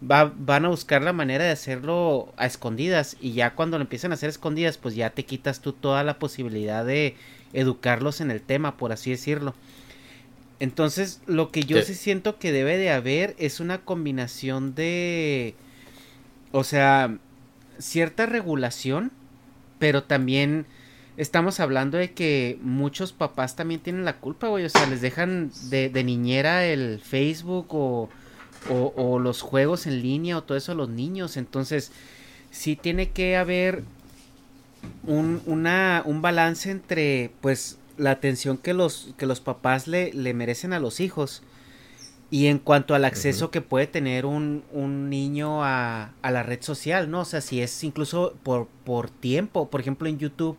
va, 0.09 0.33
van 0.35 0.65
a 0.65 0.69
buscar 0.69 1.01
la 1.01 1.13
manera 1.13 1.43
de 1.45 1.51
hacerlo 1.51 2.33
a 2.37 2.45
escondidas 2.45 3.17
y 3.21 3.33
ya 3.33 3.55
cuando 3.55 3.77
lo 3.77 3.83
empiezan 3.83 4.11
a 4.11 4.15
hacer 4.15 4.29
escondidas, 4.29 4.77
pues 4.77 4.95
ya 4.95 5.11
te 5.11 5.25
quitas 5.25 5.61
tú 5.61 5.73
toda 5.73 6.03
la 6.03 6.19
posibilidad 6.19 6.85
de 6.85 7.15
educarlos 7.53 8.21
en 8.21 8.31
el 8.31 8.41
tema, 8.41 8.77
por 8.77 8.91
así 8.91 9.11
decirlo. 9.11 9.53
Entonces, 10.61 11.21
lo 11.25 11.49
que 11.51 11.63
yo 11.63 11.77
Sí. 11.79 11.87
sí 11.87 11.95
siento 11.95 12.37
que 12.37 12.51
debe 12.51 12.77
de 12.77 12.91
haber 12.91 13.35
es 13.39 13.59
una 13.59 13.79
combinación 13.79 14.75
de, 14.75 15.55
o 16.51 16.63
sea, 16.63 17.17
cierta 17.79 18.27
regulación, 18.27 19.11
pero 19.79 20.03
también 20.03 20.67
estamos 21.17 21.59
hablando 21.59 21.97
de 21.97 22.11
que 22.11 22.59
muchos 22.61 23.11
papás 23.11 23.55
también 23.55 23.81
tienen 23.81 24.05
la 24.05 24.17
culpa, 24.19 24.49
güey. 24.49 24.63
O 24.65 24.69
sea, 24.69 24.85
les 24.85 25.01
dejan 25.01 25.51
de, 25.71 25.89
de 25.89 26.03
niñera 26.03 26.63
el 26.67 26.99
Facebook 26.99 27.73
o, 27.73 28.09
o, 28.69 28.93
o 28.95 29.17
los 29.17 29.41
juegos 29.41 29.87
en 29.87 30.03
línea 30.03 30.37
o 30.37 30.43
todo 30.43 30.57
eso 30.59 30.73
a 30.73 30.75
los 30.75 30.89
niños. 30.89 31.37
Entonces, 31.37 31.91
sí 32.51 32.75
tiene 32.75 33.09
que 33.09 33.35
haber 33.35 33.83
un, 35.07 35.41
una, 35.47 36.03
un 36.05 36.21
balance 36.21 36.69
entre, 36.69 37.31
pues, 37.41 37.77
la 37.97 38.11
atención 38.11 38.57
que 38.57 38.73
los, 38.73 39.13
que 39.17 39.25
los 39.25 39.39
papás 39.39 39.87
le, 39.87 40.13
le 40.13 40.33
merecen 40.33 40.73
a 40.73 40.79
los 40.79 40.99
hijos. 40.99 41.43
Y 42.29 42.47
en 42.47 42.59
cuanto 42.59 42.95
al 42.95 43.03
acceso 43.03 43.51
que 43.51 43.59
puede 43.61 43.87
tener 43.87 44.25
un, 44.25 44.63
un 44.71 45.09
niño 45.09 45.65
a, 45.65 46.13
a 46.21 46.31
la 46.31 46.43
red 46.43 46.61
social, 46.61 47.11
¿no? 47.11 47.21
O 47.21 47.25
sea, 47.25 47.41
si 47.41 47.61
es 47.61 47.83
incluso 47.83 48.35
por, 48.43 48.67
por 48.85 49.09
tiempo, 49.09 49.69
por 49.69 49.81
ejemplo 49.81 50.07
en 50.07 50.17
YouTube 50.17 50.57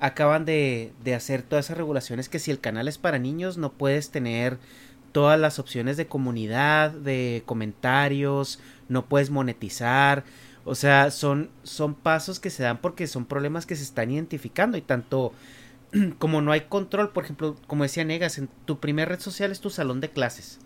acaban 0.00 0.44
de, 0.44 0.92
de 1.04 1.14
hacer 1.14 1.42
todas 1.42 1.66
esas 1.66 1.78
regulaciones 1.78 2.28
que 2.28 2.40
si 2.40 2.50
el 2.50 2.58
canal 2.60 2.88
es 2.88 2.98
para 2.98 3.18
niños 3.18 3.56
no 3.56 3.72
puedes 3.72 4.10
tener 4.10 4.58
todas 5.12 5.38
las 5.38 5.60
opciones 5.60 5.96
de 5.96 6.08
comunidad, 6.08 6.90
de 6.90 7.44
comentarios, 7.46 8.58
no 8.88 9.06
puedes 9.06 9.30
monetizar, 9.30 10.24
o 10.64 10.74
sea, 10.74 11.10
son, 11.10 11.50
son 11.62 11.94
pasos 11.94 12.40
que 12.40 12.50
se 12.50 12.62
dan 12.62 12.78
porque 12.78 13.06
son 13.06 13.26
problemas 13.26 13.66
que 13.66 13.76
se 13.76 13.82
están 13.82 14.10
identificando 14.10 14.76
y 14.76 14.82
tanto 14.82 15.32
como 16.18 16.40
no 16.42 16.52
hay 16.52 16.62
control, 16.62 17.10
por 17.10 17.24
ejemplo, 17.24 17.56
como 17.66 17.82
decía 17.84 18.04
Negas, 18.04 18.38
en 18.38 18.48
tu 18.64 18.78
primer 18.80 19.08
red 19.08 19.20
social 19.20 19.52
es 19.52 19.60
tu 19.60 19.70
salón 19.70 20.00
de 20.00 20.10
clases. 20.10 20.58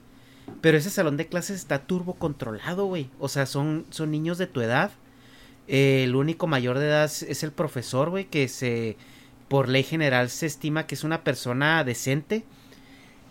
Pero 0.61 0.79
ese 0.79 0.91
salón 0.91 1.17
de 1.19 1.27
clases 1.27 1.57
está 1.57 1.81
turbo 1.87 2.15
controlado, 2.15 2.87
güey. 2.87 3.11
O 3.19 3.29
sea, 3.29 3.45
son, 3.47 3.85
son 3.91 4.11
niños 4.11 4.39
de 4.39 4.47
tu 4.47 4.61
edad. 4.63 4.91
Eh, 5.67 6.05
el 6.05 6.17
único 6.17 6.47
mayor 6.47 6.79
de 6.79 6.87
edad 6.87 7.05
es, 7.05 7.43
el 7.43 7.53
profesor, 7.53 8.09
güey, 8.09 8.25
que 8.25 8.49
se, 8.49 8.97
por 9.49 9.69
ley 9.69 9.83
general 9.83 10.31
se 10.31 10.47
estima 10.47 10.87
que 10.87 10.95
es 10.95 11.05
una 11.05 11.23
persona 11.23 11.85
decente 11.85 12.45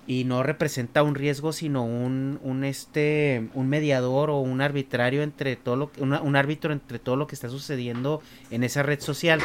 y 0.06 0.24
no 0.24 0.43
representa 0.43 1.02
un 1.04 1.16
riesgo, 1.16 1.52
sino 1.52 1.84
un, 1.84 2.39
un 2.43 2.64
este, 2.64 3.50
un 3.56 3.68
mediador 3.68 4.30
o 4.30 4.38
un 4.39 4.62
arbitrario 4.62 5.24
entre 5.24 5.56
todo 5.56 5.76
lo 5.76 5.91
una- 5.98 6.22
un 6.22 6.36
árbitro 6.36 6.72
entre 6.72 7.00
todo 7.00 7.16
lo 7.18 7.26
que 7.28 7.36
está 7.36 7.50
sucediendo 7.50 8.22
en 8.52 8.64
esa 8.64 8.84
red 8.84 9.02
social 9.02 9.41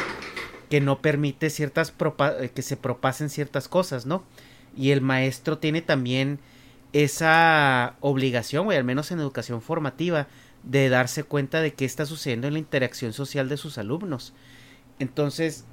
que 0.73 0.81
no 0.81 1.03
permite 1.03 1.51
ciertas 1.51 1.93
eh, 2.39 2.49
que 2.51 2.63
se 2.63 2.77
propasen 2.77 3.29
ciertas 3.29 3.67
cosas, 3.67 4.07
¿no? 4.07 4.23
Y 4.75 4.89
el 4.89 5.01
maestro 5.01 5.59
tiene 5.59 5.83
también 5.83 6.39
esa 6.93 7.95
obligación, 7.99 8.65
güey, 8.65 8.79
al 8.79 8.83
menos 8.83 9.11
en 9.11 9.19
educación 9.19 9.61
formativa, 9.61 10.25
de 10.63 10.89
darse 10.89 11.25
cuenta 11.25 11.61
de 11.61 11.75
qué 11.75 11.85
está 11.85 12.07
sucediendo 12.07 12.47
en 12.47 12.53
la 12.53 12.59
interacción 12.59 13.13
social 13.13 13.49
de 13.49 13.57
sus 13.57 13.77
alumnos. 13.77 14.33
Entonces, 14.97 15.65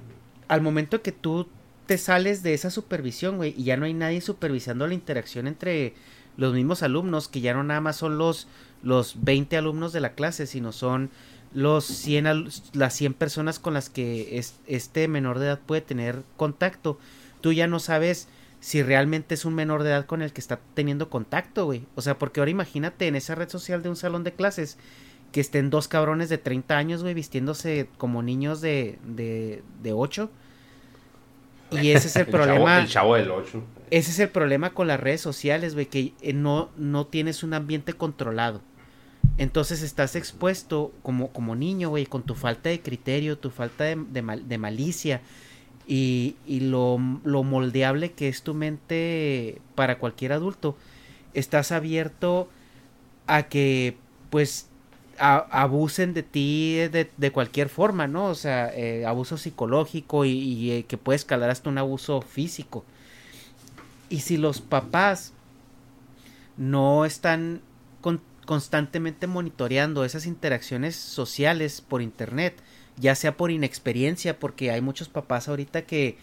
al 0.47 0.61
momento 0.61 1.01
que 1.01 1.11
tú 1.11 1.47
te 1.87 1.97
sales 1.97 2.43
de 2.43 2.53
esa 2.53 2.69
supervisión, 2.69 3.37
güey, 3.37 3.55
y 3.57 3.63
ya 3.63 3.77
no 3.77 3.85
hay 3.85 3.95
nadie 3.95 4.21
supervisando 4.21 4.85
la 4.85 4.93
interacción 4.93 5.47
entre 5.47 5.95
los 6.37 6.53
mismos 6.53 6.83
alumnos, 6.83 7.27
que 7.27 7.41
ya 7.41 7.55
no 7.55 7.63
nada 7.63 7.81
más 7.81 7.95
son 7.95 8.19
los, 8.19 8.47
los 8.83 9.23
20 9.23 9.57
alumnos 9.57 9.93
de 9.93 10.01
la 10.01 10.13
clase, 10.13 10.45
sino 10.45 10.71
son 10.71 11.09
los 11.53 11.85
100, 11.85 12.27
al- 12.27 12.49
las 12.73 12.93
100 12.95 13.13
personas 13.13 13.59
con 13.59 13.73
las 13.73 13.89
que 13.89 14.37
es- 14.37 14.55
este 14.67 15.07
menor 15.07 15.39
de 15.39 15.47
edad 15.47 15.59
puede 15.59 15.81
tener 15.81 16.23
contacto. 16.37 16.97
Tú 17.41 17.51
ya 17.53 17.67
no 17.67 17.79
sabes 17.79 18.27
si 18.59 18.83
realmente 18.83 19.33
es 19.33 19.43
un 19.45 19.55
menor 19.55 19.83
de 19.83 19.89
edad 19.89 20.05
con 20.05 20.21
el 20.21 20.31
que 20.33 20.39
está 20.41 20.59
teniendo 20.75 21.09
contacto, 21.09 21.65
güey. 21.65 21.83
O 21.95 22.01
sea, 22.01 22.17
porque 22.19 22.39
ahora 22.39 22.51
imagínate 22.51 23.07
en 23.07 23.15
esa 23.15 23.35
red 23.35 23.49
social 23.49 23.81
de 23.83 23.89
un 23.89 23.95
salón 23.95 24.23
de 24.23 24.33
clases 24.33 24.77
que 25.31 25.41
estén 25.41 25.69
dos 25.69 25.87
cabrones 25.87 26.29
de 26.29 26.37
30 26.37 26.77
años, 26.77 27.01
güey, 27.01 27.13
vistiéndose 27.13 27.89
como 27.97 28.21
niños 28.21 28.61
de, 28.61 28.99
de, 29.05 29.63
de 29.81 29.93
8. 29.93 30.29
Y 31.71 31.91
ese 31.91 32.07
es 32.09 32.15
el, 32.17 32.25
problema. 32.27 32.79
el 32.79 32.87
chavo 32.87 33.15
del 33.15 33.31
8. 33.31 33.63
Ese 33.91 34.11
es 34.11 34.19
el 34.19 34.29
problema 34.29 34.73
con 34.73 34.87
las 34.87 34.99
redes 34.99 35.21
sociales, 35.21 35.73
güey, 35.73 35.85
que 35.85 36.13
eh, 36.21 36.33
no, 36.33 36.69
no 36.77 37.07
tienes 37.07 37.43
un 37.43 37.53
ambiente 37.53 37.93
controlado. 37.93 38.61
Entonces 39.41 39.81
estás 39.81 40.15
expuesto 40.15 40.91
como, 41.01 41.29
como 41.29 41.55
niño, 41.55 41.89
güey, 41.89 42.05
con 42.05 42.21
tu 42.21 42.35
falta 42.35 42.69
de 42.69 42.79
criterio, 42.79 43.39
tu 43.39 43.49
falta 43.49 43.85
de, 43.85 43.95
de 43.95 44.21
mal- 44.21 44.47
de 44.47 44.57
malicia 44.59 45.21
y, 45.87 46.35
y 46.45 46.59
lo, 46.59 46.99
lo 47.23 47.41
moldeable 47.41 48.11
que 48.11 48.27
es 48.27 48.43
tu 48.43 48.53
mente 48.53 49.59
para 49.73 49.97
cualquier 49.97 50.33
adulto. 50.33 50.77
Estás 51.33 51.71
abierto 51.71 52.49
a 53.25 53.43
que, 53.49 53.97
pues, 54.29 54.67
abusen 55.17 56.13
de 56.13 56.21
ti 56.23 56.75
de, 56.91 57.09
de 57.17 57.31
cualquier 57.31 57.69
forma, 57.69 58.05
¿no? 58.07 58.25
O 58.25 58.35
sea, 58.35 58.71
eh, 58.75 59.07
abuso 59.07 59.37
psicológico 59.37 60.23
y, 60.23 60.31
y, 60.31 60.71
eh, 60.71 60.85
que 60.85 60.97
puede 60.97 61.15
escalar 61.17 61.49
hasta 61.49 61.69
un 61.71 61.79
abuso 61.79 62.21
físico. 62.21 62.85
Y 64.09 64.19
si 64.19 64.37
los 64.37 64.61
papás 64.61 65.33
no 66.57 67.05
están 67.05 67.61
con- 68.01 68.21
constantemente 68.45 69.27
monitoreando 69.27 70.03
esas 70.03 70.25
interacciones 70.25 70.95
sociales 70.95 71.81
por 71.81 72.01
internet, 72.01 72.55
ya 72.97 73.15
sea 73.15 73.37
por 73.37 73.51
inexperiencia, 73.51 74.39
porque 74.39 74.71
hay 74.71 74.81
muchos 74.81 75.09
papás 75.09 75.47
ahorita 75.47 75.83
que, 75.83 76.17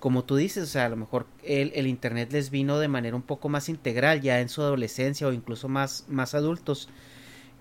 como 0.00 0.24
tú 0.24 0.36
dices, 0.36 0.64
o 0.64 0.66
sea, 0.66 0.86
a 0.86 0.88
lo 0.88 0.96
mejor 0.96 1.26
el, 1.42 1.72
el 1.74 1.86
internet 1.86 2.32
les 2.32 2.50
vino 2.50 2.78
de 2.78 2.88
manera 2.88 3.16
un 3.16 3.22
poco 3.22 3.48
más 3.48 3.68
integral 3.68 4.20
ya 4.20 4.40
en 4.40 4.48
su 4.48 4.62
adolescencia 4.62 5.26
o 5.26 5.32
incluso 5.32 5.68
más, 5.68 6.04
más 6.08 6.34
adultos 6.34 6.88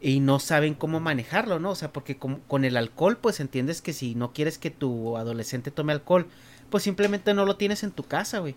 y 0.02 0.20
no 0.20 0.40
saben 0.40 0.74
cómo 0.74 1.00
manejarlo, 1.00 1.60
¿no? 1.60 1.72
O 1.72 1.76
sea, 1.76 1.94
porque 1.94 2.18
con, 2.18 2.42
con 2.42 2.66
el 2.66 2.76
alcohol, 2.76 3.18
pues 3.18 3.40
entiendes 3.40 3.82
que 3.82 3.94
si 3.94 4.16
no 4.16 4.34
quieres 4.34 4.58
que 4.58 4.70
tu 4.70 5.16
adolescente 5.18 5.72
tome 5.72 5.94
alcohol, 5.94 6.28
pues 6.70 6.84
simplemente 6.84 7.34
no 7.34 7.46
lo 7.46 7.56
tienes 7.56 7.84
en 7.84 7.92
tu 7.92 8.04
casa, 8.04 8.40
güey. 8.40 8.56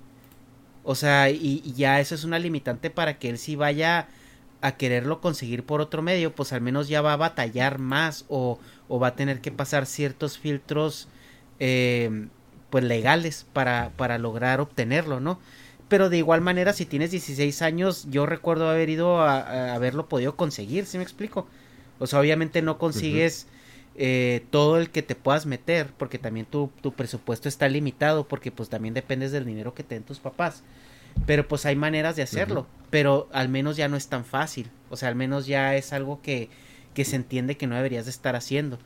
O 0.82 0.96
sea, 0.96 1.30
y, 1.30 1.62
y 1.64 1.72
ya 1.74 2.00
eso 2.00 2.14
es 2.14 2.24
una 2.24 2.40
limitante 2.40 2.90
para 2.90 3.18
que 3.18 3.28
él 3.28 3.38
sí 3.38 3.54
vaya 3.54 4.08
a 4.60 4.72
quererlo 4.76 5.20
conseguir 5.20 5.64
por 5.64 5.80
otro 5.80 6.02
medio, 6.02 6.34
pues 6.34 6.52
al 6.52 6.60
menos 6.60 6.88
ya 6.88 7.02
va 7.02 7.12
a 7.12 7.16
batallar 7.16 7.78
más 7.78 8.24
o, 8.28 8.58
o 8.88 8.98
va 8.98 9.08
a 9.08 9.16
tener 9.16 9.40
que 9.40 9.52
pasar 9.52 9.86
ciertos 9.86 10.38
filtros 10.38 11.08
eh, 11.58 12.28
pues 12.70 12.84
legales 12.84 13.46
para, 13.52 13.90
para 13.96 14.18
lograr 14.18 14.60
obtenerlo, 14.60 15.20
¿no? 15.20 15.38
Pero 15.88 16.10
de 16.10 16.18
igual 16.18 16.40
manera, 16.40 16.72
si 16.72 16.84
tienes 16.84 17.12
16 17.12 17.62
años, 17.62 18.06
yo 18.10 18.26
recuerdo 18.26 18.68
haber 18.68 18.90
ido 18.90 19.20
a, 19.20 19.74
haberlo 19.74 20.08
podido 20.08 20.34
conseguir, 20.34 20.84
¿sí 20.86 20.98
me 20.98 21.04
explico? 21.04 21.46
O 22.00 22.06
sea, 22.06 22.18
obviamente 22.18 22.60
no 22.60 22.76
consigues 22.76 23.46
eh, 23.94 24.44
todo 24.50 24.78
el 24.78 24.90
que 24.90 25.02
te 25.02 25.14
puedas 25.14 25.46
meter, 25.46 25.92
porque 25.96 26.18
también 26.18 26.44
tu, 26.44 26.70
tu 26.82 26.92
presupuesto 26.92 27.48
está 27.48 27.68
limitado, 27.68 28.26
porque 28.26 28.50
pues 28.50 28.68
también 28.68 28.94
dependes 28.94 29.30
del 29.30 29.44
dinero 29.44 29.74
que 29.74 29.84
te 29.84 29.94
den 29.94 30.02
tus 30.02 30.18
papás. 30.18 30.64
Pero 31.24 31.48
pues 31.48 31.66
hay 31.66 31.76
maneras 31.76 32.16
de 32.16 32.22
hacerlo, 32.22 32.66
pero 32.90 33.28
al 33.32 33.48
menos 33.48 33.76
ya 33.76 33.88
no 33.88 33.96
es 33.96 34.08
tan 34.08 34.24
fácil. 34.24 34.70
O 34.90 34.96
sea, 34.96 35.08
al 35.08 35.14
menos 35.14 35.46
ya 35.46 35.74
es 35.76 35.92
algo 35.92 36.20
que, 36.22 36.50
que 36.94 37.04
se 37.04 37.16
entiende 37.16 37.56
que 37.56 37.66
no 37.66 37.74
deberías 37.74 38.04
de 38.04 38.10
estar 38.10 38.36
haciendo. 38.36 38.78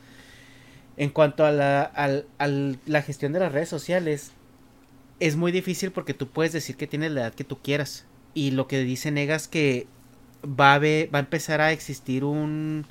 En 0.96 1.10
cuanto 1.10 1.44
a 1.44 1.50
la, 1.50 1.92
la 2.86 3.02
gestión 3.02 3.32
de 3.32 3.40
las 3.40 3.52
redes 3.52 3.68
sociales, 3.68 4.32
es 5.18 5.36
muy 5.36 5.52
difícil 5.52 5.92
porque 5.92 6.14
tú 6.14 6.28
puedes 6.28 6.52
decir 6.52 6.76
que 6.76 6.86
tienes 6.86 7.12
la 7.12 7.22
edad 7.22 7.34
que 7.34 7.44
tú 7.44 7.58
quieras. 7.58 8.06
Y 8.32 8.52
lo 8.52 8.68
que 8.68 8.80
dice 8.80 9.10
Negas 9.10 9.48
que 9.48 9.86
va 10.44 10.74
a, 10.74 10.78
va 10.78 11.18
a 11.18 11.20
empezar 11.20 11.60
a 11.60 11.72
existir 11.72 12.24
un, 12.24 12.86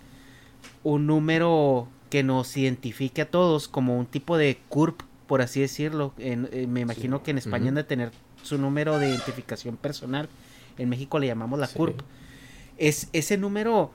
un 0.83 1.07
número 1.07 1.87
que 2.09 2.23
nos 2.23 2.55
identifique 2.57 3.21
a 3.21 3.29
todos 3.29 3.67
como 3.67 3.97
un 3.97 4.05
tipo 4.05 4.37
de 4.37 4.59
CURP, 4.69 5.01
por 5.27 5.41
así 5.41 5.61
decirlo. 5.61 6.13
Eh, 6.17 6.67
me 6.67 6.81
imagino 6.81 7.23
que 7.23 7.31
en 7.31 7.37
España 7.37 7.69
han 7.69 7.75
de 7.75 7.83
tener 7.83 8.11
su 8.43 8.57
número 8.57 8.99
de 8.99 9.09
identificación 9.09 9.77
personal. 9.77 10.29
En 10.77 10.89
México 10.89 11.19
le 11.19 11.27
llamamos 11.27 11.59
la 11.59 11.67
CURP. 11.67 12.01
Es, 12.77 13.09
ese 13.13 13.37
número 13.37 13.91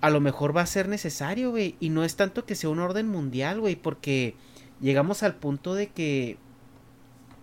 a 0.00 0.10
lo 0.10 0.20
mejor 0.20 0.56
va 0.56 0.62
a 0.62 0.66
ser 0.66 0.88
necesario, 0.88 1.50
güey. 1.50 1.76
Y 1.80 1.90
no 1.90 2.04
es 2.04 2.16
tanto 2.16 2.44
que 2.44 2.54
sea 2.54 2.70
un 2.70 2.78
orden 2.78 3.08
mundial, 3.08 3.60
güey, 3.60 3.76
porque 3.76 4.34
llegamos 4.80 5.22
al 5.22 5.34
punto 5.34 5.74
de 5.74 5.88
que 5.88 6.36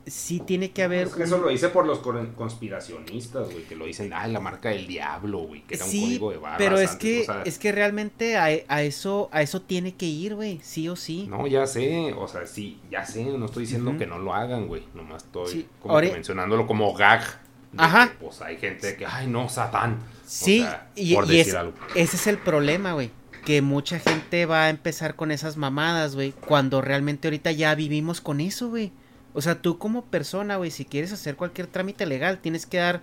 sí 0.07 0.39
tiene 0.39 0.71
que 0.71 0.83
haber. 0.83 1.07
Es 1.07 1.13
que 1.13 1.23
eso 1.23 1.37
lo 1.37 1.51
hice 1.51 1.69
por 1.69 1.85
los 1.85 1.99
conspiracionistas, 1.99 3.51
güey, 3.51 3.63
que 3.63 3.75
lo 3.75 3.85
dicen, 3.85 4.13
ah, 4.13 4.27
la 4.27 4.39
marca 4.39 4.69
del 4.69 4.87
diablo, 4.87 5.39
güey, 5.39 5.61
que 5.61 5.75
era 5.75 5.85
un 5.85 5.91
código 5.91 6.31
de 6.31 6.37
barras. 6.37 6.57
Pero 6.57 6.79
es 6.79 6.95
que, 6.95 7.27
es 7.45 7.59
que 7.59 7.71
realmente 7.71 8.37
a, 8.37 8.81
eso, 8.81 9.29
a 9.31 9.41
eso 9.41 9.61
tiene 9.61 9.95
que 9.95 10.05
ir, 10.05 10.35
güey, 10.35 10.59
sí 10.63 10.89
o 10.89 10.95
sí. 10.95 11.27
No, 11.29 11.47
ya 11.47 11.67
sé, 11.67 12.13
o 12.13 12.27
sea, 12.27 12.45
sí, 12.45 12.79
ya 12.89 13.05
sé, 13.05 13.25
no 13.25 13.45
estoy 13.45 13.63
diciendo 13.63 13.97
que 13.97 14.05
no 14.05 14.19
lo 14.19 14.33
hagan, 14.33 14.67
güey, 14.67 14.83
nomás 14.93 15.23
estoy 15.23 15.67
como 15.81 15.99
mencionándolo 15.99 16.67
como 16.67 16.93
gag. 16.93 17.45
Ajá. 17.77 18.13
pues 18.21 18.41
hay 18.41 18.57
gente 18.57 18.95
que, 18.95 19.05
ay, 19.05 19.27
no, 19.27 19.49
Satán. 19.49 19.99
Sí, 20.25 20.65
y, 20.95 21.15
ese 21.15 22.15
es 22.15 22.27
el 22.27 22.37
problema, 22.37 22.93
güey. 22.93 23.11
Que 23.45 23.61
mucha 23.61 23.99
gente 23.99 24.45
va 24.45 24.63
a 24.63 24.69
empezar 24.69 25.15
con 25.15 25.31
esas 25.31 25.55
mamadas, 25.55 26.15
güey. 26.15 26.31
Cuando 26.31 26.81
realmente 26.81 27.27
ahorita 27.27 27.51
ya 27.51 27.75
vivimos 27.75 28.21
con 28.21 28.41
eso, 28.41 28.69
güey. 28.69 28.91
O 29.35 29.41
sea, 29.41 29.61
tú 29.61 29.77
como 29.77 30.05
persona, 30.05 30.55
güey, 30.55 30.71
si 30.71 30.85
quieres 30.85 31.11
hacer 31.11 31.35
cualquier 31.35 31.67
trámite 31.67 32.05
legal, 32.05 32.39
tienes 32.39 32.65
que 32.65 32.77
dar 32.77 33.01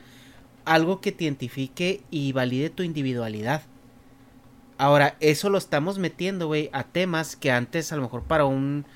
algo 0.65 1.01
que 1.01 1.13
te 1.13 1.25
identifique 1.25 2.01
y 2.11 2.33
valide 2.33 2.71
tu 2.71 2.83
individualidad. 2.83 3.63
Ahora, 4.79 5.17
eso 5.21 5.51
lo 5.51 5.59
estamos 5.59 5.99
metiendo, 5.99 6.47
güey, 6.47 6.71
a 6.73 6.85
temas 6.85 7.37
que 7.37 7.53
antes 7.53 7.93
a 7.93 7.97
lo 7.97 8.03
mejor 8.03 8.23
para 8.23 8.47
un... 8.47 8.87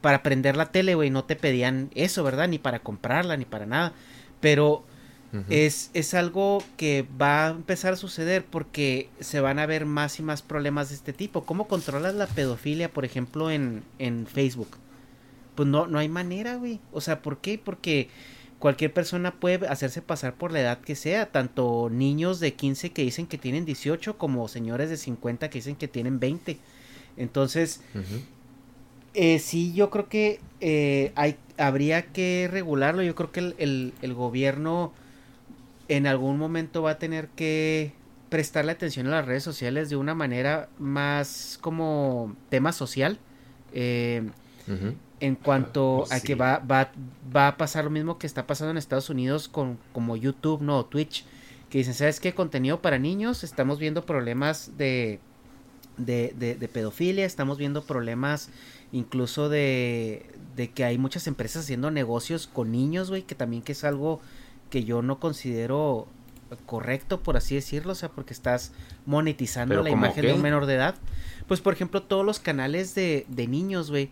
para 0.00 0.22
prender 0.22 0.56
la 0.56 0.72
tele, 0.72 0.94
güey, 0.94 1.10
no 1.10 1.24
te 1.24 1.36
pedían 1.36 1.90
eso, 1.94 2.24
¿verdad? 2.24 2.48
Ni 2.48 2.58
para 2.58 2.80
comprarla, 2.80 3.36
ni 3.36 3.44
para 3.44 3.66
nada. 3.66 3.92
Pero 4.40 4.84
es, 5.50 5.90
es 5.92 6.14
algo 6.14 6.64
que 6.78 7.06
va 7.20 7.48
a 7.48 7.50
empezar 7.50 7.92
a 7.92 7.96
suceder 7.96 8.46
porque 8.46 9.10
se 9.20 9.40
van 9.40 9.58
a 9.58 9.66
ver 9.66 9.84
más 9.84 10.18
y 10.18 10.22
más 10.22 10.40
problemas 10.40 10.88
de 10.88 10.94
este 10.94 11.12
tipo. 11.12 11.44
¿Cómo 11.44 11.68
controlas 11.68 12.14
la 12.14 12.26
pedofilia, 12.26 12.90
por 12.90 13.04
ejemplo, 13.04 13.50
en, 13.50 13.84
en 13.98 14.26
Facebook? 14.26 14.78
Pues 15.58 15.68
no, 15.68 15.88
no 15.88 15.98
hay 15.98 16.08
manera, 16.08 16.54
güey. 16.54 16.78
O 16.92 17.00
sea, 17.00 17.20
¿por 17.20 17.38
qué? 17.38 17.58
Porque 17.58 18.10
cualquier 18.60 18.92
persona 18.92 19.40
puede 19.40 19.66
hacerse 19.66 20.00
pasar 20.00 20.34
por 20.34 20.52
la 20.52 20.60
edad 20.60 20.78
que 20.78 20.94
sea, 20.94 21.32
tanto 21.32 21.90
niños 21.90 22.38
de 22.38 22.54
15 22.54 22.92
que 22.92 23.02
dicen 23.02 23.26
que 23.26 23.38
tienen 23.38 23.64
18 23.64 24.18
como 24.18 24.46
señores 24.46 24.88
de 24.88 24.96
50 24.96 25.50
que 25.50 25.58
dicen 25.58 25.74
que 25.74 25.88
tienen 25.88 26.20
20. 26.20 26.58
Entonces, 27.16 27.80
eh, 29.14 29.40
sí, 29.40 29.72
yo 29.74 29.90
creo 29.90 30.08
que 30.08 30.38
eh, 30.60 31.10
hay, 31.16 31.34
habría 31.56 32.06
que 32.06 32.48
regularlo. 32.48 33.02
Yo 33.02 33.16
creo 33.16 33.32
que 33.32 33.40
el, 33.40 33.94
el, 34.00 34.14
gobierno 34.14 34.92
en 35.88 36.06
algún 36.06 36.38
momento 36.38 36.82
va 36.82 36.92
a 36.92 36.98
tener 37.00 37.30
que 37.30 37.94
prestarle 38.28 38.70
atención 38.70 39.08
a 39.08 39.10
las 39.10 39.26
redes 39.26 39.42
sociales 39.42 39.90
de 39.90 39.96
una 39.96 40.14
manera 40.14 40.68
más 40.78 41.58
como 41.60 42.36
tema 42.48 42.70
social. 42.70 43.18
Eh, 43.72 44.22
en 45.20 45.34
cuanto 45.34 46.04
a 46.10 46.20
que 46.20 46.34
va, 46.34 46.58
va, 46.58 46.92
va 47.34 47.48
a 47.48 47.56
pasar 47.56 47.84
lo 47.84 47.90
mismo 47.90 48.18
que 48.18 48.26
está 48.26 48.46
pasando 48.46 48.70
en 48.70 48.76
Estados 48.76 49.10
Unidos 49.10 49.48
con 49.48 49.78
como 49.92 50.16
YouTube, 50.16 50.62
no, 50.62 50.84
Twitch, 50.84 51.24
que 51.70 51.78
dicen, 51.78 51.94
¿sabes 51.94 52.20
qué? 52.20 52.34
Contenido 52.34 52.80
para 52.80 52.98
niños, 52.98 53.44
estamos 53.44 53.78
viendo 53.78 54.06
problemas 54.06 54.72
de, 54.78 55.20
de, 55.96 56.32
de, 56.38 56.68
pedofilia, 56.68 57.26
estamos 57.26 57.58
viendo 57.58 57.82
problemas 57.84 58.50
incluso 58.92 59.48
de, 59.48 60.26
de 60.56 60.70
que 60.70 60.84
hay 60.84 60.98
muchas 60.98 61.26
empresas 61.26 61.64
haciendo 61.64 61.90
negocios 61.90 62.46
con 62.46 62.72
niños, 62.72 63.10
güey, 63.10 63.22
que 63.22 63.34
también 63.34 63.62
que 63.62 63.72
es 63.72 63.84
algo 63.84 64.20
que 64.70 64.84
yo 64.84 65.02
no 65.02 65.18
considero 65.18 66.06
correcto, 66.66 67.20
por 67.20 67.36
así 67.36 67.54
decirlo, 67.54 67.92
o 67.92 67.94
sea, 67.94 68.08
porque 68.08 68.32
estás 68.32 68.72
monetizando 69.06 69.82
la 69.82 69.90
imagen 69.90 70.24
de 70.24 70.32
un 70.32 70.42
menor 70.42 70.66
de 70.66 70.74
edad. 70.74 70.94
Pues, 71.46 71.60
por 71.60 71.72
ejemplo, 71.72 72.02
todos 72.02 72.24
los 72.24 72.40
canales 72.40 72.94
de, 72.94 73.26
de 73.28 73.46
niños, 73.46 73.90
güey, 73.90 74.10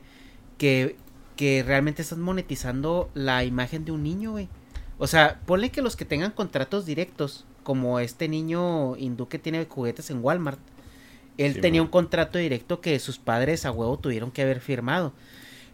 que, 0.58 0.96
que 1.36 1.62
realmente 1.62 2.02
estás 2.02 2.18
monetizando 2.18 3.10
la 3.14 3.44
imagen 3.44 3.84
de 3.84 3.92
un 3.92 4.02
niño, 4.02 4.32
güey. 4.32 4.48
O 4.98 5.06
sea, 5.06 5.40
ponle 5.46 5.70
que 5.70 5.82
los 5.82 5.96
que 5.96 6.04
tengan 6.04 6.32
contratos 6.32 6.86
directos, 6.86 7.44
como 7.62 7.98
este 8.00 8.28
niño 8.28 8.96
hindú 8.96 9.28
que 9.28 9.38
tiene 9.38 9.66
juguetes 9.66 10.10
en 10.10 10.22
Walmart, 10.22 10.60
él 11.36 11.60
tenía 11.60 11.82
un 11.82 11.88
contrato 11.88 12.38
directo 12.38 12.80
que 12.80 12.98
sus 12.98 13.18
padres 13.18 13.66
a 13.66 13.72
huevo 13.72 13.98
tuvieron 13.98 14.30
que 14.30 14.42
haber 14.42 14.60
firmado. 14.60 15.12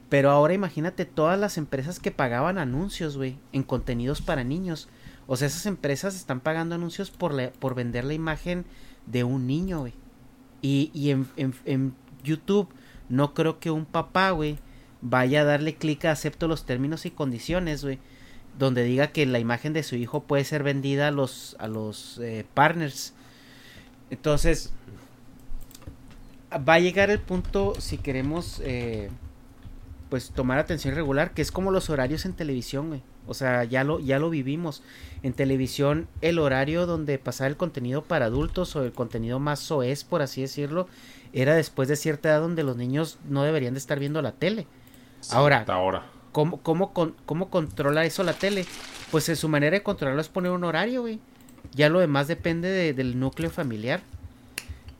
Pero 0.08 0.30
ahora 0.30 0.54
imagínate 0.54 1.04
todas 1.04 1.38
las 1.38 1.56
empresas 1.56 2.00
que 2.00 2.10
pagaban 2.10 2.58
anuncios, 2.58 3.16
güey, 3.16 3.38
en 3.52 3.62
contenidos 3.62 4.20
para 4.20 4.44
niños. 4.44 4.88
O 5.26 5.36
sea, 5.36 5.46
esas 5.46 5.66
empresas 5.66 6.16
están 6.16 6.40
pagando 6.40 6.74
anuncios 6.74 7.10
por, 7.10 7.52
por 7.52 7.74
vender 7.74 8.04
la 8.04 8.14
imagen 8.14 8.64
de 9.06 9.24
un 9.24 9.46
niño, 9.46 9.80
güey. 9.80 9.94
Y, 10.60 10.90
y 10.92 11.10
en, 11.10 11.28
en, 11.36 11.54
en 11.64 11.94
YouTube 12.24 12.68
no 13.08 13.34
creo 13.34 13.58
que 13.58 13.70
un 13.70 13.84
papá, 13.84 14.30
güey, 14.32 14.58
vaya 15.02 15.42
a 15.42 15.44
darle 15.44 15.74
clic 15.74 16.04
a 16.06 16.12
acepto 16.12 16.48
los 16.48 16.64
términos 16.64 17.04
y 17.04 17.10
condiciones, 17.10 17.84
güey. 17.84 17.98
Donde 18.58 18.84
diga 18.84 19.08
que 19.08 19.26
la 19.26 19.38
imagen 19.38 19.72
de 19.72 19.82
su 19.82 19.96
hijo 19.96 20.22
puede 20.22 20.44
ser 20.44 20.62
vendida 20.62 21.08
a 21.08 21.10
los, 21.10 21.56
a 21.58 21.68
los 21.68 22.18
eh, 22.18 22.46
partners. 22.54 23.12
Entonces, 24.10 24.72
va 26.52 26.74
a 26.74 26.78
llegar 26.78 27.10
el 27.10 27.18
punto, 27.18 27.74
si 27.78 27.96
queremos, 27.98 28.60
eh, 28.64 29.10
pues 30.10 30.30
tomar 30.30 30.58
atención 30.58 30.94
regular, 30.94 31.32
que 31.32 31.42
es 31.42 31.50
como 31.50 31.70
los 31.70 31.88
horarios 31.90 32.26
en 32.26 32.34
televisión. 32.34 33.02
O 33.26 33.34
sea, 33.34 33.64
ya 33.64 33.84
lo, 33.84 34.00
ya 34.00 34.18
lo 34.18 34.28
vivimos. 34.28 34.82
En 35.22 35.32
televisión, 35.32 36.08
el 36.20 36.38
horario 36.38 36.86
donde 36.86 37.18
pasaba 37.18 37.48
el 37.48 37.56
contenido 37.56 38.02
para 38.02 38.26
adultos 38.26 38.76
o 38.76 38.84
el 38.84 38.92
contenido 38.92 39.38
más 39.38 39.60
soez, 39.60 40.04
por 40.04 40.20
así 40.20 40.42
decirlo, 40.42 40.88
era 41.32 41.54
después 41.54 41.88
de 41.88 41.96
cierta 41.96 42.28
edad 42.28 42.40
donde 42.40 42.64
los 42.64 42.76
niños 42.76 43.18
no 43.26 43.44
deberían 43.44 43.72
de 43.72 43.78
estar 43.78 43.98
viendo 43.98 44.20
la 44.20 44.32
tele 44.32 44.66
ahora, 45.30 45.64
ahora. 45.68 46.06
¿cómo, 46.32 46.62
cómo, 46.62 46.92
¿cómo 46.92 47.50
controla 47.50 48.04
eso 48.04 48.24
la 48.24 48.32
tele? 48.32 48.66
Pues 49.10 49.28
en 49.28 49.36
su 49.36 49.48
manera 49.48 49.76
de 49.76 49.82
controlarlo 49.82 50.20
es 50.20 50.28
poner 50.28 50.50
un 50.50 50.64
horario, 50.64 51.02
güey. 51.02 51.20
Ya 51.72 51.88
lo 51.88 52.00
demás 52.00 52.26
depende 52.28 52.92
del 52.92 53.18
núcleo 53.20 53.50
familiar. 53.50 54.00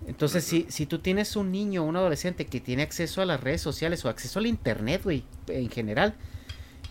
Entonces, 0.06 0.44
si, 0.44 0.66
si 0.68 0.86
tú 0.86 0.98
tienes 0.98 1.36
un 1.36 1.52
niño 1.52 1.82
o 1.82 1.86
un 1.86 1.96
adolescente 1.96 2.46
que 2.46 2.60
tiene 2.60 2.82
acceso 2.82 3.22
a 3.22 3.26
las 3.26 3.40
redes 3.40 3.60
sociales 3.60 4.04
o 4.04 4.08
acceso 4.08 4.38
al 4.38 4.46
internet, 4.46 5.02
güey, 5.04 5.24
en 5.48 5.70
general, 5.70 6.14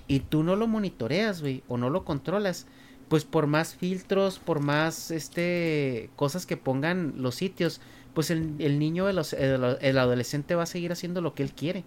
y 0.07 0.21
tú 0.21 0.43
no 0.43 0.55
lo 0.55 0.67
monitoreas, 0.67 1.41
güey, 1.41 1.63
o 1.67 1.77
no 1.77 1.89
lo 1.89 2.05
controlas, 2.05 2.67
pues 3.09 3.25
por 3.25 3.47
más 3.47 3.75
filtros, 3.75 4.39
por 4.39 4.61
más 4.61 5.11
este 5.11 6.09
cosas 6.15 6.45
que 6.45 6.57
pongan 6.57 7.15
los 7.17 7.35
sitios, 7.35 7.81
pues 8.13 8.31
el, 8.31 8.79
niño, 8.79 9.09
el, 9.09 9.19
el 9.81 9.97
adolescente 9.97 10.55
va 10.55 10.63
a 10.63 10.67
seguir 10.67 10.91
haciendo 10.91 11.21
lo 11.21 11.33
que 11.33 11.43
él 11.43 11.51
quiere. 11.51 11.83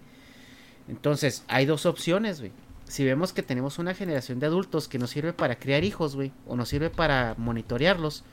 Entonces, 0.87 1.43
hay 1.47 1.65
dos 1.65 1.85
opciones, 1.85 2.39
güey. 2.39 2.51
Si 2.87 3.03
vemos 3.03 3.33
que 3.33 3.41
tenemos 3.41 3.79
una 3.79 3.95
generación 3.95 4.39
de 4.39 4.45
adultos 4.45 4.87
que 4.87 4.99
nos 4.99 5.09
sirve 5.09 5.33
para 5.33 5.57
criar 5.57 5.83
hijos, 5.83 6.15
güey, 6.15 6.31
o 6.45 6.55
nos 6.55 6.69
sirve 6.69 6.89
para 6.91 7.33
monitorearlos, 7.37 8.23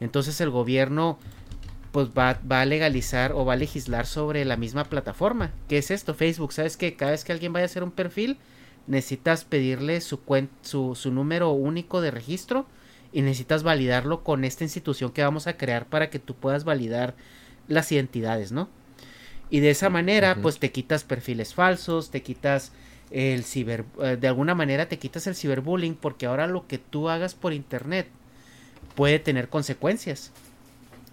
entonces 0.00 0.40
el 0.40 0.50
gobierno 0.50 1.18
pues 1.90 2.08
va, 2.08 2.40
va, 2.50 2.60
a 2.60 2.66
legalizar 2.66 3.32
o 3.32 3.44
va 3.44 3.52
a 3.52 3.56
legislar 3.56 4.06
sobre 4.06 4.44
la 4.44 4.56
misma 4.56 4.84
plataforma. 4.84 5.52
¿Qué 5.68 5.78
es 5.78 5.90
esto? 5.90 6.12
Facebook. 6.12 6.52
¿Sabes 6.52 6.76
que 6.76 6.96
cada 6.96 7.12
vez 7.12 7.24
que 7.24 7.32
alguien 7.32 7.52
vaya 7.52 7.64
a 7.64 7.66
hacer 7.66 7.84
un 7.84 7.92
perfil, 7.92 8.36
necesitas 8.86 9.44
pedirle 9.44 10.00
su, 10.00 10.20
su, 10.62 10.94
su 10.96 11.12
número 11.12 11.52
único 11.52 12.00
de 12.00 12.10
registro 12.10 12.66
y 13.12 13.22
necesitas 13.22 13.62
validarlo 13.62 14.24
con 14.24 14.44
esta 14.44 14.64
institución 14.64 15.12
que 15.12 15.22
vamos 15.22 15.46
a 15.46 15.56
crear 15.56 15.86
para 15.86 16.10
que 16.10 16.18
tú 16.18 16.34
puedas 16.34 16.64
validar 16.64 17.14
las 17.68 17.92
identidades, 17.92 18.50
¿no? 18.50 18.68
Y 19.50 19.60
de 19.60 19.70
esa 19.70 19.90
manera, 19.90 20.36
pues 20.40 20.58
te 20.58 20.72
quitas 20.72 21.04
perfiles 21.04 21.54
falsos, 21.54 22.10
te 22.10 22.22
quitas 22.22 22.72
el 23.10 23.44
ciber, 23.44 23.84
eh, 24.02 24.16
de 24.20 24.26
alguna 24.26 24.54
manera 24.54 24.88
te 24.88 24.98
quitas 24.98 25.26
el 25.26 25.36
ciberbullying 25.36 25.94
porque 25.94 26.26
ahora 26.26 26.46
lo 26.46 26.66
que 26.66 26.78
tú 26.78 27.08
hagas 27.08 27.34
por 27.34 27.52
internet 27.52 28.08
puede 28.94 29.18
tener 29.18 29.48
consecuencias. 29.48 30.32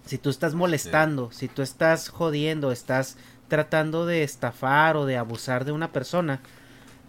Si 0.06 0.18
tú 0.18 0.30
estás 0.30 0.54
molestando, 0.54 1.30
si 1.30 1.46
tú 1.46 1.62
estás 1.62 2.08
jodiendo, 2.08 2.72
estás 2.72 3.16
tratando 3.48 4.06
de 4.06 4.24
estafar 4.24 4.96
o 4.96 5.06
de 5.06 5.16
abusar 5.16 5.64
de 5.64 5.72
una 5.72 5.92
persona, 5.92 6.40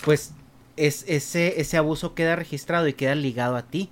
pues 0.04 0.34
es, 0.78 1.06
ese, 1.08 1.60
ese 1.60 1.78
abuso 1.78 2.14
queda 2.14 2.36
registrado 2.36 2.88
y 2.88 2.94
queda 2.94 3.16
ligado 3.16 3.56
a 3.56 3.64
ti. 3.64 3.90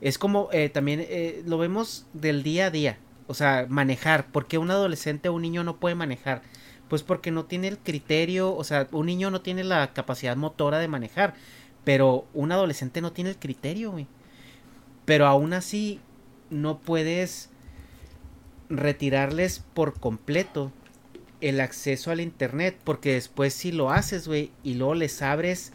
Es 0.00 0.18
como 0.18 0.48
eh, 0.52 0.68
también 0.68 1.00
eh, 1.02 1.42
lo 1.46 1.58
vemos 1.58 2.06
del 2.12 2.42
día 2.42 2.66
a 2.66 2.70
día. 2.70 2.98
O 3.30 3.34
sea, 3.34 3.66
manejar. 3.68 4.26
¿Por 4.26 4.48
qué 4.48 4.58
un 4.58 4.72
adolescente 4.72 5.28
o 5.28 5.34
un 5.34 5.42
niño 5.42 5.62
no 5.62 5.76
puede 5.76 5.94
manejar? 5.94 6.42
Pues 6.88 7.04
porque 7.04 7.30
no 7.30 7.44
tiene 7.44 7.68
el 7.68 7.78
criterio, 7.78 8.52
o 8.56 8.64
sea, 8.64 8.88
un 8.90 9.06
niño 9.06 9.30
no 9.30 9.40
tiene 9.40 9.62
la 9.62 9.92
capacidad 9.92 10.36
motora 10.36 10.80
de 10.80 10.88
manejar, 10.88 11.34
pero 11.84 12.26
un 12.34 12.50
adolescente 12.50 13.00
no 13.00 13.12
tiene 13.12 13.30
el 13.30 13.38
criterio, 13.38 13.92
güey. 13.92 14.08
Pero 15.04 15.28
aún 15.28 15.52
así 15.52 16.00
no 16.50 16.80
puedes 16.80 17.50
retirarles 18.68 19.64
por 19.74 20.00
completo 20.00 20.72
el 21.40 21.60
acceso 21.60 22.10
al 22.10 22.20
internet, 22.20 22.76
porque 22.82 23.12
después 23.12 23.54
si 23.54 23.70
lo 23.70 23.92
haces, 23.92 24.26
güey, 24.26 24.50
y 24.64 24.74
luego 24.74 24.96
les 24.96 25.22
abres 25.22 25.72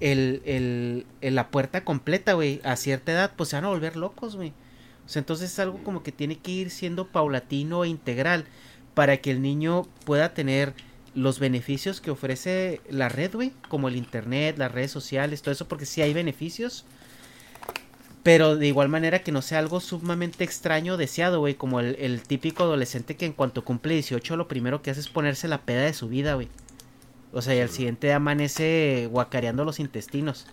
el, 0.00 0.42
el, 0.44 1.06
la 1.36 1.52
puerta 1.52 1.84
completa, 1.84 2.32
güey, 2.32 2.60
a 2.64 2.74
cierta 2.74 3.12
edad, 3.12 3.32
pues 3.36 3.50
se 3.50 3.56
van 3.56 3.66
a 3.66 3.68
volver 3.68 3.94
locos, 3.94 4.34
güey. 4.34 4.52
O 5.06 5.08
sea, 5.08 5.20
entonces 5.20 5.52
es 5.52 5.58
algo 5.58 5.82
como 5.84 6.02
que 6.02 6.12
tiene 6.12 6.36
que 6.38 6.50
ir 6.50 6.70
siendo 6.70 7.06
paulatino 7.08 7.84
e 7.84 7.88
integral 7.88 8.44
para 8.94 9.18
que 9.18 9.30
el 9.30 9.40
niño 9.40 9.82
pueda 10.04 10.34
tener 10.34 10.74
los 11.14 11.38
beneficios 11.38 12.00
que 12.00 12.10
ofrece 12.10 12.80
la 12.90 13.08
red, 13.08 13.32
güey, 13.32 13.52
como 13.68 13.88
el 13.88 13.96
internet, 13.96 14.58
las 14.58 14.72
redes 14.72 14.90
sociales, 14.90 15.42
todo 15.42 15.52
eso, 15.52 15.66
porque 15.66 15.86
sí 15.86 16.02
hay 16.02 16.12
beneficios, 16.12 16.84
pero 18.26 18.56
de 18.56 18.66
igual 18.66 18.88
manera 18.88 19.20
que 19.20 19.30
no 19.30 19.40
sea 19.40 19.60
algo 19.60 19.78
sumamente 19.78 20.42
extraño 20.42 20.94
o 20.94 20.96
deseado, 20.96 21.38
güey. 21.38 21.54
Como 21.54 21.78
el, 21.78 22.22
típico 22.22 22.64
adolescente 22.64 23.16
que 23.16 23.24
en 23.24 23.32
cuanto 23.32 23.64
cumple 23.64 23.94
18 23.94 24.36
lo 24.36 24.48
primero 24.48 24.82
que 24.82 24.90
hace 24.90 24.98
es 24.98 25.08
ponerse 25.08 25.46
la 25.46 25.62
peda 25.62 25.82
de 25.82 25.94
su 25.94 26.08
vida, 26.08 26.34
güey. 26.34 26.48
O 27.32 27.40
sea, 27.40 27.54
y 27.54 27.60
al 27.60 27.70
siguiente 27.70 28.12
amanece 28.12 29.08
guacareando 29.12 29.64
los 29.64 29.78
intestinos. 29.78 30.46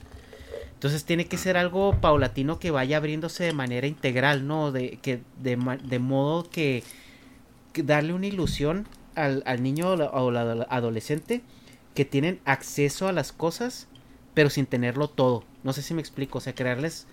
Entonces 0.83 1.05
tiene 1.05 1.27
que 1.27 1.37
ser 1.37 1.55
algo 1.55 2.01
paulatino 2.01 2.59
que 2.59 2.69
vaya 2.69 2.97
abriéndose 2.97 3.45
de 3.45 3.53
manera 3.53 3.87
integral, 3.87 4.45
¿no? 4.45 4.73
De, 4.73 4.99
que, 5.01 5.21
de, 5.41 5.57
de 5.81 5.99
modo 5.99 6.43
que, 6.49 6.83
darle 7.73 8.11
una 8.11 8.27
ilusión 8.27 8.85
al, 9.15 9.43
al 9.45 9.63
niño 9.63 9.93
o 9.93 10.27
al 10.27 10.67
adolescente 10.69 11.41
que 11.95 12.03
tienen 12.03 12.41
acceso 12.43 13.07
a 13.07 13.13
las 13.13 13.31
cosas, 13.31 13.87
pero 14.33 14.49
sin 14.49 14.65
tenerlo 14.65 15.07
todo. 15.07 15.45
No 15.63 15.71
sé 15.71 15.81
si 15.81 15.93
me 15.93 16.01
explico. 16.01 16.39
O 16.39 16.41
sea, 16.41 16.53
crearles 16.53 17.07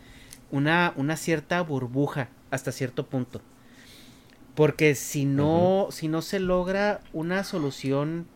una, 0.51 0.93
una 0.97 1.17
cierta 1.17 1.63
burbuja 1.63 2.29
hasta 2.51 2.73
cierto 2.73 3.07
punto. 3.07 3.41
Porque 4.57 4.97
si 4.97 5.27
no, 5.27 5.91
si 5.93 6.09
no 6.09 6.23
se 6.23 6.41
logra 6.41 7.03
una 7.13 7.45
solución 7.45 8.27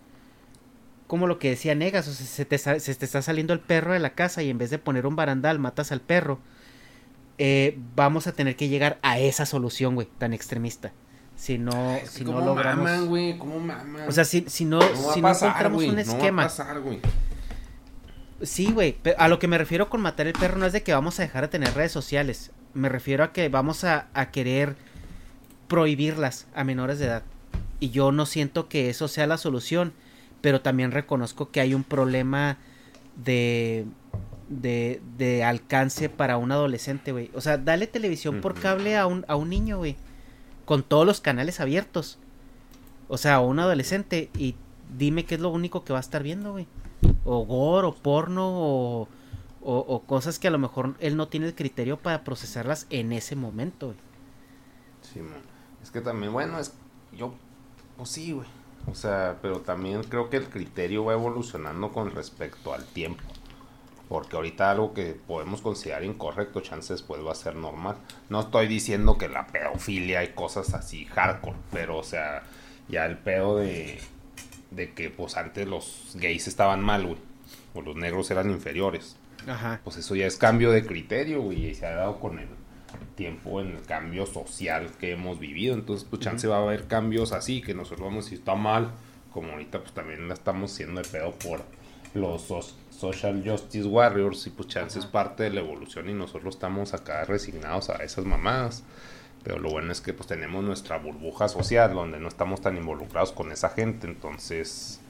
como 1.07 1.27
lo 1.27 1.39
que 1.39 1.51
decía 1.51 1.75
Negas, 1.75 2.09
o 2.09 2.13
sea, 2.13 2.27
se 2.27 2.45
te, 2.45 2.59
se 2.59 2.95
te 2.95 3.05
está 3.05 3.23
saliendo 3.23 3.53
el 3.53 3.61
perro 3.61 3.93
de 3.93 3.99
la 3.99 4.11
casa 4.11 4.43
y 4.43 4.51
en 4.51 4.59
vez 4.59 4.71
de 4.71 4.79
poner 4.79 5.07
un 5.07 5.17
barandal 5.17 5.59
matas 5.59 5.93
al 5.93 6.01
perro, 6.01 6.39
eh, 7.39 7.79
vamos 7.97 8.27
a 8.27 8.33
tener 8.33 8.57
que 8.57 8.69
llegar 8.69 8.99
a 9.03 9.19
esa 9.19 9.47
solución, 9.47 9.95
güey, 9.95 10.09
tan 10.19 10.33
extremista. 10.33 10.93
Si 11.37 11.59
no, 11.59 11.99
si 12.05 12.25
no 12.25 12.41
logramos. 12.41 12.89
O 14.07 14.13
sea, 14.13 14.25
si, 14.25 14.45
si 14.47 14.65
no, 14.65 14.81
si 15.13 15.21
no 15.21 15.33
encontramos 15.33 15.85
un 15.85 15.99
esquema. 15.99 16.49
Sí, 18.43 18.71
güey. 18.73 18.97
A 19.19 19.29
lo 19.29 19.39
que 19.39 19.49
me 19.49 19.59
refiero 19.59 19.89
con 19.89 20.01
matar 20.01 20.27
el 20.27 20.33
perro 20.35 20.59
no 20.59 20.67
es 20.67 20.73
de 20.73 20.83
que 20.83 20.93
vamos 20.93 21.19
a 21.19 21.23
dejar 21.23 21.43
de 21.43 21.49
tener 21.49 21.75
redes 21.75 21.93
sociales. 21.93 22.53
Me 22.73 22.89
refiero 22.89 23.25
a 23.25 23.33
que 23.33 23.49
vamos 23.49 23.85
a, 23.85 24.09
querer 24.33 24.77
prohibirlas 25.69 26.47
a 26.55 26.63
menores 26.63 26.99
de 26.99 27.07
edad. 27.07 27.23
Y 27.81 27.91
yo 27.91 28.13
no 28.13 28.27
siento 28.27 28.69
que 28.69 28.91
eso 28.91 29.09
sea 29.09 29.27
la 29.27 29.39
solución. 29.39 29.93
Pero 30.45 30.61
también 30.61 30.93
reconozco 30.93 31.51
que 31.51 31.61
hay 31.61 31.73
un 31.73 31.85
problema 31.85 32.59
de, 33.17 33.87
de, 34.51 35.01
de 35.17 35.43
alcance 35.43 36.11
para 36.11 36.37
un 36.37 36.53
adolescente, 36.53 37.13
güey. 37.13 37.31
O 37.33 37.41
sea, 37.41 37.57
dale 37.57 37.87
televisión 37.87 38.43
por 38.43 38.53
cable 38.55 38.97
a 38.97 39.07
un, 39.07 39.25
a 39.27 39.37
un 39.37 39.49
niño, 39.49 39.79
güey. 39.79 39.97
Con 40.67 40.83
todos 40.83 41.07
los 41.07 41.23
canales 41.23 41.61
abiertos. 41.61 42.19
O 43.09 43.17
sea, 43.17 43.37
a 43.37 43.41
un 43.41 43.59
adolescente. 43.59 44.29
Y 44.37 44.57
dime 44.97 45.25
qué 45.25 45.37
es 45.37 45.41
lo 45.41 45.49
único 45.49 45.83
que 45.83 45.95
va 45.95 45.99
a 45.99 46.01
estar 46.01 46.23
viendo, 46.23 46.53
güey 46.53 46.67
o 47.25 47.45
gore 47.45 47.87
o 47.87 47.95
porno 47.95 48.45
o, 48.47 49.09
o, 49.63 50.03
cosas 50.03 50.39
que 50.39 50.49
a 50.49 50.51
lo 50.51 50.59
mejor 50.59 50.95
él 51.01 51.17
no 51.17 51.29
tiene 51.29 51.47
el 51.47 51.55
criterio 51.55 51.99
para 51.99 52.23
procesarlas 52.25 52.87
en 52.91 53.13
ese 53.13 53.37
momento. 53.37 53.95
Sí, 55.01 55.21
es 55.83 55.91
que 55.91 56.01
también, 56.01 56.33
bueno, 56.33 56.59
es 56.59 56.75
yo, 57.13 57.35
pues 57.97 58.11
sí, 58.11 58.33
güey. 58.33 58.47
O 58.91 58.95
sea, 58.95 59.39
pero 59.41 59.61
también 59.61 60.03
creo 60.05 60.31
que 60.31 60.37
el 60.37 60.49
criterio 60.49 61.05
va 61.05 61.15
evolucionando 61.15 61.93
con 61.93 62.11
respecto 62.11 62.75
al 62.75 62.85
tiempo. 62.85 63.23
Porque 64.09 64.37
ahorita 64.37 64.71
algo 64.71 64.93
que 64.93 65.15
podemos 65.27 65.63
considerar 65.63 66.05
incorrecto, 66.05 66.61
chances 66.61 66.99
después 66.99 67.25
va 67.25 67.33
a 67.33 67.37
ser 67.37 67.57
normal. 67.57 67.97
No 68.29 68.41
estoy 68.41 68.67
diciendo 68.69 69.17
que 69.17 69.29
la 69.29 69.47
pedofilia 69.47 70.23
y 70.23 70.35
cosas 70.35 70.75
así 70.75 71.07
hardcore, 71.07 71.57
pero 71.73 71.99
o 71.99 72.05
sea, 72.05 72.43
ya 72.89 73.07
el 73.07 73.17
pedo 73.17 73.57
de 73.57 73.99
de 74.75 74.93
que 74.93 75.11
pues 75.11 75.37
antes 75.37 75.67
los 75.67 76.13
gays 76.15 76.49
estaban 76.49 76.83
mal, 76.83 77.07
güey, 77.07 77.19
o 77.75 77.83
los 77.83 77.97
negros 77.97 78.31
eran 78.31 78.51
inferiores. 78.51 79.17
Ajá. 79.47 79.81
Pues 79.85 79.97
eso 79.97 80.15
ya 80.15 80.27
es 80.27 80.37
cambio 80.37 80.71
de 80.71 80.85
criterio, 80.85 81.43
güey, 81.43 81.67
y 81.67 81.75
se 81.75 81.87
ha 81.87 81.95
dado 81.95 82.19
con 82.19 82.39
el 82.39 82.49
tiempo 83.15 83.61
en 83.61 83.77
el 83.77 83.83
cambio 83.83 84.27
social 84.27 84.91
que 84.99 85.13
hemos 85.13 85.39
vivido. 85.39 85.75
Entonces, 85.75 86.07
pues 86.09 86.23
chance 86.23 86.47
va 86.47 86.57
a 86.57 86.63
haber 86.63 86.87
cambios 86.87 87.33
así, 87.33 87.63
que 87.63 87.75
nosotros 87.75 88.01
vamos 88.01 88.25
a 88.25 88.27
decir 88.27 88.39
está 88.39 88.55
mal, 88.55 88.93
como 89.33 89.53
ahorita 89.53 89.81
pues 89.81 89.93
también 89.93 90.29
la 90.29 90.35
estamos 90.35 90.73
haciendo 90.73 91.03
de 91.03 91.09
pedo 91.09 91.33
por 91.33 91.63
los 92.15 92.47
social 92.91 93.43
justice 93.45 93.89
warriors 93.89 94.47
y 94.47 94.51
pues 94.51 94.69
chance 94.69 94.99
es 94.99 95.07
parte 95.07 95.43
de 95.43 95.51
la 95.51 95.61
evolución 95.61 96.09
y 96.09 96.15
nosotros 96.15 96.55
estamos 96.55 96.95
acá 96.95 97.25
resignados 97.25 97.91
a 97.91 97.97
esas 98.05 98.25
mamadas. 98.25 98.85
Pero 99.43 99.59
lo 99.59 99.71
bueno 99.71 99.93
es 99.93 100.01
que 100.01 100.15
pues 100.15 100.27
tenemos 100.27 100.65
nuestra 100.65 100.99
burbuja 100.99 101.49
social 101.49 101.93
donde 101.93 102.19
no 102.19 102.29
estamos 102.29 102.63
tan 102.63 102.77
involucrados 102.77 103.33
con 103.33 103.53
esa 103.53 103.69
gente, 103.69 104.07
entonces 104.07 105.01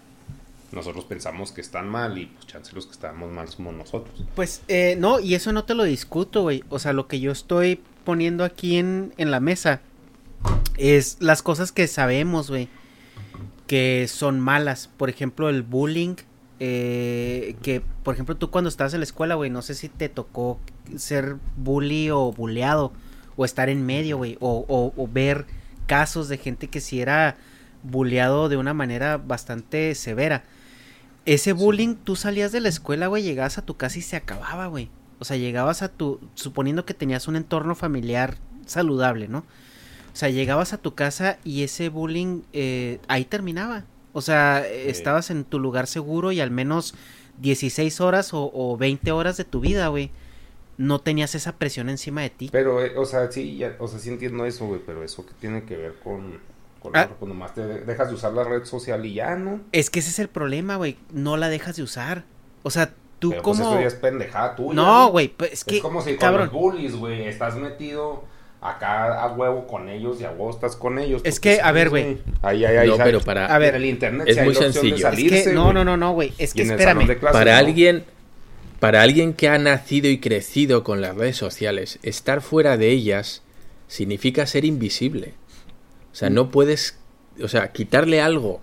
nosotros 0.73 1.05
pensamos 1.05 1.53
que 1.53 1.61
están 1.61 1.89
mal 1.89 2.19
y 2.19 2.27
pues 2.27 2.47
chance 2.47 2.75
los 2.75 2.87
que 2.87 2.93
estamos 2.93 3.31
mal 3.31 3.49
somos 3.49 3.75
nosotros. 3.75 4.25
Pues 4.35 4.63
eh, 4.67 4.97
no, 4.99 5.21
y 5.21 5.35
eso 5.35 5.53
no 5.53 5.65
te 5.65 5.75
lo 5.75 5.85
discuto, 5.85 6.43
güey. 6.43 6.65
O 6.69 6.81
sea, 6.81 6.93
lo 6.93 7.07
que 7.07 7.21
yo 7.21 7.31
estoy 7.31 7.81
poniendo 8.05 8.45
aquí 8.45 8.77
en, 8.77 9.13
en 9.17 9.31
la 9.31 9.41
mesa 9.41 9.81
es 10.77 11.17
las 11.21 11.43
cosas 11.43 11.73
que 11.73 11.87
sabemos, 11.87 12.51
güey, 12.51 12.69
que 13.67 14.07
son 14.09 14.41
malas. 14.41 14.89
Por 14.97 15.09
ejemplo, 15.11 15.49
el 15.49 15.63
bullying. 15.63 16.17
Eh, 16.61 17.57
que, 17.63 17.83
por 18.05 18.15
ejemplo, 18.15 18.37
tú 18.37 18.51
cuando 18.51 18.69
estabas 18.69 18.95
en 18.95 19.01
la 19.01 19.05
escuela, 19.05 19.35
güey, 19.35 19.51
no 19.51 19.61
sé 19.61 19.75
si 19.75 19.89
te 19.89 20.09
tocó 20.09 20.61
ser 20.97 21.37
bully 21.57 22.11
o 22.11 22.33
bulleado 22.33 22.93
o 23.37 23.45
estar 23.45 23.69
en 23.69 23.85
medio, 23.85 24.19
güey, 24.19 24.37
o, 24.41 24.65
o, 24.69 25.09
ver 25.09 25.47
casos 25.87 26.29
de 26.29 26.39
gente 26.39 26.69
que 26.69 26.81
si 26.81 27.01
era 27.01 27.37
bulleado 27.83 28.49
de 28.49 28.57
una 28.57 28.73
manera 28.73 29.19
bastante 29.19 29.95
severa. 29.97 30.45
Ese 31.27 31.53
bullying, 31.53 31.97
tú 31.97 32.15
salías 32.15 32.53
de 32.53 32.61
la 32.61 32.69
escuela, 32.69 33.09
güey, 33.09 33.25
llegabas 33.25 33.59
a 33.59 33.63
tu 33.63 33.77
casa 33.77 33.99
y 33.99 34.03
se 34.03 34.17
acababa, 34.17 34.69
güey. 34.69 34.91
O 35.19 35.25
sea, 35.25 35.37
llegabas 35.37 35.83
a 35.83 35.89
tu, 35.89 36.21
suponiendo 36.35 36.85
que 36.85 36.95
tenías 36.95 37.29
un 37.29 37.37
entorno 37.37 37.75
familiar 37.75 38.37
saludable, 38.67 39.29
¿no? 39.29 39.39
O 39.39 40.17
sea, 40.17 40.29
llegabas 40.31 40.73
a 40.73 40.79
tu 40.79 40.95
casa 40.95 41.39
y 41.45 41.63
ese 41.63 41.89
bullying 41.89 42.43
eh, 42.53 43.01
ahí 43.09 43.25
terminaba. 43.25 43.85
O 44.13 44.21
sea, 44.21 44.65
estabas 44.67 45.31
en 45.31 45.45
tu 45.45 45.59
lugar 45.59 45.89
seguro 45.89 46.31
y 46.31 46.41
al 46.41 46.51
menos 46.51 46.95
16 47.39 48.01
horas 48.01 48.33
o, 48.33 48.51
o 48.55 48.77
20 48.77 49.11
horas 49.11 49.37
de 49.37 49.45
tu 49.45 49.61
vida, 49.61 49.89
güey 49.89 50.13
no 50.77 51.01
tenías 51.01 51.35
esa 51.35 51.57
presión 51.57 51.89
encima 51.89 52.23
de 52.23 52.31
ti. 52.31 52.49
Pero, 52.53 52.85
eh, 52.85 52.97
o 52.97 53.05
sea, 53.05 53.31
sí, 53.31 53.57
ya, 53.57 53.77
o 53.79 53.89
sea, 53.89 53.99
sí 53.99 54.09
entiendo 54.09 54.45
eso, 54.45 54.67
güey, 54.67 54.81
pero 54.85 55.05
eso 55.05 55.25
que 55.25 55.33
tiene 55.35 55.65
que 55.65 55.77
ver 55.77 55.95
con, 56.03 56.41
con 56.81 56.97
ah. 56.97 57.09
cuando 57.19 57.35
más 57.35 57.55
te 57.55 57.63
dejas 57.63 58.09
de 58.09 58.15
usar 58.15 58.33
la 58.33 58.45
red 58.45 58.65
social 58.65 59.05
y 59.07 59.15
ya, 59.15 59.37
¿no? 59.37 59.61
Es 59.73 59.91
que 59.91 60.01
ese 60.01 60.11
es 60.11 60.19
el 60.19 60.29
problema, 60.29 60.77
güey, 60.77 60.97
no 61.13 61.37
la 61.37 61.49
dejas 61.49 61.77
de 61.77 61.83
usar. 61.83 62.25
O 62.63 62.71
sea, 62.71 62.95
tú 63.25 63.31
pero 63.31 63.43
pues, 63.43 63.59
como... 63.59 63.71
Pues 63.71 63.81
eso 63.81 63.89
ya 63.89 63.97
es 63.97 64.01
pendejada 64.01 64.57
tuya. 64.57 64.75
No, 64.75 65.11
güey, 65.11 65.29
pues 65.29 65.53
es 65.53 65.65
que... 65.65 65.77
Es 65.77 65.83
como 65.83 66.01
si 66.03 66.17
con 66.17 66.37
los 66.37 66.53
bullies, 66.53 66.97
güey, 66.97 67.27
estás 67.27 67.57
metido 67.57 68.25
acá 68.61 69.23
a 69.23 69.33
huevo 69.33 69.67
con 69.67 69.89
ellos 69.89 70.21
y 70.21 70.25
a 70.25 70.31
huevo 70.31 70.51
estás 70.51 70.77
con 70.77 70.99
ellos. 70.99 71.21
Es 71.25 71.41
que, 71.41 71.61
a 71.61 71.73
ver, 71.73 71.91
güey. 71.91 72.19
Ahí, 72.43 72.65
ahí, 72.65 72.77
ahí. 72.77 72.89
No, 72.89 72.97
pero 72.97 73.21
para... 73.21 73.47
A 73.47 73.59
ver, 73.59 73.75
el 73.75 73.85
internet 73.85 74.27
es 74.29 74.43
muy 74.43 74.55
sencillo. 74.55 75.09
es 75.09 75.45
que, 75.45 75.53
no, 75.53 75.73
no, 75.73 75.85
no, 75.85 75.97
no, 75.97 76.13
güey. 76.13 76.33
Es 76.39 76.55
que 76.55 76.63
espérame. 76.63 77.19
para 77.33 77.59
alguien 77.59 78.05
para 78.81 79.01
alguien 79.01 79.33
que 79.33 79.49
ha 79.49 79.57
nacido 79.57 80.11
y 80.11 80.21
crecido 80.21 80.85
con 80.85 81.01
las 81.01 81.17
redes 81.17 81.37
sociales, 81.39 81.99
estar 82.03 82.43
fuera 82.43 82.77
de 82.77 82.91
ellas 82.91 83.43
significa 83.89 84.47
ser 84.47 84.67
invisible. 84.67 85.33
O 86.13 86.15
sea, 86.15 86.29
no 86.29 86.51
puedes, 86.51 86.99
o 87.43 87.49
sea, 87.49 87.73
quitarle 87.73 88.21
algo 88.21 88.61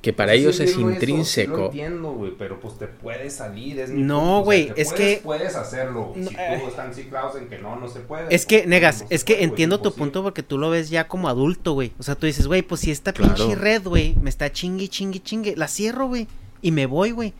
que 0.00 0.12
para 0.12 0.34
ellos 0.34 0.60
es 0.60 0.76
intrínseco. 0.76 1.52
Eso, 1.52 1.60
lo 1.60 1.66
entiendo, 1.66 2.12
güey, 2.12 2.32
pero 2.38 2.60
pues 2.60 2.78
te 2.78 2.86
puedes 2.86 3.34
salir. 3.34 3.80
Es 3.80 3.90
no, 3.90 4.42
güey, 4.42 4.72
es 4.76 4.92
que. 4.92 5.20
Puedes 5.24 5.56
hacerlo. 5.56 6.12
si 6.14 6.34
eh, 6.36 6.60
tú 6.60 6.68
están 6.68 6.94
ciclados 6.94 7.36
en 7.36 7.48
que 7.48 7.58
no, 7.58 7.74
no 7.76 7.88
se 7.88 8.00
puede. 8.00 8.32
Es 8.32 8.46
que, 8.46 8.66
negas, 8.66 9.06
es 9.10 9.24
que 9.24 9.42
entiendo 9.42 9.80
tu 9.80 9.92
punto 9.92 10.22
porque 10.22 10.44
tú 10.44 10.56
lo 10.56 10.70
ves 10.70 10.88
ya 10.90 11.08
como 11.08 11.28
adulto, 11.28 11.72
güey. 11.72 11.92
O 11.98 12.04
sea, 12.04 12.14
tú 12.14 12.26
dices, 12.26 12.46
güey, 12.46 12.62
pues 12.62 12.82
si 12.82 12.92
esta 12.92 13.12
pinche 13.12 13.56
red, 13.56 13.82
güey, 13.82 14.14
me 14.22 14.30
está 14.30 14.52
chingue, 14.52 14.88
chingue, 14.88 15.20
chingue, 15.20 15.56
la 15.56 15.66
cierro, 15.66 16.06
güey, 16.06 16.28
y 16.62 16.70
me 16.70 16.86
voy, 16.86 17.10
güey. 17.10 17.34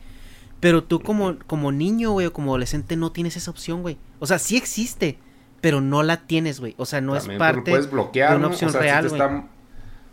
Pero 0.59 0.83
tú 0.83 0.99
como, 0.99 1.37
como 1.47 1.71
niño, 1.71 2.11
güey, 2.11 2.27
o 2.27 2.33
como 2.33 2.51
adolescente 2.51 2.97
no 2.97 3.13
tienes 3.13 3.37
esa 3.37 3.51
opción, 3.51 3.81
güey. 3.81 3.97
O 4.19 4.27
sea, 4.27 4.37
sí 4.37 4.57
existe, 4.57 5.17
pero 5.61 5.79
no 5.79 6.03
la 6.03 6.27
tienes, 6.27 6.59
güey. 6.59 6.75
O 6.77 6.85
sea, 6.85 6.99
no 6.99 7.13
También, 7.13 7.31
es 7.31 7.37
pues, 7.37 7.53
parte 7.53 7.71
puedes 7.71 7.89
bloquear, 7.89 8.31
de 8.31 8.35
una 8.35 8.47
¿no? 8.47 8.53
opción 8.53 8.69
o 8.69 8.73
sea, 8.73 8.81
real, 8.81 9.07
güey. 9.07 9.21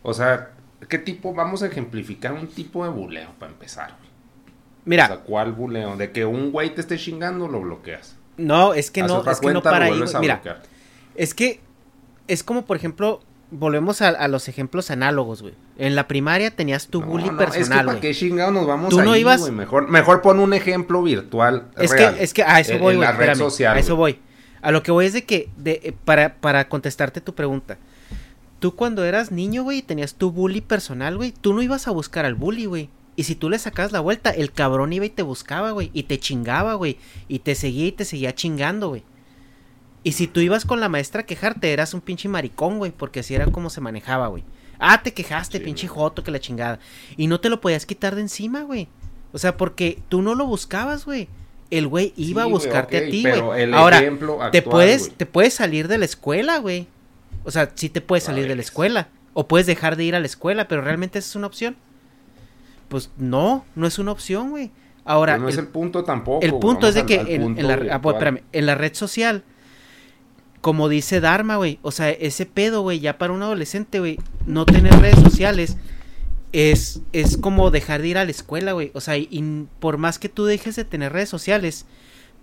O 0.05 0.15
sea, 0.15 0.53
¿qué 0.89 0.99
tipo? 0.99 1.35
Vamos 1.35 1.63
a 1.63 1.67
ejemplificar 1.67 2.33
un 2.33 2.47
tipo 2.49 2.85
de 2.85 2.91
buleo 2.91 3.29
para 3.39 3.53
empezar. 3.53 3.97
Mira, 4.85 5.05
O 5.05 5.09
sea, 5.09 5.17
¿cuál 5.19 5.53
buleo? 5.53 5.97
De 5.97 6.13
que 6.13 6.25
un 6.25 6.53
güey 6.53 6.75
te 6.75 6.81
esté 6.81 6.97
chingando, 6.97 7.49
lo 7.49 7.61
bloqueas. 7.61 8.17
no, 8.37 8.73
es 8.75 8.91
que 8.91 9.03
Haz 9.03 9.09
no, 9.09 9.31
es 9.31 9.41
que 9.41 9.53
no 9.53 9.63
para 9.63 9.87
ahí, 9.87 9.93
Mira, 10.21 10.37
bloquear. 10.37 10.63
es 11.17 11.35
que 11.35 11.61
es 12.29 12.43
como, 12.45 12.65
por 12.67 12.77
ejemplo, 12.77 13.21
volvemos 13.51 14.03
a, 14.03 14.09
a 14.09 14.29
los 14.29 14.49
ejemplos 14.49 14.91
análogos, 14.91 15.43
güey. 15.43 15.55
En 15.79 15.95
la 15.97 16.07
primaria 16.09 16.51
tenías 16.51 16.87
tu 16.89 17.01
No, 17.01 17.07
bully 17.07 17.27
no, 17.31 17.33
es 17.33 17.39
que 17.39 17.45
personal, 17.59 17.87
para 17.87 18.01
qué 18.01 18.15
chingados 18.15 18.53
nos 18.55 18.67
vamos 18.67 18.91
Tú 18.91 19.03
no 19.03 19.13
ahí, 19.13 19.21
ibas- 19.23 19.41
güey? 19.41 19.53
Mejor, 19.53 19.89
mejor 19.89 20.23
pon 20.23 20.39
un 20.41 20.55
ejemplo 20.55 21.03
virtual 21.03 21.69
Es 21.77 21.91
real. 21.91 22.15
que, 22.17 22.23
es 22.25 22.33
que 22.35 22.43
a 22.45 22.61
eso 22.61 22.73
en- 22.75 22.81
voy, 22.81 22.93
en 22.95 22.99
güey. 23.01 23.07
la 23.09 23.13
red 23.13 23.29
espérame, 23.31 23.39
social, 23.51 23.77
A 23.77 23.81
eso 23.81 23.97
güey. 23.97 24.15
voy. 24.15 24.23
A 24.63 24.71
lo 24.73 24.83
que 24.83 24.91
voy 24.91 25.07
es 25.07 25.13
de 25.13 25.25
que, 25.25 25.49
de, 25.57 25.81
eh, 25.85 25.93
para, 26.05 26.37
para 26.37 26.69
contestarte 26.69 27.21
tu 27.21 27.35
pregunta. 27.35 27.79
Tú 28.59 28.75
cuando 28.75 29.05
eras 29.05 29.33
niño, 29.33 29.63
güey, 29.65 29.79
y 29.79 29.83
tenías 29.83 30.15
tu 30.15 30.31
bully 30.33 30.61
personal, 30.63 31.17
güey, 31.17 31.33
tú 31.33 31.53
no 31.53 31.63
ibas 31.63 31.89
a 31.89 31.91
buscar 31.91 32.25
al 32.25 32.35
bully, 32.35 32.65
güey. 32.67 32.89
Y 33.15 33.25
si 33.25 33.35
tú 33.35 33.49
le 33.51 33.59
sacabas 33.59 33.93
la 33.93 34.01
vuelta, 34.01 34.31
el 34.31 34.53
cabrón 34.53 34.93
iba 34.93 35.05
y 35.07 35.11
te 35.11 35.23
buscaba, 35.23 35.71
güey. 35.71 35.91
Y 35.95 36.03
te 36.05 36.19
chingaba, 36.19 36.75
güey. 36.75 36.99
Y 37.29 37.39
te 37.41 37.55
seguía 37.55 37.87
y 37.87 37.93
te 37.93 38.05
seguía 38.05 38.35
chingando, 38.35 38.89
güey. 38.89 39.03
Y 40.03 40.13
si 40.13 40.27
tú 40.27 40.41
ibas 40.41 40.65
con 40.67 40.81
la 40.81 40.89
maestra 40.89 41.23
a 41.23 41.27
quejarte, 41.27 41.73
eras 41.73 41.95
un 41.95 42.01
pinche 42.03 42.29
maricón, 42.29 42.79
güey. 42.79 42.93
Porque 42.93 43.21
así 43.21 43.35
era 43.35 43.47
como 43.47 43.71
se 43.71 43.81
manejaba, 43.81 44.29
güey. 44.29 44.45
Ah, 44.79 45.03
te 45.03 45.15
quejaste, 45.15 45.59
Sí, 45.59 45.65
pinche 45.65 45.87
güey. 45.89 45.99
joto, 45.99 46.23
que 46.23 46.31
la 46.31 46.41
chingada. 46.41 46.79
Y 47.17 47.27
no 47.27 47.41
te 47.41 47.49
lo 47.49 47.61
podías 47.63 47.87
quitar 47.87 48.15
de 48.15 48.21
encima, 48.21 48.63
güey. 48.63 48.89
O 49.33 49.39
sea, 49.39 49.57
porque 49.57 49.99
tú 50.11 50.21
no 50.21 50.35
lo 50.35 50.47
buscabas, 50.47 51.07
güey. 51.07 51.29
El 51.71 51.89
güey 51.89 52.13
iba 52.17 52.43
Sí, 52.43 52.49
a 52.49 52.51
güey, 52.51 52.53
buscarte 52.53 52.99
a 52.99 53.09
ti, 53.11 53.23
güey. 53.23 53.73
Ahora, 53.73 53.99
ejemplo 53.99 54.37
te 54.53 54.59
actual, 54.59 54.65
puedes, 54.73 55.03
güey. 55.07 55.13
te 55.17 55.27
puedes 55.27 55.55
salir 55.55 55.89
de 55.89 55.97
la 55.99 56.05
escuela, 56.05 56.59
güey. 56.59 56.87
O 57.47 57.51
sea, 57.51 57.71
sí 57.75 57.89
te 57.89 58.01
puedes 58.03 58.25
salir 58.25 58.47
de 58.49 58.55
la 58.57 58.61
escuela. 58.63 59.09
O 59.33 59.47
puedes 59.49 59.67
dejar 59.67 59.97
de 59.97 60.05
ir 60.05 60.15
a 60.15 60.21
la 60.21 60.27
escuela, 60.27 60.67
pero 60.69 60.83
realmente 60.83 61.19
esa 61.19 61.29
es 61.31 61.37
una 61.37 61.47
opción. 61.47 61.77
Pues 62.89 63.11
no, 63.17 63.65
no 63.75 63.87
es 63.87 63.99
una 63.99 64.13
opción, 64.13 64.51
güey. 64.51 64.71
Ahora, 65.05 65.35
Pero 65.35 65.43
no 65.45 65.49
es 65.49 65.59
el- 65.59 65.69
punto 65.69 66.05
tampoco. 66.05 66.45
el 66.45 66.55
punto 66.59 66.89
es 66.89 66.95
de 66.95 67.07
que 67.07 67.15
al- 67.21 67.27
al 67.27 67.33
en, 67.33 67.43
punto 67.43 67.61
en 67.61 67.69
la, 67.89 67.95
ah, 67.95 68.01
pues, 68.03 68.15
espérame, 68.15 68.41
en 68.53 68.67
la 68.67 68.75
red 68.75 68.95
social, 68.95 69.45
como 70.61 70.89
dice 70.89 71.21
Dharma, 71.21 71.57
güey, 71.57 71.79
o 71.83 71.93
sea, 71.93 72.11
ese 72.11 72.45
pedo, 72.47 72.81
güey, 72.83 72.99
ya 72.99 73.19
para 73.19 73.33
un 73.33 73.43
adolescente, 73.43 74.01
güey, 74.01 74.19
no 74.47 74.67
tener 74.67 74.93
redes 74.99 75.21
sociales 75.21 75.77
es, 76.53 77.03
es 77.13 77.37
como 77.37 77.71
dejar 77.71 78.03
de 78.03 78.09
ir 78.09 78.19
a 78.19 78.25
la 78.25 78.31
escuela, 78.33 78.73
güey. 78.73 78.91
O 78.95 79.01
sea, 79.01 79.17
y, 79.17 79.29
y 79.31 79.67
por 79.79 79.99
más 79.99 80.19
que 80.19 80.29
tú 80.29 80.45
dejes 80.45 80.75
de 80.75 80.85
tener 80.85 81.13
redes 81.13 81.29
sociales, 81.29 81.87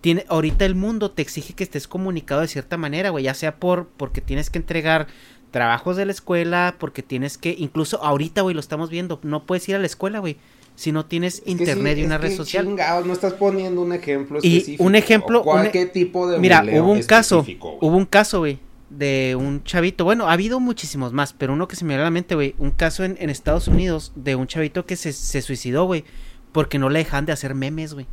tiene, 0.04 0.26
ahorita 0.28 0.66
el 0.66 0.76
mundo 0.76 1.12
te 1.12 1.22
exige 1.22 1.54
que 1.54 1.64
estés 1.64 1.88
comunicado 1.88 2.41
de 2.41 2.49
cierta 2.49 2.76
manera, 2.76 3.10
güey, 3.10 3.24
ya 3.24 3.34
sea 3.34 3.56
por 3.56 3.88
porque 3.95 4.20
tienes 4.20 4.49
que 4.49 4.58
entregar 4.60 5.08
trabajos 5.49 5.95
de 5.95 6.06
la 6.06 6.12
escuela, 6.12 6.76
porque 6.78 7.01
tienes 7.04 7.38
que, 7.38 7.56
incluso 7.58 8.04
ahorita, 8.04 8.41
güey, 8.41 8.54
lo 8.54 8.60
estamos 8.60 8.89
viendo, 8.89 9.20
no 9.24 9.45
puedes 9.45 9.70
ir 9.70 9.76
a 9.76 9.80
la 9.80 9.86
escuela, 9.86 10.20
güey, 10.20 10.36
si 10.76 10.91
no 10.91 11.06
tienes 11.06 11.36
Es 11.36 11.41
que 11.45 11.51
internet 11.51 11.95
sí, 11.95 12.01
y 12.01 12.06
una 12.06 12.16
es 12.16 12.22
red 12.22 12.30
que 12.32 12.36
social. 12.36 12.66
chingados, 12.66 13.06
no 13.06 13.14
estás 13.14 13.32
poniendo 13.34 13.80
un 13.82 13.93
ejemplo 13.93 14.39
Y 14.41 14.58
específico. 14.58 14.84
un 14.84 14.95
ejemplo, 14.95 15.41
un- 15.43 15.72
¿Qué 15.72 15.86
tipo 15.86 16.28
de 16.30 16.38
Mira, 16.38 16.66
hubo 16.82 16.91
un 16.91 17.04
caso, 17.04 17.45
hubo 17.80 17.95
un 17.95 18.06
caso, 18.06 18.39
güey, 18.39 18.60
de 18.89 19.38
un 19.39 19.64
chavito, 19.64 20.04
bueno, 20.04 20.28
ha 20.28 20.34
habido 20.34 20.60
muchísimos 20.60 21.14
más, 21.14 21.32
pero 21.32 21.54
uno 21.54 21.70
que 21.70 21.78
se 21.78 21.86
me 21.86 21.89
viene 21.93 22.01
a 22.01 22.06
la 22.06 22.12
mente, 22.12 22.36
güey, 22.36 22.56
un 22.60 22.72
caso 22.72 23.06
en, 23.06 23.16
en 23.22 23.30
Estados 23.30 23.70
Unidos 23.70 24.12
de 24.16 24.36
un 24.36 24.47
chavito 24.47 24.86
que 24.86 24.97
se, 24.97 25.14
se 25.14 25.41
suicidó, 25.41 25.86
güey, 25.86 26.04
porque 26.51 26.78
no 26.78 26.89
le 26.89 26.99
dejan 26.99 27.26
de 27.26 27.32
hacer 27.32 27.56
memes, 27.56 27.93
güey. 27.93 28.06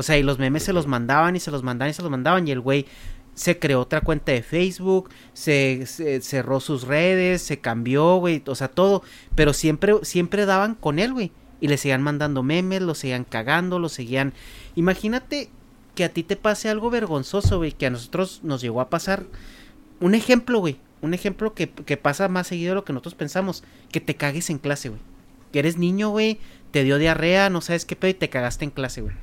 O 0.00 0.02
sea, 0.02 0.18
y 0.18 0.22
los 0.22 0.38
memes 0.38 0.62
se 0.64 0.72
los 0.72 0.86
mandaban 0.86 1.36
y 1.36 1.40
se 1.40 1.50
los 1.50 1.62
mandaban 1.62 1.90
y 1.90 1.94
se 1.94 2.02
los 2.02 2.10
mandaban 2.10 2.48
y 2.48 2.50
el 2.50 2.60
güey 2.60 2.86
se 3.34 3.58
creó 3.58 3.80
otra 3.80 4.00
cuenta 4.00 4.32
de 4.32 4.42
Facebook, 4.42 5.10
se, 5.34 5.84
se- 5.86 6.20
cerró 6.20 6.58
sus 6.60 6.82
redes, 6.84 7.42
se 7.42 7.60
cambió, 7.60 8.16
güey, 8.16 8.42
o 8.46 8.54
sea, 8.54 8.68
todo, 8.68 9.02
pero 9.34 9.52
siempre, 9.52 9.94
siempre 10.02 10.46
daban 10.46 10.74
con 10.74 10.98
él, 10.98 11.12
güey, 11.12 11.32
y 11.60 11.68
le 11.68 11.76
seguían 11.76 12.02
mandando 12.02 12.42
memes, 12.42 12.82
lo 12.82 12.94
seguían 12.94 13.24
cagando, 13.24 13.78
lo 13.78 13.88
seguían... 13.88 14.32
Imagínate 14.74 15.50
que 15.94 16.04
a 16.04 16.08
ti 16.08 16.22
te 16.22 16.36
pase 16.36 16.68
algo 16.68 16.90
vergonzoso, 16.90 17.58
güey, 17.58 17.72
que 17.72 17.86
a 17.86 17.90
nosotros 17.90 18.40
nos 18.42 18.60
llegó 18.62 18.80
a 18.80 18.88
pasar. 18.90 19.24
Un 20.00 20.14
ejemplo, 20.14 20.58
güey, 20.58 20.78
un 21.02 21.12
ejemplo 21.14 21.54
que, 21.54 21.68
que 21.70 21.96
pasa 21.96 22.28
más 22.28 22.46
seguido 22.46 22.70
de 22.70 22.74
lo 22.76 22.84
que 22.84 22.92
nosotros 22.92 23.14
pensamos, 23.14 23.64
que 23.92 24.00
te 24.00 24.16
cagues 24.16 24.48
en 24.50 24.58
clase, 24.58 24.88
güey. 24.88 25.00
Que 25.52 25.58
eres 25.60 25.76
niño, 25.78 26.10
güey, 26.10 26.38
te 26.70 26.84
dio 26.84 26.96
diarrea, 26.98 27.50
no 27.50 27.60
sabes 27.60 27.84
qué 27.84 27.96
pedo 27.96 28.10
y 28.10 28.14
te 28.14 28.28
cagaste 28.30 28.64
en 28.64 28.70
clase, 28.70 29.02
güey. 29.02 29.14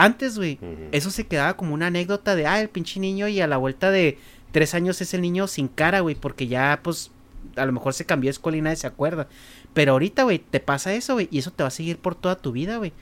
Antes, 0.00 0.36
güey, 0.38 0.58
eso 0.92 1.10
se 1.10 1.26
quedaba 1.26 1.56
como 1.56 1.74
una 1.74 1.88
anécdota 1.88 2.36
de, 2.36 2.46
ah, 2.46 2.60
el 2.60 2.68
pinche 2.68 3.00
niño 3.00 3.26
y 3.26 3.40
a 3.40 3.46
la 3.48 3.56
vuelta 3.56 3.90
de 3.90 4.16
tres 4.52 4.72
años 4.74 5.00
es 5.00 5.12
el 5.12 5.20
niño 5.22 5.46
sin 5.48 5.66
cara, 5.68 6.00
güey, 6.00 6.14
porque 6.14 6.46
ya, 6.46 6.80
pues, 6.82 7.10
a 7.56 7.66
lo 7.66 7.72
mejor 7.72 7.94
se 7.94 8.06
cambió 8.06 8.28
de 8.28 8.32
escuela 8.32 8.58
y 8.58 8.62
nadie 8.62 8.76
se 8.76 8.86
acuerda. 8.86 9.26
Pero 9.74 9.92
ahorita, 9.92 10.22
güey, 10.22 10.38
te 10.38 10.60
pasa 10.60 10.94
eso, 10.94 11.14
güey, 11.14 11.28
y 11.32 11.38
eso 11.38 11.50
te 11.50 11.64
va 11.64 11.68
a 11.68 11.70
seguir 11.72 11.98
por 11.98 12.14
toda 12.14 12.36
tu 12.36 12.52
vida, 12.52 12.76
güey. 12.78 12.92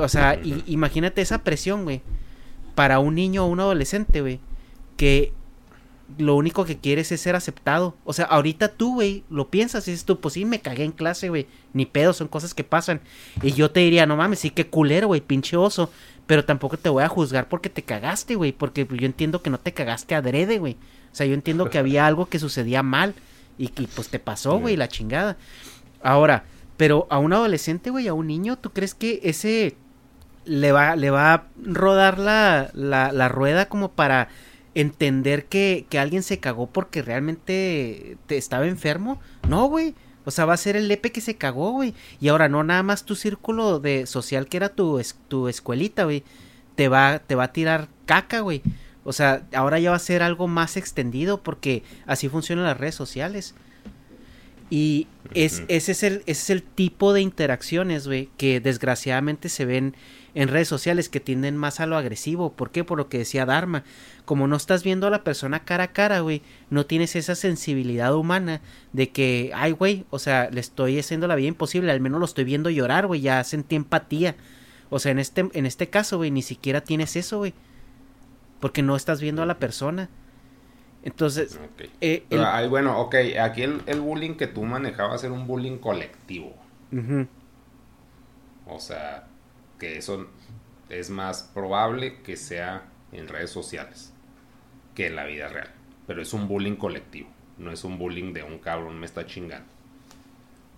O 0.00 0.08
sea, 0.08 0.34
y- 0.42 0.64
imagínate 0.66 1.20
esa 1.22 1.44
presión, 1.44 1.84
güey, 1.84 2.02
para 2.74 2.98
un 2.98 3.14
niño 3.14 3.44
o 3.44 3.48
un 3.48 3.60
adolescente, 3.60 4.20
güey, 4.20 4.40
que 4.96 5.32
lo 6.18 6.36
único 6.36 6.64
que 6.64 6.78
quieres 6.78 7.12
es 7.12 7.20
ser 7.20 7.36
aceptado. 7.36 7.94
O 8.04 8.12
sea, 8.12 8.26
ahorita 8.26 8.68
tú, 8.68 8.94
güey, 8.94 9.24
lo 9.30 9.48
piensas 9.48 9.86
y 9.86 9.92
dices 9.92 10.06
tú, 10.06 10.20
pues 10.20 10.34
sí, 10.34 10.44
me 10.44 10.60
cagué 10.60 10.84
en 10.84 10.92
clase, 10.92 11.28
güey. 11.28 11.46
Ni 11.72 11.86
pedo, 11.86 12.12
son 12.12 12.28
cosas 12.28 12.54
que 12.54 12.64
pasan. 12.64 13.00
Y 13.42 13.52
yo 13.52 13.70
te 13.70 13.80
diría, 13.80 14.06
no 14.06 14.16
mames, 14.16 14.40
sí, 14.40 14.50
qué 14.50 14.66
culero, 14.66 15.08
güey, 15.08 15.20
pinche 15.20 15.56
oso. 15.56 15.90
Pero 16.26 16.44
tampoco 16.44 16.76
te 16.76 16.88
voy 16.88 17.02
a 17.02 17.08
juzgar 17.08 17.48
porque 17.48 17.70
te 17.70 17.82
cagaste, 17.82 18.34
güey. 18.34 18.52
Porque 18.52 18.86
yo 18.90 19.06
entiendo 19.06 19.42
que 19.42 19.50
no 19.50 19.58
te 19.58 19.72
cagaste 19.72 20.14
adrede, 20.14 20.58
güey. 20.58 20.76
O 21.12 21.14
sea, 21.14 21.26
yo 21.26 21.34
entiendo 21.34 21.68
que 21.70 21.78
había 21.78 22.06
algo 22.06 22.26
que 22.26 22.38
sucedía 22.38 22.82
mal. 22.82 23.14
Y 23.58 23.68
que 23.68 23.86
pues 23.94 24.08
te 24.08 24.18
pasó, 24.18 24.58
güey, 24.58 24.76
la 24.76 24.88
chingada. 24.88 25.36
Ahora, 26.02 26.44
pero 26.76 27.06
a 27.10 27.18
un 27.18 27.32
adolescente, 27.32 27.90
güey, 27.90 28.08
a 28.08 28.14
un 28.14 28.26
niño, 28.26 28.56
¿tú 28.56 28.70
crees 28.70 28.94
que 28.94 29.20
ese 29.24 29.76
le 30.44 30.72
va, 30.72 30.96
le 30.96 31.10
va 31.10 31.34
a 31.34 31.44
rodar 31.62 32.18
la, 32.18 32.70
la, 32.74 33.12
la 33.12 33.28
rueda 33.28 33.66
como 33.66 33.92
para 33.92 34.28
entender 34.74 35.46
que, 35.46 35.86
que 35.88 35.98
alguien 35.98 36.22
se 36.22 36.38
cagó 36.38 36.66
porque 36.68 37.02
realmente 37.02 38.16
te 38.26 38.36
estaba 38.36 38.66
enfermo? 38.66 39.20
No, 39.48 39.66
güey. 39.66 39.94
O 40.24 40.30
sea, 40.30 40.44
va 40.44 40.54
a 40.54 40.56
ser 40.58 40.76
el 40.76 40.86
lepe 40.88 41.10
que 41.12 41.20
se 41.20 41.36
cagó, 41.36 41.72
güey. 41.72 41.94
Y 42.20 42.28
ahora 42.28 42.48
no 42.48 42.62
nada 42.62 42.82
más 42.82 43.04
tu 43.04 43.14
círculo 43.16 43.80
de 43.80 44.06
social 44.06 44.48
que 44.48 44.56
era 44.56 44.68
tu, 44.68 44.98
es- 44.98 45.18
tu 45.28 45.48
escuelita, 45.48 46.04
güey. 46.04 46.22
Te 46.76 46.88
va, 46.88 47.18
te 47.18 47.34
va 47.34 47.44
a 47.44 47.52
tirar 47.52 47.88
caca, 48.06 48.40
güey. 48.40 48.62
O 49.04 49.12
sea, 49.12 49.46
ahora 49.52 49.80
ya 49.80 49.90
va 49.90 49.96
a 49.96 50.00
ser 50.00 50.22
algo 50.22 50.46
más 50.46 50.76
extendido 50.76 51.42
porque 51.42 51.82
así 52.06 52.28
funcionan 52.28 52.64
las 52.66 52.78
redes 52.78 52.94
sociales. 52.94 53.54
Y 54.70 55.06
es, 55.34 55.64
ese, 55.68 55.92
es 55.92 56.02
el, 56.02 56.14
ese 56.20 56.30
es 56.30 56.50
el 56.50 56.62
tipo 56.62 57.12
de 57.12 57.20
interacciones, 57.20 58.06
güey, 58.06 58.30
que 58.38 58.60
desgraciadamente 58.60 59.48
se 59.50 59.66
ven 59.66 59.94
en 60.34 60.48
redes 60.48 60.68
sociales 60.68 61.08
que 61.08 61.20
tienden 61.20 61.56
más 61.56 61.80
a 61.80 61.86
lo 61.86 61.96
agresivo. 61.96 62.52
¿Por 62.52 62.70
qué? 62.70 62.84
Por 62.84 62.96
lo 62.98 63.08
que 63.08 63.18
decía 63.18 63.44
Dharma. 63.44 63.84
Como 64.24 64.46
no 64.48 64.56
estás 64.56 64.82
viendo 64.82 65.06
a 65.06 65.10
la 65.10 65.24
persona 65.24 65.64
cara 65.64 65.84
a 65.84 65.92
cara, 65.92 66.20
güey, 66.20 66.42
no 66.70 66.86
tienes 66.86 67.16
esa 67.16 67.34
sensibilidad 67.34 68.14
humana 68.14 68.60
de 68.92 69.10
que, 69.10 69.50
ay, 69.54 69.72
güey, 69.72 70.06
o 70.10 70.18
sea, 70.18 70.48
le 70.50 70.60
estoy 70.60 70.98
haciendo 70.98 71.26
la 71.26 71.34
vida 71.34 71.48
imposible, 71.48 71.92
al 71.92 72.00
menos 72.00 72.18
lo 72.18 72.24
estoy 72.24 72.44
viendo 72.44 72.70
llorar, 72.70 73.06
güey, 73.06 73.20
ya 73.20 73.42
sentí 73.44 73.76
empatía. 73.76 74.36
O 74.90 74.98
sea, 74.98 75.12
en 75.12 75.18
este, 75.18 75.48
en 75.52 75.66
este 75.66 75.88
caso, 75.90 76.16
güey, 76.18 76.30
ni 76.30 76.42
siquiera 76.42 76.80
tienes 76.82 77.16
eso, 77.16 77.38
güey. 77.38 77.52
Porque 78.60 78.82
no 78.82 78.94
estás 78.96 79.20
viendo 79.20 79.42
a 79.42 79.46
la 79.46 79.58
persona. 79.58 80.08
Entonces, 81.02 81.56
Ok. 81.56 81.88
eh, 82.00 82.24
el- 82.30 82.68
bueno, 82.68 83.00
ok, 83.00 83.16
aquí 83.40 83.62
el, 83.62 83.82
el 83.86 84.00
bullying 84.00 84.34
que 84.34 84.46
tú 84.46 84.62
manejabas 84.62 85.24
era 85.24 85.32
un 85.32 85.46
bullying 85.48 85.78
colectivo. 85.78 86.54
O 88.66 88.78
sea, 88.78 89.26
que 89.82 89.98
eso 89.98 90.28
es 90.90 91.10
más 91.10 91.42
probable 91.42 92.22
que 92.22 92.36
sea 92.36 92.84
en 93.10 93.26
redes 93.26 93.50
sociales 93.50 94.12
que 94.94 95.08
en 95.08 95.16
la 95.16 95.24
vida 95.24 95.48
real. 95.48 95.72
Pero 96.06 96.22
es 96.22 96.32
un 96.32 96.46
bullying 96.46 96.76
colectivo, 96.76 97.28
no 97.58 97.72
es 97.72 97.82
un 97.82 97.98
bullying 97.98 98.32
de 98.32 98.44
un 98.44 98.58
cabrón 98.58 99.00
me 99.00 99.06
está 99.06 99.26
chingando. 99.26 99.66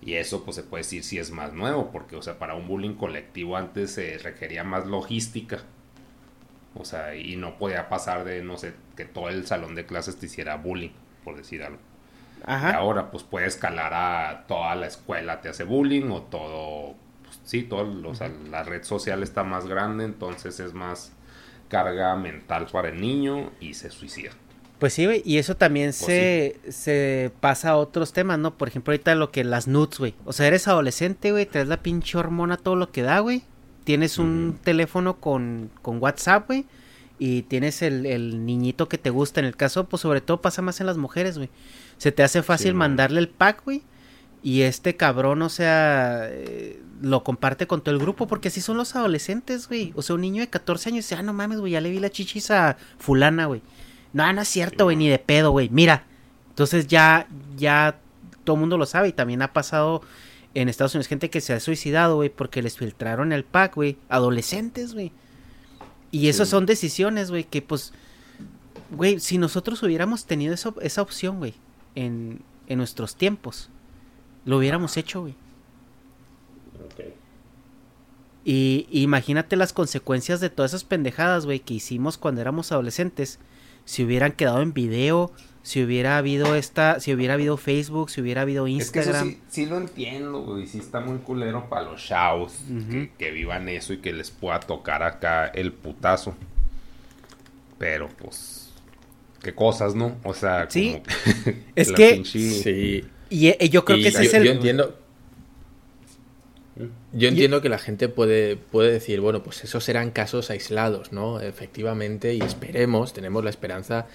Y 0.00 0.14
eso 0.14 0.42
pues 0.42 0.56
se 0.56 0.62
puede 0.62 0.84
decir 0.84 1.04
si 1.04 1.18
es 1.18 1.30
más 1.32 1.52
nuevo, 1.52 1.90
porque 1.92 2.16
o 2.16 2.22
sea, 2.22 2.38
para 2.38 2.54
un 2.54 2.66
bullying 2.66 2.94
colectivo 2.94 3.58
antes 3.58 3.92
se 3.92 4.16
requería 4.16 4.64
más 4.64 4.86
logística. 4.86 5.58
O 6.74 6.86
sea, 6.86 7.14
y 7.14 7.36
no 7.36 7.58
podía 7.58 7.90
pasar 7.90 8.24
de, 8.24 8.42
no 8.42 8.56
sé, 8.56 8.72
que 8.96 9.04
todo 9.04 9.28
el 9.28 9.46
salón 9.46 9.74
de 9.74 9.84
clases 9.84 10.16
te 10.16 10.24
hiciera 10.24 10.56
bullying, 10.56 10.92
por 11.24 11.36
decir 11.36 11.62
algo. 11.62 11.78
Ajá. 12.46 12.70
Ahora, 12.70 13.10
pues 13.10 13.22
puede 13.22 13.48
escalar 13.48 13.92
a 13.92 14.46
toda 14.46 14.74
la 14.76 14.86
escuela 14.86 15.42
te 15.42 15.50
hace 15.50 15.64
bullying 15.64 16.10
o 16.10 16.22
todo, 16.22 16.94
sí, 17.44 17.62
todo, 17.62 18.08
o 18.08 18.14
sea, 18.14 18.30
la 18.50 18.62
red 18.62 18.82
social 18.82 19.22
está 19.22 19.44
más 19.44 19.66
grande, 19.66 20.04
entonces 20.04 20.58
es 20.60 20.74
más 20.74 21.12
carga 21.68 22.16
mental 22.16 22.66
para 22.70 22.88
el 22.88 23.00
niño 23.00 23.50
y 23.60 23.74
se 23.74 23.90
suicida. 23.90 24.30
Pues 24.78 24.92
sí, 24.92 25.06
güey, 25.06 25.22
y 25.24 25.38
eso 25.38 25.56
también 25.56 25.90
Pues 25.90 26.04
se, 26.04 26.56
se 26.68 27.32
pasa 27.40 27.70
a 27.70 27.76
otros 27.76 28.12
temas, 28.12 28.38
¿no? 28.38 28.56
Por 28.56 28.68
ejemplo, 28.68 28.92
ahorita 28.92 29.14
lo 29.14 29.30
que 29.30 29.44
las 29.44 29.66
nudes, 29.66 29.98
güey. 29.98 30.14
O 30.24 30.32
sea, 30.32 30.46
eres 30.46 30.68
adolescente, 30.68 31.30
güey, 31.30 31.46
traes 31.46 31.68
la 31.68 31.82
pinche 31.82 32.18
hormona 32.18 32.56
todo 32.56 32.76
lo 32.76 32.90
que 32.90 33.02
da, 33.02 33.20
güey. 33.20 33.42
Tienes 33.84 34.18
un 34.18 34.58
teléfono 34.62 35.20
con, 35.20 35.70
con 35.82 36.02
WhatsApp, 36.02 36.46
güey. 36.46 36.64
y 37.18 37.42
tienes 37.42 37.82
el, 37.82 38.06
el, 38.06 38.44
niñito 38.44 38.88
que 38.88 38.98
te 38.98 39.10
gusta. 39.10 39.40
En 39.40 39.46
el 39.46 39.56
caso, 39.56 39.84
pues 39.84 40.02
sobre 40.02 40.20
todo 40.20 40.40
pasa 40.40 40.62
más 40.62 40.80
en 40.80 40.86
las 40.86 40.96
mujeres, 40.96 41.36
güey. 41.38 41.50
Se 41.96 42.10
te 42.10 42.22
hace 42.22 42.42
fácil 42.42 42.74
mandarle 42.74 43.20
el 43.20 43.28
pack, 43.28 43.64
güey. 43.64 43.82
Y 44.44 44.60
este 44.60 44.94
cabrón, 44.94 45.40
o 45.40 45.48
sea, 45.48 46.28
eh, 46.28 46.78
lo 47.00 47.24
comparte 47.24 47.66
con 47.66 47.80
todo 47.80 47.94
el 47.94 48.00
grupo, 48.00 48.26
porque 48.26 48.48
así 48.48 48.60
son 48.60 48.76
los 48.76 48.94
adolescentes, 48.94 49.68
güey. 49.68 49.94
O 49.96 50.02
sea, 50.02 50.16
un 50.16 50.20
niño 50.20 50.42
de 50.42 50.50
14 50.50 50.90
años 50.90 51.06
dice, 51.06 51.14
ah, 51.14 51.22
no 51.22 51.32
mames, 51.32 51.60
güey, 51.60 51.72
ya 51.72 51.80
le 51.80 51.88
vi 51.88 51.98
la 51.98 52.10
chichis 52.10 52.50
a 52.50 52.76
fulana, 52.98 53.46
güey. 53.46 53.62
No, 54.12 54.30
no 54.34 54.42
es 54.42 54.48
cierto, 54.48 54.84
güey, 54.84 54.96
ni 54.96 55.08
de 55.08 55.18
pedo, 55.18 55.50
güey. 55.50 55.70
Mira. 55.70 56.04
Entonces 56.50 56.86
ya, 56.86 57.26
ya 57.56 57.98
todo 58.44 58.56
el 58.56 58.60
mundo 58.60 58.76
lo 58.76 58.84
sabe 58.84 59.08
y 59.08 59.12
también 59.12 59.40
ha 59.40 59.54
pasado 59.54 60.02
en 60.52 60.68
Estados 60.68 60.94
Unidos 60.94 61.08
gente 61.08 61.30
que 61.30 61.40
se 61.40 61.54
ha 61.54 61.58
suicidado, 61.58 62.16
güey, 62.16 62.28
porque 62.28 62.60
les 62.60 62.76
filtraron 62.76 63.32
el 63.32 63.44
pack, 63.44 63.74
güey. 63.74 63.96
Adolescentes, 64.10 64.92
güey. 64.92 65.10
Y 66.10 66.28
esas 66.28 66.50
son 66.50 66.66
decisiones, 66.66 67.30
güey, 67.30 67.44
que 67.44 67.62
pues, 67.62 67.94
güey, 68.90 69.20
si 69.20 69.38
nosotros 69.38 69.82
hubiéramos 69.82 70.26
tenido 70.26 70.52
eso, 70.52 70.74
esa 70.82 71.00
opción, 71.00 71.38
güey, 71.38 71.54
en, 71.94 72.42
en 72.68 72.78
nuestros 72.78 73.16
tiempos, 73.16 73.70
lo 74.44 74.58
hubiéramos 74.58 74.96
hecho, 74.96 75.22
güey. 75.22 75.34
Y 78.44 78.86
imagínate 78.90 79.56
las 79.56 79.72
consecuencias 79.72 80.38
de 80.40 80.50
todas 80.50 80.72
esas 80.72 80.84
pendejadas, 80.84 81.46
güey, 81.46 81.60
que 81.60 81.74
hicimos 81.74 82.18
cuando 82.18 82.42
éramos 82.42 82.72
adolescentes. 82.72 83.38
Si 83.86 84.04
hubieran 84.04 84.32
quedado 84.32 84.60
en 84.60 84.74
video, 84.74 85.32
si 85.62 85.82
hubiera 85.82 86.18
habido 86.18 86.54
esta, 86.54 87.00
si 87.00 87.14
hubiera 87.14 87.34
habido 87.34 87.56
Facebook, 87.56 88.10
si 88.10 88.20
hubiera 88.20 88.42
habido 88.42 88.68
Instagram. 88.68 89.28
Es 89.28 89.34
que 89.36 89.40
sí, 89.48 89.66
lo 89.66 89.78
entiendo, 89.78 90.42
güey. 90.42 90.66
Sí 90.66 90.78
está 90.78 91.00
muy 91.00 91.18
culero 91.18 91.70
para 91.70 91.84
los 91.84 92.04
chavos 92.04 92.52
que, 93.16 93.30
vivan 93.30 93.68
eso 93.70 93.94
y 93.94 93.98
que 93.98 94.12
les 94.12 94.30
pueda 94.30 94.60
tocar 94.60 95.02
acá 95.02 95.46
el 95.46 95.72
putazo. 95.72 96.34
Pero 97.78 98.10
pues, 98.18 98.74
qué 99.42 99.54
cosas, 99.54 99.94
¿no? 99.94 100.18
O 100.22 100.34
sea, 100.34 100.66
sí. 100.68 101.00
es 101.74 101.92
que 101.96 102.22
sí. 102.26 103.04
Y, 103.34 103.48
eh, 103.48 103.68
yo 103.68 103.84
creo 103.84 103.98
que 103.98 104.08
ese 104.08 104.22
es 104.22 104.34
el. 104.34 104.44
Yo 104.44 104.52
entiendo. 104.52 104.94
Yo 107.12 107.28
entiendo 107.28 107.60
que 107.62 107.68
la 107.68 107.78
gente 107.78 108.08
puede, 108.08 108.56
puede 108.56 108.90
decir, 108.90 109.20
bueno, 109.20 109.44
pues 109.44 109.62
esos 109.62 109.84
serán 109.84 110.10
casos 110.10 110.50
aislados, 110.50 111.12
¿no? 111.12 111.40
Efectivamente, 111.40 112.34
y 112.34 112.40
esperemos, 112.40 113.12
tenemos 113.12 113.44
la 113.44 113.50
esperanza 113.50 114.08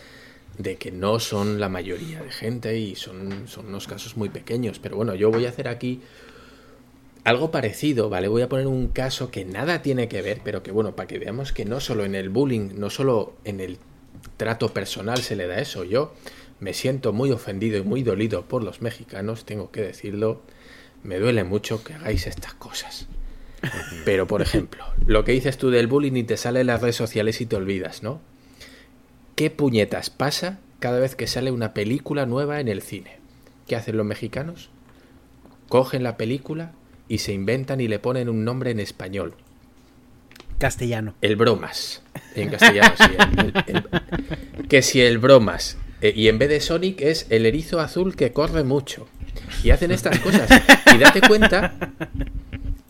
de 0.57 0.75
que 0.75 0.91
no 0.91 1.19
son 1.21 1.61
la 1.61 1.69
mayoría 1.69 2.21
de 2.21 2.31
gente 2.31 2.77
y 2.77 2.95
son, 2.95 3.47
son 3.47 3.67
unos 3.67 3.87
casos 3.87 4.17
muy 4.17 4.27
pequeños. 4.27 4.79
Pero 4.79 4.97
bueno, 4.97 5.15
yo 5.15 5.31
voy 5.31 5.45
a 5.45 5.49
hacer 5.49 5.69
aquí 5.69 6.01
algo 7.23 7.51
parecido, 7.51 8.09
¿vale? 8.09 8.27
Voy 8.27 8.41
a 8.41 8.49
poner 8.49 8.67
un 8.67 8.89
caso 8.89 9.31
que 9.31 9.45
nada 9.45 9.81
tiene 9.81 10.09
que 10.09 10.21
ver, 10.21 10.41
pero 10.43 10.61
que 10.61 10.71
bueno, 10.71 10.97
para 10.97 11.07
que 11.07 11.19
veamos 11.19 11.53
que 11.53 11.63
no 11.63 11.79
solo 11.79 12.03
en 12.03 12.15
el 12.15 12.27
bullying, 12.27 12.71
no 12.75 12.89
solo 12.89 13.35
en 13.45 13.61
el 13.61 13.77
trato 14.35 14.73
personal 14.73 15.19
se 15.19 15.37
le 15.37 15.47
da 15.47 15.59
eso. 15.59 15.85
Yo 15.85 16.13
me 16.59 16.73
siento 16.73 17.13
muy 17.13 17.31
ofendido 17.31 17.77
y 17.77 17.83
muy 17.83 18.03
dolido 18.03 18.45
por 18.45 18.63
los 18.63 18.81
mexicanos, 18.81 19.45
tengo 19.45 19.71
que 19.71 19.81
decirlo 19.81 20.41
me 21.03 21.19
duele 21.19 21.43
mucho 21.43 21.83
que 21.83 21.93
hagáis 21.93 22.27
estas 22.27 22.53
cosas. 22.53 23.07
Pero, 24.05 24.27
por 24.27 24.41
ejemplo, 24.41 24.85
lo 25.05 25.23
que 25.23 25.33
dices 25.33 25.57
tú 25.57 25.69
del 25.69 25.87
bullying 25.87 26.15
y 26.15 26.23
te 26.23 26.37
sale 26.37 26.61
en 26.61 26.67
las 26.67 26.81
redes 26.81 26.95
sociales 26.95 27.41
y 27.41 27.45
te 27.45 27.55
olvidas, 27.55 28.03
¿no? 28.03 28.21
¿Qué 29.35 29.49
puñetas 29.49 30.09
pasa 30.09 30.59
cada 30.79 30.99
vez 30.99 31.15
que 31.15 31.27
sale 31.27 31.51
una 31.51 31.73
película 31.73 32.25
nueva 32.25 32.59
en 32.59 32.67
el 32.67 32.81
cine? 32.81 33.17
¿Qué 33.67 33.75
hacen 33.75 33.97
los 33.97 34.05
mexicanos? 34.05 34.69
Cogen 35.67 36.03
la 36.03 36.17
película 36.17 36.73
y 37.07 37.19
se 37.19 37.33
inventan 37.33 37.81
y 37.81 37.87
le 37.87 37.99
ponen 37.99 38.29
un 38.29 38.43
nombre 38.43 38.71
en 38.71 38.79
español. 38.79 39.33
Castellano. 40.57 41.15
El 41.21 41.35
bromas. 41.35 42.01
En 42.35 42.49
castellano, 42.49 42.93
sí. 42.97 43.73
que 44.67 44.81
si 44.81 45.01
el 45.01 45.17
bromas. 45.17 45.77
Eh, 46.01 46.13
y 46.15 46.27
en 46.27 46.39
vez 46.39 46.49
de 46.49 46.61
Sonic 46.61 47.01
es 47.01 47.25
el 47.29 47.45
erizo 47.45 47.79
azul 47.79 48.15
que 48.15 48.31
corre 48.31 48.63
mucho 48.63 49.07
y 49.63 49.71
hacen 49.71 49.91
estas 49.91 50.19
cosas. 50.21 50.49
Y 50.93 50.97
date 50.97 51.21
cuenta, 51.21 51.93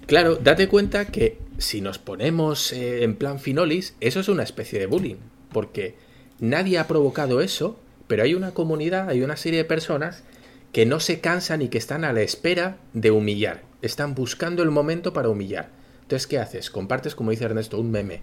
claro, 0.05 0.35
date 0.35 0.67
cuenta 0.67 1.05
que 1.05 1.39
si 1.57 1.81
nos 1.81 1.97
ponemos 1.97 2.71
eh, 2.71 3.03
en 3.03 3.15
plan 3.15 3.39
finolis, 3.39 3.95
eso 3.99 4.19
es 4.19 4.29
una 4.29 4.43
especie 4.43 4.79
de 4.79 4.85
bullying, 4.85 5.17
porque 5.51 5.95
nadie 6.39 6.77
ha 6.77 6.87
provocado 6.87 7.41
eso, 7.41 7.79
pero 8.07 8.23
hay 8.23 8.33
una 8.33 8.51
comunidad, 8.51 9.09
hay 9.09 9.21
una 9.21 9.37
serie 9.37 9.59
de 9.59 9.65
personas 9.65 10.23
que 10.71 10.85
no 10.85 10.99
se 10.99 11.19
cansan 11.19 11.61
y 11.61 11.69
que 11.69 11.77
están 11.77 12.03
a 12.03 12.13
la 12.13 12.21
espera 12.21 12.77
de 12.93 13.11
humillar, 13.11 13.63
están 13.81 14.13
buscando 14.13 14.63
el 14.63 14.71
momento 14.71 15.13
para 15.13 15.29
humillar. 15.29 15.69
Entonces, 16.03 16.27
¿qué 16.27 16.39
haces? 16.39 16.69
Compartes, 16.71 17.13
como 17.13 17.31
dice 17.31 17.45
Ernesto, 17.45 17.79
un 17.79 17.91
meme. 17.91 18.21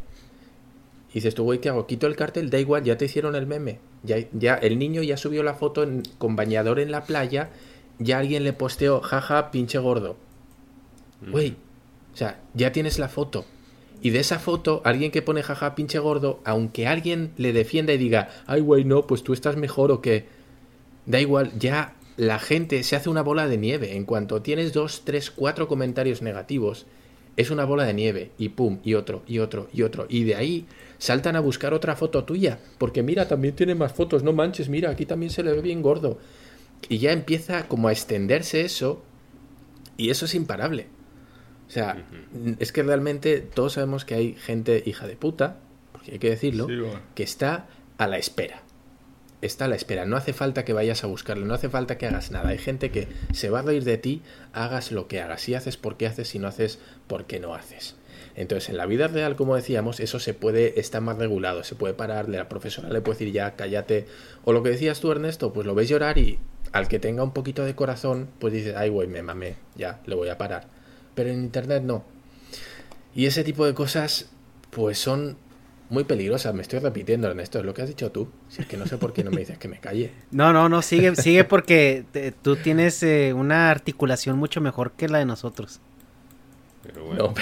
Y 1.17 1.21
dices 1.21 1.35
tú, 1.35 1.45
güey, 1.45 1.61
¿qué 1.61 1.71
hago? 1.71 1.87
Quito 1.87 2.07
el 2.07 2.15
cartel, 2.15 2.51
da 2.51 2.59
igual, 2.59 2.85
ya 2.85 2.99
te 2.99 3.07
hicieron 3.07 3.35
el 3.37 3.47
meme. 3.47 3.79
Ya, 4.03 4.19
ya 4.35 4.57
el 4.57 4.79
niño 4.79 5.03
ya 5.03 5.17
subió 5.17 5.43
la 5.43 5.55
foto 5.55 5.89
con 6.19 6.37
bañador 6.37 6.79
en 6.79 6.91
la 6.91 7.05
playa 7.05 7.49
ya 7.99 8.19
alguien 8.19 8.45
le 8.45 8.53
posteó, 8.53 9.01
jaja, 9.01 9.51
pinche 9.51 9.79
gordo. 9.79 10.17
Güey, 11.27 11.57
o 12.13 12.17
sea, 12.17 12.41
ya 12.55 12.73
tienes 12.73 12.99
la 12.99 13.09
foto. 13.09 13.47
Y 14.03 14.11
de 14.11 14.21
esa 14.21 14.39
foto, 14.39 14.83
alguien 14.85 15.11
que 15.11 15.23
pone 15.23 15.43
jaja, 15.43 15.75
pinche 15.75 15.99
gordo, 15.99 16.41
aunque 16.45 16.87
alguien 16.87 17.33
le 17.39 17.53
defienda 17.53 17.95
y 17.95 17.99
diga, 17.99 18.29
ay, 18.47 18.61
güey, 18.61 18.85
no, 18.85 19.07
pues 19.07 19.23
tú 19.23 19.33
estás 19.33 19.57
mejor 19.57 19.91
o 19.91 20.03
qué. 20.03 20.27
Da 21.07 21.21
igual, 21.21 21.53
ya 21.59 21.95
la 22.17 22.39
gente 22.39 22.83
se 22.83 22.97
hace 22.97 23.09
una 23.09 23.23
bola 23.23 23.49
de 23.49 23.57
nieve. 23.57 23.97
En 23.97 24.05
cuanto 24.05 24.43
tienes 24.43 24.75
dos, 24.75 25.03
tres, 25.05 25.31
cuatro 25.31 25.69
comentarios 25.69 26.21
negativos, 26.21 26.87
es 27.37 27.51
una 27.51 27.65
bola 27.65 27.85
de 27.85 27.95
nieve. 27.95 28.31
Y 28.39 28.51
pum, 28.51 28.79
y 28.83 28.95
otro, 28.95 29.23
y 29.27 29.39
otro, 29.39 29.69
y 29.73 29.83
otro. 29.83 30.07
Y 30.09 30.25
de 30.25 30.35
ahí 30.35 30.67
saltan 30.99 31.37
a 31.37 31.41
buscar 31.41 31.75
otra 31.75 31.97
foto 31.97 32.25
tuya. 32.25 32.59
Porque 32.79 33.03
mira, 33.03 33.29
también 33.29 33.55
tiene 33.55 33.75
más 33.75 33.93
fotos, 33.93 34.23
no 34.23 34.33
manches, 34.33 34.69
mira, 34.69 34.91
aquí 34.91 35.07
también 35.07 35.31
se 35.31 35.43
le 35.43 35.53
ve 35.53 35.61
bien 35.61 35.83
gordo. 35.83 36.19
Y 36.89 36.99
ya 36.99 37.13
empieza 37.13 37.69
como 37.69 37.89
a 37.89 37.93
extenderse 37.93 38.63
eso 38.63 39.03
y 39.97 40.11
eso 40.11 40.25
es 40.25 40.35
imparable. 40.35 40.87
O 41.69 41.71
sea, 41.71 42.07
es 42.59 42.71
que 42.71 42.83
realmente 42.83 43.41
todos 43.41 43.75
sabemos 43.75 44.05
que 44.05 44.15
hay 44.15 44.35
gente 44.35 44.83
hija 44.87 45.07
de 45.07 45.17
puta, 45.17 45.59
porque 45.93 46.13
hay 46.13 46.19
que 46.19 46.31
decirlo, 46.31 46.69
que 47.15 47.23
está 47.23 47.67
a 47.99 48.07
la 48.07 48.19
espera. 48.19 48.63
Está 49.47 49.67
a 49.67 49.69
la 49.69 49.77
espera. 49.77 50.07
No 50.07 50.17
hace 50.17 50.33
falta 50.33 50.65
que 50.65 50.73
vayas 50.73 51.05
a 51.05 51.07
buscarlo, 51.07 51.47
no 51.47 51.55
hace 51.55 51.69
falta 51.69 51.97
que 51.97 52.07
hagas 52.07 52.33
nada. 52.33 52.51
Hay 52.51 52.59
gente 52.59 52.91
que 52.91 53.07
se 53.33 53.49
va 53.49 53.61
a 53.61 53.63
reír 53.63 53.85
de 53.85 53.97
ti, 53.97 54.23
hagas 54.53 54.91
lo 54.91 55.07
que 55.07 55.21
hagas. 55.21 55.41
Si 55.41 55.55
haces, 55.55 55.77
¿por 55.77 55.97
qué 55.97 56.09
haces? 56.09 56.29
Si 56.29 56.39
no 56.39 56.49
haces, 56.49 56.81
¿por 57.07 57.27
qué 57.27 57.39
no 57.39 57.55
haces? 57.55 57.95
Entonces, 58.35 58.69
en 58.69 58.77
la 58.77 58.87
vida 58.87 59.09
real, 59.09 59.37
como 59.37 59.57
decíamos, 59.57 60.01
eso 60.01 60.19
se 60.19 60.35
puede, 60.35 60.79
estar 60.81 61.01
más 61.01 61.17
regulado, 61.17 61.65
se 61.65 61.75
puede 61.75 61.95
parar, 61.95 62.29
la 62.29 62.49
profesora 62.49 62.91
le 62.91 63.01
puede 63.01 63.19
decir 63.19 63.33
ya, 63.33 63.57
cállate. 63.57 64.07
O 64.45 64.53
lo 64.53 64.63
que 64.63 64.71
decías 64.71 65.01
tú, 65.01 65.11
Ernesto, 65.11 65.53
pues 65.53 65.67
lo 65.67 65.75
ves 65.75 65.89
llorar 65.89 66.19
y 66.19 66.39
al 66.73 66.89
que 66.89 66.99
tenga 66.99 67.23
un 67.23 67.33
poquito 67.33 67.65
de 67.65 67.75
corazón, 67.75 68.29
pues 68.39 68.53
dice, 68.53 68.75
ay, 68.77 68.91
güey, 68.91 69.09
me 69.09 69.23
mamé, 69.23 69.55
ya, 69.77 70.01
le 70.07 70.17
voy 70.17 70.29
a 70.29 70.37
parar. 70.37 70.67
Pero 71.15 71.31
en 71.31 71.41
Internet 71.41 71.83
no. 71.85 72.05
Y 73.15 73.27
ese 73.27 73.45
tipo 73.45 73.65
de 73.65 73.73
cosas, 73.73 74.29
pues 74.71 74.99
son 74.99 75.39
muy 75.91 76.05
peligrosas. 76.05 76.55
Me 76.55 76.63
estoy 76.63 76.79
repitiendo, 76.79 77.29
Ernesto, 77.29 77.59
es 77.59 77.65
lo 77.65 77.75
que 77.75 77.83
has 77.83 77.89
dicho 77.89 78.11
tú. 78.11 78.29
Si 78.49 78.63
es 78.63 78.69
que 78.69 78.77
no 78.77 78.87
sé 78.87 78.99
por 78.99 79.13
qué 79.13 79.25
no 79.25 79.31
me 79.31 79.41
dices 79.41 79.59
que 79.59 79.69
me 79.69 79.79
calle. 79.79 80.11
No, 80.31 80.53
no, 80.53 80.69
no, 80.69 80.83
sigue, 80.83 81.15
sigue 81.17 81.45
porque 81.45 82.05
tú 82.43 82.57
tienes 82.57 83.03
eh, 83.03 83.33
una 83.33 83.71
articulación 83.71 84.39
mucho 84.39 84.61
mejor 84.61 84.93
que 84.93 85.09
la 85.09 85.19
de 85.19 85.25
nosotros. 85.25 85.81
Pero 86.83 87.05
bueno. 87.05 87.35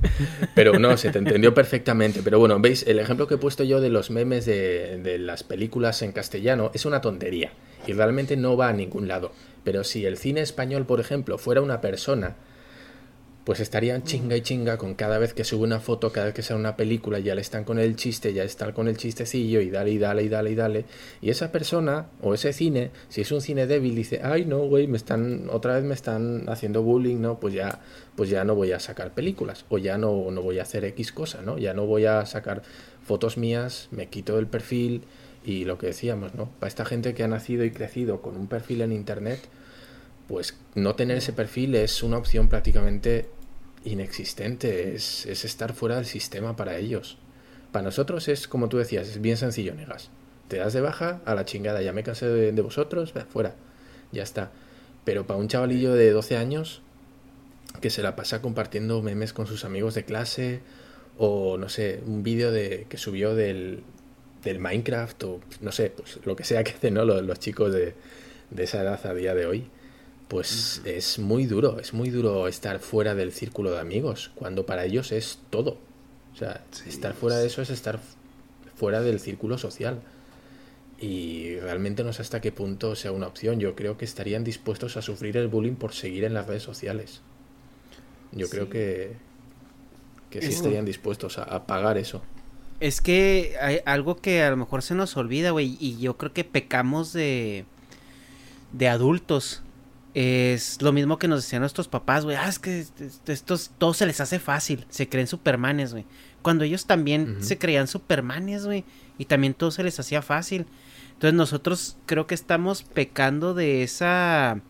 pero 0.54 0.78
no, 0.78 0.96
se 0.96 1.10
te 1.10 1.18
entendió 1.18 1.52
perfectamente. 1.54 2.20
Pero 2.22 2.38
bueno, 2.38 2.58
veis, 2.58 2.86
el 2.86 2.98
ejemplo 2.98 3.26
que 3.26 3.34
he 3.34 3.38
puesto 3.38 3.64
yo 3.64 3.80
de 3.80 3.90
los 3.90 4.10
memes 4.10 4.46
de, 4.46 4.98
de 5.02 5.18
las 5.18 5.42
películas 5.42 6.02
en 6.02 6.12
castellano 6.12 6.70
es 6.74 6.86
una 6.86 7.00
tontería 7.00 7.52
y 7.86 7.92
realmente 7.92 8.36
no 8.36 8.56
va 8.56 8.68
a 8.68 8.72
ningún 8.72 9.08
lado. 9.08 9.32
Pero 9.64 9.84
si 9.84 10.06
el 10.06 10.16
cine 10.16 10.40
español, 10.40 10.86
por 10.86 11.00
ejemplo, 11.00 11.38
fuera 11.38 11.60
una 11.60 11.80
persona, 11.80 12.36
pues 13.48 13.60
estarían 13.60 14.02
chinga 14.02 14.36
y 14.36 14.42
chinga 14.42 14.76
con 14.76 14.92
cada 14.92 15.16
vez 15.16 15.32
que 15.32 15.42
sube 15.42 15.64
una 15.64 15.80
foto, 15.80 16.12
cada 16.12 16.26
vez 16.26 16.34
que 16.34 16.42
sale 16.42 16.60
una 16.60 16.76
película, 16.76 17.18
ya 17.18 17.34
le 17.34 17.40
están 17.40 17.64
con 17.64 17.78
el 17.78 17.96
chiste, 17.96 18.34
ya 18.34 18.44
están 18.44 18.72
con 18.72 18.88
el 18.88 18.98
chistecillo 18.98 19.62
y 19.62 19.70
dale 19.70 19.90
y 19.90 19.96
dale 19.96 20.22
y 20.22 20.28
dale 20.28 20.50
y 20.50 20.54
dale. 20.54 20.84
Y 21.22 21.30
esa 21.30 21.50
persona 21.50 22.08
o 22.20 22.34
ese 22.34 22.52
cine, 22.52 22.90
si 23.08 23.22
es 23.22 23.32
un 23.32 23.40
cine 23.40 23.66
débil, 23.66 23.94
dice, 23.94 24.20
ay 24.22 24.44
no, 24.44 24.58
güey, 24.66 24.86
me 24.86 24.98
están, 24.98 25.48
otra 25.50 25.76
vez 25.76 25.84
me 25.84 25.94
están 25.94 26.44
haciendo 26.50 26.82
bullying, 26.82 27.22
¿no? 27.22 27.40
Pues 27.40 27.54
ya, 27.54 27.80
pues 28.16 28.28
ya 28.28 28.44
no 28.44 28.54
voy 28.54 28.72
a 28.72 28.80
sacar 28.80 29.14
películas, 29.14 29.64
o 29.70 29.78
ya 29.78 29.96
no, 29.96 30.30
no 30.30 30.42
voy 30.42 30.58
a 30.58 30.62
hacer 30.64 30.84
X 30.84 31.10
cosa, 31.10 31.40
¿no? 31.40 31.56
Ya 31.56 31.72
no 31.72 31.86
voy 31.86 32.04
a 32.04 32.26
sacar 32.26 32.60
fotos 33.02 33.38
mías, 33.38 33.88
me 33.92 34.08
quito 34.08 34.38
el 34.38 34.46
perfil, 34.46 35.04
y 35.42 35.64
lo 35.64 35.78
que 35.78 35.86
decíamos, 35.86 36.34
¿no? 36.34 36.50
Para 36.60 36.68
esta 36.68 36.84
gente 36.84 37.14
que 37.14 37.24
ha 37.24 37.28
nacido 37.28 37.64
y 37.64 37.70
crecido 37.70 38.20
con 38.20 38.36
un 38.36 38.46
perfil 38.46 38.82
en 38.82 38.92
Internet, 38.92 39.40
pues 40.26 40.54
no 40.74 40.94
tener 40.94 41.16
ese 41.16 41.32
perfil 41.32 41.74
es 41.76 42.02
una 42.02 42.18
opción 42.18 42.50
prácticamente 42.50 43.37
inexistente, 43.88 44.94
es, 44.94 45.26
estar 45.26 45.72
fuera 45.72 45.96
del 45.96 46.06
sistema 46.06 46.56
para 46.56 46.76
ellos. 46.78 47.18
Para 47.72 47.84
nosotros 47.84 48.28
es, 48.28 48.48
como 48.48 48.68
tú 48.68 48.78
decías, 48.78 49.08
es 49.08 49.20
bien 49.20 49.36
sencillo, 49.36 49.74
negas. 49.74 50.10
Te 50.48 50.56
das 50.56 50.72
de 50.72 50.80
baja 50.80 51.20
a 51.24 51.34
la 51.34 51.44
chingada, 51.44 51.82
ya 51.82 51.92
me 51.92 52.02
cansé 52.02 52.26
de, 52.26 52.52
de 52.52 52.62
vosotros, 52.62 53.12
fuera, 53.30 53.54
ya 54.12 54.22
está. 54.22 54.50
Pero 55.04 55.26
para 55.26 55.38
un 55.38 55.48
chavalillo 55.48 55.94
de 55.94 56.10
12 56.10 56.36
años 56.36 56.82
que 57.80 57.90
se 57.90 58.02
la 58.02 58.16
pasa 58.16 58.40
compartiendo 58.40 59.02
memes 59.02 59.32
con 59.32 59.46
sus 59.46 59.64
amigos 59.64 59.94
de 59.94 60.04
clase 60.04 60.60
o 61.18 61.58
no 61.58 61.68
sé, 61.68 62.00
un 62.06 62.22
vídeo 62.22 62.50
de 62.50 62.86
que 62.88 62.96
subió 62.96 63.34
del 63.34 63.82
del 64.42 64.58
Minecraft 64.58 65.24
o 65.24 65.40
no 65.60 65.72
sé, 65.72 65.90
pues 65.90 66.20
lo 66.24 66.36
que 66.36 66.44
sea 66.44 66.64
que 66.64 66.72
hacen 66.72 66.94
¿no? 66.94 67.04
los, 67.04 67.22
los 67.22 67.38
chicos 67.38 67.72
de, 67.72 67.94
de 68.50 68.64
esa 68.64 68.82
edad 68.82 69.04
a 69.04 69.14
día 69.14 69.34
de 69.34 69.46
hoy, 69.46 69.70
pues 70.28 70.82
es 70.84 71.18
muy 71.18 71.46
duro, 71.46 71.80
es 71.80 71.94
muy 71.94 72.10
duro 72.10 72.48
estar 72.48 72.80
fuera 72.80 73.14
del 73.14 73.32
círculo 73.32 73.70
de 73.72 73.80
amigos, 73.80 74.30
cuando 74.34 74.66
para 74.66 74.84
ellos 74.84 75.10
es 75.12 75.38
todo. 75.50 75.78
O 76.34 76.36
sea, 76.36 76.64
estar 76.86 77.14
fuera 77.14 77.38
de 77.38 77.46
eso 77.46 77.62
es 77.62 77.70
estar 77.70 77.98
fuera 78.76 79.00
del 79.00 79.20
círculo 79.20 79.58
social. 79.58 80.00
Y 81.00 81.58
realmente 81.60 82.04
no 82.04 82.12
sé 82.12 82.22
hasta 82.22 82.40
qué 82.40 82.52
punto 82.52 82.94
sea 82.94 83.12
una 83.12 83.26
opción. 83.26 83.58
Yo 83.60 83.74
creo 83.74 83.96
que 83.96 84.04
estarían 84.04 84.44
dispuestos 84.44 84.96
a 84.96 85.02
sufrir 85.02 85.36
el 85.36 85.48
bullying 85.48 85.76
por 85.76 85.94
seguir 85.94 86.24
en 86.24 86.34
las 86.34 86.46
redes 86.46 86.62
sociales. 86.62 87.22
Yo 88.32 88.48
creo 88.50 88.68
que, 88.68 89.12
que 90.28 90.42
sí 90.42 90.48
estarían 90.48 90.84
dispuestos 90.84 91.38
a, 91.38 91.44
a 91.44 91.66
pagar 91.66 91.98
eso. 91.98 92.22
Es 92.80 93.00
que 93.00 93.54
hay 93.60 93.80
algo 93.86 94.16
que 94.16 94.42
a 94.42 94.50
lo 94.50 94.56
mejor 94.56 94.82
se 94.82 94.94
nos 94.94 95.16
olvida, 95.16 95.50
güey, 95.50 95.76
y 95.80 95.98
yo 95.98 96.16
creo 96.16 96.32
que 96.32 96.44
pecamos 96.44 97.12
de 97.12 97.64
de 98.72 98.88
adultos 98.88 99.62
es 100.14 100.80
lo 100.80 100.92
mismo 100.92 101.18
que 101.18 101.28
nos 101.28 101.42
decían 101.42 101.60
nuestros 101.60 101.88
papás, 101.88 102.24
güey. 102.24 102.36
Ah, 102.36 102.48
es 102.48 102.58
que 102.58 102.84
estos 103.26 103.70
todo 103.78 103.94
se 103.94 104.06
les 104.06 104.20
hace 104.20 104.38
fácil. 104.38 104.86
Se 104.88 105.08
creen 105.08 105.26
supermanes, 105.26 105.92
güey. 105.92 106.06
Cuando 106.42 106.64
ellos 106.64 106.86
también 106.86 107.42
se 107.42 107.58
creían 107.58 107.88
supermanes, 107.88 108.64
güey. 108.64 108.84
Y 109.18 109.26
también 109.26 109.54
todo 109.54 109.70
se 109.70 109.82
les 109.82 109.98
hacía 110.00 110.22
fácil. 110.22 110.66
Entonces 111.12 111.34
nosotros 111.34 111.96
creo 112.06 112.26
que 112.26 112.34
estamos 112.34 112.84
pecando 112.84 113.52
de 113.52 113.82
esa 113.82 114.60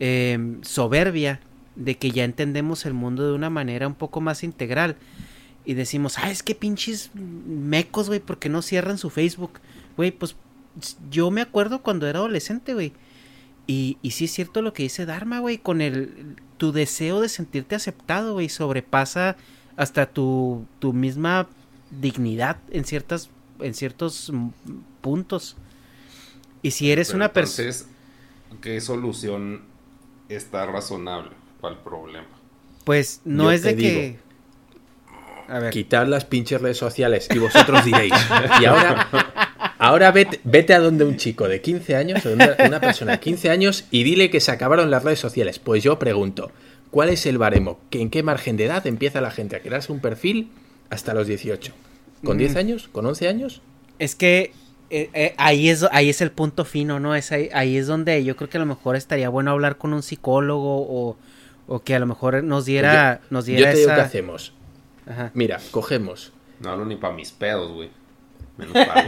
eh, 0.00 0.56
soberbia 0.62 1.40
de 1.76 1.96
que 1.96 2.10
ya 2.10 2.24
entendemos 2.24 2.84
el 2.84 2.94
mundo 2.94 3.26
de 3.26 3.32
una 3.32 3.50
manera 3.50 3.86
un 3.86 3.94
poco 3.94 4.20
más 4.20 4.42
integral. 4.42 4.96
Y 5.64 5.74
decimos, 5.74 6.18
ah, 6.18 6.30
es 6.30 6.42
que 6.42 6.54
pinches 6.54 7.10
mecos, 7.14 8.08
güey, 8.08 8.20
¿por 8.20 8.38
qué 8.38 8.48
no 8.48 8.62
cierran 8.62 8.98
su 8.98 9.10
Facebook? 9.10 9.60
Güey, 9.96 10.10
pues 10.10 10.36
yo 11.10 11.30
me 11.30 11.40
acuerdo 11.40 11.82
cuando 11.82 12.06
era 12.08 12.18
adolescente, 12.18 12.74
güey. 12.74 12.92
Y, 13.66 13.98
y 14.02 14.12
sí 14.12 14.24
es 14.24 14.32
cierto 14.32 14.62
lo 14.62 14.72
que 14.72 14.82
dice 14.82 15.06
Dharma, 15.06 15.38
güey, 15.38 15.58
con 15.58 15.80
el 15.80 16.36
tu 16.56 16.72
deseo 16.72 17.20
de 17.20 17.28
sentirte 17.28 17.74
aceptado, 17.74 18.34
güey, 18.34 18.48
sobrepasa 18.48 19.36
hasta 19.76 20.06
tu, 20.06 20.66
tu 20.78 20.92
misma 20.92 21.48
dignidad 21.90 22.58
en 22.70 22.84
ciertas 22.84 23.30
en 23.60 23.74
ciertos 23.74 24.32
puntos. 25.00 25.56
Y 26.62 26.72
si 26.72 26.90
eres 26.90 27.14
una 27.14 27.32
persona 27.32 27.68
Entonces, 27.68 27.88
¿qué 28.60 28.80
solución 28.80 29.62
está 30.28 30.66
razonable 30.66 31.32
para 31.60 31.74
el 31.74 31.80
problema? 31.80 32.28
Pues 32.84 33.20
no 33.24 33.44
Yo 33.44 33.50
es 33.52 33.62
de 33.62 33.76
que 33.76 34.18
a 35.48 35.58
ver, 35.58 35.72
Quitar 35.72 36.08
las 36.08 36.24
pinches 36.24 36.60
redes 36.60 36.78
sociales 36.78 37.28
y 37.30 37.38
vosotros 37.38 37.84
diréis. 37.84 38.14
Y 38.60 38.64
ahora, 38.64 39.51
ahora 39.82 40.10
vete, 40.12 40.40
vete 40.44 40.74
a 40.74 40.80
donde 40.80 41.04
un 41.04 41.16
chico 41.16 41.48
de 41.48 41.60
15 41.60 41.96
años, 41.96 42.24
o 42.26 42.32
una, 42.32 42.56
una 42.66 42.80
persona 42.80 43.12
de 43.12 43.20
15 43.20 43.50
años, 43.50 43.84
y 43.90 44.02
dile 44.04 44.30
que 44.30 44.40
se 44.40 44.50
acabaron 44.50 44.90
las 44.90 45.04
redes 45.04 45.18
sociales. 45.20 45.58
Pues 45.58 45.82
yo 45.82 45.98
pregunto, 45.98 46.50
¿cuál 46.90 47.08
es 47.10 47.26
el 47.26 47.38
baremo? 47.38 47.78
¿Que 47.90 48.00
¿En 48.00 48.10
qué 48.10 48.22
margen 48.22 48.56
de 48.56 48.64
edad 48.66 48.86
empieza 48.86 49.20
la 49.20 49.30
gente 49.30 49.56
a 49.56 49.60
crearse 49.60 49.92
un 49.92 50.00
perfil 50.00 50.50
hasta 50.90 51.14
los 51.14 51.26
18? 51.26 51.72
¿Con 52.24 52.38
10 52.38 52.56
años? 52.56 52.88
¿Con 52.92 53.04
11 53.06 53.28
años? 53.28 53.60
Es 53.98 54.14
que 54.14 54.52
eh, 54.90 55.10
eh, 55.14 55.34
ahí 55.38 55.68
es 55.70 55.84
ahí 55.90 56.08
es 56.10 56.20
el 56.20 56.30
punto 56.30 56.64
fino, 56.64 57.00
¿no? 57.00 57.14
Es 57.14 57.32
ahí, 57.32 57.48
ahí 57.54 57.76
es 57.76 57.86
donde 57.86 58.22
yo 58.24 58.36
creo 58.36 58.48
que 58.50 58.58
a 58.58 58.60
lo 58.60 58.66
mejor 58.66 58.94
estaría 58.96 59.28
bueno 59.30 59.50
hablar 59.50 59.76
con 59.78 59.92
un 59.94 60.02
psicólogo 60.02 60.82
o, 60.82 61.16
o 61.66 61.80
que 61.82 61.94
a 61.94 61.98
lo 61.98 62.06
mejor 62.06 62.44
nos 62.44 62.66
diera 62.66 63.20
Yo- 63.22 63.26
nos 63.30 63.46
yo 63.46 63.54
diera 63.56 63.72
te 63.72 63.78
digo 63.78 63.90
esa 63.90 63.94
qué 63.96 64.06
hacemos. 64.06 64.52
Ajá. 65.06 65.30
Mira, 65.34 65.58
cogemos. 65.70 66.32
No 66.60 66.70
hablo 66.70 66.84
ni 66.84 66.96
para 66.96 67.14
mis 67.14 67.32
pedos, 67.32 67.72
güey. 67.72 67.88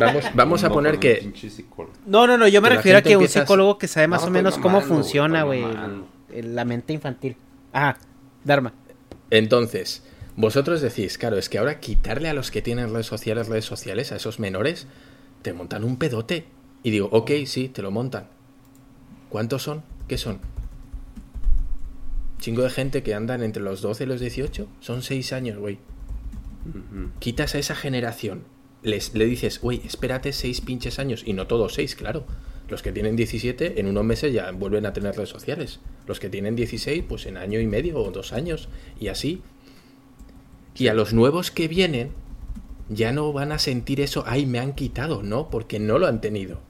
Vamos- 0.01 0.25
vamos 0.35 0.65
a 0.65 0.71
poner 0.71 0.99
que-. 0.99 1.33
No, 2.07 2.27
no, 2.27 2.37
no, 2.39 2.49
yo 2.49 2.61
me 2.63 2.69
Que 2.71 2.77
refiero 2.77 2.99
a 2.99 3.03
que 3.03 3.17
un 3.17 3.29
psicólogo 3.29 3.79
que 3.79 3.89
sabe 3.89 4.09
más 4.09 4.23
No, 4.23 4.29
o 4.29 4.31
menos 4.31 4.55
cómo 4.57 4.77
mamando, 4.81 4.95
funciona, 4.95 5.43
güey, 5.43 5.65
la 6.43 6.65
mente 6.65 6.93
infantil. 6.93 7.37
Ajá, 7.73 7.99
Dharma. 8.45 8.73
Entonces, 9.31 10.03
vosotros 10.37 10.81
decís, 10.81 11.19
claro, 11.19 11.37
es 11.39 11.49
que 11.49 11.59
ahora 11.59 11.81
quitarle 11.81 12.29
a 12.29 12.35
los 12.35 12.51
que 12.51 12.63
tienen 12.63 12.93
redes 12.93 13.07
sociales, 13.07 13.49
redes 13.49 13.65
sociales, 13.65 14.13
a 14.13 14.17
esos 14.17 14.39
menores, 14.39 14.87
te 15.43 15.53
montan 15.53 15.85
un 15.85 15.97
pedote. 15.97 16.47
Y 16.83 16.91
digo, 16.91 17.09
ok, 17.13 17.31
sí, 17.47 17.69
te 17.69 17.83
lo 17.83 17.91
montan. 17.91 18.29
¿Cuántos 19.29 19.63
son? 19.63 19.83
¿Qué 20.09 20.19
son? 20.19 20.39
Chingo 22.39 22.63
de 22.63 22.71
gente 22.71 23.03
que 23.03 23.15
andan 23.15 23.43
entre 23.43 23.63
los 23.63 23.81
12 23.81 24.05
y 24.05 24.07
los 24.07 24.21
18. 24.21 24.69
Son 24.81 25.03
6 25.03 25.33
años, 25.33 25.59
güey. 25.59 25.79
Quitas 27.19 27.55
a 27.55 27.59
esa 27.59 27.75
generación. 27.75 28.45
Les, 28.85 29.15
le 29.15 29.27
dices, 29.27 29.61
güey, 29.61 29.83
espérate 29.85 30.33
6 30.33 30.61
pinches 30.61 31.01
años. 31.01 31.25
Y 31.27 31.33
no 31.33 31.49
todos 31.49 31.75
6, 31.75 31.97
claro. 31.97 32.25
Los 32.69 32.83
que 32.83 32.93
tienen 32.93 33.17
17, 33.17 33.81
en 33.81 33.87
unos 33.89 34.05
meses 34.05 34.33
ya 34.33 34.51
vuelven 34.53 34.87
a 34.87 34.93
tener 34.93 35.17
redes 35.17 35.31
sociales. 35.31 35.81
Los 36.07 36.21
que 36.21 36.31
tienen 36.31 36.55
16, 36.55 37.05
pues 37.09 37.27
en 37.27 37.37
año 37.37 37.59
y 37.59 37.67
medio 37.67 37.99
o 37.99 38.13
dos 38.13 38.33
años. 38.33 38.69
Y 39.01 39.09
así. 39.09 39.43
Y 40.77 40.87
a 40.87 40.95
los 40.95 41.13
nuevos 41.13 41.51
que 41.51 41.67
vienen, 41.67 42.13
ya 42.89 43.13
no 43.13 43.33
van 43.33 43.53
a 43.53 43.59
sentir 43.59 44.01
eso, 44.01 44.25
ay, 44.27 44.47
me 44.47 44.59
han 44.59 44.75
quitado, 44.75 45.23
no, 45.23 45.51
porque 45.51 45.79
no 45.79 45.99
lo 45.99 46.07
han 46.07 46.21
tenido. 46.21 46.61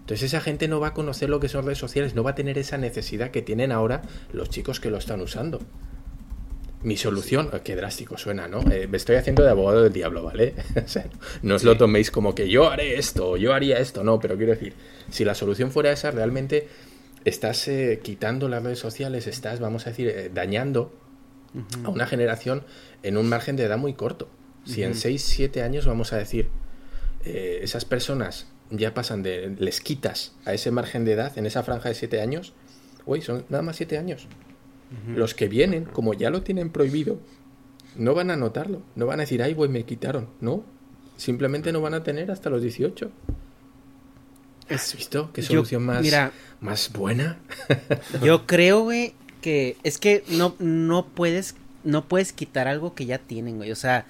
Entonces 0.00 0.22
esa 0.24 0.40
gente 0.40 0.68
no 0.68 0.78
va 0.78 0.88
a 0.88 0.94
conocer 0.94 1.28
lo 1.28 1.40
que 1.40 1.48
son 1.48 1.64
redes 1.64 1.78
sociales, 1.78 2.14
no 2.14 2.22
va 2.22 2.30
a 2.30 2.34
tener 2.34 2.58
esa 2.58 2.78
necesidad 2.78 3.32
que 3.32 3.42
tienen 3.42 3.72
ahora 3.72 4.02
los 4.32 4.48
chicos 4.50 4.78
que 4.78 4.90
lo 4.90 4.98
están 4.98 5.20
usando. 5.20 5.60
Mi 6.82 6.96
solución, 6.96 7.50
qué 7.64 7.74
drástico 7.74 8.18
suena, 8.18 8.48
¿no? 8.48 8.60
Eh, 8.70 8.86
me 8.86 8.96
estoy 8.96 9.16
haciendo 9.16 9.42
de 9.42 9.50
abogado 9.50 9.82
del 9.82 9.92
diablo, 9.92 10.22
¿vale? 10.22 10.54
O 10.84 10.88
sea, 10.88 11.06
no 11.42 11.54
os 11.54 11.64
lo 11.64 11.76
toméis 11.76 12.10
como 12.10 12.34
que 12.34 12.48
yo 12.48 12.70
haré 12.70 12.98
esto, 12.98 13.36
yo 13.36 13.54
haría 13.54 13.78
esto, 13.78 14.04
no, 14.04 14.20
pero 14.20 14.36
quiero 14.36 14.52
decir, 14.52 14.74
si 15.10 15.24
la 15.24 15.34
solución 15.34 15.70
fuera 15.70 15.90
esa, 15.90 16.10
realmente 16.10 16.68
estás 17.24 17.66
eh, 17.68 18.00
quitando 18.02 18.48
las 18.48 18.62
redes 18.62 18.78
sociales, 18.78 19.26
estás, 19.26 19.58
vamos 19.58 19.86
a 19.86 19.90
decir, 19.90 20.08
eh, 20.08 20.30
dañando 20.32 20.92
a 21.84 21.88
una 21.88 22.06
generación 22.06 22.64
en 23.02 23.16
un 23.16 23.28
margen 23.28 23.56
de 23.56 23.64
edad 23.64 23.78
muy 23.78 23.94
corto. 23.94 24.28
Si 24.64 24.82
en 24.82 24.94
6, 24.94 25.22
7 25.22 25.62
años, 25.62 25.86
vamos 25.86 26.12
a 26.12 26.18
decir, 26.18 26.48
eh, 27.24 27.60
esas 27.62 27.84
personas 27.84 28.46
ya 28.70 28.94
pasan 28.94 29.22
de, 29.22 29.54
les 29.58 29.80
quitas 29.80 30.34
a 30.44 30.54
ese 30.54 30.70
margen 30.70 31.04
de 31.04 31.12
edad, 31.12 31.36
en 31.38 31.46
esa 31.46 31.62
franja 31.62 31.88
de 31.88 31.94
7 31.94 32.20
años, 32.20 32.52
uy, 33.04 33.22
son 33.22 33.44
nada 33.48 33.62
más 33.62 33.76
7 33.76 33.96
años. 33.96 34.26
Los 35.14 35.34
que 35.34 35.48
vienen, 35.48 35.84
como 35.84 36.14
ya 36.14 36.30
lo 36.30 36.42
tienen 36.42 36.70
prohibido, 36.70 37.18
no 37.96 38.14
van 38.14 38.30
a 38.30 38.36
notarlo, 38.36 38.82
no 38.94 39.06
van 39.06 39.20
a 39.20 39.22
decir, 39.24 39.42
ay, 39.42 39.52
güey, 39.54 39.68
me 39.70 39.84
quitaron, 39.84 40.28
no, 40.40 40.64
simplemente 41.16 41.72
no 41.72 41.80
van 41.80 41.94
a 41.94 42.02
tener 42.02 42.30
hasta 42.30 42.50
los 42.50 42.62
18. 42.62 43.10
¿Has 44.68 44.96
visto 44.96 45.30
qué 45.32 45.42
Yo- 45.42 45.48
solución 45.48 45.84
más, 45.84 46.02
mira, 46.02 46.32
más 46.60 46.90
buena? 46.92 47.38
Yo 48.24 48.46
creo, 48.46 48.80
güey, 48.82 49.14
que 49.40 49.76
es 49.84 49.98
que 49.98 50.24
no, 50.28 50.56
no 50.58 51.06
puedes, 51.06 51.54
no 51.84 52.06
puedes 52.08 52.32
quitar 52.32 52.66
algo 52.66 52.94
que 52.94 53.06
ya 53.06 53.18
tienen, 53.18 53.56
güey. 53.58 53.70
O 53.70 53.76
sea, 53.76 54.06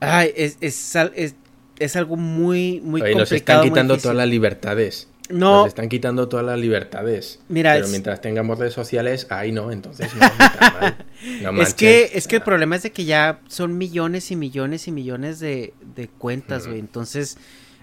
ay, 0.00 0.32
es, 0.36 0.58
es, 0.60 0.96
es, 1.14 1.34
es 1.78 1.96
algo 1.96 2.16
muy, 2.16 2.80
muy 2.82 3.02
Oye, 3.02 3.12
nos 3.14 3.28
complicado. 3.28 3.62
están 3.62 3.72
quitando 3.72 3.98
todas 3.98 4.16
las 4.16 4.28
libertades. 4.28 5.08
No. 5.30 5.58
Nos 5.60 5.68
están 5.68 5.88
quitando 5.88 6.28
todas 6.28 6.44
las 6.44 6.58
libertades. 6.58 7.40
Mira, 7.48 7.72
Pero 7.74 7.84
es- 7.86 7.90
mientras 7.90 8.20
tengamos 8.20 8.58
redes 8.58 8.74
sociales, 8.74 9.26
ahí 9.30 9.52
no, 9.52 9.70
entonces 9.72 10.10
no. 10.14 10.24
está 10.26 10.78
mal. 10.80 11.06
No 11.54 11.62
es 11.62 11.74
que, 11.74 12.10
es 12.14 12.26
que 12.26 12.36
el 12.36 12.42
problema 12.42 12.76
es 12.76 12.82
de 12.82 12.92
que 12.92 13.04
ya 13.04 13.40
son 13.48 13.76
millones 13.78 14.30
y 14.30 14.36
millones 14.36 14.88
y 14.88 14.92
millones 14.92 15.38
de, 15.40 15.74
de 15.94 16.08
cuentas, 16.08 16.66
güey. 16.66 16.78
Entonces, 16.80 17.36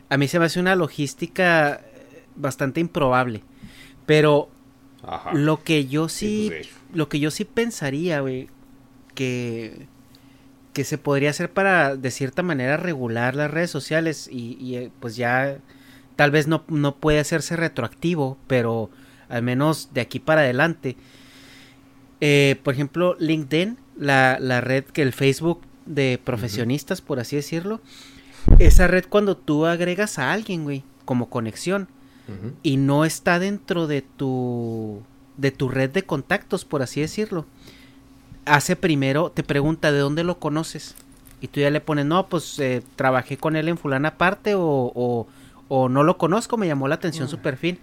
a 0.10 0.18
mí 0.18 0.28
se 0.28 0.40
me 0.40 0.46
hace 0.46 0.60
una 0.60 0.76
logística 0.76 1.82
bastante 2.36 2.80
improbable. 2.80 3.44
Pero 4.06 4.50
Ajá. 5.04 5.34
lo 5.34 5.64
que 5.64 5.86
yo 5.86 6.10
Sí, 6.10 6.50
sí, 6.50 6.50
pues, 6.50 6.70
lo 6.94 7.10
que 7.10 7.20
yo 7.20 7.30
sí 7.32 7.46
pensaría, 7.46 8.22
güey, 8.22 8.48
que 9.16 9.88
que 10.74 10.84
se 10.84 11.00
podría 11.00 11.32
hacer 11.32 11.50
para 11.52 11.96
de 11.96 12.12
cierta 12.12 12.44
manera 12.44 12.78
regular 12.78 13.36
las 13.36 13.50
redes 13.50 13.72
sociales 13.72 14.30
y, 14.32 14.58
y, 14.62 14.76
eh, 14.76 14.92
pues 15.00 15.16
ya 15.16 15.58
tal 16.18 16.32
vez 16.32 16.48
no, 16.48 16.66
no 16.68 16.96
puede 16.96 17.20
hacerse 17.20 17.56
retroactivo, 17.56 18.38
pero 18.48 18.90
al 19.30 19.44
menos 19.44 19.92
de 19.94 20.02
aquí 20.02 20.20
para 20.20 20.42
adelante. 20.42 20.98
Eh, 22.20 22.60
por 22.64 22.74
ejemplo, 22.74 23.16
LinkedIn, 23.20 23.78
la, 23.98 24.38
la 24.42 24.60
red 24.60 24.84
que 24.84 25.04
el 25.04 25.14
Facebook 25.14 25.62
de 25.86 26.20
profesionistas, 26.22 27.00
por 27.00 27.20
así 27.20 27.38
decirlo, 27.38 27.80
esa 28.60 28.88
red 28.88 29.06
cuando 29.08 29.38
tú 29.38 29.66
agregas 29.66 30.20
a 30.20 30.34
alguien, 30.34 30.64
güey, 30.64 30.84
como 31.06 31.30
conexión, 31.30 31.88
y 32.62 32.76
no 32.76 33.06
está 33.06 33.40
dentro 33.40 33.88
de 33.88 34.02
tu 34.02 35.02
de 35.38 35.52
tu 35.52 35.70
red 35.70 35.90
de 35.92 36.04
contactos, 36.04 36.66
por 36.66 36.82
así 36.82 37.00
decirlo. 37.00 37.46
Hace 38.44 38.76
primero, 38.76 39.32
te 39.32 39.44
pregunta 39.44 39.94
de 39.94 40.00
dónde 40.00 40.26
lo 40.26 40.38
conoces. 40.38 40.96
Y 41.40 41.48
tú 41.48 41.62
ya 41.62 41.70
le 41.70 41.80
pones, 41.80 42.06
no, 42.06 42.28
pues 42.28 42.60
eh, 42.60 42.82
trabajé 42.98 43.38
con 43.38 43.56
él 43.56 43.70
en 43.70 43.78
fulana 43.78 44.18
parte 44.18 44.56
o, 44.56 44.92
o, 44.94 45.28
o 45.68 45.90
no 45.90 46.04
lo 46.04 46.18
conozco, 46.18 46.58
me 46.58 46.68
llamó 46.68 46.88
la 46.88 46.96
atención 46.96 47.28
su 47.28 47.40
perfil. 47.40 47.80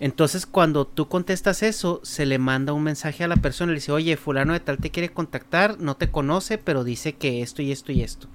Entonces 0.00 0.46
cuando 0.46 0.86
tú 0.86 1.08
contestas 1.08 1.62
eso, 1.62 2.00
se 2.04 2.24
le 2.24 2.38
manda 2.38 2.72
un 2.72 2.84
mensaje 2.84 3.24
a 3.24 3.28
la 3.28 3.36
persona, 3.36 3.72
le 3.72 3.78
dice, 3.78 3.92
oye, 3.92 4.16
fulano 4.16 4.52
de 4.52 4.60
tal 4.60 4.78
te 4.78 4.90
quiere 4.90 5.08
contactar, 5.08 5.80
no 5.80 5.96
te 5.96 6.10
conoce, 6.10 6.58
pero 6.58 6.84
dice 6.84 7.14
que 7.14 7.42
esto 7.42 7.62
y 7.62 7.72
esto 7.72 7.90
y 7.90 8.02
esto. 8.02 8.28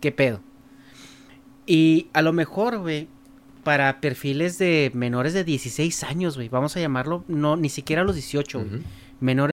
¿Qué 0.00 0.12
pedo? 0.12 0.40
Y 1.66 2.08
a 2.12 2.22
lo 2.22 2.32
mejor, 2.32 2.78
güey, 2.78 3.08
para 3.64 4.00
perfiles 4.00 4.58
de 4.58 4.90
menores 4.94 5.34
de 5.34 5.44
16 5.44 6.04
años, 6.04 6.36
güey, 6.36 6.48
vamos 6.48 6.76
a 6.76 6.80
llamarlo, 6.80 7.24
no, 7.28 7.56
ni 7.56 7.68
siquiera 7.68 8.04
los 8.04 8.14
18, 8.14 8.58
güey. 8.58 8.82
Menores 9.20 9.52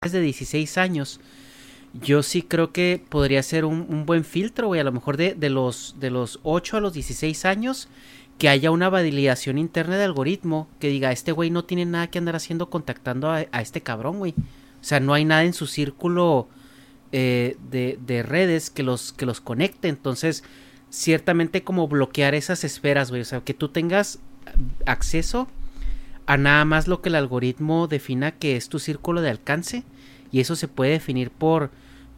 De 0.00 0.20
16 0.20 0.78
años, 0.78 1.20
yo 1.94 2.22
sí 2.22 2.42
creo 2.42 2.72
que 2.72 3.02
podría 3.08 3.42
ser 3.42 3.64
un, 3.64 4.04
buen 4.04 4.24
filtro, 4.24 4.68
güey. 4.68 4.80
A 4.80 4.84
lo 4.84 4.92
mejor 4.92 5.16
de, 5.16 5.34
los, 5.48 5.96
de 5.98 6.10
los 6.10 6.38
8 6.42 6.76
a 6.76 6.80
los 6.80 6.92
16 6.92 7.44
años, 7.46 7.88
que 8.38 8.48
haya 8.48 8.70
una 8.70 8.90
validación 8.90 9.56
interna 9.56 9.96
de 9.96 10.04
algoritmo 10.04 10.68
que 10.78 10.88
diga, 10.88 11.12
este 11.12 11.32
güey 11.32 11.50
no 11.50 11.64
tiene 11.64 11.86
nada 11.86 12.08
que 12.08 12.18
andar 12.18 12.36
haciendo 12.36 12.68
contactando 12.68 13.30
a, 13.30 13.46
a 13.50 13.62
este 13.62 13.80
cabrón, 13.80 14.18
güey. 14.18 14.34
O 14.80 14.84
sea, 14.84 15.00
no 15.00 15.14
hay 15.14 15.24
nada 15.24 15.44
en 15.44 15.54
su 15.54 15.66
círculo 15.66 16.48
eh, 17.12 17.56
de, 17.70 17.98
de, 18.06 18.22
redes 18.22 18.68
que 18.68 18.82
los, 18.82 19.12
que 19.14 19.24
los 19.24 19.40
conecte. 19.40 19.88
Entonces, 19.88 20.44
ciertamente 20.90 21.64
como 21.64 21.88
bloquear 21.88 22.34
esas 22.34 22.64
esferas, 22.64 23.08
güey. 23.08 23.22
O 23.22 23.24
sea, 23.24 23.40
que 23.40 23.54
tú 23.54 23.70
tengas 23.70 24.18
acceso 24.84 25.48
a 26.26 26.36
nada 26.36 26.64
más 26.64 26.88
lo 26.88 27.00
que 27.00 27.08
el 27.08 27.14
algoritmo 27.14 27.86
defina 27.86 28.32
que 28.32 28.56
es 28.56 28.68
tu 28.68 28.78
círculo 28.78 29.20
de 29.20 29.30
alcance. 29.30 29.84
Y 30.32 30.40
eso 30.40 30.56
se 30.56 30.68
puede 30.68 30.92
definir 30.92 31.30
por, 31.30 31.70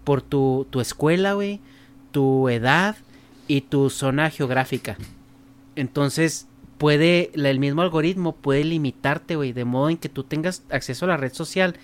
por 0.05 0.23
tu, 0.23 0.67
tu 0.71 0.81
escuela, 0.81 1.35
güey, 1.35 1.61
tu 2.11 2.49
edad 2.49 2.97
y 3.47 3.61
tu 3.63 3.91
zona 3.91 4.31
geográfica. 4.31 4.97
Entonces, 5.77 6.47
puede, 6.79 7.31
el 7.35 7.59
mismo 7.59 7.83
algoritmo 7.83 8.35
puede 8.35 8.65
limitarte, 8.65 9.37
güey, 9.37 9.53
de 9.53 9.65
modo 9.65 9.91
en 9.91 9.99
que 9.99 10.09
tú 10.09 10.25
tengas 10.25 10.63
acceso 10.71 11.05
a 11.05 11.09
la 11.09 11.17
red 11.17 11.33
social, 11.33 11.75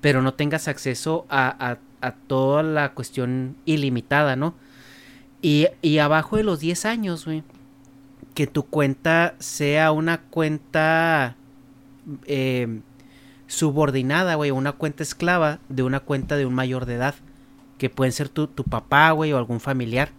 pero 0.00 0.22
no 0.22 0.34
tengas 0.34 0.68
acceso 0.68 1.26
a, 1.28 1.48
a, 1.70 1.78
a 2.06 2.12
toda 2.12 2.62
la 2.62 2.92
cuestión 2.92 3.56
ilimitada, 3.64 4.36
¿no? 4.36 4.54
Y, 5.42 5.66
y 5.82 5.98
abajo 5.98 6.36
de 6.36 6.44
los 6.44 6.60
10 6.60 6.86
años, 6.86 7.24
güey, 7.24 7.42
que 8.34 8.46
tu 8.46 8.64
cuenta 8.64 9.34
sea 9.38 9.92
una 9.92 10.20
cuenta 10.22 11.36
eh, 12.26 12.80
subordinada, 13.46 14.34
güey, 14.34 14.50
una 14.50 14.72
cuenta 14.72 15.02
esclava 15.02 15.60
de 15.68 15.82
una 15.82 16.00
cuenta 16.00 16.36
de 16.36 16.46
un 16.46 16.54
mayor 16.54 16.86
de 16.86 16.94
edad, 16.94 17.14
que 17.78 17.90
pueden 17.90 18.12
ser 18.12 18.28
tu, 18.28 18.46
tu 18.46 18.64
papá, 18.64 19.10
güey, 19.10 19.32
o 19.32 19.38
algún 19.38 19.60
familiar. 19.60 20.10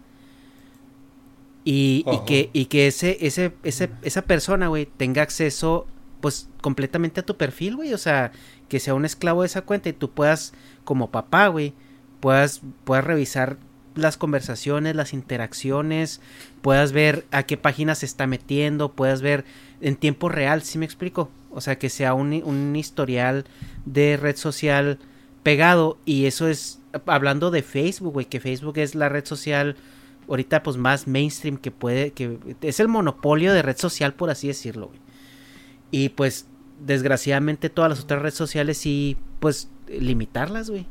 Y, 1.64 2.06
y, 2.12 2.26
que, 2.26 2.50
y 2.54 2.66
que 2.66 2.88
ese, 2.88 3.18
ese, 3.22 3.54
ese, 3.64 3.90
esa 4.04 4.22
persona, 4.22 4.68
güey, 4.68 4.86
tenga 4.86 5.24
acceso, 5.24 5.88
pues, 6.22 6.48
completamente 6.62 7.22
a 7.22 7.26
tu 7.26 7.38
perfil, 7.38 7.78
güey. 7.78 7.94
O 7.94 7.98
sea, 7.98 8.32
que 8.70 8.80
sea 8.80 8.94
un 8.94 9.04
esclavo 9.04 9.42
de 9.42 9.48
esa 9.48 9.64
cuenta 9.64 9.90
y 9.90 9.94
tú 9.94 10.12
puedas, 10.12 10.54
como 10.84 11.10
papá, 11.10 11.48
güey, 11.48 11.74
puedas, 12.20 12.62
puedas 12.84 13.04
revisar 13.04 13.58
las 13.96 14.18
conversaciones, 14.18 14.96
las 14.96 15.14
interacciones, 15.14 16.22
puedas 16.62 16.92
ver 16.92 17.26
a 17.32 17.44
qué 17.44 17.58
páginas 17.58 18.00
se 18.00 18.06
está 18.06 18.28
metiendo, 18.28 18.92
puedas 18.92 19.22
ver 19.22 19.46
en 19.82 19.96
tiempo 19.96 20.30
real, 20.30 20.62
¿sí 20.62 20.78
me 20.78 20.86
explico? 20.86 21.32
O 21.56 21.62
sea, 21.62 21.80
que 21.80 21.90
sea 21.90 22.14
un, 22.14 22.34
un 22.44 22.76
historial 22.76 23.46
de 23.86 24.18
red 24.18 24.36
social 24.36 25.00
pegado 25.42 25.98
y 26.06 26.26
eso 26.26 26.48
es 26.48 26.82
hablando 27.06 27.50
de 27.50 27.64
Facebook, 27.64 28.14
güey, 28.14 28.26
que 28.26 28.40
Facebook 28.40 28.78
es 28.78 28.94
la 28.94 29.10
red 29.10 29.26
social 29.26 29.76
ahorita 30.28 30.64
pues 30.64 30.78
más 30.78 31.08
mainstream 31.08 31.58
que 31.58 31.72
puede, 31.72 32.12
que 32.12 32.38
es 32.62 32.80
el 32.80 32.88
monopolio 32.88 33.54
de 33.54 33.62
red 33.62 33.78
social 33.78 34.14
por 34.14 34.30
así 34.30 34.48
decirlo, 34.48 34.88
güey. 34.88 35.00
Y 35.92 36.10
pues 36.10 36.48
desgraciadamente 36.80 37.70
todas 37.70 37.90
las 37.90 38.02
otras 38.02 38.22
redes 38.22 38.36
sociales 38.36 38.78
sí, 38.78 39.18
pues 39.40 39.70
limitarlas, 39.88 40.70
güey. 40.70 40.88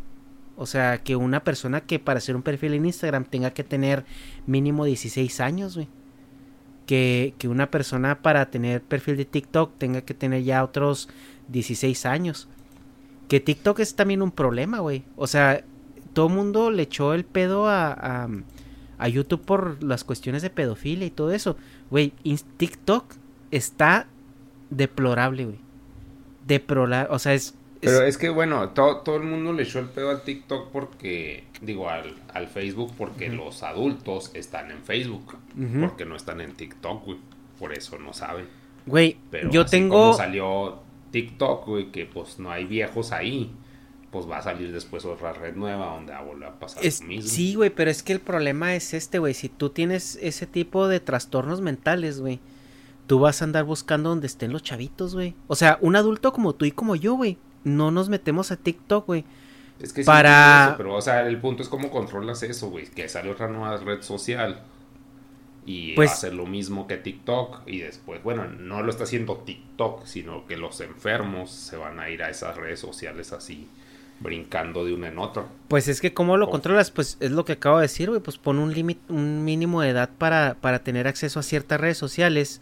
O 0.57 0.67
sea, 0.67 1.03
que 1.03 1.17
una 1.17 1.43
persona 1.43 1.81
que 1.81 1.99
para 1.99 2.19
hacer 2.19 2.37
un 2.37 2.43
perfil 2.43 2.75
en 2.75 2.87
Instagram 2.87 3.25
tenga 3.25 3.51
que 3.53 3.65
tener 3.65 4.05
mínimo 4.47 4.85
16 4.85 5.41
años, 5.41 5.75
güey. 5.75 5.89
Que, 6.87 7.35
que 7.39 7.49
una 7.49 7.71
persona 7.71 8.21
para 8.21 8.51
tener 8.51 8.83
perfil 8.83 9.17
de 9.17 9.25
TikTok 9.25 9.79
tenga 9.79 10.03
que 10.03 10.13
tener 10.13 10.43
ya 10.43 10.63
otros 10.63 11.09
16 11.49 12.07
años. 12.07 12.49
Que 13.29 13.41
TikTok 13.41 13.81
es 13.81 13.95
también 13.95 14.23
un 14.23 14.31
problema, 14.31 14.81
güey. 14.81 15.05
O 15.17 15.27
sea, 15.27 15.65
todo 16.13 16.29
el 16.29 16.35
mundo 16.35 16.71
le 16.71 16.83
echó 16.83 17.15
el 17.15 17.25
pedo 17.25 17.69
a, 17.69 17.93
a, 17.93 18.29
a, 18.99 19.09
YouTube 19.09 19.43
por 19.43 19.83
las 19.83 20.05
cuestiones 20.05 20.43
de 20.43 20.51
pedofilia 20.51 21.07
y 21.07 21.11
todo 21.11 21.33
eso. 21.33 21.57
Güey, 21.91 22.13
TikTok 22.59 23.15
está 23.51 24.07
deplorable, 24.71 25.45
güey. 25.47 25.59
Deplorable, 26.47 27.15
o 27.15 27.19
sea, 27.19 27.35
es 27.35 27.55
pero 27.85 28.03
es 28.03 28.19
que, 28.19 28.29
bueno, 28.29 28.71
todo, 28.71 28.99
todo 28.99 29.17
el 29.17 29.25
mundo 29.25 29.53
le 29.53 29.63
echó 29.63 29.79
el 29.79 29.89
pedo 29.89 30.11
al 30.11 30.23
TikTok 30.23 30.71
porque, 30.71 31.45
digo, 31.61 31.89
al, 31.89 32.15
al 32.33 32.49
Facebook 32.49 32.93
porque 32.97 33.29
uh 33.29 33.33
-huh. 33.33 33.37
los 33.37 33.63
adultos 33.63 34.31
están 34.35 34.71
en 34.71 34.83
Facebook, 34.83 35.37
uh 35.57 35.61
-huh. 35.61 35.81
porque 35.81 36.05
no 36.05 36.17
están 36.17 36.41
en 36.41 36.53
TikTok, 36.53 37.05
güey. 37.05 37.19
Por 37.59 37.73
eso 37.73 37.99
no 37.99 38.13
saben. 38.13 38.47
Güey, 38.87 39.17
Pero 39.31 39.51
yo 39.51 39.63
así 39.63 39.71
tengo... 39.71 39.97
Como 39.97 40.15
salió 40.15 40.79
TikTok, 41.11 41.67
güey, 41.67 41.93
que 41.93 42.07
pues 42.07 42.39
no 42.39 42.51
hay 42.51 42.65
viejos 42.65 43.13
ahí, 43.13 43.53
pues 44.11 44.29
va 44.29 44.39
a 44.39 44.43
salir 44.43 44.73
después 44.73 45.05
otra 45.05 45.33
red 45.33 45.55
nueva 45.55 45.95
donde 45.95 46.13
va 46.13 46.19
a 46.19 46.23
volver 46.23 46.49
a 46.49 46.59
pasar 46.59 46.85
es, 46.85 47.01
lo 47.01 47.07
mismo. 47.07 47.31
Sí, 47.31 47.55
güey, 47.55 47.71
pero 47.71 47.91
es 47.91 48.03
que 48.03 48.13
el 48.13 48.21
problema 48.21 48.75
es 48.75 48.95
este, 48.95 49.19
güey. 49.19 49.35
Si 49.35 49.49
tú 49.49 49.71
tienes 49.71 50.19
ese 50.21 50.47
tipo 50.47 50.89
de 50.89 51.01
trastornos 51.01 51.61
mentales, 51.61 52.21
güey, 52.21 52.41
tú 53.07 53.21
vas 53.21 53.41
a 53.41 53.45
andar 53.45 53.65
buscando 53.65 54.09
donde 54.11 54.27
estén 54.27 54.53
los 54.53 54.63
chavitos, 54.63 55.15
güey. 55.15 55.35
O 55.47 55.55
sea, 55.55 55.79
un 55.81 55.97
adulto 55.97 56.33
como 56.33 56.55
tú 56.55 56.65
y 56.65 56.73
como 56.73 56.97
yo, 56.97 57.15
güey 57.15 57.39
no 57.65 57.91
nos 57.91 58.09
metemos 58.09 58.53
a 58.53 58.57
TikTok, 58.57 59.07
güey. 59.07 59.25
Es 59.81 59.93
que 59.93 60.05
para... 60.05 60.65
Sí, 60.65 60.69
eso, 60.69 60.77
pero, 60.77 60.95
o 60.95 61.01
sea, 61.01 61.27
el 61.27 61.41
punto 61.41 61.63
es 61.63 61.69
cómo 61.69 61.91
controlas 61.91 62.43
eso, 62.43 62.71
güey. 62.71 62.87
Que 62.87 63.09
sale 63.09 63.31
otra 63.31 63.49
nueva 63.49 63.77
red 63.79 64.03
social. 64.03 64.61
Y 65.67 65.95
pues... 65.95 66.11
va 66.11 66.13
a 66.13 66.17
ser 66.17 66.35
lo 66.35 66.47
mismo 66.47 66.87
que 66.87 66.97
TikTok. 66.97 67.63
Y 67.67 67.79
después, 67.81 68.23
bueno, 68.23 68.47
no 68.47 68.83
lo 68.83 68.91
está 68.91 69.05
haciendo 69.05 69.39
TikTok, 69.39 70.05
sino 70.05 70.47
que 70.47 70.57
los 70.57 70.81
enfermos 70.81 71.51
se 71.51 71.77
van 71.77 71.99
a 71.99 72.09
ir 72.11 72.23
a 72.23 72.31
esas 72.31 72.57
redes 72.57 72.81
sociales 72.81 73.33
así, 73.33 73.67
brincando 74.21 74.85
de 74.85 74.95
una 74.95 75.09
en 75.09 75.19
otra. 75.19 75.47
Pues 75.69 75.89
es 75.89 76.01
que, 76.01 76.15
¿cómo 76.15 76.37
lo 76.37 76.51
controlas? 76.51 76.91
Pues 76.91 77.17
es 77.21 77.33
lo 77.33 77.45
que 77.45 77.53
acabo 77.53 77.79
de 77.79 77.83
decir, 77.83 78.11
güey. 78.11 78.21
Pues 78.21 78.39
pon 78.39 78.59
un 78.59 78.73
límite, 78.73 79.13
un 79.13 79.45
mínimo 79.45 79.81
de 79.83 79.89
edad 79.89 80.11
para, 80.19 80.57
para 80.61 80.85
tener 80.85 81.09
acceso 81.09 81.41
a 81.41 81.43
ciertas 81.43 81.81
redes 81.81 81.99
sociales 81.99 82.61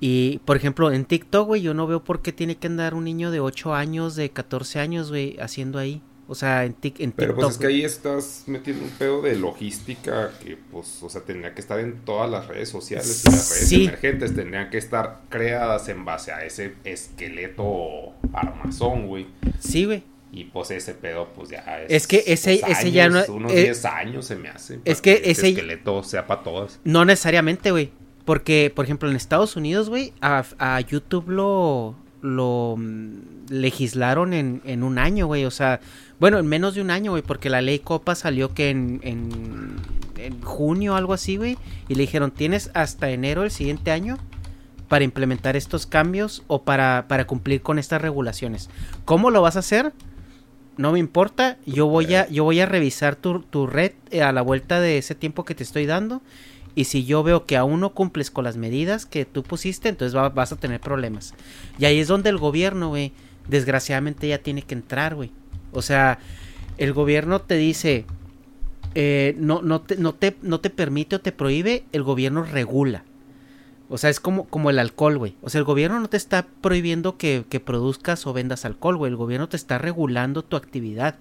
y, 0.00 0.38
por 0.46 0.56
ejemplo, 0.56 0.90
en 0.92 1.04
TikTok, 1.04 1.46
güey, 1.46 1.62
yo 1.62 1.74
no 1.74 1.86
veo 1.86 2.02
por 2.02 2.22
qué 2.22 2.32
tiene 2.32 2.56
que 2.56 2.66
andar 2.66 2.94
un 2.94 3.04
niño 3.04 3.30
de 3.30 3.40
8 3.40 3.74
años, 3.74 4.16
de 4.16 4.30
14 4.30 4.80
años, 4.80 5.10
güey, 5.10 5.36
haciendo 5.40 5.78
ahí. 5.78 6.02
O 6.26 6.36
sea, 6.36 6.64
en, 6.64 6.74
tic, 6.74 7.00
en 7.00 7.10
Pero 7.10 7.32
TikTok. 7.34 7.42
pues 7.44 7.54
es 7.56 7.60
que 7.60 7.66
ahí 7.66 7.82
estás 7.84 8.44
metiendo 8.46 8.84
un 8.84 8.90
pedo 8.90 9.20
de 9.20 9.34
logística 9.34 10.30
que, 10.42 10.56
pues, 10.56 11.02
o 11.02 11.10
sea, 11.10 11.22
tendría 11.22 11.54
que 11.54 11.60
estar 11.60 11.80
en 11.80 11.96
todas 12.04 12.30
las 12.30 12.46
redes 12.46 12.68
sociales. 12.68 13.24
Y 13.26 13.30
las 13.30 13.50
redes 13.50 13.68
Sí. 13.68 13.82
emergentes 13.86 14.34
tendrían 14.36 14.70
que 14.70 14.78
estar 14.78 15.22
creadas 15.28 15.88
en 15.88 16.04
base 16.04 16.30
a 16.30 16.44
ese 16.44 16.74
esqueleto 16.84 18.12
armazón, 18.32 19.06
güey. 19.06 19.26
Sí, 19.58 19.84
güey. 19.84 20.02
Y 20.32 20.44
pues 20.44 20.70
ese 20.70 20.94
pedo, 20.94 21.28
pues 21.34 21.50
ya 21.50 21.58
es. 21.82 21.90
Es 21.90 22.06
que 22.06 22.22
ese- 22.26 22.60
ese 22.66 22.92
ya 22.92 23.06
años, 23.06 23.28
no- 23.28 23.34
Unos 23.34 23.52
eh, 23.52 23.62
10 23.64 23.84
años 23.84 24.24
se 24.26 24.36
me 24.36 24.48
hace. 24.48 24.78
es 24.84 25.00
que 25.00 25.14
ese 25.14 25.30
ese- 25.32 25.48
esqueleto 25.48 26.02
sea 26.04 26.26
para 26.28 26.42
todas. 26.44 26.78
No 26.84 27.04
necesariamente, 27.04 27.72
güey. 27.72 27.90
Porque, 28.30 28.72
por 28.72 28.84
ejemplo, 28.84 29.10
en 29.10 29.16
Estados 29.16 29.56
Unidos, 29.56 29.88
güey, 29.88 30.12
a, 30.20 30.44
a 30.60 30.80
YouTube 30.80 31.30
lo, 31.30 31.96
lo 32.22 32.76
mm, 32.78 33.48
legislaron 33.48 34.34
en, 34.34 34.62
en 34.64 34.84
un 34.84 34.98
año, 34.98 35.26
güey. 35.26 35.44
O 35.46 35.50
sea, 35.50 35.80
bueno, 36.20 36.38
en 36.38 36.46
menos 36.46 36.76
de 36.76 36.80
un 36.80 36.92
año, 36.92 37.10
güey, 37.10 37.24
porque 37.24 37.50
la 37.50 37.60
ley 37.60 37.80
Copa 37.80 38.14
salió 38.14 38.54
que 38.54 38.70
en, 38.70 39.00
en, 39.02 39.74
en 40.16 40.40
junio 40.42 40.92
o 40.92 40.96
algo 40.96 41.12
así, 41.12 41.38
güey. 41.38 41.58
Y 41.88 41.96
le 41.96 42.02
dijeron, 42.02 42.30
tienes 42.30 42.70
hasta 42.72 43.10
enero 43.10 43.40
del 43.40 43.50
siguiente 43.50 43.90
año 43.90 44.16
para 44.86 45.02
implementar 45.02 45.56
estos 45.56 45.86
cambios 45.86 46.44
o 46.46 46.62
para, 46.62 47.06
para 47.08 47.26
cumplir 47.26 47.62
con 47.62 47.80
estas 47.80 48.00
regulaciones. 48.00 48.70
¿Cómo 49.06 49.32
lo 49.32 49.42
vas 49.42 49.56
a 49.56 49.58
hacer? 49.58 49.92
No 50.76 50.92
me 50.92 51.00
importa, 51.00 51.58
yo 51.66 51.88
voy 51.88 52.14
a, 52.14 52.28
yo 52.28 52.44
voy 52.44 52.60
a 52.60 52.66
revisar 52.66 53.16
tu, 53.16 53.40
tu 53.40 53.66
red 53.66 53.90
eh, 54.12 54.22
a 54.22 54.30
la 54.30 54.42
vuelta 54.42 54.80
de 54.80 54.98
ese 54.98 55.16
tiempo 55.16 55.44
que 55.44 55.56
te 55.56 55.64
estoy 55.64 55.86
dando. 55.86 56.22
Y 56.74 56.84
si 56.84 57.04
yo 57.04 57.22
veo 57.22 57.46
que 57.46 57.56
aún 57.56 57.80
no 57.80 57.94
cumples 57.94 58.30
con 58.30 58.44
las 58.44 58.56
medidas 58.56 59.04
que 59.06 59.24
tú 59.24 59.42
pusiste, 59.42 59.88
entonces 59.88 60.16
va- 60.16 60.28
vas 60.28 60.52
a 60.52 60.56
tener 60.56 60.80
problemas. 60.80 61.34
Y 61.78 61.84
ahí 61.84 61.98
es 61.98 62.08
donde 62.08 62.30
el 62.30 62.38
gobierno, 62.38 62.88
güey, 62.90 63.12
desgraciadamente 63.48 64.28
ya 64.28 64.38
tiene 64.38 64.62
que 64.62 64.74
entrar, 64.74 65.14
güey. 65.14 65.32
O 65.72 65.82
sea, 65.82 66.18
el 66.78 66.92
gobierno 66.92 67.40
te 67.40 67.56
dice, 67.56 68.06
eh, 68.94 69.34
no, 69.38 69.62
no, 69.62 69.80
te, 69.82 69.96
no, 69.96 70.14
te, 70.14 70.36
no 70.42 70.60
te 70.60 70.70
permite 70.70 71.16
o 71.16 71.20
te 71.20 71.32
prohíbe, 71.32 71.84
el 71.92 72.02
gobierno 72.02 72.42
regula. 72.44 73.04
O 73.88 73.98
sea, 73.98 74.08
es 74.10 74.20
como, 74.20 74.44
como 74.44 74.70
el 74.70 74.78
alcohol, 74.78 75.18
güey. 75.18 75.34
O 75.42 75.50
sea, 75.50 75.58
el 75.58 75.64
gobierno 75.64 75.98
no 75.98 76.08
te 76.08 76.16
está 76.16 76.46
prohibiendo 76.60 77.16
que, 77.18 77.44
que 77.48 77.58
produzcas 77.58 78.24
o 78.26 78.32
vendas 78.32 78.64
alcohol, 78.64 78.96
güey. 78.96 79.10
El 79.10 79.16
gobierno 79.16 79.48
te 79.48 79.56
está 79.56 79.78
regulando 79.78 80.42
tu 80.44 80.56
actividad. 80.56 81.16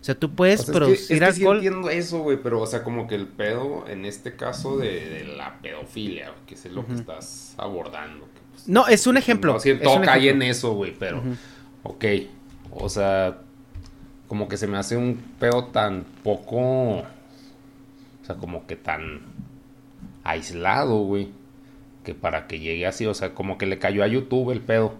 O 0.00 0.04
sea, 0.04 0.14
tú 0.14 0.34
puedes 0.34 0.60
O 0.60 0.64
sea, 0.64 0.74
producir 0.74 0.98
es 0.98 1.08
que, 1.08 1.14
es 1.14 1.20
que 1.20 1.32
sí 1.32 1.46
entiendo 1.46 1.90
eso, 1.90 2.20
güey, 2.20 2.38
pero, 2.42 2.60
o 2.60 2.66
sea, 2.66 2.82
como 2.82 3.06
que 3.06 3.14
el 3.14 3.26
pedo, 3.26 3.84
en 3.86 4.06
este 4.06 4.34
caso 4.34 4.78
de, 4.78 5.08
de 5.10 5.24
la 5.36 5.58
pedofilia, 5.60 6.32
que 6.46 6.54
es 6.54 6.64
lo 6.66 6.86
que 6.86 6.94
estás 6.94 7.54
abordando. 7.58 8.24
que, 8.26 8.40
pues, 8.50 8.66
No, 8.66 8.88
es 8.88 9.06
un 9.06 9.18
ejemplo. 9.18 9.52
No, 9.52 9.58
es 9.58 9.82
todo 9.82 9.96
un 9.96 10.02
cae 10.02 10.20
ejemplo. 10.20 10.44
en 10.44 10.50
eso, 10.50 10.72
güey, 10.72 10.94
pero, 10.98 11.22
ok, 11.82 12.04
o 12.70 12.88
sea, 12.88 13.40
como 14.26 14.48
que 14.48 14.56
se 14.56 14.66
me 14.66 14.78
hace 14.78 14.96
un 14.96 15.16
pedo 15.38 15.66
tan 15.66 16.04
poco, 16.22 17.00
o 17.00 17.04
sea, 18.22 18.36
como 18.36 18.66
que 18.66 18.76
tan 18.76 19.20
aislado, 20.24 21.00
güey, 21.00 21.28
que 22.04 22.14
para 22.14 22.46
que 22.46 22.58
llegue 22.58 22.86
así, 22.86 23.04
o 23.04 23.12
sea, 23.12 23.34
como 23.34 23.58
que 23.58 23.66
le 23.66 23.78
cayó 23.78 24.02
a 24.02 24.06
YouTube 24.06 24.50
el 24.50 24.60
pedo, 24.62 24.94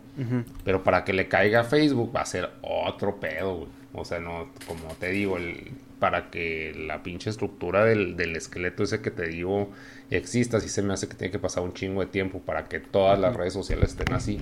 pero 0.62 0.82
para 0.82 1.05
que 1.05 1.14
le 1.14 1.28
caiga 1.28 1.60
a 1.60 1.64
Facebook 1.64 2.14
va 2.14 2.20
a 2.20 2.27
ser 2.27 2.51
otro 2.60 3.18
pedo, 3.18 3.55
güey. 3.56 3.80
O 3.93 4.05
sea, 4.05 4.21
no, 4.21 4.49
como 4.67 4.95
te 5.01 5.11
digo, 5.11 5.37
el, 5.37 5.73
para 5.99 6.31
que 6.31 6.73
la 6.77 7.03
pinche 7.03 7.29
estructura 7.31 7.85
del, 7.85 8.17
del 8.17 8.37
esqueleto 8.37 8.83
ese 8.85 9.01
que 9.03 9.11
te 9.11 9.27
digo 9.27 9.71
exista, 10.11 10.61
sí 10.61 10.69
se 10.69 10.83
me 10.83 10.93
hace 10.95 11.09
que 11.09 11.15
tiene 11.15 11.31
que 11.33 11.39
pasar 11.39 11.62
un 11.65 11.73
chingo 11.75 12.01
de 12.01 12.07
tiempo 12.07 12.39
para 12.41 12.65
que 12.65 12.81
todas 12.81 13.19
las 13.19 13.35
redes 13.37 13.53
sociales 13.53 13.91
estén 13.91 14.12
así. 14.15 14.39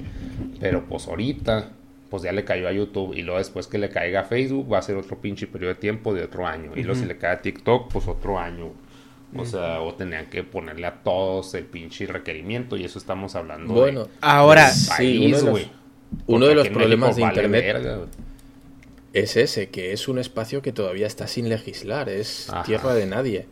Pero 0.60 0.84
pues 0.84 1.08
ahorita, 1.08 1.70
pues 2.10 2.22
ya 2.22 2.32
le 2.32 2.44
cayó 2.44 2.68
a 2.68 2.72
YouTube 2.72 3.14
y 3.14 3.22
luego 3.22 3.38
después 3.38 3.66
que 3.66 3.78
le 3.78 3.88
caiga 3.88 4.20
a 4.20 4.24
Facebook 4.24 4.70
va 4.72 4.78
a 4.78 4.82
ser 4.82 4.96
otro 4.96 5.18
pinche 5.18 5.46
periodo 5.46 5.74
de 5.74 5.80
tiempo 5.80 6.12
de 6.14 6.24
otro 6.24 6.46
año. 6.46 6.72
Y 6.76 6.82
luego 6.82 7.00
si 7.00 7.06
le 7.06 7.16
cae 7.18 7.32
a 7.32 7.40
TikTok, 7.42 7.90
pues 7.92 8.06
otro 8.06 8.38
año. 8.38 8.72
O 9.36 9.44
sea, 9.44 9.80
o 9.82 9.94
tenían 9.94 10.26
que 10.30 10.42
ponerle 10.42 10.86
a 10.86 10.94
todos 11.02 11.52
el 11.54 11.64
pinche 11.64 12.06
requerimiento 12.06 12.76
y 12.78 12.84
eso 12.84 12.98
estamos 12.98 13.34
hablando 13.34 13.74
de- 13.74 13.80
Bueno, 13.80 14.08
Ahora, 14.22 14.66
del 14.66 14.74
sí, 14.74 14.88
país, 14.90 15.18
uno 15.26 15.36
de 15.36 15.42
los- 15.42 15.50
güey. 15.50 15.70
uno 16.26 16.46
de 16.46 16.54
los 16.54 16.68
problemas 16.68 17.08
México 17.16 17.26
de 17.36 17.42
vale 17.48 17.58
Internet 17.58 17.82
verga. 17.84 18.06
Es 19.20 19.36
ese, 19.36 19.68
que 19.68 19.92
es 19.92 20.08
un 20.08 20.18
espacio 20.18 20.62
que 20.62 20.72
todavía 20.72 21.06
está 21.06 21.26
sin 21.26 21.48
legislar, 21.48 22.08
es 22.08 22.50
Ajá. 22.50 22.62
tierra 22.64 22.94
de 22.94 23.06
nadie. 23.06 23.46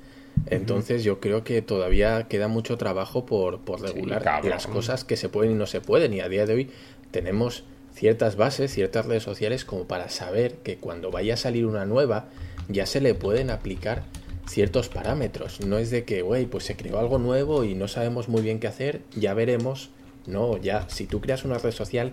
Entonces 0.46 1.02
yo 1.02 1.18
creo 1.18 1.44
que 1.44 1.62
todavía 1.62 2.26
queda 2.28 2.46
mucho 2.48 2.76
trabajo 2.76 3.24
por, 3.24 3.60
por 3.60 3.80
regular 3.80 4.44
las 4.44 4.66
cosas 4.66 5.04
que 5.04 5.16
se 5.16 5.28
pueden 5.28 5.52
y 5.52 5.54
no 5.54 5.66
se 5.66 5.80
pueden. 5.80 6.12
Y 6.12 6.20
a 6.20 6.28
día 6.28 6.46
de 6.46 6.54
hoy 6.54 6.70
tenemos 7.10 7.64
ciertas 7.94 8.36
bases, 8.36 8.72
ciertas 8.72 9.06
redes 9.06 9.22
sociales 9.22 9.64
como 9.64 9.86
para 9.86 10.10
saber 10.10 10.56
que 10.56 10.76
cuando 10.76 11.10
vaya 11.10 11.34
a 11.34 11.36
salir 11.38 11.64
una 11.64 11.86
nueva 11.86 12.28
ya 12.68 12.84
se 12.84 13.00
le 13.00 13.14
pueden 13.14 13.50
aplicar 13.50 14.02
ciertos 14.46 14.88
parámetros. 14.88 15.60
No 15.60 15.78
es 15.78 15.90
de 15.90 16.04
que, 16.04 16.22
güey, 16.22 16.46
pues 16.46 16.64
se 16.64 16.76
creó 16.76 16.98
algo 16.98 17.18
nuevo 17.18 17.64
y 17.64 17.74
no 17.74 17.88
sabemos 17.88 18.28
muy 18.28 18.42
bien 18.42 18.60
qué 18.60 18.66
hacer, 18.66 19.00
ya 19.14 19.34
veremos. 19.34 19.90
No, 20.26 20.56
ya, 20.58 20.88
si 20.88 21.06
tú 21.06 21.20
creas 21.20 21.44
una 21.44 21.58
red 21.58 21.72
social, 21.72 22.12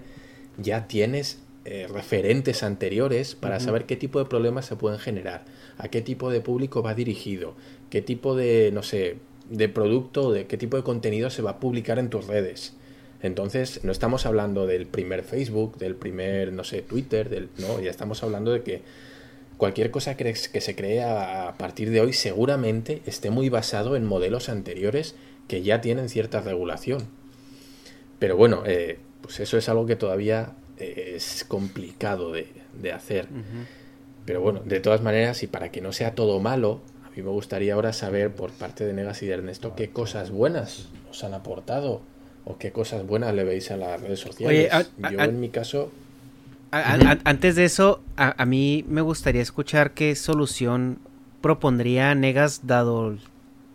ya 0.58 0.88
tienes 0.88 1.40
eh, 1.66 1.88
referentes 1.92 2.62
anteriores 2.62 3.36
para 3.36 3.60
saber 3.60 3.86
qué 3.86 3.96
tipo 3.96 4.20
de 4.20 4.26
problemas 4.26 4.66
se 4.66 4.76
pueden 4.76 5.00
generar, 5.00 5.46
a 5.78 5.88
qué 5.88 6.02
tipo 6.02 6.30
de 6.30 6.42
público 6.42 6.84
va 6.84 6.94
dirigido, 6.94 7.56
qué 7.90 8.02
tipo 8.02 8.36
de, 8.36 8.72
no 8.74 8.84
sé, 8.84 9.18
de 9.50 9.70
producto, 9.70 10.32
de 10.32 10.46
qué 10.46 10.58
tipo 10.58 10.78
de 10.78 10.84
contenido 10.84 11.30
se 11.30 11.42
va 11.42 11.52
a 11.52 11.60
publicar 11.60 12.00
en 12.00 12.10
tus 12.10 12.28
redes. 12.28 12.74
Entonces, 13.22 13.80
no 13.86 13.94
estamos 13.94 14.26
hablando 14.26 14.68
del 14.68 14.86
primer 14.86 15.24
Facebook, 15.24 15.78
del 15.78 15.96
primer, 15.96 16.52
no 16.52 16.66
sé, 16.66 16.82
Twitter, 16.82 17.30
del, 17.30 17.48
no, 17.58 17.80
ya 17.80 17.90
estamos 17.90 18.22
hablando 18.24 18.52
de 18.52 18.64
que 18.64 18.82
cualquier 19.56 19.92
cosa 19.92 20.18
que, 20.18 20.26
que 20.26 20.62
se 20.62 20.76
cree 20.76 21.02
a, 21.02 21.56
partir 21.58 21.92
de 21.92 22.02
hoy 22.02 22.12
seguramente 22.12 23.02
esté 23.06 23.30
muy 23.30 23.48
basado 23.48 23.96
en 23.96 24.06
modelos 24.06 24.50
anteriores 24.50 25.16
que 25.48 25.62
ya 25.62 25.80
tienen 25.80 26.10
cierta 26.10 26.42
regulación. 26.42 27.08
Pero 28.20 28.36
bueno, 28.36 28.64
eh, 28.66 29.00
pues 29.22 29.40
eso 29.40 29.58
es 29.58 29.70
algo 29.70 29.86
que 29.86 29.96
todavía 29.96 30.56
es 30.78 31.46
complicado 31.48 32.32
de, 32.32 32.48
de 32.82 32.92
hacer. 32.92 33.28
Pero 34.26 34.42
bueno, 34.42 34.62
de 34.66 34.80
todas 34.80 35.02
maneras, 35.02 35.44
y 35.44 35.48
para 35.48 35.70
que 35.72 35.82
no 35.82 35.92
sea 35.92 36.16
todo 36.16 36.40
malo, 36.40 36.82
a 37.06 37.10
mí 37.16 37.22
me 37.22 37.30
gustaría 37.30 37.74
ahora 37.74 37.92
saber 37.94 38.32
por 38.34 38.52
parte 38.52 38.86
de 38.86 38.94
Negas 38.94 39.22
y 39.22 39.28
de 39.28 39.34
Ernesto 39.34 39.76
qué 39.76 39.90
cosas 39.90 40.32
buenas 40.32 40.88
os 41.12 41.24
han 41.24 41.34
aportado 41.34 42.02
o 42.46 42.58
qué 42.58 42.72
cosas 42.72 43.06
buenas 43.06 43.34
le 43.36 43.44
veis 43.44 43.70
a 43.72 43.78
las 43.78 44.00
redes 44.02 44.20
sociales. 44.22 44.72
Oye, 44.74 44.86
a- 45.06 45.12
Yo 45.12 45.20
a- 45.22 45.26
en 45.26 45.40
mi 45.40 45.50
caso, 45.50 45.92
antes 46.72 47.56
de 47.56 47.66
eso, 47.66 48.02
a, 48.18 48.42
a 48.42 48.46
mí 48.46 48.84
me 48.88 49.02
gustaría 49.02 49.42
escuchar 49.42 49.92
qué 49.94 50.16
solución 50.16 51.00
propondría 51.42 52.16
Negas 52.16 52.66
dado 52.66 53.10
el, 53.12 53.20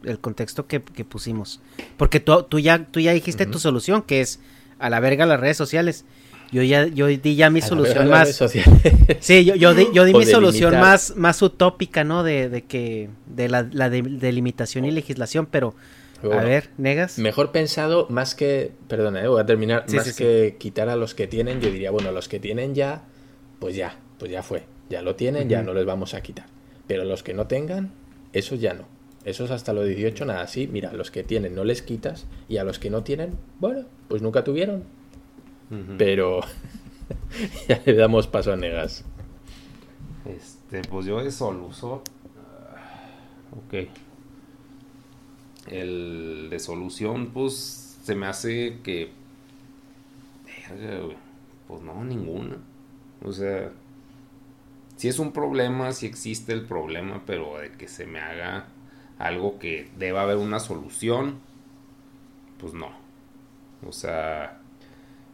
el 0.05 0.19
contexto 0.19 0.67
que, 0.67 0.83
que 0.83 1.05
pusimos. 1.05 1.61
Porque 1.97 2.19
tú, 2.21 2.43
tú 2.45 2.59
ya, 2.59 2.87
tú 2.87 2.99
ya 3.01 3.13
dijiste 3.13 3.47
tu 3.47 3.59
solución, 3.59 4.03
que 4.03 4.21
es 4.21 4.41
a 4.79 4.91
la 4.91 5.01
verga 5.01 5.27
las 5.27 5.39
redes 5.41 5.57
sociales. 5.57 6.05
Yo 6.51 6.63
ya 6.63 6.87
yo 6.87 7.07
di 7.07 7.37
ya 7.37 7.51
mi 7.51 7.61
a 7.61 7.63
solución 7.67 8.09
más... 8.09 8.43
Sí, 9.21 9.45
yo, 9.45 9.55
yo 9.55 9.75
di, 9.75 9.89
yo 9.93 10.05
di 10.05 10.15
mi 10.15 10.25
solución 10.25 10.73
más, 10.81 11.15
más 11.17 11.43
utópica, 11.43 12.05
¿no? 12.05 12.23
De, 12.23 12.49
de 12.49 12.63
que... 12.65 13.11
De 13.27 13.49
la, 13.49 13.69
la 13.71 13.91
de- 13.91 14.03
delimitación 14.03 14.85
y 14.85 14.91
legislación, 14.91 15.47
pero... 15.47 15.75
a 16.23 16.43
ver, 16.43 16.71
Negas. 16.79 17.19
Mejor 17.19 17.53
pensado, 17.53 18.07
más 18.11 18.35
que, 18.35 18.73
perdona, 18.89 19.23
eh, 19.23 19.29
voy 19.29 19.41
a 19.41 19.47
terminar, 19.47 19.85
Sí, 19.87 19.97
más 19.97 20.05
sí, 20.07 20.13
sí. 20.13 20.25
que 20.25 20.57
quitar 20.59 20.89
a 20.89 20.97
los 20.97 21.15
que 21.15 21.27
tienen, 21.27 21.61
yo 21.61 21.71
diría, 21.71 21.91
bueno, 21.91 22.11
los 22.13 22.29
que 22.29 22.41
tienen 22.41 22.75
ya, 22.75 23.03
pues 23.61 23.77
ya, 23.77 23.99
pues 24.19 24.31
ya 24.33 24.43
fue, 24.43 24.65
ya 24.91 25.03
lo 25.03 25.15
tienen, 25.15 25.49
ya 25.49 25.63
no 25.63 25.75
les 25.75 25.85
vamos 25.87 26.15
a 26.15 26.21
quitar. 26.23 26.47
Pero 26.89 27.05
los 27.05 27.23
que 27.23 27.35
no 27.35 27.47
tengan, 27.47 27.93
esos 28.33 28.59
ya 28.61 28.75
no. 28.75 28.85
Esos 29.25 29.51
hasta 29.51 29.73
los 29.75 29.87
18, 29.87 30.25
nada, 30.25 30.47
sí, 30.49 30.69
mira, 30.73 30.93
los 30.93 31.11
que 31.11 31.23
tienen 31.23 31.55
no 31.55 31.63
les 31.63 31.83
quitas 31.83 32.27
y 32.49 32.57
a 32.57 32.65
los 32.65 32.79
que 32.79 32.89
no 32.91 33.03
tienen, 33.05 33.35
bueno, 33.61 33.85
pues 34.09 34.23
nunca 34.23 34.43
tuvieron. 34.43 34.85
Pero 35.97 36.41
ya 37.69 37.83
le 37.85 37.95
damos 37.95 38.27
paso 38.27 38.53
a 38.53 38.57
Negas. 38.57 39.05
Este, 40.25 40.83
pues 40.83 41.07
yo 41.07 41.23
de 41.23 41.31
soluso. 41.31 42.03
ah, 42.75 43.09
Ok. 43.57 43.89
El 45.67 46.49
de 46.51 46.59
solución, 46.59 47.29
pues 47.33 47.99
se 48.03 48.15
me 48.15 48.27
hace 48.27 48.79
que. 48.83 49.11
Pues 51.67 51.83
no, 51.83 52.05
ninguna. 52.05 52.57
O 53.25 53.33
sea. 53.33 53.71
Si 54.97 55.07
es 55.07 55.21
un 55.21 55.33
problema, 55.33 55.93
si 55.93 56.07
existe 56.07 56.53
el 56.53 56.65
problema, 56.65 57.23
pero 57.25 57.59
de 57.59 57.71
que 57.71 57.87
se 57.87 58.05
me 58.07 58.19
haga 58.19 58.67
algo 59.19 59.59
que 59.61 59.91
deba 59.97 60.23
haber 60.23 60.39
una 60.39 60.59
solución, 60.59 61.39
pues 62.59 62.75
no. 62.75 62.91
O 63.87 63.93
sea, 63.93 64.58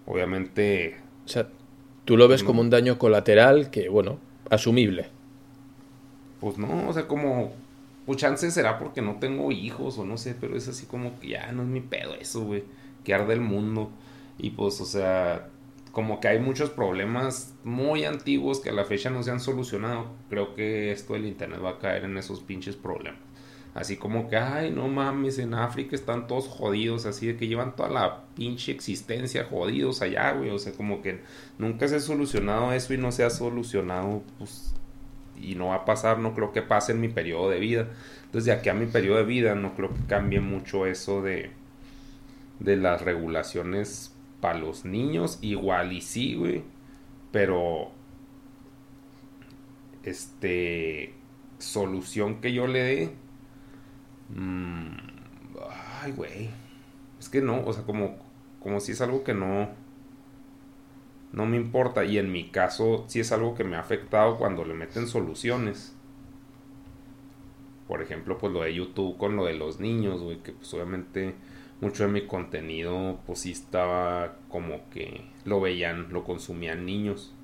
obviamente 0.07 0.97
O 1.25 1.29
sea, 1.29 1.49
tú 2.05 2.17
lo 2.17 2.29
ves 2.29 2.43
No. 2.43 2.47
como 2.47 2.61
un 2.63 2.71
daño 2.71 2.99
colateral 2.99 3.71
que, 3.71 3.89
bueno, 3.89 4.19
asumible. 4.51 5.11
Pues 6.41 6.59
no, 6.59 6.89
o 6.89 6.93
sea, 6.93 7.07
como, 7.09 7.53
pues 8.07 8.19
chance 8.19 8.51
será 8.51 8.79
porque 8.79 9.03
no 9.03 9.19
tengo 9.19 9.51
hijos 9.53 9.99
o 9.99 10.05
no 10.05 10.17
sé, 10.19 10.35
pero 10.39 10.57
es 10.57 10.69
así 10.69 10.87
como 10.87 11.19
que 11.21 11.29
ya 11.29 11.53
no 11.53 11.63
es 11.63 11.69
mi 11.69 11.81
pedo 11.81 12.15
eso, 12.15 12.45
güey, 12.45 12.65
que 13.05 13.15
arde 13.15 13.35
el 13.35 13.41
mundo. 13.41 13.91
Y 14.39 14.51
pues, 14.51 14.81
o 14.81 14.85
sea, 14.85 15.49
como 15.93 16.21
que 16.21 16.29
hay 16.29 16.39
muchos 16.41 16.71
problemas 16.71 17.55
muy 17.65 18.05
antiguos 18.05 18.61
que 18.61 18.71
a 18.71 18.73
la 18.73 18.85
fecha 18.85 19.11
no 19.11 19.23
se 19.23 19.31
han 19.31 19.41
solucionado. 19.41 20.07
Creo 20.29 20.55
que 20.55 20.93
esto 20.93 21.15
del 21.15 21.27
internet 21.27 21.61
va 21.65 21.71
a 21.71 21.79
caer 21.79 22.05
en 22.05 22.19
esos 22.19 22.41
pinches 22.41 22.77
problemas. 22.77 23.21
Así 23.75 23.97
como 23.97 24.29
que, 24.29 24.37
ay, 24.37 24.71
no 24.71 24.87
mames, 24.87 25.39
en 25.39 25.53
África 25.53 25.97
están 25.97 26.29
todos 26.29 26.47
jodidos, 26.47 27.07
así 27.07 27.27
de 27.27 27.37
que 27.37 27.49
llevan 27.49 27.75
toda 27.75 27.89
la 27.89 28.25
pinche 28.37 28.71
existencia 28.71 29.45
jodidos 29.45 30.01
allá, 30.01 30.33
güey. 30.33 30.51
O 30.51 30.61
sea, 30.61 30.73
como 30.73 31.03
que 31.03 31.21
nunca 31.59 31.89
se 31.89 31.97
ha 31.97 32.01
solucionado 32.01 32.73
eso 32.73 32.95
y 32.95 32.99
no 32.99 33.11
se 33.11 33.25
ha 33.25 33.31
solucionado, 33.31 34.23
pues, 34.39 34.75
y 35.37 35.57
no 35.57 35.69
va 35.69 35.77
a 35.77 35.85
pasar, 35.85 36.19
no 36.21 36.35
creo 36.35 36.53
que 36.53 36.63
pase 36.63 36.93
en 36.93 37.01
mi 37.01 37.09
periodo 37.09 37.51
de 37.51 37.59
vida. 37.59 37.89
Entonces, 38.27 38.47
de 38.47 38.53
aquí 38.53 38.69
a 38.69 38.75
mi 38.75 38.87
periodo 38.87 39.19
de 39.19 39.25
vida, 39.25 39.57
no 39.57 39.75
creo 39.75 39.93
que 39.93 40.07
cambie 40.07 40.41
mucho 40.41 40.87
eso 40.87 41.21
de, 41.21 41.51
de 42.61 42.77
las 42.77 43.03
regulaciones 43.03 44.15
para 44.41 44.59
los 44.59 44.85
niños. 44.85 45.39
Igual 45.43 45.93
y 45.93 46.01
sí, 46.01 46.37
güey. 46.37 46.63
Pero, 47.33 47.91
este, 50.05 51.15
solución 51.59 52.41
que 52.41 52.53
yo 52.53 52.69
le 52.69 52.83
dé 52.83 53.24
Mm, 54.31 54.97
ay, 56.03 56.13
güey. 56.13 56.51
Es 57.19 57.29
que 57.29 57.41
no, 57.41 57.65
o 57.65 57.73
sea, 57.73 57.85
como, 57.85 58.17
como 58.61 58.81
si 58.81 58.93
es 58.93 59.01
algo 59.01 59.25
que 59.25 59.35
no, 59.35 59.69
no 61.33 61.47
me 61.47 61.57
importa. 61.57 62.05
Y 62.05 62.19
en 62.19 62.33
mi 62.33 62.51
caso, 62.51 63.05
si 63.09 63.21
es 63.21 63.33
algo 63.33 63.55
que 63.55 63.65
me 63.65 63.77
ha 63.77 63.81
afectado 63.81 64.39
cuando 64.39 64.65
le 64.65 64.75
meten 64.75 65.07
soluciones. 65.09 65.95
Por 67.89 68.01
ejemplo, 68.03 68.39
pues 68.39 68.53
lo 68.53 68.63
de 68.63 68.75
YouTube 68.75 69.19
con 69.19 69.37
lo 69.37 69.45
de 69.45 69.55
los 69.55 69.79
niños, 69.79 70.23
güey, 70.23 70.39
que 70.39 70.53
pues 70.53 70.73
obviamente 70.73 71.35
mucho 71.81 72.05
de 72.05 72.13
mi 72.13 72.27
contenido, 72.27 73.21
pues 73.27 73.41
sí 73.41 73.53
estaba 73.53 74.37
como 74.49 74.89
que 74.91 75.27
lo 75.45 75.61
veían, 75.61 76.13
lo 76.13 76.25
consumían 76.25 76.87
niños. 76.87 77.35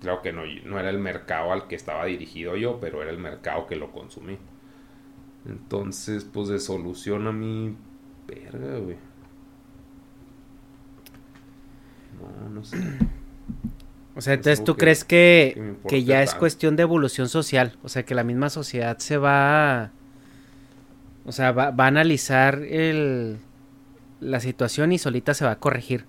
Claro 0.00 0.20
que 0.20 0.32
no, 0.32 0.42
no 0.66 0.78
era 0.78 0.90
el 0.90 0.98
mercado 0.98 1.52
al 1.52 1.68
que 1.68 1.76
estaba 1.76 2.04
dirigido 2.04 2.56
yo, 2.56 2.78
pero 2.80 3.00
era 3.02 3.10
el 3.10 3.18
mercado 3.18 3.66
que 3.66 3.76
lo 3.76 3.92
consumía. 3.92 4.38
Entonces, 5.46 6.24
pues 6.24 6.48
de 6.48 6.60
solución 6.60 7.26
a 7.26 7.32
mi 7.32 7.74
verga, 8.26 8.78
güey. 8.78 8.96
No, 12.20 12.48
no 12.48 12.64
sé. 12.64 12.76
O 14.14 14.20
sea, 14.20 14.34
entonces 14.34 14.62
tú 14.62 14.76
crees 14.76 15.04
que, 15.04 15.76
que, 15.88 16.04
ya 16.04 16.22
es 16.22 16.34
cuestión 16.34 16.76
de 16.76 16.82
evolución 16.82 17.28
social. 17.28 17.76
O 17.82 17.88
sea, 17.88 18.04
que 18.04 18.14
la 18.14 18.24
misma 18.24 18.50
sociedad 18.50 18.98
se 18.98 19.16
va. 19.16 19.90
o 21.24 21.32
sea, 21.32 21.52
va, 21.52 21.70
va, 21.70 21.84
a 21.84 21.88
analizar 21.88 22.60
el, 22.62 23.38
la 24.20 24.38
situación 24.38 24.92
y 24.92 24.98
solita 24.98 25.34
se 25.34 25.44
va 25.44 25.52
a 25.52 25.58
corregir. 25.58 26.04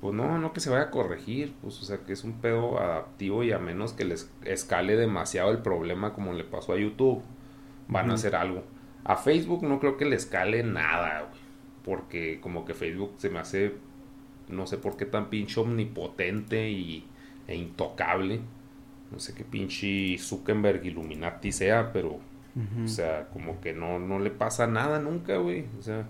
Pues 0.00 0.14
no, 0.14 0.38
no 0.38 0.52
que 0.52 0.60
se 0.60 0.70
vaya 0.70 0.84
a 0.84 0.90
corregir. 0.90 1.54
Pues, 1.60 1.80
o 1.80 1.84
sea, 1.84 1.98
que 1.98 2.12
es 2.12 2.24
un 2.24 2.40
pedo 2.40 2.80
adaptivo 2.80 3.44
y 3.44 3.52
a 3.52 3.58
menos 3.58 3.92
que 3.92 4.04
les 4.04 4.30
escale 4.44 4.96
demasiado 4.96 5.50
el 5.50 5.58
problema 5.58 6.12
como 6.12 6.32
le 6.32 6.44
pasó 6.44 6.72
a 6.72 6.78
YouTube 6.78 7.22
van 7.88 8.10
a 8.10 8.14
hacer 8.14 8.36
algo. 8.36 8.64
A 9.04 9.16
Facebook 9.16 9.62
no 9.62 9.78
creo 9.78 9.96
que 9.96 10.04
le 10.04 10.16
escale 10.16 10.62
nada, 10.62 11.30
Porque 11.84 12.40
como 12.40 12.64
que 12.64 12.74
Facebook 12.74 13.14
se 13.18 13.30
me 13.30 13.38
hace, 13.38 13.74
no 14.48 14.66
sé 14.66 14.78
por 14.78 14.96
qué 14.96 15.06
tan 15.06 15.30
pinche 15.30 15.60
omnipotente 15.60 16.68
y, 16.70 17.04
e 17.46 17.54
intocable. 17.54 18.40
No 19.12 19.20
sé 19.20 19.34
qué 19.34 19.44
pinche 19.44 20.18
Zuckerberg 20.18 20.84
Illuminati 20.84 21.52
sea, 21.52 21.92
pero, 21.92 22.18
o 22.84 22.88
sea, 22.88 23.28
como 23.32 23.60
que 23.60 23.72
no, 23.72 24.00
no 24.00 24.18
le 24.18 24.30
pasa 24.30 24.66
nada 24.66 24.98
nunca, 24.98 25.36
güey. 25.36 25.66
O 25.78 25.82
sea, 25.82 26.08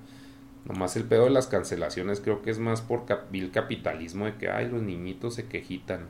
nomás 0.65 0.97
el 0.97 1.05
pedo 1.05 1.25
de 1.25 1.31
las 1.31 1.47
cancelaciones 1.47 2.21
creo 2.21 2.41
que 2.41 2.51
es 2.51 2.59
más 2.59 2.81
por 2.81 3.05
vil 3.31 3.51
capitalismo 3.51 4.25
de 4.25 4.37
que, 4.37 4.49
ay, 4.49 4.71
los 4.71 4.83
niñitos 4.83 5.35
se 5.35 5.47
quejitan. 5.47 6.07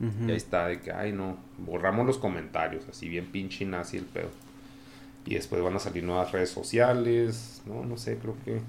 Y 0.00 0.30
ahí 0.30 0.36
está, 0.36 0.66
de 0.68 0.80
que, 0.80 0.92
ay, 0.92 1.12
no, 1.12 1.36
borramos 1.58 2.06
los 2.06 2.18
comentarios, 2.18 2.88
así 2.88 3.08
bien 3.08 3.26
pinche 3.26 3.64
nazi 3.64 3.96
el 3.96 4.04
pedo. 4.04 4.30
Y 5.28 5.34
después 5.34 5.60
van 5.60 5.76
a 5.76 5.78
salir 5.78 6.04
nuevas 6.04 6.32
redes 6.32 6.48
sociales, 6.48 7.60
no, 7.66 7.84
no 7.84 7.98
sé, 7.98 8.16
creo 8.16 8.34
que 8.46 8.62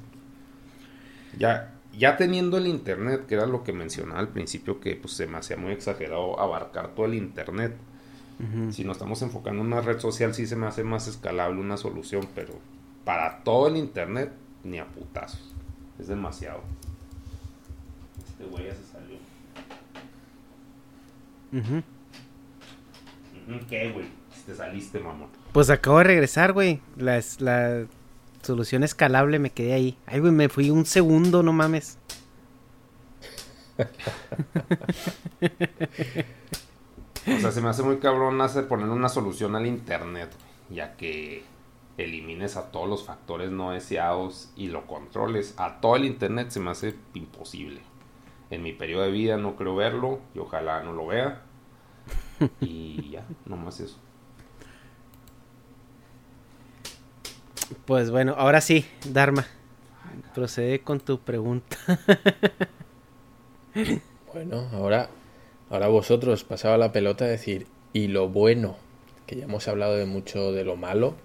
ya, 1.38 1.74
ya 1.98 2.18
teniendo 2.18 2.58
el 2.58 2.68
internet, 2.68 3.28
que 3.28 3.36
era 3.36 3.46
lo 3.46 3.64
que 3.64 3.72
mencionaba 3.72 4.20
al 4.20 4.28
principio, 4.28 4.82
que 4.82 4.98
pues 4.98 5.14
se 5.14 5.26
me 5.26 5.38
hacía 5.38 5.56
muy 5.56 5.72
exagerado 5.72 6.38
abarcar 6.38 6.90
todo 6.96 7.06
el 7.06 7.14
internet. 7.14 7.78
Si 8.72 8.84
nos 8.84 8.98
estamos 8.98 9.22
enfocando 9.22 9.62
en 9.62 9.68
una 9.68 9.80
red 9.80 10.00
social, 10.00 10.34
sí 10.34 10.48
se 10.48 10.58
me 10.58 10.66
hace 10.68 10.84
más 10.84 11.08
escalable 11.08 11.62
una 11.62 11.78
solución, 11.78 12.28
pero 12.36 12.54
para 13.06 13.42
todo 13.44 13.70
el 13.70 13.78
internet, 13.78 14.34
ni 14.66 14.80
a 14.80 14.86
putazos. 14.86 15.56
Es 15.98 16.10
demasiado. 16.10 16.62
Este 18.28 18.44
güey 18.44 18.66
ya 18.66 18.76
se 18.76 18.84
salió. 18.84 19.18
¿Qué, 23.70 23.92
güey? 23.92 24.19
Te 24.50 24.56
saliste, 24.56 25.00
mamón. 25.00 25.30
Pues 25.52 25.70
acabo 25.70 26.00
de 26.00 26.06
regresar, 26.06 26.54
güey. 26.54 26.82
La, 26.98 27.22
la 27.38 27.86
solución 28.42 28.84
escalable 28.84 29.38
me 29.38 29.52
quedé 29.52 29.74
ahí. 29.74 29.96
Ay, 30.08 30.22
güey, 30.22 30.32
me 30.32 30.50
fui 30.50 30.72
un 30.72 30.88
segundo, 30.88 31.44
no 31.44 31.54
mames. 31.54 32.00
o 33.78 33.84
sea, 37.42 37.52
se 37.52 37.62
me 37.62 37.70
hace 37.70 37.84
muy 37.84 37.98
cabrón 37.98 38.42
hacer 38.42 38.68
poner 38.68 38.90
una 38.90 39.08
solución 39.08 39.56
al 39.56 39.68
internet, 39.68 40.32
ya 40.72 40.96
que 40.96 41.44
elimines 41.98 42.58
a 42.58 42.72
todos 42.72 42.90
los 42.90 43.06
factores 43.06 43.52
no 43.52 43.70
deseados 43.70 44.52
y 44.56 44.70
lo 44.70 44.88
controles. 44.88 45.54
A 45.58 45.80
todo 45.80 45.96
el 45.96 46.06
internet 46.06 46.50
se 46.50 46.60
me 46.60 46.72
hace 46.72 46.96
imposible. 47.14 47.82
En 48.50 48.64
mi 48.64 48.74
periodo 48.74 49.04
de 49.04 49.12
vida 49.12 49.38
no 49.38 49.56
creo 49.56 49.76
verlo 49.76 50.22
y 50.34 50.40
ojalá 50.40 50.82
no 50.82 50.94
lo 50.94 51.06
vea. 51.06 51.44
Y 52.62 53.12
ya, 53.12 53.28
nomás 53.46 53.80
eso. 53.80 54.00
Pues 57.86 58.10
bueno, 58.12 58.36
ahora 58.38 58.62
sí, 58.62 58.86
Dharma. 59.06 59.46
Procede 60.34 60.82
con 60.82 61.00
tu 61.00 61.20
pregunta. 61.20 61.78
bueno, 64.34 64.68
ahora, 64.74 65.10
ahora 65.70 65.88
vosotros 65.88 66.44
pasaba 66.44 66.78
la 66.78 66.92
pelota 66.92 67.26
a 67.26 67.28
decir, 67.28 67.68
y 67.94 68.08
lo 68.08 68.30
bueno, 68.30 68.78
que 69.28 69.36
ya 69.36 69.46
hemos 69.46 69.68
hablado 69.68 69.96
de 69.96 70.06
mucho 70.06 70.52
de 70.52 70.64
lo 70.64 70.76
malo, 70.76 71.16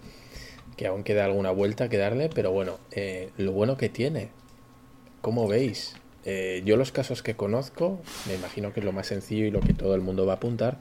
que 0.77 0.87
aún 0.87 1.05
queda 1.05 1.25
alguna 1.25 1.51
vuelta 1.51 1.89
que 1.89 1.97
darle, 1.97 2.29
pero 2.29 2.51
bueno, 2.51 2.79
eh, 2.91 3.31
lo 3.37 3.53
bueno 3.53 3.77
que 3.77 3.89
tiene. 3.89 4.31
¿Cómo 5.23 5.49
veis? 5.49 5.95
Eh, 6.25 6.63
yo 6.65 6.77
los 6.77 6.93
casos 6.93 7.23
que 7.23 7.37
conozco, 7.37 8.01
me 8.27 8.35
imagino 8.35 8.73
que 8.73 8.81
es 8.81 8.87
lo 8.87 8.93
más 8.93 9.07
sencillo 9.07 9.45
y 9.45 9.51
lo 9.51 9.61
que 9.61 9.75
todo 9.75 9.95
el 9.95 10.01
mundo 10.01 10.27
va 10.27 10.35
a 10.35 10.37
apuntar, 10.37 10.79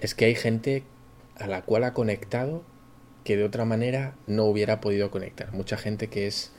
es 0.00 0.14
que 0.14 0.26
hay 0.26 0.34
gente 0.34 0.82
a 1.38 1.46
la 1.46 1.62
cual 1.62 1.84
ha 1.84 1.92
conectado 1.94 2.62
que 3.26 3.36
de 3.36 3.42
otra 3.42 3.64
manera 3.64 4.14
no 4.28 4.44
hubiera 4.44 4.80
podido 4.80 5.10
conectar. 5.10 5.52
Mucha 5.52 5.76
gente 5.76 6.06
que 6.06 6.28
es 6.28 6.52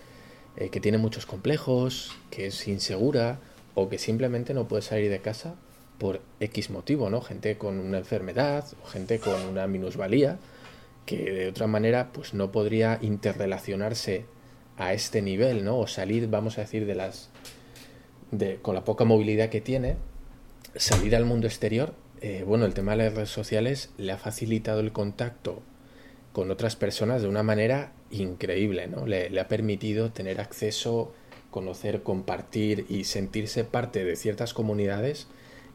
eh, 0.57 0.67
que 0.67 0.81
tiene 0.81 0.97
muchos 0.97 1.25
complejos, 1.25 2.17
que 2.29 2.47
es 2.47 2.67
insegura 2.67 3.39
o 3.73 3.87
que 3.87 3.97
simplemente 3.97 4.53
no 4.53 4.67
puede 4.67 4.81
salir 4.81 5.09
de 5.09 5.21
casa 5.21 5.55
por 5.97 6.19
X 6.41 6.69
motivo, 6.69 7.09
¿no? 7.09 7.21
Gente 7.21 7.57
con 7.57 7.79
una 7.79 7.99
enfermedad 7.99 8.65
o 8.83 8.85
gente 8.85 9.19
con 9.19 9.41
una 9.45 9.65
minusvalía 9.65 10.39
que 11.05 11.31
de 11.31 11.47
otra 11.47 11.67
manera 11.67 12.09
pues 12.11 12.33
no 12.33 12.51
podría 12.51 12.99
interrelacionarse 13.01 14.25
a 14.75 14.91
este 14.91 15.21
nivel, 15.21 15.63
¿no? 15.63 15.79
O 15.79 15.87
salir, 15.87 16.27
vamos 16.27 16.57
a 16.57 16.61
decir, 16.61 16.85
de 16.85 16.95
las 16.95 17.29
de 18.31 18.57
con 18.57 18.75
la 18.75 18.83
poca 18.83 19.05
movilidad 19.05 19.47
que 19.47 19.61
tiene, 19.61 19.95
salir 20.75 21.15
al 21.15 21.23
mundo 21.23 21.47
exterior. 21.47 21.93
Eh, 22.19 22.43
bueno, 22.45 22.65
el 22.65 22.73
tema 22.73 22.91
de 22.91 23.05
las 23.05 23.13
redes 23.13 23.29
sociales 23.29 23.91
le 23.97 24.11
ha 24.11 24.17
facilitado 24.17 24.81
el 24.81 24.91
contacto 24.91 25.63
con 26.37 26.51
otras 26.51 26.75
personas 26.75 27.23
de 27.23 27.27
una 27.27 27.41
manera 27.41 27.93
increíble, 28.11 28.85
¿no? 28.87 29.07
Le, 29.07 29.39
ha 29.39 29.47
permitido 29.47 30.11
tener 30.11 30.39
acceso, 30.39 31.11
conocer, 31.49 32.03
compartir 32.03 32.85
y 32.89 33.05
sentirse 33.05 33.63
parte 33.63 34.05
de 34.05 34.15
ciertas 34.15 34.53
comunidades 34.53 35.25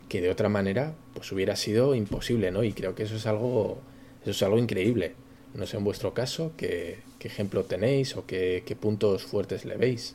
que 0.09 0.21
de 0.21 0.31
otra 0.31 0.49
manera 0.49 0.95
pues 1.15 1.33
hubiera 1.33 1.57
sido 1.57 1.97
imposible, 1.97 2.53
¿no? 2.53 2.63
Y 2.63 2.75
creo 2.75 2.95
que 2.95 3.03
eso 3.03 3.17
es 3.17 3.27
algo, 3.27 3.81
eso 4.21 4.31
es 4.31 4.41
algo 4.45 4.57
increíble. 4.57 5.17
No 5.53 5.67
sé 5.67 5.79
en 5.79 5.83
vuestro 5.83 6.15
caso 6.15 6.53
qué, 6.57 7.01
ejemplo 7.19 7.65
tenéis 7.65 8.17
o 8.17 8.25
qué, 8.25 8.77
puntos 8.81 9.25
fuertes 9.25 9.65
le 9.65 9.77
veis. 9.77 10.15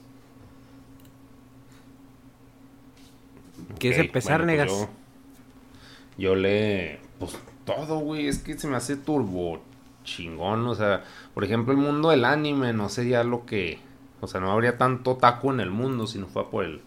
¿Quieres 3.79 3.99
empezar, 3.99 4.45
pues 4.45 4.47
Negas? 4.47 4.69
yo, 4.69 4.89
yo, 6.17 6.35
le. 6.35 6.99
Pues 7.19 7.33
todo, 7.65 7.99
güey. 7.99 8.27
Es 8.27 8.37
que 8.37 8.57
se 8.57 8.69
me 8.69 8.77
hace 8.77 8.95
turbo 8.95 9.61
chingón, 10.07 10.65
o 10.65 10.73
sea, 10.73 11.03
por 11.33 11.43
ejemplo, 11.43 11.73
el 11.73 11.79
mundo 11.79 12.09
del 12.09 12.25
anime 12.25 12.73
no 12.73 12.89
sería 12.89 13.23
lo 13.23 13.45
que, 13.45 13.79
o 14.21 14.27
sea, 14.27 14.41
no 14.41 14.51
habría 14.51 14.77
tanto 14.77 15.17
taco 15.17 15.53
en 15.53 15.59
el 15.59 15.69
mundo 15.69 16.07
si 16.07 16.17
no 16.17 16.27
fuera 16.27 16.49
por 16.49 16.65
el 16.65 16.81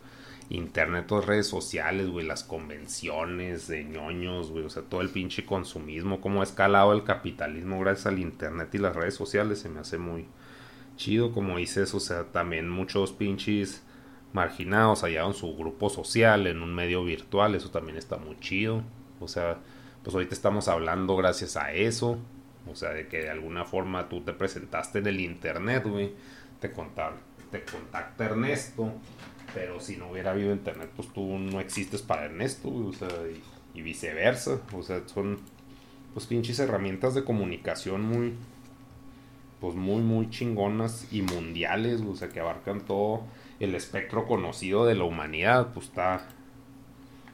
internet, 0.49 1.09
las 1.11 1.27
redes 1.27 1.47
sociales, 1.47 2.09
güey, 2.09 2.27
las 2.27 2.43
convenciones 2.43 3.69
de 3.69 3.85
ñoños, 3.85 4.51
güey, 4.51 4.65
o 4.65 4.71
sea, 4.71 4.83
todo 4.83 5.01
el 5.03 5.11
pinche 5.11 5.45
consumismo, 5.45 6.21
cómo 6.21 6.41
ha 6.41 6.45
escalado 6.45 6.93
el 6.93 7.05
capitalismo 7.05 7.79
gracias 7.79 8.07
al 8.07 8.19
internet 8.19 8.75
y 8.75 8.79
las 8.79 8.97
redes 8.97 9.15
sociales, 9.15 9.61
se 9.61 9.69
me 9.69 9.81
hace 9.81 9.99
muy 9.99 10.27
chido, 10.97 11.33
como 11.33 11.59
dices, 11.59 11.95
o 11.95 12.01
sea, 12.01 12.25
también 12.25 12.69
muchos 12.69 13.13
pinches 13.13 13.85
marginados, 14.33 15.03
hallaron 15.03 15.35
su 15.35 15.57
grupo 15.57 15.89
social 15.91 16.47
en 16.47 16.63
un 16.63 16.75
medio 16.75 17.05
virtual, 17.05 17.55
eso 17.55 17.71
también 17.71 17.97
está 17.97 18.17
muy 18.17 18.39
chido. 18.41 18.83
O 19.21 19.29
sea, 19.29 19.59
pues 20.03 20.15
ahorita 20.15 20.35
estamos 20.35 20.69
hablando 20.69 21.17
gracias 21.17 21.57
a 21.57 21.73
eso. 21.73 22.19
O 22.69 22.75
sea, 22.75 22.91
de 22.91 23.09
que 23.09 23.19
de 23.19 23.31
alguna 23.31 23.65
forma 23.65 24.09
tú 24.09 24.23
te 24.23 24.33
presentaste 24.33 24.99
en 24.99 25.07
el 25.07 25.21
internet, 25.21 25.87
güey. 25.87 26.13
Te, 26.61 26.69
te 26.69 27.65
contacta 27.65 28.25
Ernesto. 28.25 28.93
Pero 29.55 29.81
si 29.81 29.97
no 29.97 30.11
hubiera 30.11 30.31
habido 30.31 30.53
internet, 30.53 30.91
pues 30.95 31.09
tú 31.13 31.39
no 31.39 31.61
existes 31.61 32.03
para 32.03 32.27
Ernesto, 32.27 32.69
O 32.73 32.93
sea, 32.93 33.09
y, 33.29 33.79
y 33.79 33.83
viceversa. 33.83 34.61
O 34.73 34.83
sea, 34.83 35.03
son 35.07 35.39
pues 36.15 36.27
pinches 36.27 36.59
herramientas 36.59 37.15
de 37.15 37.25
comunicación 37.25 38.03
muy 38.03 38.35
pues 39.61 39.75
muy 39.75 40.03
muy 40.03 40.31
chingonas 40.31 41.07
y 41.13 41.23
mundiales, 41.23 42.01
o 42.01 42.17
sea, 42.17 42.31
que 42.31 42.41
abarcan 42.41 42.81
todo 42.81 43.25
el 43.61 43.75
espectro 43.75 44.27
conocido 44.27 44.87
de 44.87 44.95
la 44.95 45.05
humanidad, 45.05 45.73
pues 45.75 45.87
está 45.87 46.27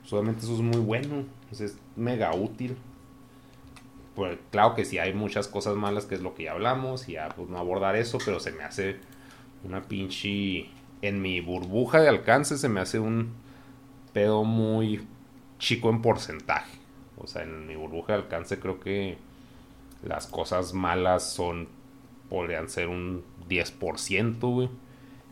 solamente 0.05 0.43
eso 0.43 0.55
es 0.55 0.61
muy 0.61 0.81
bueno, 0.81 1.25
pues 1.49 1.61
es 1.61 1.79
mega 1.95 2.35
útil. 2.35 2.77
Pues 4.17 4.39
claro 4.51 4.75
que 4.75 4.85
sí 4.85 4.99
hay 4.99 5.13
muchas 5.13 5.47
cosas 5.47 5.77
malas 5.77 6.07
que 6.07 6.17
es 6.17 6.23
lo 6.23 6.35
que 6.35 6.45
ya 6.45 6.53
hablamos 6.53 7.09
y 7.09 7.13
ya 7.13 7.29
pues 7.29 7.49
no 7.49 7.59
abordar 7.59 7.95
eso, 7.95 8.19
pero 8.25 8.41
se 8.41 8.51
me 8.51 8.65
hace 8.65 8.97
una 9.63 9.83
pinche 9.83 10.67
en 11.03 11.21
mi 11.23 11.41
burbuja 11.41 12.01
de 12.01 12.09
alcance 12.09 12.59
se 12.59 12.69
me 12.69 12.81
hace 12.81 12.99
un 12.99 13.35
pedo 14.13 14.45
muy 14.45 15.07
chico 15.59 15.91
en 15.91 16.03
porcentaje. 16.03 16.79
O 17.19 17.27
sea, 17.27 17.43
en 17.43 17.67
mi 17.67 17.77
burbuja 17.77 18.15
de 18.15 18.23
alcance 18.23 18.59
creo 18.59 18.81
que 18.81 19.19
las 20.03 20.27
cosas 20.27 20.73
malas 20.73 21.31
son 21.31 21.69
podrían 22.29 22.69
ser 22.69 22.89
un 22.89 23.25
10%, 23.49 24.41
güey. 24.41 24.71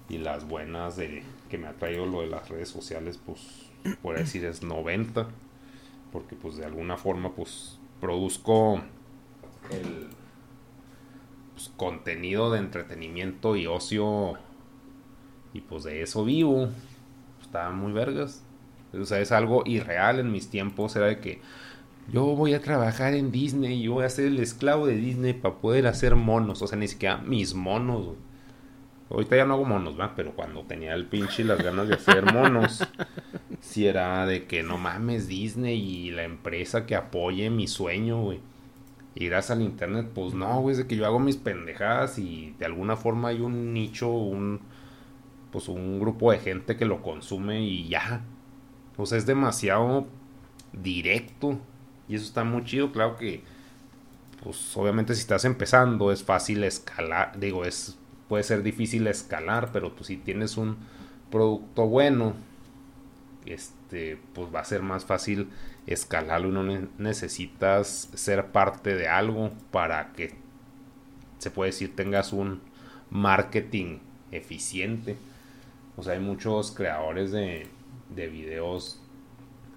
Y 0.09 0.19
las 0.19 0.47
buenas 0.47 0.97
de 0.97 1.23
que 1.48 1.59
me 1.59 1.66
ha 1.66 1.73
traído 1.73 2.06
lo 2.06 2.20
de 2.20 2.27
las 2.27 2.48
redes 2.48 2.69
sociales, 2.69 3.19
pues, 3.24 3.40
por 4.02 4.19
decir, 4.19 4.44
es 4.44 4.62
90. 4.62 5.28
Porque, 6.12 6.36
pues, 6.36 6.56
de 6.56 6.65
alguna 6.65 6.97
forma, 6.97 7.32
pues, 7.32 7.78
produzco 8.05 8.82
el 9.70 10.09
pues, 11.55 11.72
contenido 11.74 12.52
de 12.52 12.59
entretenimiento 12.59 13.56
y 13.56 13.66
ocio. 13.66 14.35
Y, 15.55 15.62
pues, 15.62 15.85
de 15.85 16.02
eso 16.02 16.22
vivo. 16.22 16.68
Está 17.40 17.70
muy 17.70 17.93
vergas. 17.93 18.44
O 18.93 19.06
sea, 19.06 19.20
es 19.20 19.32
algo 19.32 19.62
irreal 19.64 20.20
en 20.20 20.31
mis 20.31 20.51
tiempos. 20.51 20.94
Era 20.97 21.06
de 21.06 21.20
que 21.20 21.40
yo 22.12 22.24
voy 22.36 22.52
a 22.52 22.60
trabajar 22.60 23.14
en 23.14 23.32
Disney, 23.32 23.81
yo 23.81 23.94
voy 23.94 24.05
a 24.05 24.10
ser 24.10 24.26
el 24.26 24.39
esclavo 24.39 24.86
de 24.86 24.97
Disney 24.97 25.32
para 25.32 25.55
poder 25.55 25.86
hacer 25.86 26.14
monos. 26.14 26.60
O 26.60 26.66
sea, 26.66 26.76
ni 26.78 26.89
siquiera 26.89 27.16
mis 27.16 27.55
monos. 27.55 28.16
Ahorita 29.15 29.36
ya 29.36 29.45
no 29.45 29.55
hago 29.55 29.65
monos, 29.65 29.99
¿va? 29.99 30.16
Pero 30.16 30.32
cuando 30.32 30.62
tenía 30.62 30.93
el 30.93 31.07
pinche 31.07 31.43
y 31.43 31.45
las 31.45 31.62
ganas 31.62 31.86
de 31.86 31.95
hacer 31.95 32.32
monos, 32.32 32.85
si 33.61 33.86
era 33.86 34.27
de 34.27 34.47
que 34.47 34.65
no 34.65 34.77
mames 34.77 35.28
Disney 35.28 35.81
y 35.81 36.11
la 36.11 36.24
empresa 36.24 36.85
que 36.85 36.97
apoye 36.97 37.49
mi 37.49 37.69
sueño, 37.69 38.20
güey. 38.23 38.41
Y 39.15 39.27
gracias 39.27 39.53
al 39.57 39.62
internet, 39.62 40.11
pues 40.12 40.35
no, 40.35 40.61
güey, 40.61 40.73
es 40.73 40.78
de 40.78 40.89
que 40.89 40.97
yo 40.97 41.07
hago 41.07 41.20
mis 41.20 41.36
pendejadas 41.36 42.19
y 42.19 42.57
de 42.59 42.66
alguna 42.66 42.97
forma 42.97 43.28
hay 43.28 43.41
un 43.41 43.73
nicho, 43.73 44.09
un 44.09 44.61
pues 45.53 45.69
un 45.69 46.01
grupo 46.01 46.32
de 46.32 46.41
gente 46.41 46.77
que 46.77 46.85
lo 46.85 47.01
consume 47.01 47.62
y 47.62 47.86
ya. 47.89 48.23
O 48.97 49.07
sea, 49.07 49.16
es 49.16 49.27
demasiado 49.27 50.09
directo. 50.73 51.61
Y 52.09 52.16
eso 52.16 52.24
está 52.24 52.43
muy 52.43 52.65
chido, 52.65 52.91
claro 52.91 53.15
que 53.15 53.45
pues 54.43 54.77
obviamente 54.77 55.15
si 55.15 55.20
estás 55.20 55.45
empezando 55.45 56.11
es 56.11 56.24
fácil 56.24 56.65
escalar, 56.65 57.39
digo, 57.39 57.65
es 57.65 57.97
puede 58.28 58.42
ser 58.42 58.62
difícil 58.62 59.06
escalar, 59.06 59.70
pero 59.72 59.94
pues 59.94 60.09
si 60.09 60.16
tienes 60.16 60.56
un 60.56 60.76
producto 61.30 61.86
bueno, 61.86 62.34
este, 63.46 64.18
pues 64.32 64.55
va 64.55 64.60
a 64.60 64.64
ser 64.64 64.82
más 64.82 65.05
fácil 65.05 65.48
escalarlo 65.86 66.51
no 66.51 66.88
necesitas 66.98 68.09
ser 68.14 68.46
parte 68.52 68.94
de 68.94 69.06
algo 69.06 69.51
para 69.70 70.12
que 70.12 70.32
se 71.38 71.51
puede 71.51 71.72
decir 71.72 71.94
tengas 71.94 72.32
un 72.32 72.60
marketing 73.10 73.98
eficiente. 74.32 75.16
O 75.96 76.02
sea, 76.02 76.14
hay 76.14 76.20
muchos 76.20 76.72
creadores 76.72 77.32
de, 77.32 77.68
de 78.14 78.28
videos 78.28 79.01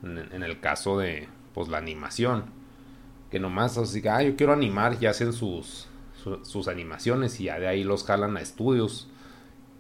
en 0.03 0.43
el 0.43 0.59
caso 0.59 0.97
de, 0.97 1.27
pues 1.53 1.67
la 1.67 1.77
animación. 1.77 2.45
Que 3.31 3.39
nomás 3.39 3.77
así 3.77 4.01
ah, 4.07 4.23
yo 4.23 4.35
quiero 4.35 4.53
animar 4.53 4.97
y 5.01 5.05
hacen 5.05 5.33
sus, 5.33 5.87
sus 6.43 6.67
animaciones 6.67 7.39
y 7.39 7.45
ya 7.45 7.59
de 7.59 7.67
ahí 7.67 7.83
los 7.83 8.03
jalan 8.03 8.37
a 8.37 8.41
estudios. 8.41 9.09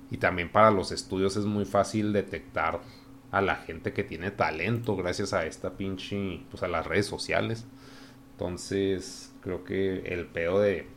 Y 0.09 0.17
también 0.17 0.51
para 0.51 0.71
los 0.71 0.91
estudios 0.91 1.35
es 1.35 1.45
muy 1.45 1.65
fácil 1.65 2.13
detectar 2.13 2.79
a 3.31 3.41
la 3.41 3.55
gente 3.55 3.93
que 3.93 4.03
tiene 4.03 4.31
talento 4.31 4.95
gracias 4.95 5.33
a 5.33 5.45
esta 5.45 5.75
pinche, 5.77 6.41
pues 6.49 6.63
a 6.63 6.67
las 6.67 6.85
redes 6.85 7.05
sociales. 7.05 7.65
Entonces, 8.31 9.33
creo 9.41 9.63
que 9.63 9.99
el 10.13 10.27
pedo 10.27 10.59
de, 10.59 10.87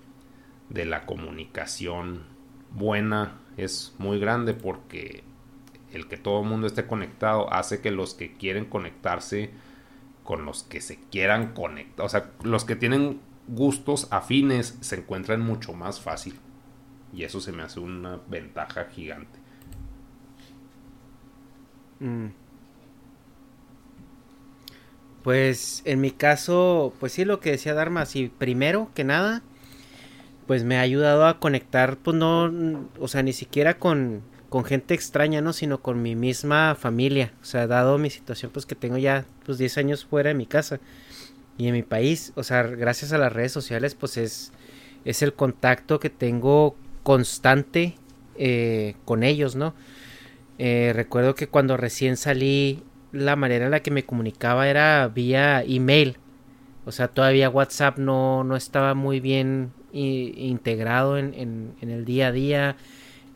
de 0.68 0.84
la 0.84 1.06
comunicación 1.06 2.24
buena 2.72 3.40
es 3.56 3.94
muy 3.98 4.20
grande 4.20 4.54
porque 4.54 5.24
el 5.92 6.06
que 6.06 6.16
todo 6.16 6.42
el 6.42 6.48
mundo 6.48 6.66
esté 6.66 6.86
conectado 6.86 7.52
hace 7.52 7.80
que 7.80 7.90
los 7.90 8.14
que 8.14 8.36
quieren 8.36 8.64
conectarse 8.64 9.50
con 10.22 10.44
los 10.44 10.62
que 10.62 10.80
se 10.80 11.00
quieran 11.10 11.52
conectar. 11.54 12.06
O 12.06 12.08
sea, 12.08 12.30
los 12.44 12.64
que 12.64 12.76
tienen 12.76 13.20
gustos 13.48 14.08
afines 14.10 14.76
se 14.80 14.96
encuentran 14.96 15.40
mucho 15.40 15.72
más 15.72 16.00
fácil. 16.00 16.34
Y 17.12 17.24
eso 17.24 17.40
se 17.40 17.52
me 17.52 17.62
hace 17.62 17.80
una 17.80 18.20
ventaja 18.28 18.86
gigante. 18.86 19.38
Mm. 21.98 22.28
Pues 25.22 25.82
en 25.84 26.00
mi 26.00 26.12
caso, 26.12 26.94
pues 26.98 27.12
sí, 27.12 27.24
lo 27.24 27.40
que 27.40 27.50
decía 27.50 27.74
Dharma, 27.74 28.06
sí, 28.06 28.32
primero 28.38 28.90
que 28.94 29.04
nada, 29.04 29.42
pues 30.46 30.64
me 30.64 30.78
ha 30.78 30.80
ayudado 30.80 31.26
a 31.26 31.38
conectar, 31.38 31.98
pues 31.98 32.16
no, 32.16 32.88
o 32.98 33.08
sea, 33.08 33.22
ni 33.22 33.34
siquiera 33.34 33.78
con, 33.78 34.22
con 34.48 34.64
gente 34.64 34.94
extraña, 34.94 35.42
¿no? 35.42 35.52
Sino 35.52 35.82
con 35.82 36.00
mi 36.00 36.16
misma 36.16 36.74
familia. 36.74 37.32
O 37.42 37.44
sea, 37.44 37.66
dado 37.66 37.98
mi 37.98 38.08
situación, 38.08 38.50
pues 38.52 38.64
que 38.64 38.74
tengo 38.74 38.96
ya 38.96 39.26
pues 39.44 39.58
10 39.58 39.78
años 39.78 40.04
fuera 40.06 40.28
de 40.28 40.34
mi 40.34 40.46
casa 40.46 40.80
y 41.60 41.68
en 41.68 41.74
mi 41.74 41.82
país. 41.82 42.32
O 42.36 42.42
sea, 42.42 42.62
gracias 42.62 43.12
a 43.12 43.18
las 43.18 43.32
redes 43.32 43.52
sociales, 43.52 43.94
pues 43.94 44.16
es, 44.16 44.50
es 45.04 45.20
el 45.20 45.34
contacto 45.34 46.00
que 46.00 46.08
tengo 46.08 46.74
constante 47.02 47.96
eh, 48.36 48.94
con 49.04 49.22
ellos, 49.22 49.56
¿no? 49.56 49.74
Eh, 50.58 50.92
recuerdo 50.94 51.34
que 51.34 51.48
cuando 51.48 51.76
recién 51.76 52.16
salí, 52.16 52.82
la 53.12 53.36
manera 53.36 53.66
en 53.66 53.72
la 53.72 53.80
que 53.80 53.90
me 53.90 54.04
comunicaba 54.04 54.70
era 54.70 55.06
vía 55.08 55.62
email. 55.62 56.16
O 56.86 56.92
sea, 56.92 57.08
todavía 57.08 57.50
WhatsApp 57.50 57.98
no, 57.98 58.42
no 58.42 58.56
estaba 58.56 58.94
muy 58.94 59.20
bien 59.20 59.72
integrado 59.92 61.18
en, 61.18 61.34
en, 61.34 61.90
el 61.90 62.06
día 62.06 62.28
a 62.28 62.32
día. 62.32 62.76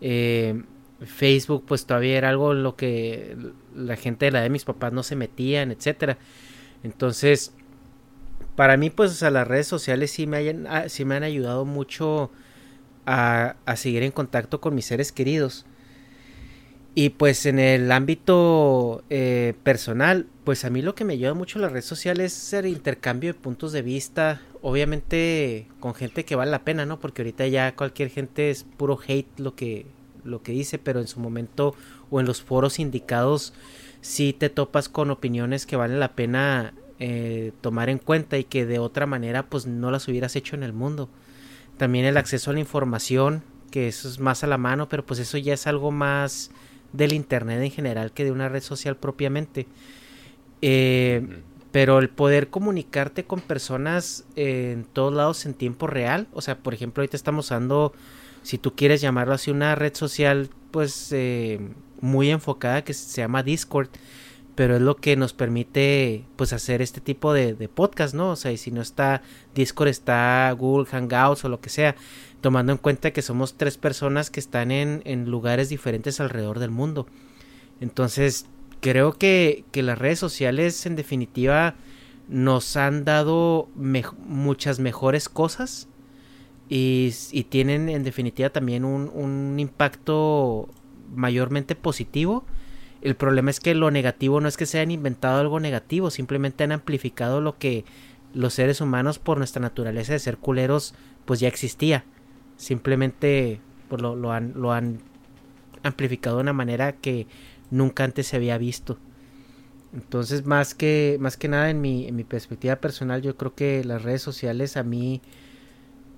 Eh, 0.01 0.63
Facebook 1.05 1.65
pues 1.67 1.85
todavía 1.85 2.17
era 2.17 2.31
algo 2.31 2.55
lo 2.55 2.77
que 2.77 3.37
la 3.75 3.97
gente 3.97 4.27
de 4.27 4.31
la 4.31 4.41
de 4.41 4.49
mis 4.49 4.65
papás 4.65 4.95
no 4.95 5.03
se 5.03 5.15
metían, 5.15 5.73
etcétera. 5.73 6.17
Entonces, 6.83 7.53
para 8.57 8.77
mí 8.77 8.91
pues 8.91 9.23
a 9.23 9.31
las 9.31 9.47
redes 9.47 9.67
sociales 9.67 10.11
sí 10.11 10.27
me, 10.27 10.37
hayan, 10.39 10.67
ah, 10.67 10.89
sí 10.89 11.05
me 11.05 11.17
han 11.17 11.23
ayudado 11.23 11.65
mucho 11.65 12.31
a, 13.07 13.57
a, 13.67 13.77
seguir 13.77 14.03
en 14.03 14.13
contacto 14.13 14.61
con 14.61 14.75
mis 14.75 14.87
seres 14.87 15.13
queridos. 15.13 15.67
Y 16.97 17.11
pues 17.11 17.45
en 17.45 17.59
el 17.59 17.91
ámbito 17.91 19.03
eh, 19.11 19.55
personal, 19.65 20.27
pues 20.45 20.65
a 20.65 20.71
mí 20.71 20.81
lo 20.81 20.95
que 20.95 21.05
me 21.05 21.15
ayuda 21.15 21.35
mucho 21.35 21.59
las 21.59 21.73
redes 21.73 21.87
sociales 21.87 22.37
es 22.37 22.53
el 22.53 22.67
intercambio 22.67 23.33
de 23.33 23.39
puntos 23.39 23.73
de 23.73 23.83
vista, 23.83 24.41
obviamente 24.63 25.67
con 25.81 25.95
gente 25.95 26.25
que 26.25 26.37
vale 26.37 26.53
la 26.53 26.65
pena, 26.65 26.87
¿no? 26.87 27.01
Porque 27.01 27.23
ahorita 27.23 27.49
ya 27.49 27.75
cualquier 27.75 28.11
gente 28.11 28.51
es 28.51 28.63
puro 28.63 28.99
hate 29.07 29.41
lo 29.41 29.57
que 29.57 29.87
lo 30.23 30.43
que 30.43 30.53
dice, 30.53 30.79
pero 30.79 31.01
en 31.01 31.07
su 31.07 31.21
momento 31.21 31.75
o 32.11 32.21
en 32.21 32.27
los 32.27 32.43
foros 32.43 32.79
indicados 32.79 33.53
si 34.01 34.33
te 34.33 34.51
topas 34.51 34.89
con 34.89 35.11
opiniones 35.11 35.67
que 35.67 35.77
valen 35.77 35.99
la 35.99 36.13
pena 36.13 36.75
eh, 37.07 37.53
tomar 37.61 37.91
en 37.91 37.99
cuenta 37.99 38.39
y 38.39 38.45
que 38.45 38.65
de 38.65 38.79
otra 38.79 39.05
manera 39.05 39.43
pues 39.43 39.67
no 39.67 39.91
las 39.91 40.09
hubieras 40.09 40.37
hecho 40.37 40.57
en 40.57 40.63
el 40.63 40.73
mundo. 40.73 41.11
También 41.77 42.07
el 42.07 42.17
acceso 42.17 42.51
a 42.51 42.55
la 42.55 42.61
información, 42.61 43.43
que 43.71 43.89
eso 43.89 44.09
es 44.09 44.21
más 44.21 44.43
a 44.43 44.47
la 44.47 44.57
mano, 44.57 44.89
pero 44.89 45.05
pues 45.05 45.21
eso 45.21 45.37
ya 45.37 45.53
es 45.53 45.67
algo 45.67 45.91
más 45.91 46.51
del 46.95 47.13
internet 47.13 47.61
en 47.61 47.71
general 47.71 48.13
que 48.13 48.25
de 48.25 48.33
una 48.33 48.49
red 48.49 48.63
social 48.63 48.97
propiamente. 48.97 49.67
Eh, 50.63 51.43
pero 51.73 51.99
el 51.99 52.09
poder 52.09 52.49
comunicarte 52.49 53.25
con 53.25 53.43
personas 53.43 54.25
en 54.35 54.85
todos 54.85 55.13
lados 55.13 55.45
en 55.45 55.53
tiempo 55.53 55.87
real, 55.87 56.27
o 56.33 56.41
sea, 56.41 56.57
por 56.57 56.73
ejemplo, 56.73 57.03
ahorita 57.03 57.19
estamos 57.19 57.45
usando 57.47 57.93
si 58.43 58.57
tú 58.57 58.75
quieres 58.75 59.03
llamarlo 59.03 59.35
así, 59.35 59.51
una 59.51 59.75
red 59.75 59.95
social 59.95 60.49
pues 60.71 61.11
eh, 61.13 61.61
muy 62.01 62.31
enfocada 62.31 62.83
que 62.83 62.95
se 62.95 63.21
llama 63.21 63.43
Discord, 63.43 63.89
pero 64.55 64.77
es 64.77 64.83
lo 64.83 64.97
que 64.97 65.17
nos 65.17 65.33
permite 65.33 66.25
pues 66.37 66.53
hacer 66.53 66.81
este 66.81 67.01
tipo 67.01 67.33
de, 67.33 67.55
podcast, 67.69 68.15
¿no? 68.15 68.31
O 68.31 68.37
sea, 68.37 68.53
y 68.53 68.57
si 68.57 68.71
no 68.71 68.83
está 68.83 69.23
Discord, 69.55 69.89
está 69.89 70.55
Google 70.57 70.87
Hangouts 70.87 71.45
o 71.45 71.49
lo 71.49 71.61
que 71.61 71.71
sea, 71.71 71.97
tomando 72.41 72.73
en 72.73 72.79
cuenta 72.79 73.13
que 73.13 73.23
somos 73.23 73.55
tres 73.55 73.79
personas 73.79 74.31
que 74.31 74.41
están 74.41 74.71
en, 74.71 75.03
en 75.05 75.31
lugares 75.31 75.69
diferentes 75.69 76.21
alrededor 76.21 76.61
del 76.61 76.71
mundo. 76.71 77.07
Entonces, 77.81 78.47
creo 78.81 79.13
que, 79.15 79.65
que 79.73 79.83
las 79.83 79.99
redes 79.99 80.19
sociales 80.19 80.87
en 80.87 80.95
definitiva 80.95 81.75
nos 82.29 82.77
han 82.77 83.05
dado 83.05 83.69
muchas 83.75 84.79
mejores 84.79 85.29
cosas 85.29 85.89
y, 86.69 87.13
y, 87.33 87.45
tienen 87.45 87.89
en 87.89 88.05
definitiva 88.05 88.49
también 88.51 88.85
un, 88.85 89.11
un 89.13 89.59
impacto 89.59 90.69
mayormente 91.15 91.75
positivo. 91.75 92.45
El 93.05 93.17
problema 93.17 93.51
es 93.51 93.61
que 93.61 93.75
lo 93.75 93.91
negativo 93.91 94.41
no 94.41 94.49
es 94.49 94.57
que 94.57 94.65
se 94.65 94.79
hayan 94.79 94.91
inventado 94.91 95.39
algo 95.39 95.61
negativo, 95.61 96.11
simplemente 96.11 96.65
han 96.65 96.73
amplificado 96.73 97.43
lo 97.43 97.59
que 97.59 97.85
los 98.33 98.55
seres 98.55 98.81
humanos 98.81 99.19
por 99.19 99.37
nuestra 99.37 99.61
naturaleza 99.61 100.15
de 100.15 100.19
ser 100.19 100.39
culeros 100.39 100.95
pues 101.27 101.39
ya 101.39 101.47
existía. 101.47 102.07
Simplemente 102.57 103.61
pues, 103.91 104.01
lo, 104.01 104.17
lo, 104.17 104.33
han, 104.33 104.55
lo 104.57 104.73
han 104.73 105.01
amplificado 105.83 106.37
de 106.37 106.45
una 106.45 106.55
manera 106.55 106.93
que 106.93 107.27
nunca 107.71 108.05
antes 108.05 108.27
se 108.29 108.37
había 108.37 108.57
visto. 108.57 108.99
Entonces, 109.93 110.47
más 110.47 110.75
que, 110.75 111.19
más 111.21 111.37
que 111.37 111.49
nada 111.49 111.69
en 111.69 111.83
mi, 111.83 112.09
en 112.09 112.17
mi 112.17 112.25
perspectiva 112.25 112.77
personal, 112.77 113.21
yo 113.21 113.37
creo 113.37 113.55
que 113.55 113.85
las 113.85 114.03
redes 114.03 114.23
sociales 114.23 114.79
a 114.79 114.83
mí 114.83 115.21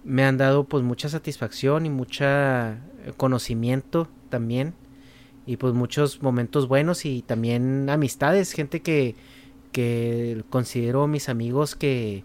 me 0.05 0.25
han 0.25 0.39
dado 0.39 0.63
pues 0.63 0.85
mucha 0.85 1.09
satisfacción 1.09 1.85
y 1.85 1.91
mucha 1.91 2.79
conocimiento 3.17 4.09
también 4.31 4.75
y 5.47 5.57
pues 5.57 5.75
muchos 5.75 6.23
momentos 6.23 6.69
buenos 6.69 7.05
y 7.05 7.23
también 7.23 7.89
amistades, 7.89 8.53
gente 8.53 8.83
que, 8.83 9.15
que 9.73 10.43
considero 10.51 11.07
mis 11.07 11.29
amigos 11.29 11.77
que, 11.77 12.25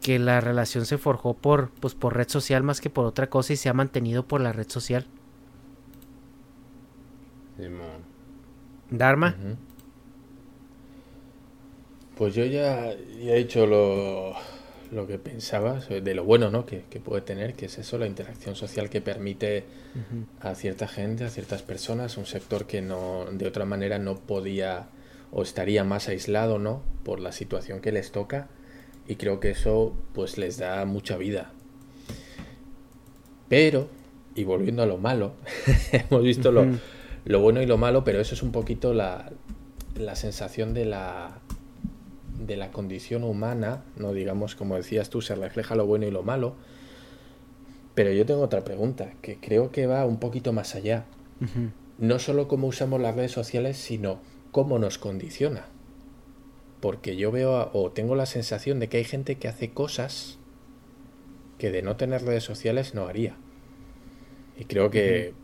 que 0.00 0.18
la 0.18 0.40
relación 0.40 0.86
se 0.86 0.96
forjó 0.96 1.34
por, 1.34 1.70
pues, 1.80 1.94
por 1.94 2.16
red 2.16 2.28
social 2.28 2.62
más 2.62 2.80
que 2.80 2.90
por 2.90 3.04
otra 3.04 3.28
cosa 3.28 3.52
y 3.52 3.56
se 3.56 3.68
ha 3.68 3.74
mantenido 3.74 4.26
por 4.26 4.40
la 4.40 4.52
red 4.52 4.68
social. 4.68 5.06
Dharma. 8.90 9.36
Pues 12.16 12.34
yo 12.34 12.44
ya, 12.44 12.94
ya 12.94 13.34
he 13.34 13.38
dicho 13.38 13.66
lo, 13.66 14.34
lo 14.90 15.06
que 15.06 15.18
pensaba, 15.18 15.80
de 15.80 16.14
lo 16.14 16.24
bueno 16.24 16.50
¿no? 16.50 16.66
que, 16.66 16.80
puede 17.04 17.22
tener, 17.22 17.54
que 17.54 17.66
es 17.66 17.78
eso, 17.78 17.98
la 17.98 18.06
interacción 18.06 18.56
social 18.56 18.90
que 18.90 19.00
permite 19.00 19.64
a 20.40 20.54
cierta 20.54 20.88
gente, 20.88 21.24
a 21.24 21.30
ciertas 21.30 21.62
personas, 21.62 22.16
un 22.16 22.26
sector 22.26 22.66
que 22.66 22.82
no 22.82 23.26
de 23.30 23.46
otra 23.46 23.64
manera 23.64 23.98
no 23.98 24.16
podía 24.16 24.88
o 25.32 25.42
estaría 25.42 25.84
más 25.84 26.08
aislado 26.08 26.58
¿no? 26.58 26.82
por 27.04 27.20
la 27.20 27.32
situación 27.32 27.80
que 27.80 27.92
les 27.92 28.10
toca 28.10 28.48
y 29.06 29.16
creo 29.16 29.40
que 29.40 29.50
eso 29.50 29.94
pues 30.12 30.38
les 30.38 30.58
da 30.58 30.84
mucha 30.84 31.16
vida. 31.16 31.52
Pero, 33.48 33.88
y 34.34 34.44
volviendo 34.44 34.82
a 34.82 34.86
lo 34.86 34.98
malo, 34.98 35.34
hemos 35.92 36.22
visto 36.22 36.52
lo, 36.52 36.66
lo 37.24 37.40
bueno 37.40 37.62
y 37.62 37.66
lo 37.66 37.78
malo, 37.78 38.04
pero 38.04 38.20
eso 38.20 38.34
es 38.34 38.42
un 38.42 38.52
poquito 38.52 38.94
la, 38.94 39.30
la 39.96 40.16
sensación 40.16 40.74
de 40.74 40.84
la 40.84 41.40
de 42.40 42.56
la 42.56 42.70
condición 42.72 43.22
humana, 43.22 43.84
no 43.96 44.12
digamos 44.12 44.54
como 44.54 44.76
decías 44.76 45.10
tú, 45.10 45.20
se 45.20 45.34
refleja 45.34 45.74
lo 45.74 45.86
bueno 45.86 46.06
y 46.06 46.10
lo 46.10 46.22
malo. 46.22 46.54
Pero 47.94 48.12
yo 48.12 48.24
tengo 48.24 48.42
otra 48.42 48.64
pregunta, 48.64 49.12
que 49.20 49.36
creo 49.36 49.70
que 49.70 49.86
va 49.86 50.06
un 50.06 50.18
poquito 50.18 50.52
más 50.52 50.74
allá. 50.74 51.04
No 51.98 52.18
solo 52.18 52.48
cómo 52.48 52.66
usamos 52.66 53.00
las 53.00 53.14
redes 53.14 53.32
sociales, 53.32 53.76
sino 53.76 54.20
cómo 54.52 54.78
nos 54.78 54.98
condiciona. 54.98 55.66
Porque 56.80 57.16
yo 57.16 57.30
veo 57.30 57.70
o 57.72 57.90
tengo 57.90 58.14
la 58.14 58.26
sensación 58.26 58.80
de 58.80 58.88
que 58.88 58.98
hay 58.98 59.04
gente 59.04 59.36
que 59.36 59.48
hace 59.48 59.70
cosas 59.70 60.38
que 61.58 61.70
de 61.70 61.82
no 61.82 61.96
tener 61.96 62.22
redes 62.22 62.44
sociales 62.44 62.94
no 62.94 63.06
haría. 63.06 63.36
Y 64.58 64.64
creo 64.64 64.90
que, 64.90 65.34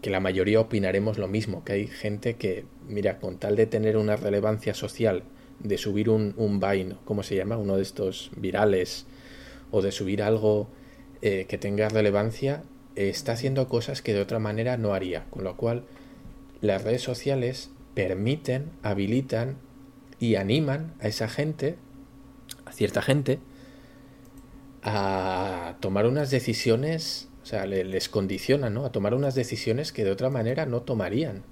que 0.00 0.10
la 0.10 0.20
mayoría 0.20 0.60
opinaremos 0.60 1.18
lo 1.18 1.26
mismo, 1.26 1.64
que 1.64 1.72
hay 1.72 1.86
gente 1.88 2.36
que, 2.36 2.66
mira, 2.88 3.18
con 3.18 3.38
tal 3.38 3.56
de 3.56 3.66
tener 3.66 3.96
una 3.96 4.16
relevancia 4.16 4.74
social 4.74 5.24
de 5.62 5.78
subir 5.78 6.10
un, 6.10 6.34
un 6.36 6.60
Vine, 6.60 6.96
¿cómo 7.04 7.22
se 7.22 7.36
llama? 7.36 7.56
Uno 7.56 7.76
de 7.76 7.82
estos 7.82 8.30
virales, 8.36 9.06
o 9.70 9.82
de 9.82 9.92
subir 9.92 10.22
algo 10.22 10.68
eh, 11.22 11.46
que 11.48 11.58
tenga 11.58 11.88
relevancia, 11.88 12.62
está 12.96 13.32
haciendo 13.32 13.68
cosas 13.68 14.02
que 14.02 14.14
de 14.14 14.20
otra 14.20 14.38
manera 14.38 14.76
no 14.76 14.94
haría. 14.94 15.24
Con 15.30 15.44
lo 15.44 15.56
cual, 15.56 15.84
las 16.60 16.82
redes 16.82 17.02
sociales 17.02 17.70
permiten, 17.94 18.70
habilitan 18.82 19.56
y 20.18 20.34
animan 20.34 20.94
a 21.00 21.08
esa 21.08 21.28
gente, 21.28 21.76
a 22.64 22.72
cierta 22.72 23.02
gente, 23.02 23.38
a 24.82 25.76
tomar 25.80 26.06
unas 26.06 26.30
decisiones, 26.30 27.28
o 27.42 27.46
sea, 27.46 27.66
les 27.66 28.08
condicionan, 28.08 28.74
¿no? 28.74 28.84
A 28.84 28.92
tomar 28.92 29.14
unas 29.14 29.34
decisiones 29.34 29.92
que 29.92 30.04
de 30.04 30.10
otra 30.10 30.30
manera 30.30 30.66
no 30.66 30.82
tomarían. 30.82 31.42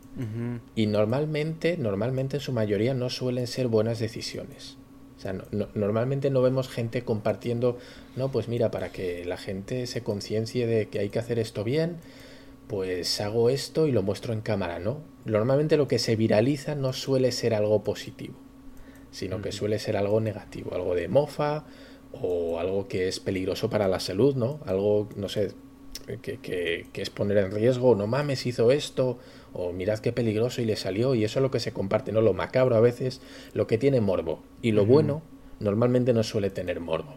Y 0.74 0.86
normalmente, 0.86 1.77
normalmente 1.77 2.39
en 2.39 2.40
su 2.40 2.53
mayoría 2.53 2.95
no 2.95 3.09
suelen 3.09 3.47
ser 3.47 3.69
buenas 3.69 3.99
decisiones. 4.01 4.77
O 5.16 5.20
sea, 5.20 5.35
normalmente 5.74 6.31
no 6.31 6.43
vemos 6.43 6.69
gente 6.69 7.03
compartiendo, 7.03 7.78
no, 8.15 8.31
pues 8.31 8.49
mira, 8.49 8.70
para 8.70 8.90
que 8.90 9.24
la 9.24 9.36
gente 9.36 9.86
se 9.89 10.03
conciencie 10.03 10.66
de 10.66 10.89
que 10.89 11.01
hay 11.01 11.09
que 11.09 11.19
hacer 11.19 11.40
esto 11.40 11.65
bien, 11.65 11.97
pues 12.69 13.20
hago 13.20 13.51
esto 13.51 13.86
y 13.89 13.93
lo 13.93 14.03
muestro 14.03 14.32
en 14.32 14.43
cámara, 14.43 14.78
¿no? 14.78 15.01
Normalmente 15.24 15.77
lo 15.77 15.89
que 15.89 15.99
se 15.99 16.15
viraliza 16.15 16.77
no 16.77 16.93
suele 16.93 17.32
ser 17.32 17.55
algo 17.55 17.82
positivo, 17.82 18.35
sino 19.11 19.43
que 19.43 19.51
suele 19.51 19.81
ser 19.81 19.97
algo 19.97 20.20
negativo, 20.20 20.74
algo 20.74 20.95
de 20.95 21.09
mofa 21.09 21.65
o 22.12 22.61
algo 22.61 22.86
que 22.86 23.09
es 23.09 23.19
peligroso 23.19 23.69
para 23.70 23.89
la 23.89 23.99
salud, 23.99 24.36
¿no? 24.36 24.61
Algo, 24.66 25.09
no 25.16 25.28
sé, 25.28 25.53
que, 26.23 26.39
que, 26.39 26.86
que 26.93 27.03
es 27.03 27.11
poner 27.11 27.39
en 27.39 27.51
riesgo, 27.51 27.97
no 27.97 28.07
mames, 28.07 28.47
hizo 28.47 28.70
esto, 28.70 29.19
o 29.53 29.73
mirad 29.73 29.99
qué 29.99 30.12
peligroso 30.12 30.61
y 30.61 30.65
le 30.65 30.77
salió 30.77 31.15
y 31.15 31.25
eso 31.25 31.39
es 31.39 31.43
lo 31.43 31.51
que 31.51 31.61
se 31.61 31.73
comparte, 31.73 32.12
¿no? 32.12 32.20
Lo 32.20 32.35
macabro 32.35 32.77
a 32.77 32.81
veces, 32.81 33.20
lo 33.55 33.66
que 33.66 33.79
tiene 33.79 34.01
morbo 34.01 34.43
y 34.62 34.73
lo 34.73 34.87
bueno 34.87 35.23
normalmente 35.61 36.12
no 36.12 36.23
suele 36.23 36.51
tener 36.51 36.81
morbo. 36.81 37.16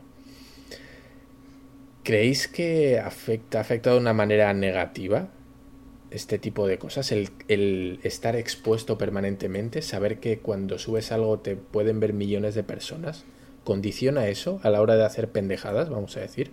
¿Creéis 2.04 2.48
que 2.48 3.00
afecta, 3.00 3.60
afecta 3.60 3.92
de 3.92 3.98
una 3.98 4.14
manera 4.14 4.54
negativa 4.54 5.30
este 6.10 6.40
tipo 6.40 6.68
de 6.68 6.80
cosas? 6.80 7.12
El, 7.12 7.30
el, 7.48 8.00
estar 8.04 8.36
expuesto 8.36 8.98
permanentemente, 8.98 9.84
saber 9.84 10.20
que 10.20 10.40
cuando 10.40 10.80
subes 10.80 11.12
algo 11.12 11.40
te 11.40 11.56
pueden 11.56 12.00
ver 12.00 12.14
millones 12.14 12.56
de 12.56 12.64
personas, 12.64 13.24
¿condiciona 13.64 14.28
eso 14.28 14.60
a 14.64 14.72
la 14.72 14.82
hora 14.82 14.96
de 14.96 15.06
hacer 15.06 15.30
pendejadas, 15.30 15.90
vamos 15.90 16.18
a 16.18 16.22
decir? 16.22 16.52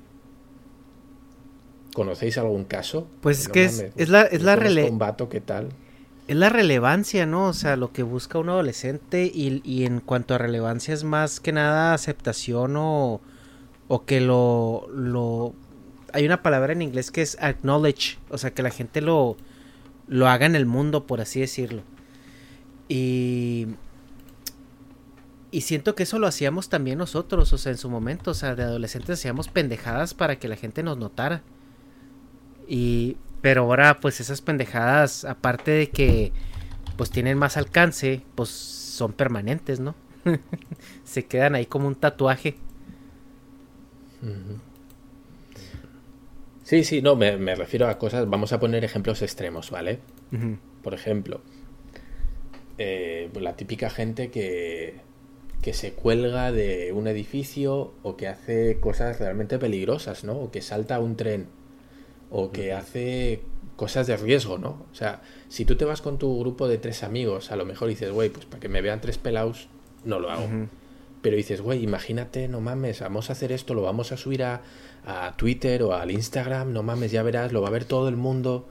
¿Conocéis 1.99 2.39
algún 2.39 2.63
caso? 2.63 3.09
Pues 3.23 3.41
es 3.41 3.49
que 3.49 3.65
es, 3.65 3.87
es, 3.97 4.09
la, 4.09 4.23
es 4.23 4.45
la 4.45 4.55
¿qué 4.55 5.41
tal? 5.41 5.71
Es 6.29 6.37
la 6.37 6.49
relevancia, 6.49 7.27
¿no? 7.27 7.49
O 7.49 7.53
sea, 7.53 7.75
lo 7.75 7.93
que 7.93 8.05
busca 8.05 8.39
un 8.39 8.49
adolescente 8.51 9.25
y, 9.25 9.61
y 9.65 9.85
en 9.85 9.99
cuanto 9.99 10.33
a 10.33 10.39
relevancia 10.39 10.95
es 10.95 11.03
más 11.03 11.41
que 11.41 11.51
nada 11.51 11.95
aceptación 11.95 12.77
o, 12.77 13.21
o 13.89 14.05
que 14.05 14.21
lo, 14.21 14.87
lo... 14.95 15.55
Hay 16.13 16.25
una 16.25 16.41
palabra 16.41 16.73
en 16.73 16.83
inglés 16.83 17.11
que 17.11 17.21
es 17.21 17.37
acknowledge, 17.41 18.19
o 18.31 18.39
sea, 18.39 18.55
que 18.55 18.63
la 18.63 18.71
gente 18.71 19.01
lo, 19.01 19.37
lo 20.07 20.29
haga 20.29 20.47
en 20.47 20.55
el 20.55 20.67
mundo, 20.67 21.05
por 21.05 21.21
así 21.21 21.41
decirlo. 21.41 21.83
Y... 22.89 23.67
Y 25.51 25.63
siento 25.63 25.97
que 25.97 26.05
eso 26.05 26.21
lo 26.21 26.29
hacíamos 26.29 26.69
también 26.69 26.99
nosotros, 26.99 27.53
o 27.53 27.59
sea, 27.59 27.73
en 27.73 27.79
su 27.79 27.91
momento, 27.91 28.31
o 28.31 28.35
sea, 28.35 28.55
de 28.55 28.63
adolescentes 28.63 29.19
hacíamos 29.19 29.49
pendejadas 29.49 30.15
para 30.15 30.39
que 30.39 30.47
la 30.47 30.55
gente 30.55 30.85
nos 30.85 30.97
notara. 30.97 31.43
Y, 32.69 33.17
pero 33.41 33.63
ahora 33.63 33.99
pues 34.01 34.21
esas 34.21 34.43
pendejadas, 34.43 35.25
aparte 35.25 35.71
de 35.71 35.91
que 35.91 36.33
pues 36.97 37.11
tienen 37.11 37.39
más 37.39 37.57
alcance, 37.57 38.23
pues 38.35 38.51
son 38.51 39.13
permanentes, 39.13 39.81
¿no? 39.81 39.95
Se 41.05 41.25
quedan 41.25 41.55
ahí 41.55 41.67
como 41.67 41.89
un 41.89 41.95
tatuaje. 41.95 42.57
Sí, 46.65 46.85
sí, 46.85 47.01
no, 47.01 47.17
me, 47.17 47.55
refiero 47.55 47.89
a 47.89 47.99
cosas, 47.99 48.29
vamos 48.29 48.53
a 48.53 48.61
poner 48.61 48.85
ejemplos 48.85 49.23
extremos, 49.23 49.71
¿vale? 49.71 50.01
Por 50.83 50.93
ejemplo, 50.93 51.41
eh, 52.77 53.31
la 53.41 53.57
típica 53.57 53.89
gente 53.89 54.31
que, 54.31 54.97
que 55.63 55.73
se 55.73 55.93
cuelga 55.93 56.53
de 56.53 56.93
un 56.93 57.07
edificio 57.07 57.95
o 58.03 58.17
que 58.17 58.29
hace 58.29 58.79
cosas 58.81 59.19
realmente 59.21 59.59
peligrosas, 59.59 60.25
¿no? 60.25 60.35
O 60.35 60.51
que 60.51 60.61
salta 60.61 60.97
a 60.97 60.99
un 60.99 61.17
tren 61.17 61.47
o 62.31 62.51
que 62.51 62.73
hace 62.73 63.43
cosas 63.77 64.07
de 64.07 64.17
riesgo, 64.17 64.59
¿no? 64.59 64.87
O 64.91 64.95
sea, 64.95 65.23
si 65.49 65.65
tú 65.65 65.77
te 65.77 65.85
vas 65.85 66.03
con 66.03 66.19
tu 66.19 66.41
grupo 66.41 66.69
de 66.69 66.79
tres 66.79 67.03
amigos, 67.03 67.53
a 67.53 67.57
lo 67.57 67.65
mejor 67.65 67.89
dices, 67.89 68.11
güey, 68.11 68.29
pues 68.29 68.45
para 68.45 68.61
que 68.61 68.69
me 68.69 68.83
vean 68.83 69.01
tres 69.01 69.19
pelados, 69.19 69.69
no 70.05 70.19
lo 70.19 70.31
hago. 70.31 70.49
Pero 71.23 71.37
dices, 71.37 71.61
güey, 71.61 71.83
imagínate, 71.83 72.49
no 72.49 72.61
mames, 72.61 73.01
vamos 73.01 73.31
a 73.31 73.33
hacer 73.33 73.53
esto, 73.53 73.75
lo 73.75 73.83
vamos 73.83 74.13
a 74.13 74.17
subir 74.17 74.43
a, 74.43 74.63
a 75.05 75.37
Twitter 75.37 75.83
o 75.83 75.95
al 75.95 76.11
Instagram, 76.11 76.73
no 76.73 76.83
mames, 76.83 77.13
ya 77.13 77.23
verás, 77.23 77.53
lo 77.53 77.63
va 77.63 77.69
a 77.69 77.73
ver 77.73 77.85
todo 77.85 78.09
el 78.09 78.17
mundo. 78.17 78.67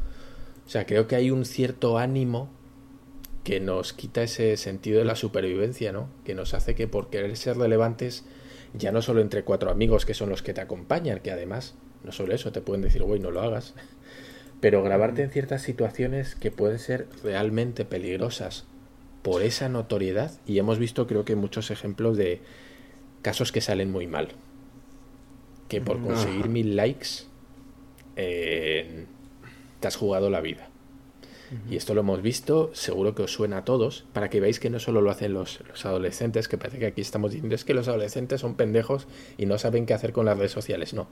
O 0.66 0.70
sea, 0.70 0.86
creo 0.86 1.08
que 1.08 1.16
hay 1.16 1.32
un 1.32 1.46
cierto 1.46 1.98
ánimo 1.98 2.50
que 3.44 3.62
nos 3.62 3.94
quita 3.94 4.24
ese 4.24 4.58
sentido 4.58 5.00
de 5.00 5.06
la 5.06 5.16
supervivencia, 5.16 5.94
¿no? 5.94 6.10
Que 6.26 6.36
nos 6.36 6.54
hace 6.54 6.76
que 6.76 6.90
por 6.90 7.10
querer 7.10 7.38
ser 7.38 7.58
relevantes, 7.58 8.26
ya 8.74 8.92
no 8.92 9.02
solo 9.02 9.22
entre 9.22 9.46
cuatro 9.46 9.72
amigos 9.72 10.06
que 10.06 10.14
son 10.14 10.30
los 10.30 10.44
que 10.44 10.54
te 10.54 10.60
acompañan, 10.60 11.22
que 11.22 11.32
además 11.32 11.76
no 12.08 12.12
solo 12.12 12.34
eso, 12.34 12.52
te 12.52 12.62
pueden 12.62 12.82
decir, 12.82 13.04
güey, 13.04 13.20
no 13.20 13.30
lo 13.30 13.42
hagas. 13.42 13.76
pero 14.60 14.82
grabarte 14.82 15.22
en 15.24 15.30
ciertas 15.30 15.62
situaciones 15.62 16.36
que 16.36 16.52
pueden 16.52 16.80
ser 16.80 17.08
realmente 17.24 17.86
peligrosas 17.86 18.66
por 19.22 19.44
esa 19.44 19.70
notoriedad 19.70 20.32
y 20.46 20.58
hemos 20.58 20.80
visto 20.80 21.06
creo 21.06 21.26
que 21.26 21.36
muchos 21.36 21.70
ejemplos 21.70 22.18
de 22.18 22.42
casos 23.22 23.52
que 23.52 23.62
salen 23.62 23.92
muy 23.92 24.08
mal 24.08 24.30
que 25.68 25.82
por 25.82 26.02
conseguir 26.02 26.48
mil 26.48 26.76
likes 26.76 27.26
eh, 28.16 29.06
te 29.80 29.88
has 29.88 29.96
jugado 29.96 30.30
la 30.30 30.42
vida 30.42 30.70
y 31.70 31.78
esto 31.78 31.94
lo 31.94 32.02
hemos 32.02 32.22
visto, 32.22 32.72
seguro 32.74 33.16
que 33.16 33.24
os 33.24 33.32
suena 33.32 33.60
a 33.60 33.66
todos, 33.66 34.06
para 34.12 34.30
que 34.30 34.42
veáis 34.42 34.60
que 34.60 34.70
no 34.70 34.80
solo 34.80 35.00
lo 35.02 35.12
hacen 35.12 35.34
los, 35.34 35.62
adolescentes, 35.84 36.48
que 36.48 36.58
parece 36.58 36.78
que 36.78 36.88
aquí 36.88 37.02
estamos 37.02 37.32
diciendo 37.32 37.56
es 37.56 37.64
que 37.64 37.74
los 37.74 37.88
adolescentes 37.88 38.42
son 38.42 38.56
pendejos 38.56 39.08
y 39.38 39.46
no 39.46 39.58
saben 39.58 39.86
qué 39.86 39.94
hacer 39.94 40.12
con 40.12 40.26
las 40.26 40.38
redes 40.38 40.52
sociales. 40.52 40.94
No. 40.94 41.08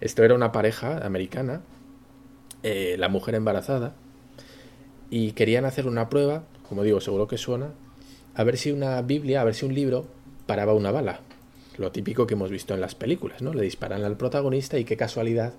Esto 0.00 0.24
era 0.24 0.34
una 0.34 0.52
pareja 0.52 1.04
americana, 1.04 1.62
eh, 2.62 2.96
la 2.98 3.08
mujer 3.08 3.34
embarazada, 3.34 3.94
y 5.10 5.32
querían 5.32 5.64
hacer 5.64 5.86
una 5.86 6.08
prueba, 6.08 6.44
como 6.68 6.82
digo, 6.82 7.00
seguro 7.00 7.26
que 7.26 7.38
suena, 7.38 7.70
a 8.34 8.44
ver 8.44 8.56
si 8.56 8.70
una 8.70 9.00
Biblia, 9.02 9.40
a 9.40 9.44
ver 9.44 9.54
si 9.54 9.66
un 9.66 9.74
libro 9.74 10.06
paraba 10.46 10.74
una 10.74 10.90
bala. 10.90 11.20
Lo 11.76 11.92
típico 11.92 12.26
que 12.26 12.34
hemos 12.34 12.50
visto 12.50 12.74
en 12.74 12.80
las 12.80 12.94
películas, 12.94 13.42
¿no? 13.42 13.52
Le 13.54 13.62
disparan 13.62 14.04
al 14.04 14.16
protagonista 14.16 14.78
y 14.78 14.84
qué 14.84 14.96
casualidad, 14.96 15.54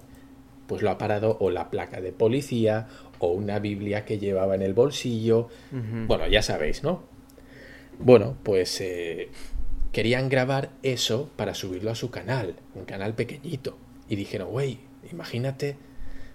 pues 0.67 0.81
lo 0.81 0.89
ha 0.89 0.97
parado 0.97 1.37
o 1.39 1.49
la 1.49 1.69
placa 1.69 1.99
de 1.99 2.11
policía 2.11 2.87
o 3.19 3.29
una 3.29 3.59
Biblia 3.59 4.05
que 4.05 4.19
llevaba 4.19 4.55
en 4.55 4.61
el 4.61 4.73
bolsillo. 4.73 5.49
Bueno, 6.07 6.27
ya 6.27 6.41
sabéis, 6.41 6.83
¿no? 6.83 7.03
Bueno, 7.99 8.37
pues 8.43 8.79
eh, 8.81 9.29
querían 9.91 10.29
grabar 10.29 10.69
eso 10.83 11.29
para 11.35 11.53
subirlo 11.53 11.91
a 11.91 11.95
su 11.95 12.11
canal, 12.11 12.55
un 12.75 12.85
canal 12.85 13.13
pequeñito. 13.13 13.77
Y 14.09 14.15
dijeron, 14.15 14.49
güey, 14.49 14.79
imagínate, 15.11 15.77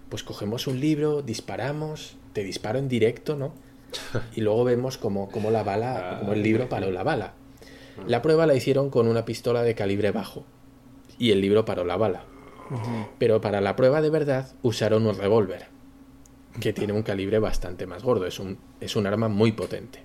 pues 0.08 0.22
cogemos 0.22 0.66
un 0.66 0.80
libro, 0.80 1.22
disparamos, 1.22 2.16
te 2.32 2.42
disparo 2.42 2.78
en 2.78 2.88
directo, 2.88 3.36
¿no? 3.36 3.52
Y 4.34 4.40
luego 4.40 4.64
vemos 4.64 4.96
cómo, 4.98 5.28
la 5.50 5.62
bala, 5.62 6.18
como 6.20 6.32
el 6.32 6.42
libro 6.42 6.68
paró 6.68 6.90
la 6.90 7.02
bala. 7.02 7.34
La 8.06 8.22
prueba 8.22 8.46
la 8.46 8.54
hicieron 8.54 8.90
con 8.90 9.06
una 9.06 9.24
pistola 9.24 9.62
de 9.62 9.74
calibre 9.74 10.10
bajo 10.10 10.44
y 11.18 11.30
el 11.30 11.40
libro 11.40 11.64
paró 11.64 11.84
la 11.84 11.96
bala. 11.96 12.24
Pero 13.18 13.40
para 13.40 13.60
la 13.60 13.76
prueba 13.76 14.00
de 14.00 14.10
verdad 14.10 14.52
usaron 14.62 15.06
un 15.06 15.16
revólver 15.16 15.66
que 16.60 16.72
tiene 16.72 16.92
un 16.92 17.02
calibre 17.02 17.38
bastante 17.38 17.86
más 17.86 18.02
gordo. 18.02 18.26
Es 18.26 18.38
un, 18.38 18.58
es 18.80 18.96
un 18.96 19.06
arma 19.06 19.28
muy 19.28 19.52
potente. 19.52 20.00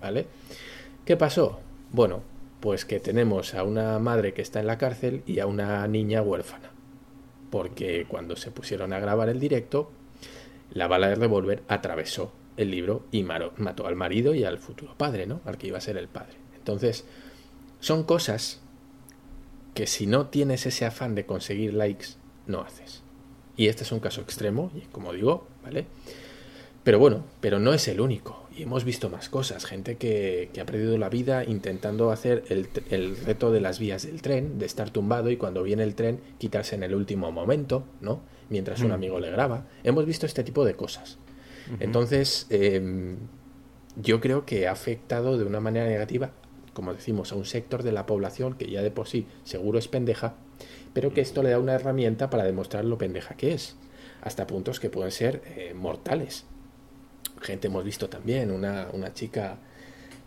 ¿Vale? 0.00 0.26
¿Qué 1.04 1.16
pasó? 1.16 1.60
Bueno, 1.90 2.22
pues 2.60 2.84
que 2.84 3.00
tenemos 3.00 3.54
a 3.54 3.62
una 3.62 3.98
madre 3.98 4.34
que 4.34 4.42
está 4.42 4.60
en 4.60 4.66
la 4.66 4.78
cárcel 4.78 5.22
y 5.26 5.38
a 5.40 5.46
una 5.46 5.86
niña 5.88 6.22
huérfana. 6.22 6.70
Porque 7.54 8.04
cuando 8.08 8.34
se 8.34 8.50
pusieron 8.50 8.92
a 8.92 8.98
grabar 8.98 9.28
el 9.28 9.38
directo, 9.38 9.92
la 10.72 10.88
bala 10.88 11.06
de 11.06 11.14
revólver 11.14 11.62
atravesó 11.68 12.32
el 12.56 12.72
libro 12.72 13.04
y 13.12 13.22
mató 13.22 13.86
al 13.86 13.94
marido 13.94 14.34
y 14.34 14.42
al 14.42 14.58
futuro 14.58 14.96
padre, 14.98 15.28
¿no? 15.28 15.40
Al 15.44 15.56
que 15.56 15.68
iba 15.68 15.78
a 15.78 15.80
ser 15.80 15.96
el 15.96 16.08
padre. 16.08 16.34
Entonces, 16.56 17.04
son 17.78 18.02
cosas 18.02 18.60
que 19.72 19.86
si 19.86 20.08
no 20.08 20.26
tienes 20.26 20.66
ese 20.66 20.84
afán 20.84 21.14
de 21.14 21.26
conseguir 21.26 21.74
likes, 21.74 22.16
no 22.48 22.62
haces. 22.62 23.04
Y 23.56 23.68
este 23.68 23.84
es 23.84 23.92
un 23.92 24.00
caso 24.00 24.20
extremo, 24.20 24.72
como 24.90 25.12
digo, 25.12 25.46
¿vale? 25.62 25.86
Pero 26.82 26.98
bueno, 26.98 27.24
pero 27.40 27.60
no 27.60 27.72
es 27.72 27.86
el 27.86 28.00
único. 28.00 28.43
Y 28.56 28.62
hemos 28.62 28.84
visto 28.84 29.10
más 29.10 29.28
cosas. 29.28 29.64
Gente 29.64 29.96
que, 29.96 30.50
ha 30.60 30.64
perdido 30.64 30.96
la 30.98 31.08
vida 31.08 31.44
intentando 31.44 32.10
hacer 32.10 32.44
el, 32.48 32.68
el, 32.90 33.16
reto 33.16 33.50
de 33.50 33.60
las 33.60 33.78
vías 33.78 34.06
del 34.06 34.22
tren, 34.22 34.58
de 34.58 34.66
estar 34.66 34.90
tumbado 34.90 35.30
y 35.30 35.36
cuando 35.36 35.62
viene 35.62 35.82
el 35.82 35.94
tren 35.94 36.20
quitarse 36.38 36.76
en 36.76 36.84
el 36.84 36.94
último 36.94 37.32
momento, 37.32 37.84
¿no? 38.00 38.22
Mientras 38.50 38.80
un 38.80 38.88
mm. 38.88 38.92
amigo 38.92 39.20
le 39.20 39.30
graba. 39.30 39.66
Hemos 39.82 40.06
visto 40.06 40.26
este 40.26 40.44
tipo 40.44 40.64
de 40.64 40.74
cosas. 40.74 41.18
Entonces, 41.80 42.46
em, 42.50 43.16
yo 43.96 44.20
creo 44.20 44.44
que 44.44 44.68
ha 44.68 44.72
afectado 44.72 45.38
de 45.38 45.44
una 45.44 45.60
manera 45.60 45.86
negativa, 45.86 46.32
como 46.72 46.92
decimos, 46.92 47.32
a 47.32 47.36
un 47.36 47.46
sector 47.46 47.82
de 47.82 47.92
la 47.92 48.06
población 48.06 48.54
que 48.54 48.70
ya 48.70 48.82
de 48.82 48.90
por 48.90 49.08
sí 49.08 49.26
seguro 49.44 49.78
es 49.78 49.88
pendeja, 49.88 50.34
pero 50.92 51.12
que 51.12 51.20
esto 51.20 51.42
le 51.42 51.50
da 51.50 51.58
una 51.58 51.74
herramienta 51.74 52.30
para 52.30 52.44
demostrar 52.44 52.84
lo 52.84 52.98
pendeja 52.98 53.34
que 53.36 53.54
es, 53.54 53.76
hasta 54.20 54.46
puntos 54.46 54.80
que 54.80 54.90
pueden 54.90 55.10
ser 55.10 55.42
eh, 55.56 55.74
mortales. 55.74 56.46
Gente 57.44 57.68
hemos 57.68 57.84
visto 57.84 58.08
también, 58.08 58.50
una, 58.50 58.88
una 58.92 59.12
chica 59.12 59.58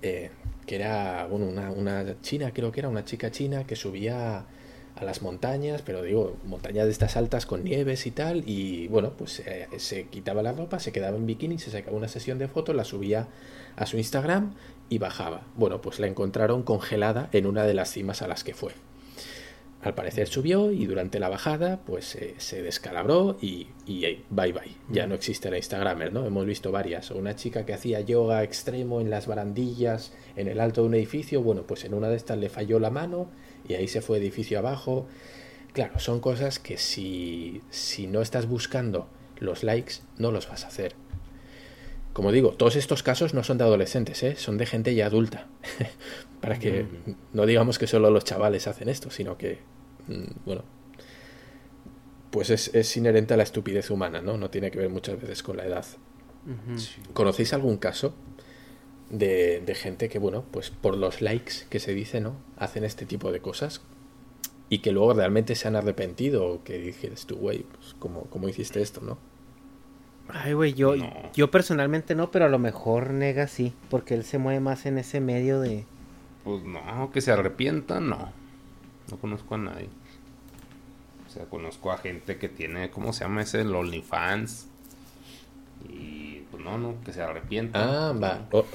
eh, 0.03 0.29
que 0.67 0.75
era, 0.75 1.25
bueno, 1.25 1.47
una, 1.47 1.71
una, 1.71 2.21
china, 2.21 2.51
creo 2.53 2.71
que 2.71 2.81
era 2.81 2.89
una 2.89 3.03
chica 3.03 3.31
china 3.31 3.65
que 3.65 3.75
subía 3.75 4.45
a 4.95 5.03
las 5.03 5.23
montañas, 5.23 5.81
pero 5.81 6.03
digo, 6.03 6.37
montañas 6.45 6.85
de 6.85 6.91
estas 6.91 7.17
altas 7.17 7.47
con 7.47 7.63
nieves 7.63 8.05
y 8.05 8.11
tal, 8.11 8.43
y 8.47 8.87
bueno, 8.87 9.13
pues 9.17 9.39
eh, 9.39 9.67
se 9.77 10.05
quitaba 10.07 10.43
la 10.43 10.51
ropa, 10.51 10.79
se 10.79 10.91
quedaba 10.91 11.17
en 11.17 11.25
bikini, 11.25 11.57
se 11.57 11.71
sacaba 11.71 11.97
una 11.97 12.07
sesión 12.07 12.37
de 12.37 12.47
fotos, 12.47 12.75
la 12.75 12.83
subía 12.83 13.27
a 13.75 13.85
su 13.87 13.97
Instagram 13.97 14.53
y 14.89 14.99
bajaba. 14.99 15.41
Bueno, 15.55 15.81
pues 15.81 15.99
la 15.99 16.07
encontraron 16.07 16.61
congelada 16.61 17.29
en 17.31 17.47
una 17.47 17.63
de 17.63 17.73
las 17.73 17.91
cimas 17.91 18.21
a 18.21 18.27
las 18.27 18.43
que 18.43 18.53
fue. 18.53 18.73
Al 19.87 19.95
parecer 19.95 20.27
subió 20.27 20.69
y 20.69 20.85
durante 20.85 21.17
la 21.17 21.29
bajada 21.29 21.79
pues 21.85 22.17
se 22.37 22.61
descalabró 22.61 23.37
y, 23.41 23.67
y, 23.85 24.01
bye 24.29 24.51
bye. 24.51 24.75
Ya 24.89 25.07
no 25.07 25.15
existe 25.15 25.49
la 25.49 25.55
Instagramer, 25.55 26.11
¿no? 26.11 26.25
Hemos 26.25 26.45
visto 26.45 26.73
varias. 26.73 27.09
Una 27.11 27.37
chica 27.37 27.65
que 27.65 27.73
hacía 27.73 28.01
yoga 28.01 28.43
extremo 28.43 28.99
en 28.99 29.09
las 29.09 29.27
barandillas, 29.27 30.11
en 30.35 30.49
el 30.49 30.59
alto 30.59 30.81
de 30.81 30.87
un 30.87 30.95
edificio. 30.95 31.41
Bueno, 31.41 31.63
pues 31.63 31.85
en 31.85 31.93
una 31.93 32.09
de 32.09 32.17
estas 32.17 32.37
le 32.37 32.49
falló 32.49 32.81
la 32.81 32.89
mano 32.89 33.29
y 33.65 33.75
ahí 33.75 33.87
se 33.87 34.01
fue 34.01 34.17
edificio 34.17 34.59
abajo. 34.59 35.07
Claro, 35.71 35.99
son 35.99 36.19
cosas 36.19 36.59
que 36.59 36.77
si, 36.77 37.61
si 37.69 38.07
no 38.07 38.21
estás 38.21 38.45
buscando 38.45 39.07
los 39.39 39.63
likes, 39.63 40.01
no 40.17 40.33
los 40.33 40.49
vas 40.49 40.65
a 40.65 40.67
hacer. 40.67 40.95
Como 42.17 42.31
digo, 42.31 42.49
todos 42.49 42.75
estos 42.77 43.03
casos 43.03 43.35
no 43.35 43.43
son 43.43 43.59
de 43.59 43.63
adolescentes, 43.63 44.23
¿eh? 44.23 44.35
son 44.37 44.57
de 44.57 44.65
gente 44.65 44.95
ya 44.95 45.05
adulta. 45.05 45.45
Para 46.41 46.57
que 46.57 46.81
mm. 46.81 47.11
no 47.33 47.45
digamos 47.45 47.77
que 47.77 47.85
solo 47.85 48.09
los 48.09 48.23
chavales 48.23 48.65
hacen 48.65 48.89
esto, 48.89 49.11
sino 49.11 49.37
que, 49.37 49.59
mm, 49.59 49.76
bueno, 50.45 50.63
pues 52.31 52.49
es, 52.49 52.97
inherente 52.97 53.33
a 53.33 53.37
la 53.37 53.43
estupidez 53.43 53.89
humana, 53.89 54.21
¿no? 54.21 54.37
No 54.37 54.49
tiene 54.49 54.71
que 54.71 54.79
ver 54.79 54.89
muchas 54.89 55.19
veces 55.19 55.43
con 55.43 55.57
la 55.57 55.65
edad. 55.65 55.85
¿Conocéis 57.13 57.53
algún 57.53 57.77
caso 57.77 58.13
de, 59.09 59.75
gente 59.75 60.07
que, 60.09 60.19
bueno, 60.19 60.45
pues 60.51 60.69
por 60.69 60.97
los 60.97 61.21
likes 61.21 61.65
que 61.69 61.79
se 61.79 61.93
dice, 61.93 62.21
¿no? 62.21 62.35
Hacen 62.57 62.83
este 62.83 63.05
tipo 63.05 63.31
de 63.31 63.41
cosas 63.41 63.81
y 64.69 64.79
que 64.79 64.91
luego 64.91 65.13
realmente 65.13 65.55
se 65.55 65.67
han 65.67 65.75
arrepentido 65.75 66.45
o 66.45 66.63
que 66.63 66.77
dijeras 66.77 67.25
tú, 67.25 67.37
güey, 67.37 67.63
pues 67.63 67.95
¿cómo 67.99 68.49
hiciste 68.49 68.81
esto, 68.81 69.01
no? 69.01 69.17
Ay, 70.29 70.53
güey, 70.53 70.73
yo, 70.73 70.95
yo 71.33 71.49
personalmente 71.51 72.13
no, 72.13 72.31
pero 72.31 72.45
a 72.45 72.49
lo 72.49 72.59
mejor 72.59 73.11
nega 73.11 73.47
sí, 73.47 73.73
porque 73.89 74.13
él 74.13 74.23
se 74.23 74.37
mueve 74.37 74.59
más 74.59 74.85
en 74.85 74.97
ese 74.97 75.21
medio 75.21 75.61
de... 75.61 75.85
Pues 76.43 76.63
no, 76.63 77.11
que 77.11 77.21
se 77.21 77.31
arrepienta, 77.31 77.99
no. 77.99 78.31
No 79.11 79.17
conozco 79.17 79.55
a 79.55 79.57
nadie. 79.57 79.89
O 81.25 81.29
sea, 81.29 81.45
conozco 81.45 81.91
a 81.91 81.97
gente 81.97 82.37
que 82.37 82.49
tiene, 82.49 82.89
¿cómo 82.89 83.13
se 83.13 83.25
llama 83.25 83.41
ese? 83.41 83.61
El 83.61 83.75
OnlyFans. 83.75 84.67
Y 85.89 86.43
pues 86.51 86.63
no, 86.63 86.77
no, 86.77 86.95
que 87.03 87.13
se 87.13 87.21
arrepienta. 87.21 88.09
Ah, 88.09 88.13
va. 88.13 88.47
Oh. 88.51 88.63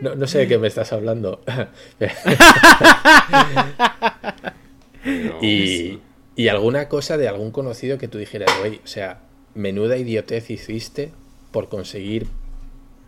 no, 0.00 0.14
no 0.14 0.26
sé 0.26 0.38
de 0.38 0.48
qué 0.48 0.58
me 0.58 0.68
estás 0.68 0.92
hablando. 0.92 1.42
y... 5.42 6.00
¿Y 6.36 6.48
alguna 6.48 6.88
cosa 6.88 7.16
de 7.16 7.28
algún 7.28 7.52
conocido 7.52 7.96
que 7.96 8.08
tú 8.08 8.18
dijeras, 8.18 8.50
güey, 8.58 8.80
o 8.82 8.86
sea, 8.88 9.20
menuda 9.54 9.96
idiotez 9.96 10.50
hiciste 10.50 11.12
por 11.52 11.68
conseguir 11.68 12.26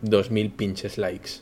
dos 0.01 0.31
mil 0.31 0.53
pinches 0.53 0.97
likes? 0.97 1.41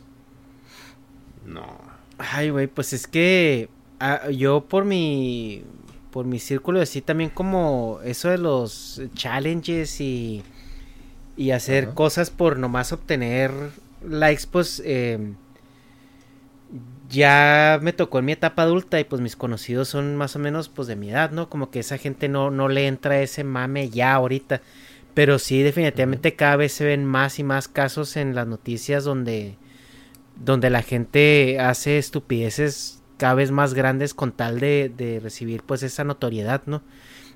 No. 1.44 1.93
Ay, 2.18 2.50
güey, 2.50 2.66
pues 2.66 2.92
es 2.92 3.06
que 3.06 3.68
ah, 4.00 4.30
yo 4.30 4.64
por 4.66 4.84
mi 4.84 5.64
por 6.10 6.26
mi 6.26 6.38
círculo 6.38 6.80
así 6.80 7.00
también 7.00 7.28
como 7.30 7.98
eso 8.04 8.28
de 8.28 8.38
los 8.38 9.02
challenges 9.14 10.00
y 10.00 10.44
y 11.36 11.50
hacer 11.50 11.90
cosas 11.94 12.30
por 12.30 12.58
nomás 12.58 12.92
obtener 12.92 13.50
likes, 14.08 14.44
pues 14.50 14.80
eh, 14.84 15.18
ya 17.10 17.78
me 17.82 17.92
tocó 17.92 18.18
en 18.18 18.24
mi 18.26 18.32
etapa 18.32 18.62
adulta 18.62 19.00
y 19.00 19.04
pues 19.04 19.20
mis 19.20 19.36
conocidos 19.36 19.88
son 19.88 20.16
más 20.16 20.36
o 20.36 20.38
menos 20.38 20.68
pues 20.68 20.88
de 20.88 20.96
mi 20.96 21.10
edad, 21.10 21.30
¿no? 21.30 21.48
Como 21.48 21.70
que 21.70 21.80
esa 21.80 21.98
gente 21.98 22.28
no, 22.28 22.50
no 22.50 22.68
le 22.68 22.86
entra 22.86 23.20
ese 23.20 23.44
mame 23.44 23.90
ya 23.90 24.14
ahorita. 24.14 24.62
Pero 25.14 25.38
sí, 25.38 25.62
definitivamente 25.62 26.34
cada 26.34 26.56
vez 26.56 26.72
se 26.72 26.84
ven 26.84 27.04
más 27.04 27.38
y 27.38 27.44
más 27.44 27.68
casos 27.68 28.16
en 28.16 28.34
las 28.34 28.46
noticias 28.48 29.04
donde, 29.04 29.56
donde 30.36 30.70
la 30.70 30.82
gente 30.82 31.58
hace 31.60 31.98
estupideces 31.98 33.02
cada 33.16 33.34
vez 33.34 33.50
más 33.50 33.74
grandes 33.74 34.14
con 34.14 34.32
tal 34.32 34.60
de, 34.60 35.20
recibir 35.22 35.62
pues 35.62 35.82
esa 35.82 36.04
notoriedad, 36.04 36.62
¿no? 36.66 36.82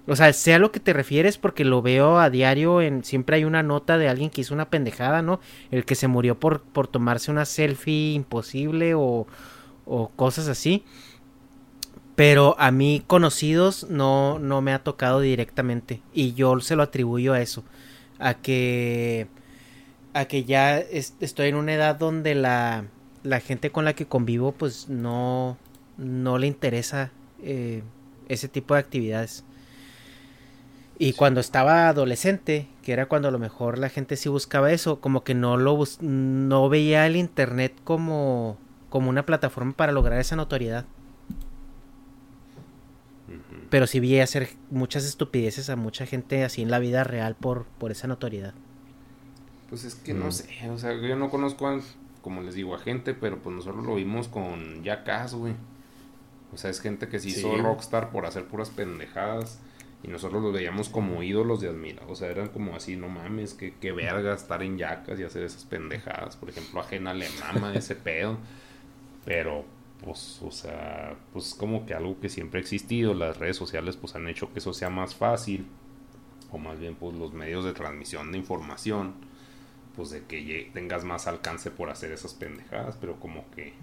O 0.06 0.16
sea, 0.16 0.32
sea 0.32 0.58
lo 0.58 0.72
que 0.72 0.80
te 0.80 0.94
refieres, 0.94 1.36
porque 1.36 1.64
lo 1.64 1.82
veo 1.82 2.18
a 2.18 2.30
diario, 2.30 2.80
en 2.80 3.04
siempre 3.04 3.36
hay 3.36 3.44
una 3.44 3.62
nota 3.62 3.98
de 3.98 4.08
alguien 4.08 4.30
que 4.30 4.40
hizo 4.40 4.54
una 4.54 4.70
pendejada, 4.70 5.20
¿no? 5.20 5.38
El 5.70 5.84
que 5.84 5.94
se 5.94 6.08
murió 6.08 6.40
por, 6.40 6.62
por 6.62 6.88
tomarse 6.88 7.30
una 7.30 7.44
selfie 7.44 8.14
imposible 8.14 8.94
o, 8.94 9.26
o 9.84 10.08
cosas 10.16 10.48
así. 10.48 10.84
Pero 12.16 12.56
a 12.58 12.70
mí 12.70 13.04
conocidos 13.06 13.86
no, 13.90 14.38
no 14.38 14.60
me 14.60 14.72
ha 14.72 14.82
tocado 14.82 15.20
directamente. 15.20 16.02
Y 16.12 16.32
yo 16.34 16.58
se 16.60 16.74
lo 16.74 16.82
atribuyo 16.82 17.32
a 17.32 17.40
eso. 17.40 17.62
A 18.18 18.34
que. 18.34 19.28
A 20.18 20.24
que 20.24 20.42
ya 20.42 20.78
estoy 20.78 21.48
en 21.48 21.54
una 21.54 21.74
edad 21.74 21.96
donde 21.96 22.34
la, 22.34 22.86
la 23.22 23.38
gente 23.38 23.70
con 23.70 23.84
la 23.84 23.94
que 23.94 24.06
convivo, 24.06 24.52
pues 24.52 24.88
no. 24.88 25.56
No 25.96 26.38
le 26.38 26.46
interesa 26.46 27.10
eh, 27.42 27.82
ese 28.28 28.48
tipo 28.48 28.74
de 28.74 28.80
actividades. 28.80 29.44
Y 30.98 31.12
cuando 31.12 31.40
estaba 31.40 31.88
adolescente, 31.88 32.66
que 32.82 32.92
era 32.92 33.06
cuando 33.06 33.28
a 33.28 33.30
lo 33.30 33.38
mejor 33.38 33.78
la 33.78 33.88
gente 33.88 34.16
sí 34.16 34.28
buscaba 34.28 34.72
eso, 34.72 35.00
como 35.00 35.22
que 35.22 35.34
no 35.34 35.56
lo 35.56 35.78
no 36.00 36.68
veía 36.68 37.06
el 37.06 37.14
internet 37.14 37.72
como, 37.84 38.58
como 38.90 39.08
una 39.08 39.24
plataforma 39.24 39.72
para 39.72 39.92
lograr 39.92 40.18
esa 40.18 40.34
notoriedad. 40.34 40.86
Pero 43.70 43.86
sí 43.86 44.00
vi 44.00 44.18
hacer 44.18 44.48
muchas 44.70 45.04
estupideces 45.04 45.70
a 45.70 45.76
mucha 45.76 46.06
gente 46.06 46.42
así 46.42 46.62
en 46.62 46.70
la 46.70 46.80
vida 46.80 47.04
real 47.04 47.36
por, 47.36 47.66
por 47.78 47.92
esa 47.92 48.08
notoriedad. 48.08 48.54
Pues 49.68 49.84
es 49.84 49.94
que 49.94 50.14
no 50.14 50.32
sé, 50.32 50.70
o 50.70 50.78
sea, 50.78 50.94
yo 50.94 51.16
no 51.16 51.28
conozco, 51.28 51.80
como 52.22 52.40
les 52.40 52.54
digo, 52.54 52.74
a 52.74 52.78
gente, 52.78 53.12
pero 53.14 53.38
pues 53.38 53.54
nosotros 53.54 53.84
lo 53.84 53.96
vimos 53.96 54.28
con 54.28 54.82
Jackass, 54.82 55.34
güey. 55.34 55.54
O 56.52 56.56
sea, 56.56 56.70
es 56.70 56.80
gente 56.80 57.08
que 57.08 57.18
se 57.18 57.28
hizo 57.28 57.56
rockstar 57.58 58.10
por 58.10 58.24
hacer 58.24 58.46
puras 58.46 58.70
pendejadas. 58.70 59.60
Y 60.02 60.08
nosotros 60.08 60.42
los 60.42 60.52
veíamos 60.52 60.88
como 60.88 61.22
ídolos 61.22 61.60
de 61.60 61.68
admira. 61.68 62.02
O 62.08 62.14
sea, 62.14 62.28
eran 62.28 62.48
como 62.48 62.76
así, 62.76 62.96
no 62.96 63.08
mames, 63.08 63.54
que, 63.54 63.74
que 63.74 63.90
verga 63.92 64.32
estar 64.32 64.62
en 64.62 64.78
yacas 64.78 65.18
y 65.18 65.24
hacer 65.24 65.42
esas 65.42 65.64
pendejadas. 65.64 66.36
Por 66.36 66.48
ejemplo, 66.48 66.80
ajena 66.80 67.14
le 67.14 67.26
mama 67.40 67.74
ese 67.74 67.96
pedo. 67.96 68.38
Pero, 69.24 69.64
pues, 70.04 70.40
o 70.42 70.52
sea, 70.52 71.16
pues 71.32 71.54
como 71.54 71.84
que 71.84 71.94
algo 71.94 72.18
que 72.20 72.28
siempre 72.28 72.58
ha 72.60 72.62
existido. 72.62 73.12
Las 73.12 73.38
redes 73.38 73.56
sociales, 73.56 73.96
pues, 73.96 74.14
han 74.14 74.28
hecho 74.28 74.52
que 74.52 74.60
eso 74.60 74.72
sea 74.72 74.88
más 74.88 75.16
fácil. 75.16 75.66
O 76.52 76.58
más 76.58 76.78
bien, 76.78 76.94
pues, 76.94 77.16
los 77.16 77.32
medios 77.32 77.64
de 77.64 77.72
transmisión 77.72 78.30
de 78.30 78.38
información. 78.38 79.14
Pues, 79.98 80.10
de 80.10 80.24
que 80.24 80.70
tengas 80.72 81.04
más 81.04 81.26
alcance 81.26 81.70
por 81.70 81.90
hacer 81.90 82.12
esas 82.12 82.32
pendejadas. 82.32 82.96
Pero 83.00 83.20
como 83.20 83.50
que, 83.50 83.74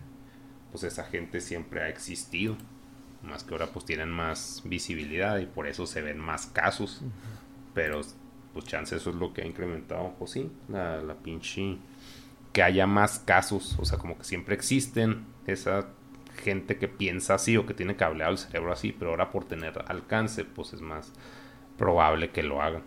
pues, 0.71 0.83
esa 0.83 1.03
gente 1.03 1.41
siempre 1.41 1.81
ha 1.81 1.89
existido 1.89 2.57
más 3.25 3.43
que 3.43 3.53
ahora 3.53 3.67
pues 3.67 3.85
tienen 3.85 4.09
más 4.09 4.61
visibilidad 4.65 5.37
y 5.39 5.45
por 5.45 5.67
eso 5.67 5.85
se 5.85 6.01
ven 6.01 6.19
más 6.19 6.45
casos. 6.45 7.01
Pero 7.73 8.01
pues 8.53 8.65
chance 8.65 8.95
eso 8.95 9.09
es 9.09 9.15
lo 9.17 9.33
que 9.33 9.41
ha 9.41 9.45
incrementado, 9.45 10.13
pues 10.17 10.31
sí, 10.31 10.49
la, 10.69 11.01
la 11.01 11.15
pinche 11.15 11.77
que 12.53 12.63
haya 12.63 12.87
más 12.87 13.19
casos, 13.19 13.75
o 13.79 13.83
sea, 13.83 13.97
como 13.97 14.17
que 14.17 14.23
siempre 14.23 14.55
existen 14.55 15.25
esa 15.45 15.89
gente 16.37 16.77
que 16.77 16.87
piensa 16.87 17.33
así 17.33 17.57
o 17.57 17.65
que 17.65 17.73
tiene 17.73 17.97
cableado 17.97 18.31
el 18.31 18.37
cerebro 18.37 18.71
así, 18.71 18.93
pero 18.93 19.11
ahora 19.11 19.29
por 19.29 19.45
tener 19.45 19.83
alcance, 19.87 20.45
pues 20.45 20.71
es 20.71 20.79
más 20.79 21.11
probable 21.77 22.29
que 22.29 22.43
lo 22.43 22.61
hagan. 22.61 22.83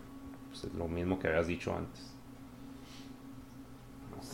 Pues 0.49 0.63
es 0.63 0.73
lo 0.73 0.87
mismo 0.87 1.19
que 1.19 1.27
habías 1.27 1.45
dicho 1.45 1.75
antes. 1.75 2.08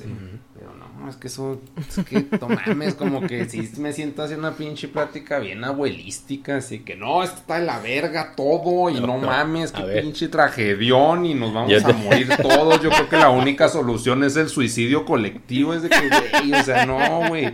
Pero 0.03 0.73
no, 0.75 1.09
es 1.09 1.15
que 1.15 1.27
eso, 1.27 1.61
es 1.77 2.05
que 2.05 2.25
no 2.39 2.49
mames, 2.49 2.95
como 2.95 3.21
que 3.21 3.47
si 3.49 3.69
me 3.79 3.93
siento 3.93 4.23
haciendo 4.23 4.47
una 4.47 4.57
pinche 4.57 4.87
plática 4.87 5.39
bien 5.39 5.63
abuelística, 5.63 6.57
así 6.57 6.79
que 6.79 6.95
no, 6.95 7.23
esto 7.23 7.37
está 7.37 7.59
de 7.59 7.65
la 7.65 7.79
verga 7.79 8.33
todo 8.35 8.89
y 8.89 8.99
no, 8.99 9.17
mames, 9.19 9.71
qué 9.71 9.83
pinche 10.01 10.27
tragedión 10.27 11.25
y 11.25 11.33
nos 11.33 11.53
vamos 11.53 11.83
a 11.83 11.93
morir 11.93 12.29
todos. 12.41 12.81
Yo 12.81 12.89
creo 12.89 13.09
que 13.09 13.17
la 13.17 13.29
única 13.29 13.69
solución 13.69 14.23
es 14.23 14.35
el 14.35 14.49
suicidio 14.49 15.05
colectivo, 15.05 15.73
es 15.73 15.83
de 15.83 15.89
que, 15.89 16.09
güey, 16.09 16.53
o 16.53 16.63
sea, 16.63 16.85
no, 16.85 17.27
güey. 17.29 17.53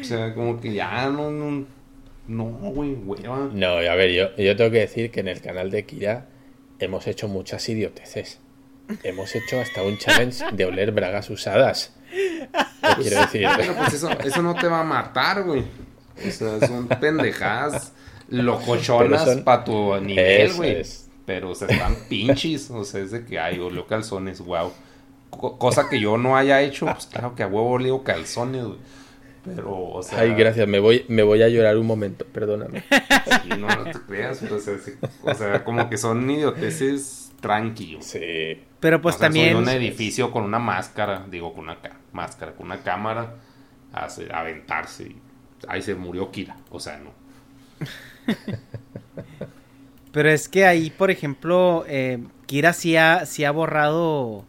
O 0.00 0.04
sea, 0.04 0.34
como 0.34 0.60
que 0.60 0.72
ya 0.72 1.08
no, 1.10 1.30
no, 1.30 1.64
no, 2.28 2.44
güey, 2.44 2.94
güey. 2.94 3.22
No, 3.22 3.66
a 3.68 3.94
ver, 3.94 4.10
yo, 4.12 4.36
yo 4.36 4.56
tengo 4.56 4.70
que 4.70 4.80
decir 4.80 5.10
que 5.10 5.20
en 5.20 5.28
el 5.28 5.40
canal 5.40 5.70
de 5.70 5.84
Kira 5.84 6.26
hemos 6.78 7.06
hecho 7.06 7.28
muchas 7.28 7.68
idioteces 7.68 8.41
hemos 9.02 9.34
hecho 9.34 9.60
hasta 9.60 9.82
un 9.82 9.98
challenge 9.98 10.44
de 10.52 10.64
oler 10.64 10.92
bragas 10.92 11.30
usadas. 11.30 11.92
quiero 13.00 13.20
decir? 13.20 13.48
Pero 13.56 13.74
pues 13.74 13.94
eso, 13.94 14.10
eso 14.10 14.42
no 14.42 14.54
te 14.54 14.68
va 14.68 14.80
a 14.80 14.84
matar, 14.84 15.42
güey. 15.42 15.64
O 16.26 16.30
sea, 16.30 16.66
son 16.66 16.88
pendejadas 16.88 17.92
locochonas 18.28 19.40
para 19.40 19.64
tu 19.64 19.96
nivel, 20.00 20.52
güey. 20.54 20.82
Pero, 21.24 21.50
o 21.50 21.54
sea, 21.54 21.68
están 21.68 21.96
pinches. 22.08 22.70
O 22.70 22.84
sea, 22.84 23.00
es 23.00 23.10
de 23.10 23.24
que 23.24 23.38
hay 23.38 23.58
oleo 23.58 23.86
calzones, 23.86 24.40
wow. 24.40 24.72
cosa 25.30 25.88
que 25.88 26.00
yo 26.00 26.18
no 26.18 26.36
haya 26.36 26.60
hecho, 26.62 26.86
pues 26.86 27.06
claro 27.06 27.34
que 27.34 27.42
a 27.42 27.46
huevo 27.46 27.70
oleo 27.70 28.02
calzones, 28.02 28.64
güey. 28.64 28.78
Pero, 29.44 29.76
o 29.76 30.02
sea. 30.02 30.20
Ay, 30.20 30.34
gracias, 30.34 30.68
me 30.68 30.78
voy, 30.78 31.04
me 31.08 31.22
voy 31.22 31.42
a 31.42 31.48
llorar 31.48 31.76
un 31.76 31.86
momento, 31.86 32.24
perdóname. 32.26 32.84
Sí, 33.42 33.48
no, 33.58 33.66
no 33.66 33.84
te 33.84 33.98
creas, 34.06 34.42
o 34.42 34.60
sea, 34.60 34.74
o 35.22 35.34
sea, 35.34 35.64
como 35.64 35.88
que 35.90 35.96
son 35.96 36.30
idioteces 36.30 37.21
tranquilos. 37.42 38.06
Sí. 38.06 38.62
Pero 38.80 39.02
pues 39.02 39.18
también. 39.18 39.56
un 39.56 39.68
edificio 39.68 40.30
con 40.30 40.44
una 40.44 40.58
máscara, 40.58 41.26
digo, 41.30 41.52
con 41.52 41.64
una 41.64 41.76
máscara, 42.12 42.52
con 42.52 42.66
una 42.66 42.82
cámara, 42.82 43.34
a 43.92 44.08
aventarse. 44.32 45.08
Y 45.08 45.16
ahí 45.68 45.82
se 45.82 45.94
murió 45.94 46.30
Kira. 46.30 46.56
O 46.70 46.80
sea, 46.80 46.98
no. 46.98 47.10
Pero 50.12 50.30
es 50.30 50.48
que 50.48 50.66
ahí, 50.66 50.90
por 50.90 51.10
ejemplo, 51.10 51.84
eh, 51.88 52.22
Kira 52.46 52.72
sí 52.72 52.96
ha, 52.96 53.26
sí 53.26 53.44
ha 53.44 53.50
borrado 53.50 54.44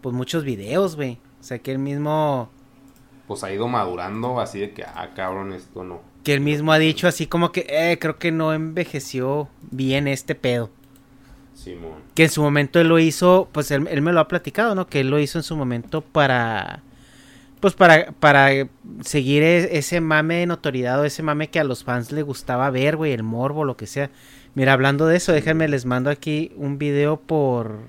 pues 0.00 0.14
muchos 0.14 0.44
videos, 0.44 0.96
güey. 0.96 1.18
O 1.40 1.42
sea, 1.42 1.58
que 1.58 1.72
él 1.72 1.78
mismo... 1.78 2.50
Pues 3.26 3.44
ha 3.44 3.52
ido 3.52 3.68
madurando 3.68 4.40
así 4.40 4.60
de 4.60 4.72
que, 4.72 4.82
ah, 4.82 5.10
cabrón, 5.14 5.52
esto 5.52 5.84
no. 5.84 6.02
Que 6.24 6.34
él 6.34 6.40
mismo 6.40 6.72
ha 6.72 6.78
dicho 6.78 7.08
así 7.08 7.26
como 7.26 7.52
que, 7.52 7.66
eh, 7.68 7.98
creo 7.98 8.18
que 8.18 8.32
no 8.32 8.52
envejeció 8.52 9.48
bien 9.70 10.08
este 10.08 10.34
pedo. 10.34 10.70
Que 12.14 12.24
en 12.24 12.30
su 12.30 12.42
momento 12.42 12.80
él 12.80 12.88
lo 12.88 12.98
hizo, 12.98 13.48
pues 13.52 13.70
él, 13.70 13.82
me 13.82 14.12
lo 14.12 14.20
ha 14.20 14.28
platicado, 14.28 14.74
¿no? 14.74 14.86
Que 14.86 15.00
él 15.00 15.10
lo 15.10 15.18
hizo 15.18 15.38
en 15.38 15.42
su 15.42 15.56
momento 15.56 16.00
para, 16.00 16.82
pues 17.60 17.74
para, 17.74 18.12
para 18.12 18.48
seguir 19.02 19.42
e, 19.42 19.76
ese 19.76 20.00
mame 20.00 20.36
de 20.36 20.46
notoriedad 20.46 21.00
o 21.00 21.04
ese 21.04 21.22
mame 21.22 21.50
que 21.50 21.60
a 21.60 21.64
los 21.64 21.84
fans 21.84 22.12
le 22.12 22.22
gustaba 22.22 22.70
ver, 22.70 22.96
güey, 22.96 23.12
el 23.12 23.22
morbo, 23.22 23.64
lo 23.64 23.76
que 23.76 23.86
sea. 23.86 24.10
Mira, 24.54 24.72
hablando 24.72 25.06
de 25.06 25.16
eso, 25.16 25.32
déjenme, 25.32 25.68
les 25.68 25.84
mando 25.84 26.10
aquí 26.10 26.52
un 26.56 26.78
video 26.78 27.20
por, 27.20 27.80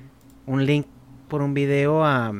un 0.46 0.66
link 0.66 0.86
por 1.28 1.42
un 1.42 1.54
video 1.54 2.04
a, 2.04 2.34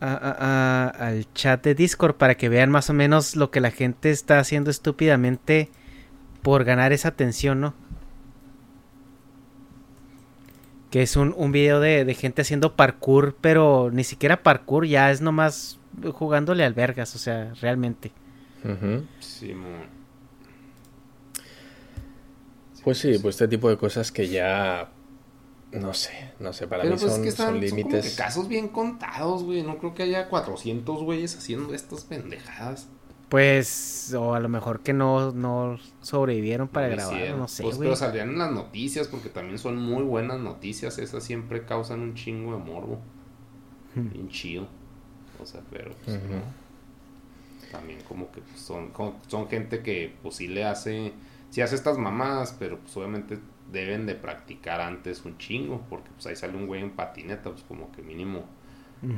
a, 0.00 0.92
al 0.98 1.32
chat 1.32 1.64
de 1.64 1.74
Discord 1.74 2.16
para 2.16 2.34
que 2.34 2.50
vean 2.50 2.70
más 2.70 2.90
o 2.90 2.92
menos 2.92 3.34
lo 3.34 3.50
que 3.50 3.60
la 3.60 3.70
gente 3.70 4.10
está 4.10 4.38
haciendo 4.38 4.70
estúpidamente 4.70 5.70
por 6.42 6.64
ganar 6.64 6.92
esa 6.92 7.08
atención, 7.08 7.62
¿no? 7.62 7.74
Que 10.94 11.02
es 11.02 11.16
un, 11.16 11.34
un 11.36 11.50
video 11.50 11.80
de, 11.80 12.14
gente 12.14 12.42
haciendo 12.42 12.76
parkour, 12.76 13.34
pero 13.40 13.90
ni 13.92 14.04
siquiera 14.04 14.44
parkour, 14.44 14.86
ya 14.86 15.10
es 15.10 15.20
nomás 15.20 15.80
jugándole 16.12 16.62
al 16.62 16.72
vergas, 16.72 17.16
o 17.16 17.18
sea, 17.18 17.52
realmente. 17.60 18.12
pues 22.84 22.98
sí, 22.98 23.18
pues 23.20 23.34
este 23.34 23.48
tipo 23.48 23.68
de 23.68 23.76
cosas 23.76 24.12
que 24.12 24.28
ya 24.28 24.88
no 25.72 25.94
sé, 25.94 26.30
no 26.38 26.52
sé, 26.52 26.68
para 26.68 26.84
mí 26.84 26.90
pues 26.90 27.00
son, 27.00 27.28
son 27.32 27.60
límites. 27.60 28.14
casos 28.14 28.46
bien 28.46 28.68
contados, 28.68 29.42
güey. 29.42 29.64
No 29.64 29.78
creo 29.78 29.94
que 29.94 30.04
haya 30.04 30.28
400 30.28 31.02
güeyes 31.02 31.36
haciendo 31.36 31.74
estas 31.74 32.04
pendejadas. 32.04 32.86
Pues, 33.28 34.14
o 34.14 34.34
a 34.34 34.40
lo 34.40 34.48
mejor 34.48 34.80
que 34.80 34.92
no, 34.92 35.32
no 35.32 35.78
sobrevivieron 36.02 36.68
para 36.68 36.88
grabar, 36.88 37.36
no 37.36 37.48
sé, 37.48 37.62
pues, 37.62 37.78
Pero 37.78 37.96
salían 37.96 38.30
en 38.30 38.38
las 38.38 38.52
noticias, 38.52 39.08
porque 39.08 39.28
también 39.28 39.58
son 39.58 39.76
muy 39.76 40.02
buenas 40.02 40.38
noticias. 40.40 40.98
Esas 40.98 41.24
siempre 41.24 41.64
causan 41.64 42.00
un 42.00 42.14
chingo 42.14 42.52
de 42.52 42.58
morbo. 42.58 43.00
Bien 43.94 44.28
chido. 44.28 44.66
O 45.42 45.46
sea, 45.46 45.62
pero 45.70 45.92
pues, 46.04 46.18
también 47.70 48.00
como 48.06 48.30
que 48.30 48.40
pues, 48.40 48.60
son, 48.60 48.92
son 49.26 49.48
gente 49.48 49.82
que 49.82 50.14
pues 50.22 50.36
sí 50.36 50.46
le 50.46 50.64
hace, 50.64 51.12
sí 51.50 51.60
hace 51.60 51.74
estas 51.74 51.98
mamadas, 51.98 52.54
pero 52.58 52.78
pues 52.78 52.96
obviamente 52.96 53.38
deben 53.72 54.06
de 54.06 54.14
practicar 54.14 54.80
antes 54.80 55.24
un 55.24 55.38
chingo, 55.38 55.82
porque 55.88 56.10
pues 56.14 56.26
ahí 56.26 56.36
sale 56.36 56.56
un 56.56 56.66
güey 56.66 56.82
en 56.82 56.90
patineta, 56.90 57.50
pues 57.50 57.64
como 57.64 57.90
que 57.90 58.02
mínimo 58.02 58.44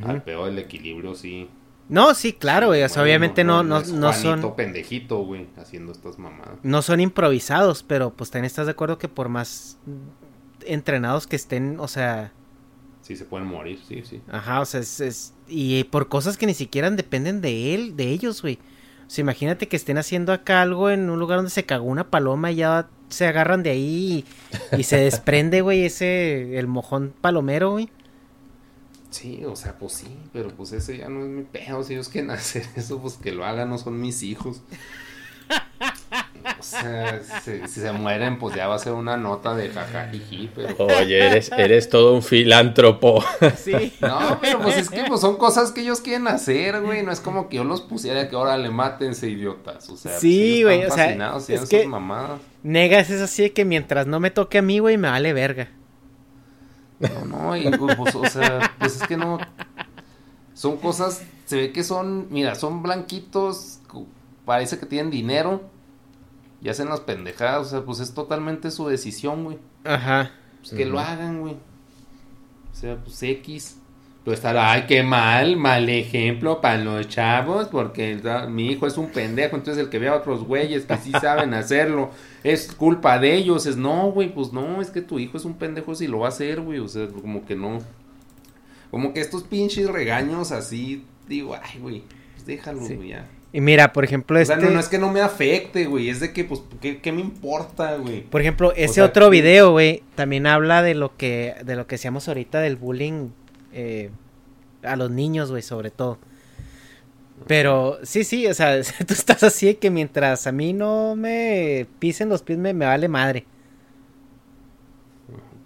al 0.04 0.22
peor 0.22 0.46
del 0.46 0.58
equilibrio 0.58 1.14
sí 1.14 1.48
no, 1.88 2.14
sí, 2.14 2.32
claro, 2.32 2.68
güey. 2.68 2.82
O 2.82 2.88
sea, 2.88 3.02
obviamente 3.02 3.44
no, 3.44 3.62
no, 3.62 3.80
no, 3.80 4.12
son. 4.12 4.54
pendejito, 4.56 5.18
güey, 5.18 5.46
haciendo 5.56 5.92
estas 5.92 6.18
mamadas. 6.18 6.58
No 6.62 6.82
son 6.82 7.00
improvisados, 7.00 7.82
pero 7.82 8.12
pues 8.12 8.30
también 8.30 8.46
estás 8.46 8.66
de 8.66 8.72
acuerdo 8.72 8.98
que 8.98 9.08
por 9.08 9.28
más 9.28 9.78
entrenados 10.64 11.26
que 11.26 11.36
estén, 11.36 11.78
o 11.78 11.88
sea. 11.88 12.32
Sí, 13.02 13.14
se 13.14 13.24
pueden 13.24 13.46
morir, 13.46 13.78
sí, 13.86 14.02
sí. 14.04 14.20
Ajá, 14.28 14.60
o 14.60 14.64
sea, 14.64 14.80
es, 14.80 15.32
Y 15.46 15.84
por 15.84 16.08
cosas 16.08 16.36
que 16.36 16.46
ni 16.46 16.54
siquiera 16.54 16.90
dependen 16.90 17.40
de 17.40 17.74
él, 17.74 17.96
de 17.96 18.08
ellos, 18.08 18.42
güey. 18.42 18.58
O 19.06 19.10
sea, 19.10 19.22
imagínate 19.22 19.68
que 19.68 19.76
estén 19.76 19.98
haciendo 19.98 20.32
acá 20.32 20.62
algo 20.62 20.90
en 20.90 21.08
un 21.08 21.20
lugar 21.20 21.38
donde 21.38 21.52
se 21.52 21.64
cagó 21.64 21.84
una 21.84 22.10
paloma 22.10 22.50
y 22.50 22.56
ya 22.56 22.88
se 23.08 23.28
agarran 23.28 23.62
de 23.62 23.70
ahí 23.70 24.24
y, 24.72 24.76
y 24.76 24.82
se 24.82 24.96
desprende, 24.96 25.60
güey, 25.60 25.84
ese. 25.84 26.58
el 26.58 26.66
mojón 26.66 27.14
palomero, 27.20 27.70
güey. 27.70 27.88
Sí, 29.16 29.42
o 29.46 29.56
sea, 29.56 29.78
pues 29.78 29.92
sí, 29.94 30.08
pero 30.32 30.48
pues 30.50 30.72
ese 30.72 30.98
ya 30.98 31.08
no 31.08 31.20
es 31.22 31.28
mi 31.28 31.42
pedo. 31.42 31.82
Si 31.82 31.94
ellos 31.94 32.08
quieren 32.10 32.30
hacer 32.32 32.66
eso, 32.76 33.00
pues 33.00 33.14
que 33.14 33.32
lo 33.32 33.44
hagan, 33.46 33.70
no 33.70 33.78
son 33.78 33.98
mis 34.00 34.22
hijos. 34.22 34.60
O 36.58 36.62
sea, 36.62 37.20
si, 37.44 37.60
si 37.66 37.80
se 37.80 37.92
mueren, 37.92 38.38
pues 38.38 38.54
ya 38.54 38.68
va 38.68 38.76
a 38.76 38.78
ser 38.78 38.92
una 38.92 39.16
nota 39.16 39.54
de 39.56 39.68
jajajiji, 39.68 40.50
pero... 40.54 40.76
Oye, 41.00 41.26
eres, 41.26 41.50
eres 41.56 41.88
todo 41.88 42.14
un 42.14 42.22
filántropo. 42.22 43.24
Sí. 43.56 43.92
No, 44.00 44.38
pero 44.40 44.60
pues 44.60 44.76
es 44.76 44.90
que 44.90 45.04
pues, 45.08 45.20
son 45.20 45.36
cosas 45.36 45.72
que 45.72 45.80
ellos 45.80 46.00
quieren 46.00 46.28
hacer, 46.28 46.80
güey. 46.82 47.02
No 47.02 47.10
es 47.10 47.20
como 47.20 47.48
que 47.48 47.56
yo 47.56 47.64
los 47.64 47.80
pusiera 47.80 48.28
que 48.28 48.36
ahora 48.36 48.56
le 48.58 48.70
mátense, 48.70 49.28
idiotas. 49.28 49.88
O 49.88 49.96
sea, 49.96 50.12
pues, 50.12 50.20
Sí, 50.20 50.62
güey, 50.62 50.82
están 50.82 51.20
o 51.22 51.40
sea, 51.40 51.56
es 51.56 51.68
que- 51.68 51.86
mamadas. 51.86 52.40
Negas 52.62 53.10
es 53.10 53.20
así 53.20 53.42
de 53.44 53.52
que 53.52 53.64
mientras 53.64 54.06
no 54.06 54.20
me 54.20 54.30
toque 54.30 54.58
a 54.58 54.62
mí, 54.62 54.78
güey, 54.78 54.98
me 54.98 55.08
vale 55.08 55.32
verga. 55.32 55.68
No, 56.98 57.24
no, 57.26 57.56
y 57.56 57.68
pues, 57.70 58.14
o 58.14 58.26
sea, 58.26 58.72
pues 58.78 58.96
es 59.00 59.06
que 59.06 59.16
no. 59.16 59.38
Son 60.54 60.78
cosas, 60.78 61.22
se 61.44 61.56
ve 61.56 61.72
que 61.72 61.84
son, 61.84 62.28
mira, 62.30 62.54
son 62.54 62.82
blanquitos, 62.82 63.80
parece 64.46 64.78
que 64.78 64.86
tienen 64.86 65.10
dinero 65.10 65.62
y 66.62 66.70
hacen 66.70 66.88
las 66.88 67.00
pendejadas, 67.00 67.66
o 67.66 67.70
sea, 67.70 67.80
pues 67.82 68.00
es 68.00 68.14
totalmente 68.14 68.70
su 68.70 68.88
decisión, 68.88 69.44
güey. 69.44 69.58
Ajá. 69.84 70.30
Pues 70.60 70.72
que 70.72 70.86
lo 70.86 70.98
hagan, 70.98 71.40
güey. 71.42 71.54
O 72.72 72.74
sea, 72.74 72.96
pues 72.96 73.22
X. 73.22 73.78
Pero 74.24 74.34
estará, 74.34 74.72
ay, 74.72 74.86
qué 74.88 75.02
mal, 75.04 75.56
mal 75.56 75.88
ejemplo 75.88 76.60
para 76.60 76.78
los 76.78 77.06
chavos, 77.08 77.68
porque 77.68 78.12
el- 78.12 78.48
mi 78.50 78.66
hijo 78.72 78.86
es 78.86 78.96
un 78.98 79.10
pendejo, 79.10 79.54
entonces 79.54 79.84
el 79.84 79.88
que 79.90 79.98
vea 80.00 80.12
a 80.12 80.16
otros 80.16 80.42
güeyes 80.44 80.84
que 80.84 80.96
sí 80.96 81.12
saben 81.12 81.54
hacerlo, 81.54 82.10
es 82.52 82.72
culpa 82.72 83.18
de 83.18 83.34
ellos. 83.34 83.66
Es, 83.66 83.76
no, 83.76 84.10
güey, 84.12 84.32
pues 84.32 84.52
no, 84.52 84.80
es 84.80 84.90
que 84.90 85.02
tu 85.02 85.18
hijo 85.18 85.36
es 85.36 85.44
un 85.44 85.54
pendejo 85.54 85.94
si 85.94 86.06
lo 86.06 86.20
va 86.20 86.26
a 86.26 86.28
hacer, 86.30 86.60
güey, 86.60 86.78
o 86.78 86.88
sea, 86.88 87.08
como 87.08 87.44
que 87.44 87.56
no. 87.56 87.78
Como 88.90 89.12
que 89.12 89.20
estos 89.20 89.42
pinches 89.42 89.88
regaños 89.90 90.52
así, 90.52 91.04
digo, 91.28 91.56
ay, 91.60 91.80
güey, 91.80 92.02
pues 92.34 92.46
déjalo, 92.46 92.84
Sí. 92.84 92.94
güey, 92.94 93.08
ya. 93.10 93.28
Y 93.52 93.60
mira, 93.60 93.92
por 93.92 94.04
ejemplo, 94.04 94.38
O 94.38 94.40
este... 94.40 94.54
sea, 94.54 94.62
no, 94.64 94.70
no 94.70 94.78
es 94.80 94.88
que 94.88 94.98
no 94.98 95.10
me 95.10 95.20
afecte, 95.22 95.86
güey, 95.86 96.08
es 96.08 96.20
de 96.20 96.32
que, 96.32 96.44
pues, 96.44 96.60
¿qué, 96.80 96.98
qué 96.98 97.10
me 97.10 97.20
importa, 97.20 97.96
güey? 97.96 98.22
Por 98.22 98.40
ejemplo, 98.40 98.72
ese 98.76 98.94
sea, 98.94 99.04
otro 99.06 99.28
video, 99.30 99.72
güey, 99.72 100.02
también 100.14 100.46
habla 100.46 100.82
de 100.82 100.94
lo 100.94 101.16
que 101.16 101.54
de 101.64 101.74
lo 101.74 101.86
que 101.86 101.94
decíamos 101.96 102.28
ahorita 102.28 102.60
del 102.60 102.76
bullying 102.76 103.30
eh, 103.72 104.10
a 104.82 104.94
los 104.96 105.10
niños, 105.10 105.50
güey, 105.50 105.62
sobre 105.62 105.90
todo. 105.90 106.18
Pero 107.46 107.98
sí, 108.02 108.24
sí, 108.24 108.46
o 108.46 108.54
sea, 108.54 108.80
tú 109.06 109.12
estás 109.14 109.42
así 109.42 109.66
de 109.66 109.76
que 109.78 109.90
mientras 109.90 110.46
a 110.46 110.52
mí 110.52 110.72
no 110.72 111.14
me 111.16 111.86
pisen 111.98 112.28
los 112.28 112.42
pies 112.42 112.58
me, 112.58 112.72
me 112.74 112.86
vale 112.86 113.08
madre. 113.08 113.44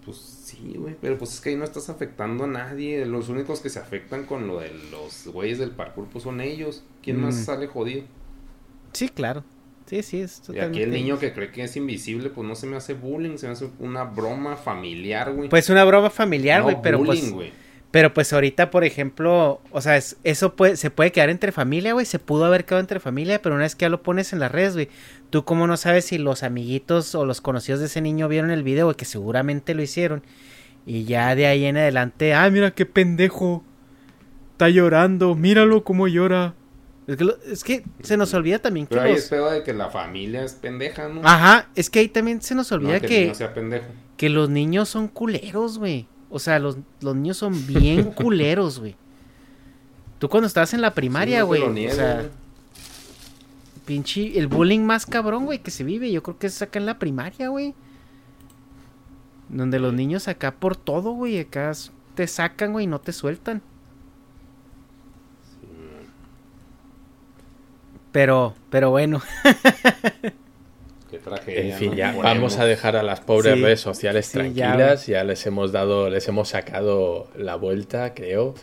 Pues 0.05 0.17
sí, 0.17 0.75
güey, 0.77 0.97
pero 1.01 1.19
pues 1.19 1.35
es 1.35 1.41
que 1.41 1.51
ahí 1.51 1.57
no 1.57 1.65
estás 1.65 1.91
afectando 1.91 2.45
a 2.45 2.47
nadie. 2.47 3.05
Los 3.07 3.29
únicos 3.29 3.61
que 3.61 3.69
se 3.69 3.79
afectan 3.79 4.25
con 4.25 4.47
lo 4.47 4.61
de 4.61 4.73
los 4.91 5.27
güeyes 5.27 5.59
del 5.59 5.71
parkour, 5.71 6.07
pues 6.09 6.25
son 6.25 6.41
ellos. 6.41 6.83
¿Quién 7.03 7.21
más 7.21 7.35
Mm. 7.37 7.45
sale 7.45 7.67
jodido? 7.67 8.05
Sí, 8.93 9.09
claro. 9.09 9.45
Sí, 9.87 10.03
sí, 10.03 10.21
es 10.21 10.39
Y 10.39 10.47
totalmente. 10.47 10.79
aquí 10.79 10.83
el 10.85 10.91
niño 10.93 11.19
que 11.19 11.33
cree 11.33 11.51
que 11.51 11.65
es 11.65 11.77
invisible, 11.77 12.31
pues 12.31 12.47
no 12.47 12.55
se 12.55 12.67
me 12.67 12.77
hace 12.77 12.95
bullying, 12.95 13.37
se 13.39 13.47
me 13.47 13.53
hace 13.55 13.69
una 13.81 14.05
broma 14.05 14.57
familiar, 14.57 15.33
güey. 15.33 15.49
Pues 15.49 15.69
una 15.69 15.85
broma 15.85 16.11
familiar, 16.11 16.59
No 16.61 16.65
güey, 16.65 16.77
pero 16.83 16.99
bullying, 16.99 17.21
pues 17.21 17.33
güey. 17.33 17.53
Pero 17.91 18.15
pues 18.15 18.33
ahorita, 18.33 18.71
por 18.71 18.85
ejemplo, 18.85 19.61
o 19.73 19.81
sea, 19.81 19.97
es- 19.97 20.17
eso 20.23 20.55
puede 20.55 20.77
se 20.77 20.91
puede 20.91 21.11
quedar 21.13 21.29
entre 21.31 21.51
familia, 21.53 21.93
güey, 21.93 22.07
se 22.07 22.19
pudo 22.19 22.45
haber 22.45 22.65
quedado 22.65 22.81
entre 22.81 23.01
familia, 23.01 23.43
pero 23.43 23.55
una 23.57 23.65
vez 23.65 23.75
que 23.75 23.85
ya 23.85 23.89
lo 23.89 24.03
pones 24.03 24.33
en 24.33 24.39
las 24.39 24.53
redes, 24.53 24.75
güey, 24.75 24.89
tú 25.31 25.45
cómo 25.45 25.67
no 25.67 25.77
sabes 25.77 26.05
si 26.05 26.19
los 26.19 26.43
amiguitos 26.43 27.15
o 27.15 27.25
los 27.27 27.41
conocidos 27.41 27.81
de 27.81 27.87
ese 27.87 28.01
niño 28.01 28.29
vieron 28.29 28.51
el 28.51 28.63
video, 28.63 28.87
güey, 28.87 28.97
que 28.97 29.05
seguramente 29.05 29.75
lo 29.75 29.83
hicieron. 29.83 30.23
Y 30.87 31.05
ya 31.05 31.35
de 31.35 31.47
ahí 31.47 31.65
en 31.67 31.77
adelante, 31.77 32.33
ah, 32.35 32.49
mira 32.51 32.71
qué 32.71 32.87
pendejo. 32.87 33.65
Está 34.53 34.69
llorando, 34.69 35.35
míralo 35.35 35.85
cómo 35.85 36.07
llora. 36.07 36.55
Es 37.07 37.17
que, 37.17 37.25
lo- 37.25 37.37
es 37.43 37.65
que 37.65 37.85
se 38.03 38.17
nos 38.17 38.33
olvida 38.35 38.59
también 38.61 38.87
que 38.87 38.91
Pero 38.95 39.03
ahí 39.03 39.13
los... 39.15 39.23
es 39.25 39.29
pedo 39.29 39.51
de 39.51 39.63
que 39.65 39.73
la 39.73 39.89
familia 39.91 40.45
es 40.45 40.53
pendeja, 40.53 41.09
¿no? 41.09 41.23
Ajá, 41.25 41.69
es 41.75 41.91
que 41.91 41.99
ahí 42.01 42.09
también 42.09 42.41
se 42.41 42.55
nos 42.55 42.71
No, 42.71 42.77
olvida 42.77 43.01
que, 43.01 43.07
el 43.07 43.11
que, 43.11 43.21
niño 43.23 43.35
sea 43.35 43.53
pendejo. 43.55 43.87
que 44.17 44.29
los 44.29 44.49
niños 44.49 44.89
son 44.89 45.09
culeros, 45.09 45.79
güey. 45.79 46.07
O 46.31 46.39
sea, 46.39 46.59
los, 46.59 46.79
los 47.01 47.15
niños 47.17 47.37
son 47.37 47.67
bien 47.67 48.05
culeros, 48.15 48.79
güey. 48.79 48.95
Tú 50.19 50.29
cuando 50.29 50.47
estabas 50.47 50.73
en 50.75 50.81
la 50.81 50.95
primaria, 50.95 51.41
Sí, 51.41 51.47
no 51.47 51.53
te 51.55 51.61
güey. 51.61 51.87
o 51.89 51.93
sea, 51.93 52.29
pinche. 53.87 54.39
El 54.39 54.47
bullying 54.47 54.81
más 54.81 55.07
cabrón, 55.07 55.47
güey, 55.47 55.59
que 55.61 55.71
se 55.71 55.83
vive. 55.85 56.13
Yo 56.13 56.23
creo 56.23 56.39
que 56.39 56.47
es 56.47 56.61
acá 56.63 56.79
en 56.79 56.87
la 56.87 56.99
primaria, 56.99 57.49
güey. 57.49 57.75
Donde 59.49 59.81
los 59.81 59.93
niños 59.93 60.29
acá 60.29 60.53
por 60.53 60.77
todo, 60.77 61.13
güey. 61.13 61.41
Acá 61.41 61.73
te 62.15 62.27
sacan, 62.27 62.73
güey, 62.73 62.85
y 62.85 62.89
no 62.89 63.01
te 63.01 63.13
sueltan. 63.13 63.63
Pero, 68.13 68.55
pero 68.71 68.91
bueno. 68.91 69.23
Tragedia. 71.37 71.73
En 71.75 71.79
fin, 71.79 71.91
¿no? 71.91 71.97
ya 71.97 72.13
vamos 72.13 72.59
a 72.59 72.65
dejar 72.65 72.97
a 72.97 73.03
las 73.03 73.21
pobres 73.21 73.55
Sí, 73.55 73.63
redes 73.63 73.81
sociales 73.81 74.27
sí, 74.27 74.33
tranquilas. 74.35 75.07
Ya, 75.07 75.25
les 75.25 75.45
hemos 75.47 75.73
dado, 75.73 76.11
les 76.11 76.27
hemos 76.29 76.49
sacado 76.51 77.29
la 77.37 77.57
vuelta, 77.57 78.15
creo. 78.15 78.55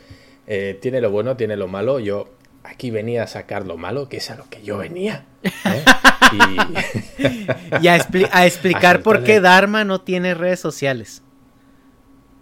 Eh, 0.47 0.77
tiene 0.81 1.01
lo 1.01 1.11
bueno, 1.11 1.35
tiene 1.37 1.55
lo 1.57 1.67
malo. 1.67 1.99
Yo 1.99 2.29
aquí 2.63 2.91
venía 2.91 3.23
a 3.23 3.27
sacar 3.27 3.65
lo 3.65 3.77
malo, 3.77 4.07
que 4.09 4.17
es 4.17 4.29
a 4.31 4.35
lo 4.35 4.49
que 4.49 4.61
yo 4.63 4.77
venía. 4.77 5.25
¿eh? 5.43 5.51
Y 6.29 7.85
Y 7.85 7.87
a, 7.87 7.97
expli- 7.97 8.27
a 8.33 8.45
explicar 8.45 9.01
por 9.01 9.23
qué. 9.23 9.39
Dharma 9.39 9.85
no 9.85 10.01
tiene 10.01 10.33
redes 10.33 10.59
sociales. 10.59 11.21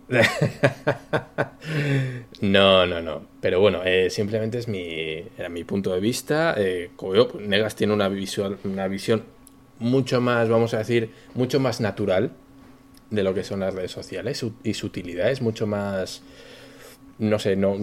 No, 2.42 2.86
no, 2.86 3.02
no. 3.02 3.24
Pero 3.42 3.60
bueno, 3.60 3.82
eh, 3.86 4.10
simplemente 4.10 4.58
es 4.58 4.68
mi, 4.68 5.24
era 5.38 5.50
mi 5.50 5.64
punto 5.64 5.94
de 5.94 6.00
vista. 6.00 6.54
Eh, 6.58 6.92
como 6.96 7.28
pues, 7.28 7.48
Negas 7.48 7.76
tiene 7.76 7.94
una, 7.94 8.08
visual, 8.10 8.58
una 8.64 8.88
visión 8.88 9.24
mucho 9.80 10.22
más, 10.22 10.50
vamos 10.50 10.74
a 10.74 10.80
decir, 10.80 11.12
mucho 11.34 11.60
más 11.60 11.82
natural 11.82 12.32
de 13.10 13.24
lo 13.24 13.34
que 13.34 13.44
son 13.44 13.60
las 13.60 13.74
redes 13.74 13.92
sociales 13.92 14.44
y 14.64 14.74
su 14.74 14.88
utilidad 14.88 15.30
es 15.32 15.42
mucho 15.42 15.68
más, 15.68 16.22
no 17.20 17.40
sé, 17.40 17.56
no, 17.56 17.78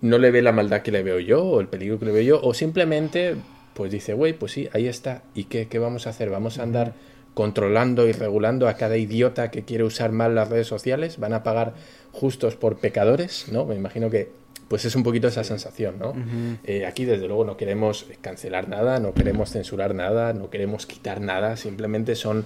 no 0.00 0.18
le 0.18 0.30
ve 0.30 0.42
la 0.42 0.52
maldad 0.52 0.82
que 0.82 0.92
le 0.92 1.02
veo 1.02 1.18
yo 1.18 1.42
o 1.44 1.60
el 1.60 1.68
peligro 1.68 1.98
que 1.98 2.06
le 2.06 2.12
veo 2.12 2.22
yo 2.22 2.40
o 2.42 2.54
simplemente 2.54 3.36
pues 3.74 3.92
dice, 3.92 4.14
güey, 4.14 4.32
pues 4.32 4.52
sí, 4.52 4.68
ahí 4.72 4.88
está. 4.88 5.22
¿Y 5.34 5.44
qué, 5.44 5.68
qué 5.68 5.78
vamos 5.78 6.06
a 6.06 6.10
hacer? 6.10 6.28
¿Vamos 6.28 6.58
a 6.58 6.64
andar 6.64 6.94
controlando 7.34 8.06
y 8.06 8.12
regulando 8.12 8.68
a 8.68 8.74
cada 8.74 8.96
idiota 8.96 9.50
que 9.50 9.64
quiere 9.64 9.84
usar 9.84 10.12
mal 10.12 10.34
las 10.34 10.48
redes 10.48 10.66
sociales? 10.66 11.18
¿Van 11.18 11.32
a 11.32 11.42
pagar 11.42 11.74
justos 12.12 12.56
por 12.56 12.78
pecadores? 12.78 13.46
¿No? 13.50 13.64
Me 13.64 13.76
imagino 13.76 14.10
que 14.10 14.32
pues 14.70 14.84
es 14.84 14.94
un 14.94 15.02
poquito 15.02 15.26
esa 15.26 15.42
sensación, 15.42 15.98
¿no? 15.98 16.14
Eh, 16.62 16.86
aquí 16.86 17.04
desde 17.04 17.26
luego 17.26 17.44
no 17.44 17.56
queremos 17.56 18.06
cancelar 18.20 18.68
nada, 18.68 19.00
no 19.00 19.14
queremos 19.14 19.50
censurar 19.50 19.96
nada, 19.96 20.32
no 20.32 20.48
queremos 20.48 20.86
quitar 20.86 21.20
nada, 21.20 21.56
simplemente 21.56 22.14
son 22.14 22.44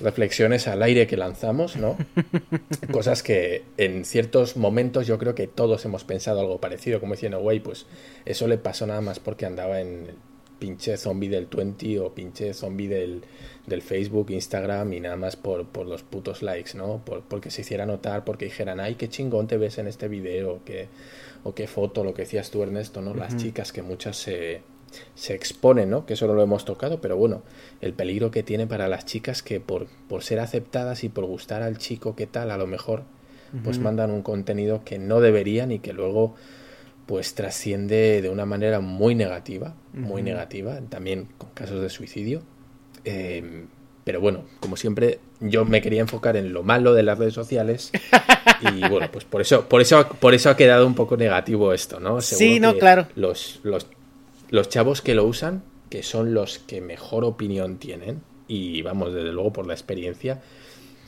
reflexiones 0.00 0.68
al 0.68 0.84
aire 0.84 1.08
que 1.08 1.16
lanzamos, 1.16 1.74
¿no? 1.74 1.96
Cosas 2.92 3.24
que 3.24 3.64
en 3.76 4.04
ciertos 4.04 4.56
momentos 4.56 5.08
yo 5.08 5.18
creo 5.18 5.34
que 5.34 5.48
todos 5.48 5.84
hemos 5.84 6.04
pensado 6.04 6.38
algo 6.38 6.60
parecido, 6.60 7.00
como 7.00 7.14
diciendo, 7.14 7.40
güey, 7.40 7.58
pues 7.58 7.86
eso 8.24 8.46
le 8.46 8.56
pasó 8.56 8.86
nada 8.86 9.00
más 9.00 9.18
porque 9.18 9.44
andaba 9.44 9.80
en 9.80 10.06
el 10.10 10.14
pinche 10.60 10.96
zombie 10.96 11.28
del 11.28 11.46
20 11.46 11.98
o 11.98 12.14
pinche 12.14 12.54
zombie 12.54 12.86
del, 12.86 13.22
del 13.66 13.82
Facebook, 13.82 14.30
Instagram 14.30 14.92
y 14.92 15.00
nada 15.00 15.16
más 15.16 15.34
por, 15.34 15.66
por 15.66 15.88
los 15.88 16.04
putos 16.04 16.40
likes, 16.40 16.78
¿no? 16.78 17.04
Por, 17.04 17.22
porque 17.22 17.50
se 17.50 17.62
hiciera 17.62 17.84
notar, 17.84 18.24
porque 18.24 18.44
dijeran, 18.44 18.78
ay, 18.78 18.94
qué 18.94 19.08
chingón 19.08 19.48
te 19.48 19.56
ves 19.56 19.78
en 19.78 19.88
este 19.88 20.06
video, 20.06 20.60
que, 20.64 20.86
o 21.44 21.54
qué 21.54 21.66
foto, 21.66 22.02
lo 22.02 22.14
que 22.14 22.22
decías 22.22 22.50
tú, 22.50 22.62
Ernesto, 22.62 23.00
¿no? 23.02 23.14
Las 23.14 23.36
chicas 23.36 23.72
que 23.72 23.82
muchas 23.82 24.16
se, 24.16 24.62
se 25.14 25.34
exponen, 25.34 25.90
¿no? 25.90 26.06
Que 26.06 26.14
eso 26.14 26.26
no 26.26 26.34
lo 26.34 26.42
hemos 26.42 26.64
tocado, 26.64 27.00
pero 27.00 27.16
bueno, 27.16 27.42
el 27.80 27.92
peligro 27.92 28.30
que 28.30 28.42
tiene 28.42 28.66
para 28.66 28.88
las 28.88 29.04
chicas 29.04 29.42
que 29.42 29.60
por, 29.60 29.86
por 30.08 30.22
ser 30.22 30.40
aceptadas 30.40 31.04
y 31.04 31.08
por 31.08 31.26
gustar 31.26 31.62
al 31.62 31.78
chico 31.78 32.16
que 32.16 32.26
tal, 32.26 32.50
a 32.50 32.56
lo 32.56 32.66
mejor, 32.66 33.02
pues 33.62 33.78
mandan 33.78 34.10
un 34.10 34.22
contenido 34.22 34.82
que 34.84 34.98
no 34.98 35.20
deberían 35.20 35.70
y 35.70 35.78
que 35.78 35.92
luego 35.92 36.34
pues 37.06 37.34
trasciende 37.34 38.20
de 38.20 38.28
una 38.28 38.46
manera 38.46 38.80
muy 38.80 39.14
negativa, 39.14 39.76
muy 39.92 40.22
negativa, 40.22 40.80
también 40.88 41.28
con 41.38 41.50
casos 41.50 41.80
de 41.80 41.88
suicidio. 41.88 42.42
Eh, 43.04 43.66
pero 44.04 44.20
bueno, 44.20 44.44
como 44.60 44.76
siempre, 44.76 45.18
yo 45.40 45.64
me 45.64 45.80
quería 45.80 46.02
enfocar 46.02 46.36
en 46.36 46.52
lo 46.52 46.62
malo 46.62 46.92
de 46.92 47.02
las 47.02 47.18
redes 47.18 47.34
sociales 47.34 47.90
y 48.60 48.86
bueno, 48.88 49.08
pues 49.10 49.24
por 49.24 49.40
eso, 49.40 49.68
por 49.68 49.80
eso, 49.80 50.06
por 50.20 50.34
eso 50.34 50.50
ha 50.50 50.56
quedado 50.56 50.86
un 50.86 50.94
poco 50.94 51.16
negativo 51.16 51.72
esto, 51.72 52.00
¿no? 52.00 52.20
Sí, 52.20 52.60
no, 52.60 52.74
que 52.74 52.80
claro. 52.80 53.08
Los, 53.16 53.60
los, 53.62 53.86
los 54.50 54.68
chavos 54.68 55.00
que 55.00 55.14
lo 55.14 55.24
usan, 55.24 55.62
que 55.88 56.02
son 56.02 56.34
los 56.34 56.58
que 56.58 56.80
mejor 56.80 57.24
opinión 57.24 57.78
tienen, 57.78 58.20
y 58.46 58.82
vamos, 58.82 59.14
desde 59.14 59.32
luego 59.32 59.52
por 59.52 59.66
la 59.66 59.72
experiencia, 59.72 60.42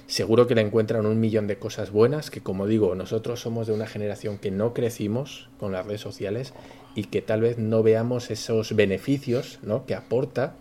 seguro 0.06 0.47
que 0.47 0.55
le 0.55 0.62
encuentran 0.62 1.06
un 1.06 1.20
millón 1.20 1.47
de 1.47 1.59
cosas 1.59 1.90
buenas, 1.90 2.31
que 2.31 2.40
como 2.40 2.66
digo, 2.66 2.94
nosotros 2.94 3.40
somos 3.40 3.66
de 3.66 3.73
una 3.73 3.86
generación 3.86 4.39
que 4.39 4.51
no 4.51 4.73
crecimos 4.73 5.48
con 5.59 5.73
las 5.73 5.86
redes 5.86 6.01
sociales 6.01 6.55
y 6.94 7.05
que 7.05 7.23
tal 7.23 7.43
vez 7.43 7.59
no 7.59 7.82
veamos 7.82 8.31
esos 8.31 8.74
beneficios 8.74 9.59
¿no? 9.62 9.85
que 9.85 9.94
aporta, 9.94 10.55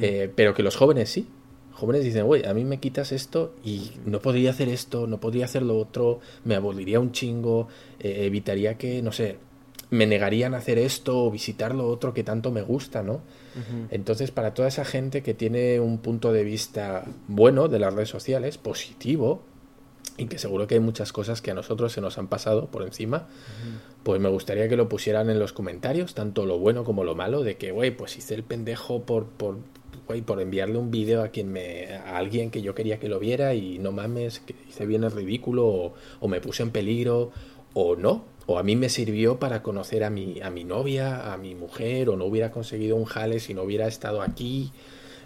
eh, 0.00 0.30
pero 0.34 0.54
que 0.54 0.62
los 0.62 0.76
jóvenes 0.76 1.10
sí. 1.10 1.26
Jóvenes 1.72 2.04
dicen, 2.04 2.26
güey, 2.26 2.44
a 2.44 2.54
mí 2.54 2.64
me 2.64 2.78
quitas 2.78 3.12
esto 3.12 3.54
y 3.64 3.92
no 4.04 4.20
podría 4.20 4.50
hacer 4.50 4.68
esto, 4.68 5.06
no 5.06 5.18
podría 5.18 5.46
hacer 5.46 5.62
lo 5.62 5.78
otro, 5.78 6.20
me 6.44 6.54
aburriría 6.54 7.00
un 7.00 7.12
chingo, 7.12 7.68
eh, 7.98 8.26
evitaría 8.26 8.76
que, 8.76 9.02
no 9.02 9.10
sé, 9.10 9.38
me 9.90 10.06
negarían 10.06 10.54
a 10.54 10.58
hacer 10.58 10.78
esto 10.78 11.24
o 11.24 11.30
visitar 11.30 11.74
lo 11.74 11.88
otro 11.88 12.14
que 12.14 12.24
tanto 12.24 12.50
me 12.50 12.62
gusta, 12.62 13.02
¿no? 13.02 13.20
Entonces, 13.90 14.30
para 14.30 14.54
toda 14.54 14.68
esa 14.68 14.86
gente 14.86 15.22
que 15.22 15.34
tiene 15.34 15.80
un 15.80 15.98
punto 15.98 16.32
de 16.32 16.44
vista 16.44 17.04
bueno 17.28 17.68
de 17.68 17.78
las 17.78 17.92
redes 17.92 18.08
sociales, 18.08 18.56
positivo, 18.56 19.42
y 20.18 20.26
que 20.26 20.38
seguro 20.38 20.66
que 20.66 20.74
hay 20.74 20.80
muchas 20.80 21.12
cosas 21.12 21.40
que 21.40 21.50
a 21.50 21.54
nosotros 21.54 21.92
se 21.92 22.00
nos 22.00 22.18
han 22.18 22.28
pasado 22.28 22.66
por 22.66 22.82
encima, 22.82 23.28
pues 24.02 24.20
me 24.20 24.28
gustaría 24.28 24.68
que 24.68 24.76
lo 24.76 24.88
pusieran 24.88 25.30
en 25.30 25.38
los 25.38 25.52
comentarios, 25.52 26.14
tanto 26.14 26.44
lo 26.44 26.58
bueno 26.58 26.84
como 26.84 27.04
lo 27.04 27.14
malo, 27.14 27.42
de 27.42 27.56
que, 27.56 27.72
güey, 27.72 27.90
pues 27.90 28.16
hice 28.16 28.34
el 28.34 28.42
pendejo 28.42 29.02
por, 29.02 29.26
por, 29.26 29.58
por 30.26 30.40
enviarle 30.40 30.78
un 30.78 30.90
vídeo 30.90 31.22
a 31.22 31.28
quien 31.28 31.50
me, 31.50 31.94
a 31.94 32.18
alguien 32.18 32.50
que 32.50 32.62
yo 32.62 32.74
quería 32.74 32.98
que 32.98 33.08
lo 33.08 33.18
viera 33.18 33.54
y 33.54 33.78
no 33.78 33.92
mames, 33.92 34.40
que 34.40 34.54
hice 34.68 34.86
bien 34.86 35.04
el 35.04 35.12
ridículo 35.12 35.66
o, 35.66 35.94
o 36.20 36.28
me 36.28 36.40
puse 36.40 36.62
en 36.62 36.70
peligro 36.70 37.30
o 37.74 37.96
no, 37.96 38.24
o 38.46 38.58
a 38.58 38.62
mí 38.62 38.76
me 38.76 38.88
sirvió 38.88 39.38
para 39.38 39.62
conocer 39.62 40.04
a 40.04 40.10
mi, 40.10 40.40
a 40.42 40.50
mi 40.50 40.64
novia, 40.64 41.32
a 41.32 41.36
mi 41.36 41.54
mujer, 41.54 42.10
o 42.10 42.16
no 42.16 42.26
hubiera 42.26 42.50
conseguido 42.50 42.96
un 42.96 43.04
jale 43.04 43.40
si 43.40 43.54
no 43.54 43.62
hubiera 43.62 43.86
estado 43.86 44.20
aquí, 44.20 44.72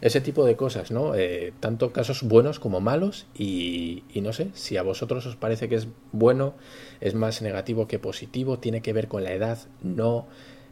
ese 0.00 0.20
tipo 0.20 0.44
de 0.44 0.56
cosas, 0.56 0.90
¿no? 0.90 1.14
Eh, 1.14 1.52
tanto 1.60 1.92
casos 1.92 2.22
buenos 2.22 2.60
como 2.60 2.80
malos 2.80 3.26
y, 3.36 4.04
y, 4.12 4.20
no 4.20 4.32
sé, 4.32 4.48
si 4.54 4.76
a 4.76 4.82
vosotros 4.82 5.26
os 5.26 5.36
parece 5.36 5.68
que 5.68 5.76
es 5.76 5.88
bueno, 6.12 6.54
es 7.00 7.14
más 7.14 7.42
negativo 7.42 7.86
que 7.88 7.98
positivo, 7.98 8.58
tiene 8.58 8.82
que 8.82 8.92
ver 8.92 9.08
con 9.08 9.24
la 9.24 9.32
edad, 9.32 9.58
no, 9.82 10.26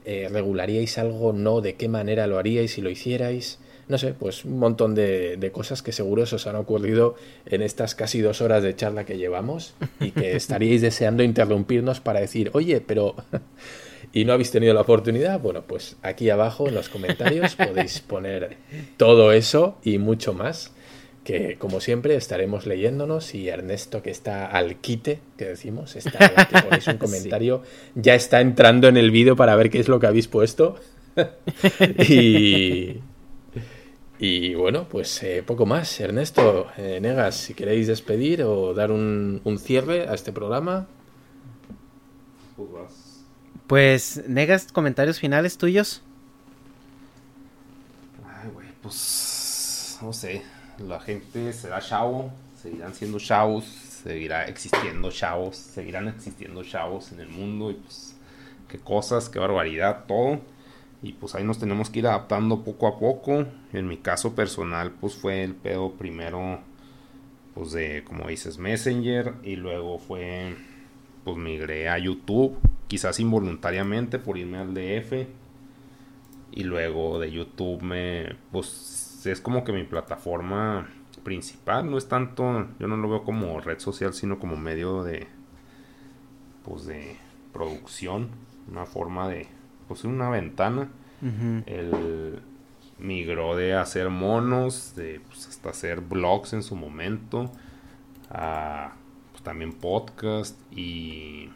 eh, 0.04 0.28
regularíais 0.30 0.98
algo, 0.98 1.32
no, 1.32 1.60
de 1.62 1.76
qué 1.76 1.88
manera 1.88 2.26
lo 2.26 2.38
haríais 2.38 2.72
si 2.72 2.82
lo 2.82 2.90
hicierais, 2.90 3.58
no 3.88 3.98
sé, 3.98 4.14
pues 4.14 4.44
un 4.44 4.58
montón 4.58 4.94
de, 4.94 5.36
de 5.36 5.52
cosas 5.52 5.82
que 5.82 5.92
seguro 5.92 6.24
os 6.24 6.46
han 6.46 6.56
ocurrido 6.56 7.16
en 7.46 7.62
estas 7.62 7.94
casi 7.94 8.20
dos 8.20 8.40
horas 8.40 8.62
de 8.62 8.74
charla 8.76 9.04
que 9.04 9.18
llevamos 9.18 9.74
y 10.00 10.10
que 10.10 10.36
estaríais 10.36 10.82
deseando 10.82 11.22
interrumpirnos 11.22 12.00
para 12.00 12.20
decir, 12.20 12.50
oye, 12.54 12.80
pero 12.80 13.14
y 14.14 14.24
no 14.24 14.32
habéis 14.32 14.52
tenido 14.52 14.72
la 14.72 14.82
oportunidad, 14.82 15.40
bueno, 15.40 15.62
pues 15.66 15.96
aquí 16.02 16.30
abajo 16.30 16.68
en 16.68 16.74
los 16.76 16.88
comentarios 16.88 17.54
podéis 17.56 18.00
poner 18.00 18.56
todo 18.96 19.32
eso 19.32 19.76
y 19.82 19.98
mucho 19.98 20.32
más, 20.32 20.72
que 21.24 21.56
como 21.58 21.80
siempre 21.80 22.14
estaremos 22.14 22.64
leyéndonos 22.64 23.34
y 23.34 23.48
Ernesto 23.48 24.02
que 24.02 24.10
está 24.10 24.46
al 24.46 24.76
quite, 24.76 25.18
que 25.36 25.46
decimos, 25.46 25.96
está 25.96 26.46
que 26.46 26.62
ponéis 26.62 26.86
un 26.86 26.98
comentario, 26.98 27.62
sí. 27.64 27.90
ya 27.96 28.14
está 28.14 28.40
entrando 28.40 28.86
en 28.86 28.96
el 28.96 29.10
vídeo 29.10 29.34
para 29.34 29.56
ver 29.56 29.68
qué 29.68 29.80
es 29.80 29.88
lo 29.88 29.98
que 29.98 30.06
habéis 30.06 30.28
puesto. 30.28 30.76
y, 32.08 33.00
y 34.18 34.54
bueno, 34.54 34.86
pues 34.88 35.22
eh, 35.22 35.42
poco 35.44 35.66
más. 35.66 36.00
Ernesto, 36.00 36.66
eh, 36.76 36.98
Negas, 37.00 37.36
si 37.36 37.54
queréis 37.54 37.86
despedir 37.86 38.42
o 38.42 38.74
dar 38.74 38.90
un, 38.90 39.40
un 39.44 39.58
cierre 39.58 40.08
a 40.08 40.14
este 40.14 40.32
programa. 40.32 40.86
Pues, 43.66 44.22
Negas, 44.28 44.70
comentarios 44.72 45.18
finales 45.18 45.56
tuyos. 45.56 46.02
Ay, 48.26 48.50
güey, 48.52 48.68
pues 48.82 49.98
no 50.02 50.12
sé. 50.12 50.42
La 50.78 51.00
gente 51.00 51.52
será 51.52 51.80
chavo, 51.80 52.32
seguirán 52.60 52.94
siendo 52.94 53.18
chavos, 53.18 53.64
seguirá 53.64 54.44
existiendo 54.46 55.10
chavos, 55.10 55.56
seguirán 55.56 56.08
existiendo 56.08 56.62
chavos 56.64 57.12
en 57.12 57.20
el 57.20 57.28
mundo 57.28 57.70
y 57.70 57.74
pues 57.74 58.16
qué 58.68 58.78
cosas, 58.78 59.28
qué 59.28 59.38
barbaridad, 59.38 60.04
todo 60.06 60.40
y 61.04 61.12
pues 61.12 61.34
ahí 61.34 61.44
nos 61.44 61.58
tenemos 61.58 61.90
que 61.90 61.98
ir 61.98 62.06
adaptando 62.06 62.64
poco 62.64 62.86
a 62.88 62.98
poco. 62.98 63.46
En 63.74 63.86
mi 63.86 63.98
caso 63.98 64.34
personal, 64.34 64.90
pues 64.90 65.14
fue 65.14 65.44
el 65.44 65.54
pedo 65.54 65.92
primero, 65.92 66.60
pues 67.54 67.72
de, 67.72 68.02
como 68.04 68.26
dices, 68.26 68.56
Messenger, 68.56 69.34
y 69.42 69.56
luego 69.56 69.98
fue, 69.98 70.56
pues 71.22 71.36
migré 71.36 71.90
a 71.90 71.98
YouTube, 71.98 72.56
quizás 72.88 73.20
involuntariamente 73.20 74.18
por 74.18 74.38
irme 74.38 74.58
al 74.58 74.74
DF, 74.74 75.26
y 76.52 76.62
luego 76.64 77.18
de 77.18 77.32
YouTube 77.32 77.82
me, 77.82 78.36
pues 78.52 79.22
es 79.26 79.40
como 79.40 79.64
que 79.64 79.72
mi 79.72 79.84
plataforma 79.84 80.88
principal, 81.24 81.90
no 81.90 81.98
es 81.98 82.08
tanto, 82.08 82.68
yo 82.78 82.86
no 82.86 82.96
lo 82.96 83.08
veo 83.08 83.24
como 83.24 83.60
red 83.60 83.78
social, 83.78 84.12
sino 84.14 84.38
como 84.38 84.56
medio 84.56 85.02
de, 85.02 85.26
pues 86.64 86.86
de 86.86 87.16
producción, 87.52 88.28
una 88.70 88.86
forma 88.86 89.28
de 89.28 89.48
pues 89.88 90.04
una 90.04 90.30
ventana. 90.30 90.88
Uh 91.22 91.26
-huh. 91.26 91.62
Él 91.66 92.40
migró 92.98 93.56
de 93.56 93.74
hacer 93.74 94.10
monos, 94.10 94.94
de 94.94 95.20
pues, 95.26 95.48
hasta 95.48 95.70
hacer 95.70 96.00
blogs 96.00 96.52
en 96.52 96.62
su 96.62 96.76
momento, 96.76 97.50
a 98.30 98.92
pues, 99.32 99.42
también 99.42 99.72
podcast 99.72 100.58
y, 100.72 101.50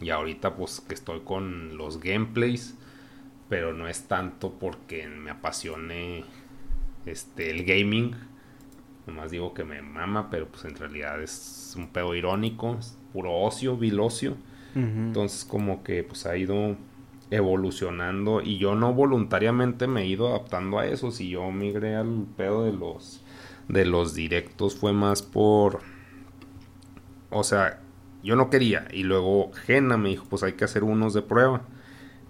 y 0.00 0.10
ahorita 0.10 0.54
pues 0.56 0.80
que 0.80 0.94
estoy 0.94 1.20
con 1.20 1.76
los 1.76 2.00
gameplays, 2.00 2.74
pero 3.48 3.72
no 3.72 3.88
es 3.88 4.04
tanto 4.08 4.52
porque 4.58 5.06
me 5.08 5.30
apasione 5.30 6.24
este 7.06 7.50
el 7.50 7.64
gaming. 7.64 8.14
Nomás 9.06 9.30
digo 9.30 9.54
que 9.54 9.64
me 9.64 9.82
mama, 9.82 10.30
pero 10.30 10.46
pues 10.48 10.64
en 10.64 10.76
realidad 10.76 11.22
es 11.22 11.74
un 11.76 11.88
pedo 11.88 12.14
irónico, 12.14 12.76
es 12.78 12.96
puro 13.12 13.32
ocio, 13.32 13.76
vil 13.76 13.98
ocio. 14.00 14.36
Uh 14.74 14.78
-huh. 14.78 15.06
Entonces 15.08 15.44
como 15.44 15.82
que 15.82 16.02
pues 16.04 16.26
ha 16.26 16.36
ido 16.36 16.76
evolucionando 17.30 18.40
y 18.40 18.58
yo 18.58 18.74
no 18.74 18.92
voluntariamente 18.92 19.86
me 19.86 20.02
he 20.02 20.06
ido 20.06 20.28
adaptando 20.28 20.78
a 20.78 20.86
eso. 20.86 21.10
Si 21.10 21.28
yo 21.28 21.50
migré 21.50 21.96
al 21.96 22.26
pedo 22.36 22.64
de 22.64 22.72
los 22.72 23.22
de 23.68 23.84
los 23.84 24.14
directos 24.14 24.74
fue 24.76 24.92
más 24.92 25.22
por 25.22 25.80
o 27.30 27.44
sea, 27.44 27.79
yo 28.22 28.36
no 28.36 28.50
quería 28.50 28.86
y 28.92 29.02
luego 29.02 29.52
Gena 29.52 29.96
me 29.96 30.10
dijo, 30.10 30.26
pues 30.28 30.42
hay 30.42 30.52
que 30.54 30.64
hacer 30.64 30.84
unos 30.84 31.14
de 31.14 31.22
prueba. 31.22 31.62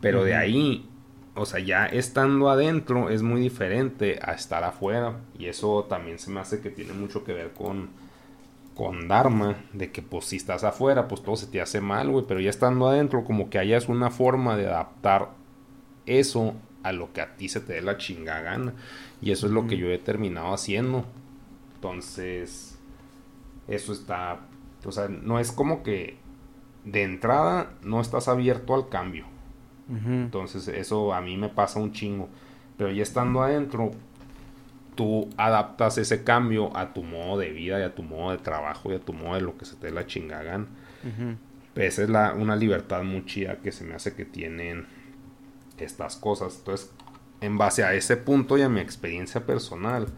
Pero 0.00 0.20
uh 0.20 0.22
-huh. 0.22 0.26
de 0.26 0.34
ahí, 0.36 0.88
o 1.34 1.46
sea, 1.46 1.60
ya 1.60 1.86
estando 1.86 2.50
adentro 2.50 3.10
es 3.10 3.22
muy 3.22 3.40
diferente 3.40 4.18
a 4.22 4.32
estar 4.32 4.64
afuera 4.64 5.20
y 5.38 5.46
eso 5.46 5.86
también 5.88 6.18
se 6.18 6.30
me 6.30 6.40
hace 6.40 6.60
que 6.60 6.70
tiene 6.70 6.92
mucho 6.92 7.24
que 7.24 7.32
ver 7.32 7.52
con 7.52 7.90
con 8.80 9.08
Dharma, 9.08 9.56
de 9.74 9.92
que 9.92 10.00
pues 10.00 10.24
si 10.24 10.36
estás 10.36 10.64
afuera, 10.64 11.06
pues 11.06 11.22
todo 11.22 11.36
se 11.36 11.46
te 11.46 11.60
hace 11.60 11.82
mal, 11.82 12.08
güey, 12.08 12.24
pero 12.26 12.40
ya 12.40 12.48
estando 12.48 12.88
adentro, 12.88 13.24
como 13.24 13.50
que 13.50 13.58
hayas 13.58 13.90
una 13.90 14.10
forma 14.10 14.56
de 14.56 14.68
adaptar 14.68 15.32
eso 16.06 16.54
a 16.82 16.92
lo 16.92 17.12
que 17.12 17.20
a 17.20 17.36
ti 17.36 17.50
se 17.50 17.60
te 17.60 17.74
dé 17.74 17.82
la 17.82 17.98
chingada 17.98 18.40
gana. 18.40 18.74
Y 19.20 19.32
eso 19.32 19.46
es 19.46 19.52
lo 19.52 19.66
que 19.66 19.76
yo 19.76 19.88
he 19.88 19.98
terminado 19.98 20.54
haciendo. 20.54 21.04
Entonces, 21.74 22.78
eso 23.68 23.92
está, 23.92 24.40
o 24.84 24.92
sea, 24.92 25.08
no 25.08 25.38
es 25.38 25.52
como 25.52 25.82
que 25.82 26.16
de 26.84 27.02
entrada 27.02 27.72
no 27.82 28.00
estás 28.00 28.28
abierto 28.28 28.74
al 28.74 28.88
cambio. 28.88 29.26
Uh 29.88 29.94
-huh. 29.94 30.22
Entonces, 30.24 30.68
eso 30.68 31.12
a 31.12 31.20
mí 31.20 31.36
me 31.36 31.48
pasa 31.48 31.80
un 31.80 31.92
chingo. 31.92 32.28
Pero 32.76 32.90
ya 32.90 33.02
estando 33.02 33.42
adentro, 33.42 33.90
tú 34.94 35.28
adaptas 35.36 35.98
ese 35.98 36.24
cambio 36.24 36.74
a 36.76 36.92
tu 36.92 37.02
modo 37.02 37.38
de 37.38 37.50
vida 37.50 37.78
y 37.80 37.82
a 37.82 37.94
tu 37.94 38.02
modo 38.02 38.30
de 38.30 38.38
trabajo 38.38 38.90
y 38.90 38.94
a 38.94 39.00
tu 39.00 39.12
modo 39.12 39.34
de 39.34 39.42
lo 39.42 39.56
que 39.56 39.64
se 39.64 39.76
te 39.76 39.90
la 39.90 40.06
chingagan. 40.06 40.68
Uh 41.04 41.22
-huh. 41.22 41.36
Esa 41.74 42.02
es 42.02 42.10
la, 42.10 42.34
una 42.34 42.56
libertad 42.56 43.02
muy 43.02 43.24
chida 43.24 43.56
que 43.56 43.72
se 43.72 43.84
me 43.84 43.94
hace 43.94 44.14
que 44.14 44.24
tienen 44.24 44.86
estas 45.78 46.16
cosas. 46.16 46.56
Entonces, 46.58 46.92
en 47.40 47.58
base 47.58 47.84
a 47.84 47.94
ese 47.94 48.16
punto 48.16 48.58
y 48.58 48.62
a 48.62 48.68
mi 48.68 48.80
experiencia 48.80 49.46
personal, 49.46 50.08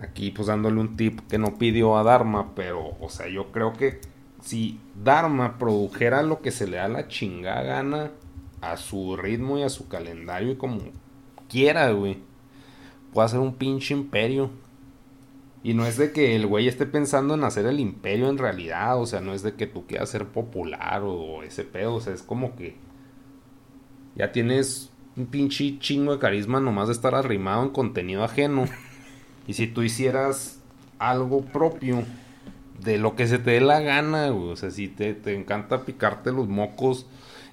aquí 0.00 0.30
pues 0.30 0.48
dándole 0.48 0.80
un 0.80 0.96
tip 0.96 1.20
que 1.28 1.38
no 1.38 1.58
pidió 1.58 1.96
a 1.96 2.02
Dharma, 2.02 2.54
pero, 2.54 2.96
o 3.00 3.08
sea, 3.08 3.28
yo 3.28 3.52
creo 3.52 3.72
que 3.72 4.00
si 4.42 4.80
Dharma 5.02 5.58
produjera 5.58 6.22
lo 6.22 6.40
que 6.40 6.50
se 6.50 6.66
le 6.66 6.76
da 6.76 6.88
la 6.88 7.08
chingada 7.08 7.62
gana 7.62 8.10
a 8.60 8.76
su 8.76 9.16
ritmo 9.16 9.58
y 9.58 9.62
a 9.62 9.68
su 9.68 9.88
calendario 9.88 10.52
y 10.52 10.56
como 10.56 10.80
quiera, 11.48 11.90
güey 11.90 12.28
puede 13.12 13.26
hacer 13.26 13.40
un 13.40 13.54
pinche 13.54 13.94
imperio. 13.94 14.50
Y 15.62 15.74
no 15.74 15.86
es 15.86 15.96
de 15.96 16.12
que 16.12 16.36
el 16.36 16.46
güey 16.46 16.68
esté 16.68 16.86
pensando 16.86 17.34
en 17.34 17.44
hacer 17.44 17.66
el 17.66 17.80
imperio 17.80 18.28
en 18.28 18.38
realidad, 18.38 19.00
o 19.00 19.06
sea, 19.06 19.20
no 19.20 19.34
es 19.34 19.42
de 19.42 19.54
que 19.54 19.66
tú 19.66 19.86
quieras 19.86 20.08
ser 20.08 20.26
popular 20.26 21.02
o 21.04 21.42
ese 21.42 21.64
pedo, 21.64 21.96
o 21.96 22.00
sea, 22.00 22.14
es 22.14 22.22
como 22.22 22.54
que 22.54 22.76
ya 24.14 24.30
tienes 24.30 24.90
un 25.16 25.26
pinche 25.26 25.78
chingo 25.80 26.12
de 26.12 26.18
carisma 26.20 26.60
nomás 26.60 26.88
de 26.88 26.94
estar 26.94 27.14
arrimado 27.14 27.64
en 27.64 27.70
contenido 27.70 28.22
ajeno. 28.22 28.66
Y 29.48 29.54
si 29.54 29.66
tú 29.66 29.82
hicieras 29.82 30.60
algo 30.98 31.40
propio 31.40 32.04
de 32.80 32.98
lo 32.98 33.16
que 33.16 33.26
se 33.26 33.38
te 33.38 33.52
dé 33.52 33.60
la 33.60 33.80
gana, 33.80 34.32
o 34.32 34.54
sea, 34.54 34.70
si 34.70 34.88
te, 34.88 35.14
te 35.14 35.34
encanta 35.34 35.84
picarte 35.84 36.30
los 36.30 36.48
mocos, 36.48 37.06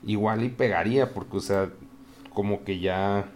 igual 0.05 0.43
y 0.43 0.49
pegaría, 0.49 1.13
porque, 1.13 1.37
o 1.37 1.39
sea, 1.39 1.71
como 2.33 2.63
que 2.63 2.79
ya 2.79 3.31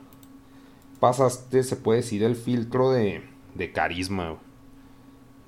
pasaste, 1.00 1.64
se 1.64 1.78
puede 1.78 2.02
decir, 2.02 2.22
el 2.22 2.36
filtro 2.36 2.92
de, 2.92 3.24
de 3.56 3.72
carisma. 3.72 4.38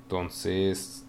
Entonces, 0.04 1.04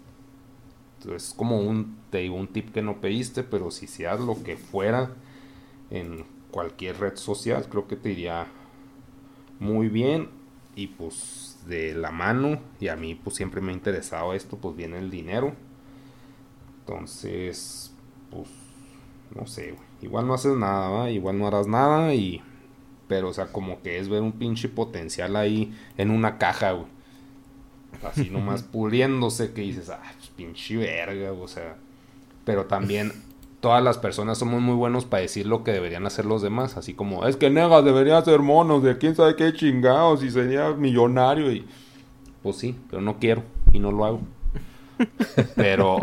es 1.09 1.33
como 1.33 1.59
un, 1.59 1.97
un 2.31 2.47
tip 2.47 2.73
que 2.73 2.81
no 2.81 2.99
pediste, 3.01 3.43
pero 3.43 3.71
si 3.71 3.87
seas 3.87 4.19
lo 4.19 4.43
que 4.43 4.57
fuera 4.57 5.11
en 5.89 6.25
cualquier 6.51 6.99
red 6.99 7.15
social, 7.15 7.67
creo 7.69 7.87
que 7.87 7.95
te 7.95 8.11
iría 8.11 8.47
muy 9.59 9.87
bien 9.87 10.29
y 10.75 10.87
pues 10.87 11.42
de 11.67 11.93
la 11.93 12.11
mano 12.11 12.59
y 12.79 12.87
a 12.87 12.95
mí 12.95 13.15
pues 13.15 13.35
siempre 13.35 13.61
me 13.61 13.71
ha 13.71 13.75
interesado 13.75 14.33
esto, 14.33 14.57
pues 14.57 14.75
viene 14.75 14.99
el 14.99 15.09
dinero. 15.09 15.53
Entonces, 16.79 17.93
pues 18.29 18.47
no 19.35 19.47
sé, 19.47 19.71
güey. 19.71 19.83
Igual 20.01 20.27
no 20.27 20.33
haces 20.33 20.55
nada, 20.57 20.89
¿va? 20.89 21.09
igual 21.09 21.39
no 21.39 21.47
harás 21.47 21.67
nada 21.67 22.13
y... 22.13 22.41
Pero, 23.07 23.29
o 23.29 23.33
sea, 23.33 23.47
como 23.47 23.81
que 23.81 23.99
es 23.99 24.09
ver 24.09 24.21
un 24.21 24.31
pinche 24.31 24.69
potencial 24.69 25.35
ahí 25.35 25.73
en 25.97 26.09
una 26.09 26.37
caja, 26.37 26.71
güey. 26.71 26.87
Así 28.03 28.29
nomás 28.29 28.63
puliéndose 28.71 29.53
que 29.53 29.61
dices, 29.61 29.89
ah, 29.89 30.01
pues, 30.17 30.29
pinche 30.29 30.77
verga, 30.77 31.31
o 31.33 31.47
sea. 31.47 31.75
Pero 32.45 32.65
también 32.65 33.11
todas 33.63 33.81
las 33.81 33.97
personas 33.97 34.37
somos 34.37 34.61
muy 34.61 34.75
buenos 34.75 35.05
para 35.05 35.21
decir 35.21 35.47
lo 35.47 35.63
que 35.63 35.71
deberían 35.71 36.05
hacer 36.05 36.25
los 36.25 36.41
demás. 36.41 36.75
Así 36.75 36.93
como, 36.93 37.25
es 37.25 37.37
que 37.37 37.49
Negas 37.49 37.85
debería 37.85 38.21
ser 38.21 38.41
monos 38.41 38.83
de 38.83 38.97
quién 38.97 39.15
sabe 39.15 39.37
qué 39.37 39.53
chingados 39.53 40.21
y 40.21 40.31
sería 40.31 40.71
millonario. 40.71 41.49
Y 41.49 41.65
pues 42.41 42.57
sí, 42.57 42.75
pero 42.89 43.01
no 43.01 43.19
quiero 43.19 43.41
y 43.71 43.79
no 43.79 43.93
lo 43.93 44.03
hago. 44.03 44.19
Pero 45.55 45.97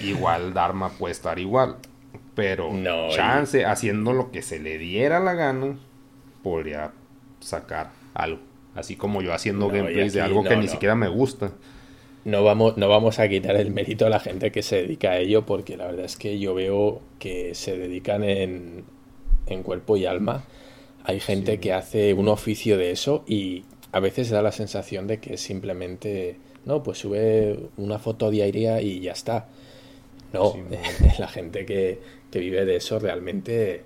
igual 0.00 0.52
Dharma 0.54 0.88
puede 0.88 1.12
estar 1.12 1.38
igual. 1.38 1.76
Pero 2.34 2.70
chance, 3.10 3.64
haciendo 3.66 4.14
lo 4.14 4.30
que 4.32 4.42
se 4.42 4.58
le 4.58 4.78
diera 4.78 5.20
la 5.20 5.34
gana, 5.34 5.76
podría 6.42 6.92
sacar 7.40 7.90
algo. 8.14 8.40
Así 8.74 8.96
como 8.96 9.20
yo 9.20 9.34
haciendo 9.34 9.68
gameplays 9.68 10.14
de 10.14 10.22
algo 10.22 10.42
que 10.42 10.56
ni 10.56 10.68
siquiera 10.68 10.94
me 10.94 11.08
gusta. 11.08 11.52
No 12.24 12.42
vamos, 12.42 12.76
no 12.78 12.88
vamos 12.88 13.18
a 13.18 13.28
quitar 13.28 13.56
el 13.56 13.70
mérito 13.70 14.06
a 14.06 14.10
la 14.10 14.18
gente 14.18 14.50
que 14.50 14.62
se 14.62 14.76
dedica 14.76 15.10
a 15.10 15.18
ello, 15.18 15.44
porque 15.44 15.76
la 15.76 15.86
verdad 15.86 16.06
es 16.06 16.16
que 16.16 16.38
yo 16.38 16.54
veo 16.54 17.00
que 17.18 17.54
se 17.54 17.76
dedican 17.76 18.24
en, 18.24 18.84
en 19.46 19.62
cuerpo 19.62 19.96
y 19.96 20.06
alma. 20.06 20.44
Hay 21.04 21.20
gente 21.20 21.60
que 21.60 21.74
hace 21.74 22.14
un 22.14 22.28
oficio 22.28 22.78
de 22.78 22.92
eso 22.92 23.24
y 23.26 23.64
a 23.92 24.00
veces 24.00 24.30
da 24.30 24.42
la 24.42 24.52
sensación 24.52 25.06
de 25.06 25.20
que 25.20 25.36
simplemente, 25.36 26.36
no, 26.64 26.82
pues 26.82 26.98
sube 26.98 27.68
una 27.76 27.98
foto 27.98 28.30
diaria 28.30 28.80
y 28.80 29.00
ya 29.00 29.12
está. 29.12 29.48
No, 30.34 30.52
la 31.20 31.28
gente 31.28 31.64
que, 31.64 32.00
que, 32.32 32.40
vive 32.40 32.64
de 32.64 32.74
eso 32.74 32.98
realmente 32.98 33.84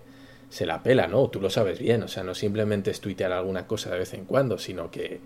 se 0.48 0.64
la 0.64 0.82
pela, 0.82 1.06
¿no? 1.06 1.28
Tú 1.28 1.42
lo 1.42 1.50
sabes 1.50 1.78
bien, 1.78 2.02
o 2.02 2.08
sea, 2.08 2.22
no 2.22 2.34
simplemente 2.34 2.90
es 2.90 3.02
tuitear 3.02 3.32
alguna 3.32 3.66
cosa 3.66 3.90
de 3.90 3.98
vez 3.98 4.14
en 4.14 4.24
cuando, 4.24 4.56
sino 4.56 4.90
que, 4.90 5.20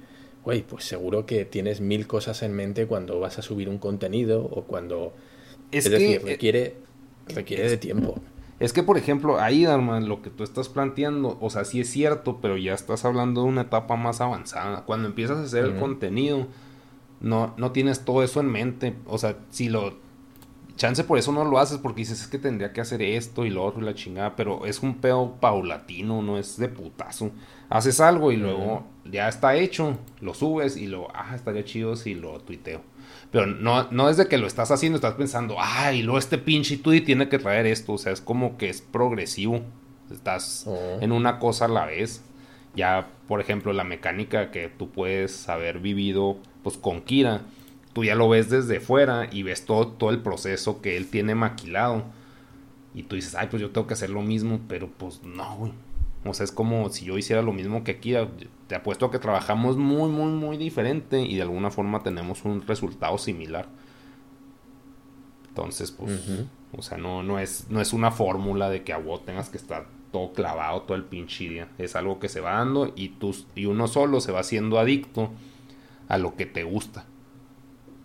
güey, 0.44 0.62
pues 0.62 0.84
seguro 0.84 1.26
que 1.26 1.44
tienes 1.44 1.80
mil 1.80 2.06
cosas 2.06 2.42
en 2.42 2.52
mente 2.54 2.86
cuando 2.86 3.20
vas 3.20 3.38
a 3.38 3.42
subir 3.42 3.68
un 3.68 3.78
contenido 3.78 4.42
o 4.44 4.64
cuando... 4.64 5.12
Es, 5.70 5.88
decir, 5.88 6.20
eh, 6.22 6.22
requiere, 6.24 6.76
requiere 7.28 7.68
de 7.68 7.76
tiempo. 7.76 8.20
Es 8.62 8.72
que, 8.72 8.82
por 8.82 8.96
ejemplo, 8.96 9.40
ahí, 9.40 9.64
Darman, 9.64 10.08
lo 10.08 10.22
que 10.22 10.30
tú 10.30 10.44
estás 10.44 10.68
planteando, 10.68 11.36
o 11.40 11.50
sea, 11.50 11.64
sí 11.64 11.80
es 11.80 11.90
cierto, 11.90 12.38
pero 12.40 12.56
ya 12.56 12.74
estás 12.74 13.04
hablando 13.04 13.42
de 13.42 13.48
una 13.48 13.62
etapa 13.62 13.96
más 13.96 14.20
avanzada. 14.20 14.84
Cuando 14.84 15.08
empiezas 15.08 15.38
a 15.38 15.42
hacer 15.42 15.64
el 15.64 15.76
contenido, 15.78 16.46
no, 17.20 17.54
no 17.56 17.72
tienes 17.72 18.04
todo 18.04 18.22
eso 18.22 18.40
en 18.40 18.46
mente. 18.46 18.94
O 19.06 19.18
sea, 19.18 19.36
si 19.50 19.68
lo... 19.68 19.96
Chance 20.76 21.04
por 21.04 21.18
eso 21.18 21.32
no 21.32 21.44
lo 21.44 21.58
haces, 21.58 21.78
porque 21.78 22.00
dices, 22.00 22.20
es 22.22 22.26
que 22.26 22.38
tendría 22.38 22.72
que 22.72 22.80
hacer 22.80 23.02
esto 23.02 23.44
y 23.44 23.50
lo 23.50 23.64
otro 23.64 23.82
y 23.82 23.84
la 23.84 23.94
chingada, 23.94 24.36
pero 24.36 24.66
es 24.66 24.82
un 24.82 24.96
pedo 24.96 25.36
paulatino, 25.40 26.22
no 26.22 26.38
es 26.38 26.56
de 26.56 26.68
putazo. 26.68 27.30
Haces 27.68 28.00
algo 28.00 28.32
y 28.32 28.36
luego 28.36 28.84
ya 29.04 29.28
está 29.28 29.56
hecho, 29.56 29.98
lo 30.20 30.34
subes 30.34 30.76
y 30.76 30.86
lo, 30.86 31.08
ah, 31.14 31.34
estaría 31.34 31.64
chido 31.64 31.96
si 31.96 32.14
lo 32.14 32.38
tuiteo. 32.40 32.82
Pero 33.30 33.46
no, 33.46 33.90
no 33.90 34.08
desde 34.08 34.28
que 34.28 34.36
lo 34.36 34.46
estás 34.46 34.70
haciendo, 34.70 34.96
estás 34.96 35.14
pensando, 35.14 35.56
ay, 35.58 36.02
luego 36.02 36.18
este 36.18 36.36
pinche 36.38 36.76
tweet 36.76 37.00
tiene 37.00 37.28
que 37.28 37.38
traer 37.38 37.66
esto. 37.66 37.94
O 37.94 37.98
sea, 37.98 38.12
es 38.12 38.20
como 38.20 38.58
que 38.58 38.68
es 38.68 38.82
progresivo. 38.82 39.62
Estás 40.10 40.68
en 41.00 41.12
una 41.12 41.38
cosa 41.38 41.64
a 41.64 41.68
la 41.68 41.86
vez. 41.86 42.22
Ya, 42.74 43.08
por 43.28 43.40
ejemplo, 43.40 43.72
la 43.72 43.84
mecánica 43.84 44.50
que 44.50 44.68
tú 44.68 44.90
puedes 44.90 45.48
haber 45.48 45.78
vivido 45.78 46.36
pues 46.62 46.76
con 46.76 47.00
Kira, 47.00 47.42
tú 47.92 48.04
ya 48.04 48.14
lo 48.14 48.28
ves 48.28 48.50
desde 48.50 48.80
fuera 48.80 49.28
y 49.30 49.42
ves 49.42 49.64
todo, 49.64 49.88
todo 49.88 50.10
el 50.10 50.20
proceso 50.20 50.80
que 50.80 50.96
él 50.96 51.08
tiene 51.08 51.34
maquilado. 51.34 52.04
Y 52.94 53.04
tú 53.04 53.16
dices, 53.16 53.34
ay, 53.34 53.48
pues 53.50 53.62
yo 53.62 53.70
tengo 53.70 53.86
que 53.86 53.94
hacer 53.94 54.10
lo 54.10 54.22
mismo, 54.22 54.60
pero 54.68 54.88
pues 54.88 55.22
no, 55.22 55.56
güey. 55.56 55.72
O 56.24 56.34
sea, 56.34 56.44
es 56.44 56.52
como 56.52 56.88
si 56.90 57.04
yo 57.04 57.18
hiciera 57.18 57.42
lo 57.42 57.52
mismo 57.52 57.82
que 57.82 57.98
Kira 57.98 58.28
te 58.68 58.76
apuesto 58.76 59.06
a 59.06 59.10
que 59.10 59.18
trabajamos 59.18 59.76
muy, 59.76 60.08
muy, 60.08 60.30
muy 60.30 60.56
diferente 60.56 61.20
y 61.20 61.36
de 61.36 61.42
alguna 61.42 61.70
forma 61.70 62.02
tenemos 62.02 62.44
un 62.44 62.62
resultado 62.66 63.18
similar. 63.18 63.68
Entonces, 65.48 65.90
pues, 65.90 66.46
o 66.76 66.80
sea, 66.80 66.96
no, 66.96 67.22
no, 67.22 67.38
es, 67.38 67.66
no 67.68 67.80
es 67.80 67.92
una 67.92 68.10
fórmula 68.10 68.70
de 68.70 68.84
que 68.84 68.92
a 68.92 68.98
vos 68.98 69.24
tengas 69.24 69.50
que 69.50 69.58
estar 69.58 69.86
todo 70.12 70.32
clavado 70.32 70.82
todo 70.82 70.96
el 70.96 71.04
pinche 71.04 71.48
día. 71.48 71.68
Es 71.78 71.96
algo 71.96 72.20
que 72.20 72.28
se 72.28 72.40
va 72.40 72.52
dando 72.52 72.92
y, 72.94 73.08
tú, 73.10 73.34
y 73.54 73.66
uno 73.66 73.88
solo 73.88 74.20
se 74.20 74.30
va 74.30 74.40
haciendo 74.40 74.78
adicto 74.78 75.30
a 76.08 76.18
lo 76.18 76.36
que 76.36 76.46
te 76.46 76.62
gusta. 76.62 77.04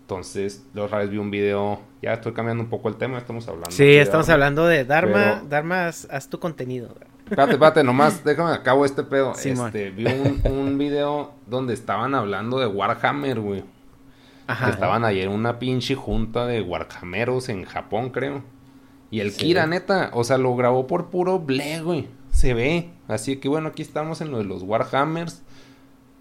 Entonces, 0.08 0.64
otra 0.74 1.00
vez 1.00 1.10
vi 1.10 1.18
un 1.18 1.30
video, 1.30 1.82
ya 2.02 2.14
estoy 2.14 2.32
cambiando 2.32 2.64
un 2.64 2.70
poco 2.70 2.88
el 2.88 2.96
tema, 2.96 3.18
estamos 3.18 3.46
hablando. 3.50 3.72
Sí, 3.72 3.98
estamos 3.98 4.30
hablando 4.30 4.66
de 4.66 4.86
Dharma, 4.86 5.44
Dharma, 5.50 5.88
haz, 5.88 6.30
tu 6.30 6.40
contenido. 6.40 6.96
Espérate, 7.26 7.52
espérate, 7.52 7.84
nomás, 7.84 8.24
déjame 8.24 8.54
acabo 8.54 8.86
este 8.86 9.04
pedo. 9.04 9.34
este, 9.34 9.90
vi 9.90 10.06
un, 10.06 10.42
un, 10.50 10.78
video 10.78 11.34
donde 11.46 11.74
estaban 11.74 12.16
hablando 12.16 12.58
de 12.58 12.68
Warhammer, 12.68 13.42
güey. 13.42 13.66
Ajá. 14.48 14.70
estaban 14.70 15.04
ayer 15.04 15.26
en 15.26 15.34
una 15.34 15.60
pinche 15.60 15.96
junta 15.96 16.46
de 16.46 16.62
Warhammeros 16.62 17.50
en 17.50 17.66
Japón, 17.66 18.12
creo. 18.12 18.44
Y 19.12 19.20
el 19.20 19.36
Kira, 19.36 19.68
neta, 19.68 20.12
o 20.14 20.24
sea, 20.24 20.38
lo 20.38 20.56
grabó 20.56 20.88
por 20.88 21.10
puro 21.10 21.40
ble, 21.40 21.82
güey. 21.82 22.08
Se 22.32 22.54
ve. 22.54 22.92
Así 23.10 23.36
que 23.42 23.50
bueno, 23.50 23.68
aquí 23.68 23.82
estamos 23.82 24.22
en 24.22 24.32
lo 24.32 24.38
de 24.38 24.46
los 24.46 24.64
Warhammers. 24.64 25.44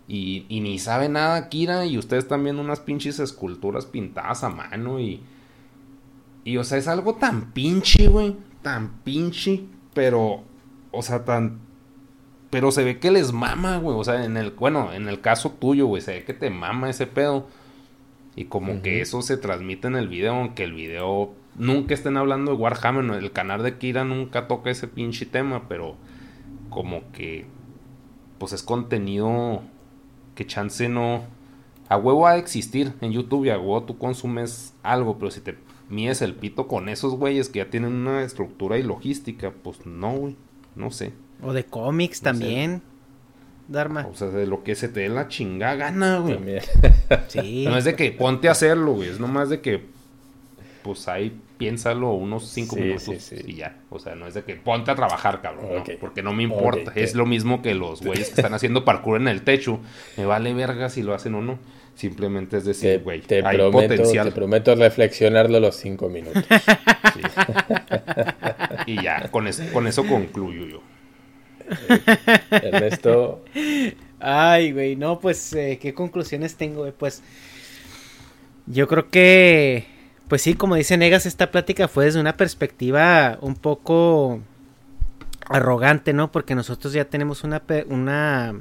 Y, 0.09 0.47
y 0.49 0.61
ni 0.61 0.79
sabe 0.79 1.09
nada 1.09 1.49
Kira. 1.49 1.87
Y 1.87 1.99
ustedes 1.99 2.29
también 2.29 2.59
unas 2.59 2.81
pinches 2.81 3.19
esculturas 3.19 3.87
pintadas 3.87 4.45
a 4.45 4.49
mano. 4.49 5.01
Y, 5.01 5.21
y 6.45 6.57
o 6.57 6.65
sea, 6.65 6.79
es 6.79 6.89
algo 6.89 7.15
tan 7.15 7.53
pinche, 7.53 8.09
güey. 8.09 8.37
Tan 8.63 9.03
pinche. 9.03 9.65
Pero 9.95 10.45
o 10.97 11.03
sea, 11.03 11.25
tan... 11.25 11.59
Pero 12.49 12.71
se 12.71 12.83
ve 12.83 12.99
que 12.99 13.11
les 13.11 13.33
mama, 13.33 13.77
güey. 13.77 13.97
O 13.99 14.05
sea, 14.05 14.25
en 14.25 14.37
el... 14.37 14.53
Bueno, 14.53 14.93
en 14.93 15.09
el 15.09 15.21
caso 15.21 15.51
tuyo, 15.51 15.87
güey. 15.87 16.01
Se 16.01 16.13
ve 16.13 16.25
que 16.25 16.33
te 16.33 16.49
mama 16.49 16.89
ese 16.89 17.07
pedo. 17.07 17.49
Y 18.35 18.47
como 18.47 18.81
que 18.83 19.01
eso 19.03 19.21
se 19.21 19.37
transmite 19.37 19.89
en 19.89 19.97
el 19.97 20.09
video. 20.09 20.35
Aunque 20.35 20.65
el 20.65 20.73
video... 20.73 21.35
Nunca 21.57 21.95
estén 21.95 22.17
hablando 22.17 22.53
de 22.53 22.59
Warhammer. 22.59 23.23
El 23.23 23.33
canal 23.33 23.63
de 23.63 23.79
Kira 23.79 24.05
nunca 24.05 24.49
toca 24.49 24.71
ese 24.71 24.89
pinche 24.89 25.27
tema. 25.27 25.69
Pero... 25.69 25.97
Como 26.71 27.13
que... 27.13 27.47
Pues 28.39 28.53
es 28.55 28.63
contenido... 28.63 29.63
Que 30.37 30.47
chance 30.47 30.89
no... 30.89 31.25
A 31.89 31.97
huevo 31.97 32.21
va 32.21 32.33
a 32.33 32.37
existir 32.37 32.93
en 33.01 33.11
YouTube 33.13 33.47
y 33.47 33.51
a 33.51 33.59
huevo 33.59 33.83
tú 33.83 33.99
consumes 33.99 34.75
algo, 34.83 35.19
pero 35.19 35.31
si 35.33 35.41
te 35.41 35.57
mides 35.89 36.23
el 36.23 36.35
pito 36.35 36.69
con 36.69 36.89
esos 36.89 37.15
güeyes 37.15 37.49
que 37.49 37.61
ya 37.61 37.71
tienen 37.71 37.93
una 37.93 38.23
estructura 38.23 38.79
y 38.79 38.83
logística, 38.83 39.51
pues 39.51 39.85
no, 39.87 40.13
güey. 40.13 40.37
No 40.75 40.91
sé. 40.91 41.13
O 41.43 41.53
de 41.53 41.65
cómics 41.65 42.21
también. 42.21 42.83
Dharma. 43.69 44.07
O 44.07 44.15
sea, 44.15 44.29
de 44.29 44.47
lo 44.47 44.63
que 44.63 44.75
se 44.75 44.89
te 44.89 45.01
dé 45.01 45.09
la 45.09 45.29
chingada 45.29 45.75
gana, 45.75 46.19
güey. 46.19 46.39
sí. 47.29 47.65
No 47.67 47.77
es 47.77 47.85
de 47.85 47.97
que 47.97 48.13
ponte 48.13 48.49
a 48.49 48.53
hacerlo, 48.53 48.93
güey. 48.95 49.09
Es 49.09 49.19
nomás 49.19 49.49
de 49.49 49.61
que, 49.61 49.87
pues 50.87 51.09
ahí 51.09 51.39
piénsalo 51.59 52.13
unos 52.13 52.49
cinco 52.49 52.77
minutos 52.77 53.33
y 53.33 53.55
ya. 53.55 53.77
O 53.91 53.99
sea, 53.99 54.15
no 54.15 54.27
es 54.27 54.35
de 54.35 54.45
que 54.45 54.55
ponte 54.55 54.91
a 54.91 54.95
trabajar, 54.95 55.43
cabrón. 55.43 55.67
No, 55.75 55.85
porque 56.01 56.23
no 56.23 56.33
me 56.33 56.45
importa. 56.45 56.93
Es 56.95 57.15
lo 57.15 57.27
mismo 57.27 57.61
que 57.61 57.75
los 57.75 58.01
güeyes 58.01 58.29
que 58.31 58.41
están 58.41 58.55
haciendo 58.55 58.85
parkour 58.85 59.21
en 59.21 59.29
el 59.29 59.43
techo. 59.43 59.81
Me 60.17 60.25
vale 60.25 60.55
verga 60.55 60.89
si 60.89 61.03
lo 61.03 61.13
hacen 61.15 61.35
o 61.35 61.43
no. 61.43 61.59
Simplemente 61.97 62.59
es 62.59 62.65
decir, 62.65 63.01
güey, 63.03 63.23
hay 63.45 63.71
potencial. 63.71 64.29
Te 64.29 64.35
prometo 64.35 64.75
reflexionarlo 64.75 65.59
los 65.61 65.77
cinco 65.77 66.09
minutos. 66.09 66.45
y 68.87 69.03
ya, 69.03 69.29
con 69.31 69.49
eso, 69.49 69.65
con 69.73 69.87
eso 69.87 70.07
concluyo 70.07 70.67
yo. 70.67 70.83
Ernesto. 72.51 73.45
Ay, 74.21 74.73
güey, 74.73 74.97
no, 74.97 75.21
pues, 75.21 75.53
eh, 75.55 75.79
¿qué 75.81 75.95
conclusiones 75.95 76.57
tengo? 76.57 76.81
Güey? 76.83 76.93
Pues, 76.93 77.23
yo 78.67 78.89
creo 78.89 79.09
que, 79.11 79.87
pues 80.29 80.43
sí, 80.43 80.55
como 80.55 80.75
dice 80.75 80.97
Negas, 80.97 81.27
esta 81.27 81.51
plática 81.51 81.89
fue 81.89 82.07
desde 82.07 82.21
una 82.21 82.37
perspectiva 82.37 83.39
un 83.41 83.55
poco 83.55 84.41
arrogante, 85.49 86.13
¿no? 86.13 86.33
Porque 86.33 86.55
nosotros 86.55 86.93
ya 86.93 87.05
tenemos 87.05 87.45
una, 87.45 87.63
una 87.89 88.55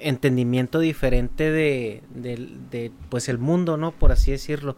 entendimiento 0.00 0.80
diferente 0.80 1.50
de, 1.50 2.02
de, 2.14 2.90
pues 3.08 3.28
el 3.28 3.38
mundo, 3.38 3.76
¿no? 3.76 3.92
Por 3.92 4.12
así 4.12 4.32
decirlo. 4.32 4.76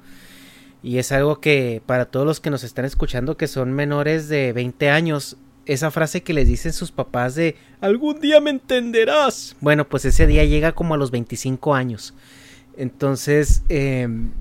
Y 0.83 0.99
es 0.99 1.13
algo 1.13 1.41
que 1.41 1.81
para 1.87 2.07
todos 2.07 2.27
los 2.27 2.41
que 2.41 2.51
nos 2.51 2.65
están 2.65 2.85
escuchando 2.85 3.37
que 3.37 3.47
son 3.47 3.73
menores 3.73 4.29
de 4.29 4.53
20 4.53 4.91
años, 4.91 5.37
esa 5.65 5.91
frase 5.93 6.23
que 6.23 6.35
les 6.35 6.49
dicen 6.49 6.73
sus 6.73 6.91
papás 6.91 7.37
de 7.37 7.57
algún 7.81 8.21
día 8.21 8.41
me 8.41 8.51
entenderás. 8.51 9.57
Bueno, 9.61 9.89
pues 9.89 10.05
ese 10.05 10.27
día 10.27 10.45
llega 10.45 10.73
como 10.73 10.95
a 10.95 10.97
los 10.97 11.11
25 11.13 11.75
años. 11.75 12.15
Entonces, 12.77 13.63
em, 13.69 14.33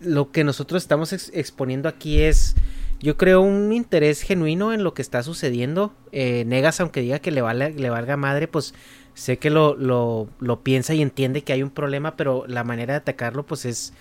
lo 0.00 0.30
que 0.30 0.44
nosotros 0.44 0.82
estamos 0.82 1.12
exponiendo 1.12 1.88
aquí 1.88 2.22
es, 2.22 2.54
yo 3.00 3.16
creo, 3.16 3.40
un 3.40 3.72
interés 3.72 4.22
genuino 4.22 4.72
en 4.72 4.84
lo 4.84 4.94
que 4.94 5.02
está 5.02 5.22
sucediendo. 5.22 5.94
Eh, 6.12 6.44
negas, 6.46 6.80
aunque 6.80 7.00
diga 7.00 7.18
que 7.18 7.30
le, 7.30 7.40
vale, 7.40 7.72
le 7.72 7.90
valga 7.90 8.16
madre, 8.16 8.48
pues 8.48 8.74
sé 9.14 9.38
que 9.38 9.50
lo, 9.50 9.74
lo, 9.74 10.28
lo, 10.38 10.62
piensa 10.62 10.94
y 10.94 11.02
entiende 11.02 11.42
que 11.42 11.52
hay 11.52 11.62
un 11.62 11.70
problema, 11.70 12.16
pero 12.16 12.44
la 12.46 12.62
manera 12.62 12.94
de 12.94 12.98
atacarlo 12.98 13.44
pues 13.44 13.64
es, 13.64 13.92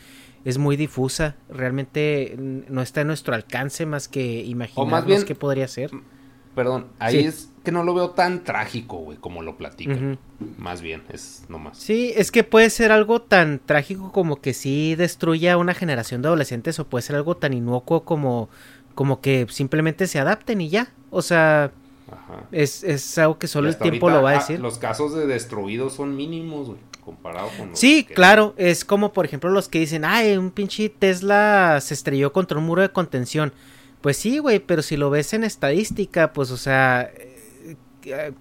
es 0.45 0.57
muy 0.57 0.75
difusa. 0.77 1.35
Realmente 1.49 2.35
no 2.37 2.81
está 2.81 3.01
en 3.01 3.07
nuestro 3.07 3.33
alcance 3.33 3.85
más 3.85 4.07
que 4.07 4.43
imaginarnos 4.43 5.05
bien, 5.05 5.23
qué 5.23 5.35
podría 5.35 5.67
ser. 5.67 5.91
Perdón, 6.57 6.87
ahí 6.97 7.19
es 7.19 7.51
que 7.63 7.71
no 7.71 7.83
lo 7.83 7.93
veo 7.93 8.09
tan 8.09 8.43
trágico, 8.43 8.97
güey, 8.97 9.19
como 9.19 9.43
lo 9.43 9.57
platican. 9.57 10.17
Más 10.57 10.81
bien, 10.81 11.03
es 11.13 11.43
nomás. 11.49 11.77
Sí, 11.77 12.11
es 12.15 12.31
que 12.31 12.43
puede 12.43 12.71
ser 12.71 12.91
algo 12.91 13.21
tan 13.21 13.59
trágico 13.63 14.11
como 14.11 14.41
que 14.41 14.55
sí 14.55 14.95
destruya 14.95 15.53
a 15.53 15.57
una 15.57 15.75
generación 15.75 16.23
de 16.23 16.29
adolescentes 16.29 16.79
o 16.79 16.87
puede 16.87 17.03
ser 17.03 17.15
algo 17.15 17.37
tan 17.37 17.53
inocuo 17.53 18.05
como, 18.05 18.49
como 18.95 19.21
que 19.21 19.45
simplemente 19.51 20.07
se 20.07 20.17
adapten 20.17 20.59
y 20.59 20.69
ya. 20.69 20.91
O 21.11 21.21
sea, 21.21 21.69
Es, 22.51 22.83
es 22.83 23.15
algo 23.19 23.37
que 23.37 23.47
solo 23.47 23.69
el 23.69 23.77
tiempo 23.77 24.09
lo 24.09 24.23
va 24.23 24.31
a 24.31 24.33
ah, 24.37 24.39
decir. 24.39 24.59
los 24.59 24.79
casos 24.79 25.13
de 25.13 25.27
destruidos 25.27 25.93
son 25.93 26.15
mínimos, 26.15 26.69
güey 26.69 26.79
comparado 27.05 27.49
con 27.57 27.73
Sí, 27.77 28.03
claro, 28.03 28.55
es 28.57 28.83
como 28.83 29.13
por 29.13 29.25
ejemplo 29.25 29.49
los 29.49 29.69
que 29.69 29.79
dicen, 29.79 30.03
ay, 30.03 30.35
un 30.35 30.49
pinche 30.49 30.89
Tesla 30.89 31.79
se 31.81 31.93
estrelló 31.93 32.33
contra 32.33 32.57
un 32.57 32.65
muro 32.65 32.81
de 32.81 32.89
contención. 32.89 33.53
Pues 34.01 34.17
sí, 34.17 34.39
güey, 34.39 34.59
pero 34.59 34.81
si 34.81 34.97
lo 34.97 35.09
ves 35.09 35.33
en 35.33 35.43
estadística, 35.43 36.33
pues 36.33 36.51
o 36.51 36.57
sea, 36.57 37.09
eh, 38.03 38.33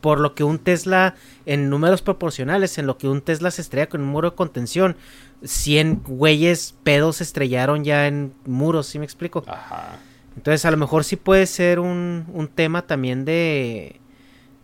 por 0.00 0.20
lo 0.20 0.34
que 0.34 0.44
un 0.44 0.58
Tesla 0.58 1.14
en 1.46 1.70
números 1.70 2.02
proporcionales, 2.02 2.78
en 2.78 2.86
lo 2.86 2.98
que 2.98 3.08
un 3.08 3.20
Tesla 3.20 3.50
se 3.50 3.62
estrella 3.62 3.88
con 3.88 4.02
un 4.02 4.08
muro 4.08 4.30
de 4.30 4.36
contención, 4.36 4.96
100 5.44 6.02
güeyes 6.06 6.74
pedos 6.82 7.16
se 7.16 7.24
estrellaron 7.24 7.84
ya 7.84 8.06
en 8.06 8.34
muros, 8.44 8.86
¿sí 8.86 8.98
me 8.98 9.04
explico? 9.04 9.44
Ajá. 9.46 9.98
Entonces 10.36 10.64
a 10.64 10.70
lo 10.70 10.76
mejor 10.76 11.04
sí 11.04 11.16
puede 11.16 11.46
ser 11.46 11.78
un, 11.78 12.26
un 12.32 12.48
tema 12.48 12.86
también 12.86 13.24
de 13.24 14.00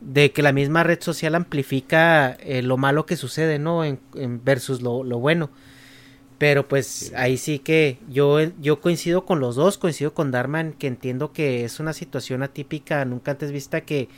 de 0.01 0.33
que 0.33 0.43
la 0.43 0.53
misma 0.53 0.83
red 0.83 1.01
social 1.01 1.35
amplifica 1.35 2.33
eh, 2.41 2.63
lo 2.63 2.77
malo 2.77 3.07
que 3.07 3.17
sucede, 3.17 3.59
¿no? 3.59 3.85
En, 3.85 4.01
versus 4.43 4.83
lo, 4.83 5.03
bueno. 5.19 5.51
Pero 6.41 6.67
pues 6.67 7.13
ahí 7.17 7.37
sí 7.37 7.59
que 7.59 7.99
yo, 8.09 8.41
yo 8.63 8.81
coincido 8.81 9.27
con 9.27 9.41
los 9.41 9.57
dos, 9.57 9.77
coincido 9.77 10.15
con 10.15 10.31
Darman, 10.31 10.73
que 10.73 10.87
entiendo 10.87 11.35
que 11.35 11.67
es 11.67 11.81
una 11.81 11.93
situación 11.93 12.43
atípica, 12.43 13.05
nunca 13.05 13.33
antes 13.33 13.53
vista, 13.53 13.83
que 13.83 14.09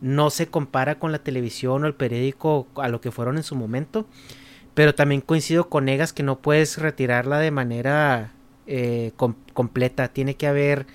no 0.00 0.30
se 0.30 0.46
compara 0.46 1.00
con 1.00 1.10
la 1.10 1.18
televisión 1.18 1.82
o 1.82 1.88
el 1.88 1.94
periódico 1.94 2.68
a 2.76 2.86
lo 2.86 3.00
que 3.00 3.10
fueron 3.10 3.36
en 3.36 3.42
su 3.42 3.56
momento. 3.56 4.06
Pero 4.74 4.94
también 4.94 5.22
coincido 5.22 5.68
con 5.68 5.88
Egas 5.88 6.12
que 6.12 6.22
no 6.22 6.38
puedes 6.38 6.78
retirarla 6.78 7.40
de 7.40 7.50
manera 7.50 8.32
eh, 8.68 9.10
completa. 9.52 10.06
Tiene 10.06 10.36
que 10.36 10.46
haber 10.46 10.86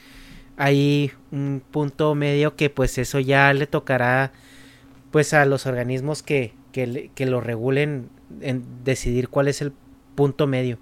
hay 0.55 1.11
un 1.33 1.61
punto 1.69 2.15
medio 2.15 2.55
que 2.55 2.69
pues 2.69 2.97
eso 2.97 3.19
ya 3.19 3.51
le 3.51 3.67
tocará 3.67 4.31
pues 5.11 5.33
a 5.33 5.43
los 5.43 5.65
organismos 5.65 6.23
que, 6.23 6.53
que, 6.71 7.25
lo 7.25 7.41
regulen 7.41 8.07
en 8.39 8.63
decidir 8.85 9.27
cuál 9.27 9.49
es 9.49 9.61
el 9.61 9.73
punto 10.17 10.47
medio. 10.47 10.77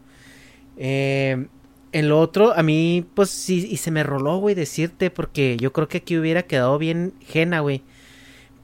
En 1.96 2.10
lo 2.10 2.20
otro, 2.20 2.52
a 2.54 2.62
mí, 2.62 3.06
pues 3.14 3.30
sí, 3.30 3.70
y 3.72 3.78
se 3.78 3.90
me 3.90 4.04
roló, 4.04 4.38
güey, 4.40 4.54
decirte, 4.54 5.10
porque 5.10 5.56
yo 5.56 5.72
creo 5.72 5.88
que 5.88 6.00
aquí 6.00 6.18
hubiera 6.18 6.44
quedado 6.44 6.78
bien 6.78 7.14
Jena, 7.22 7.62
güey. 7.62 7.84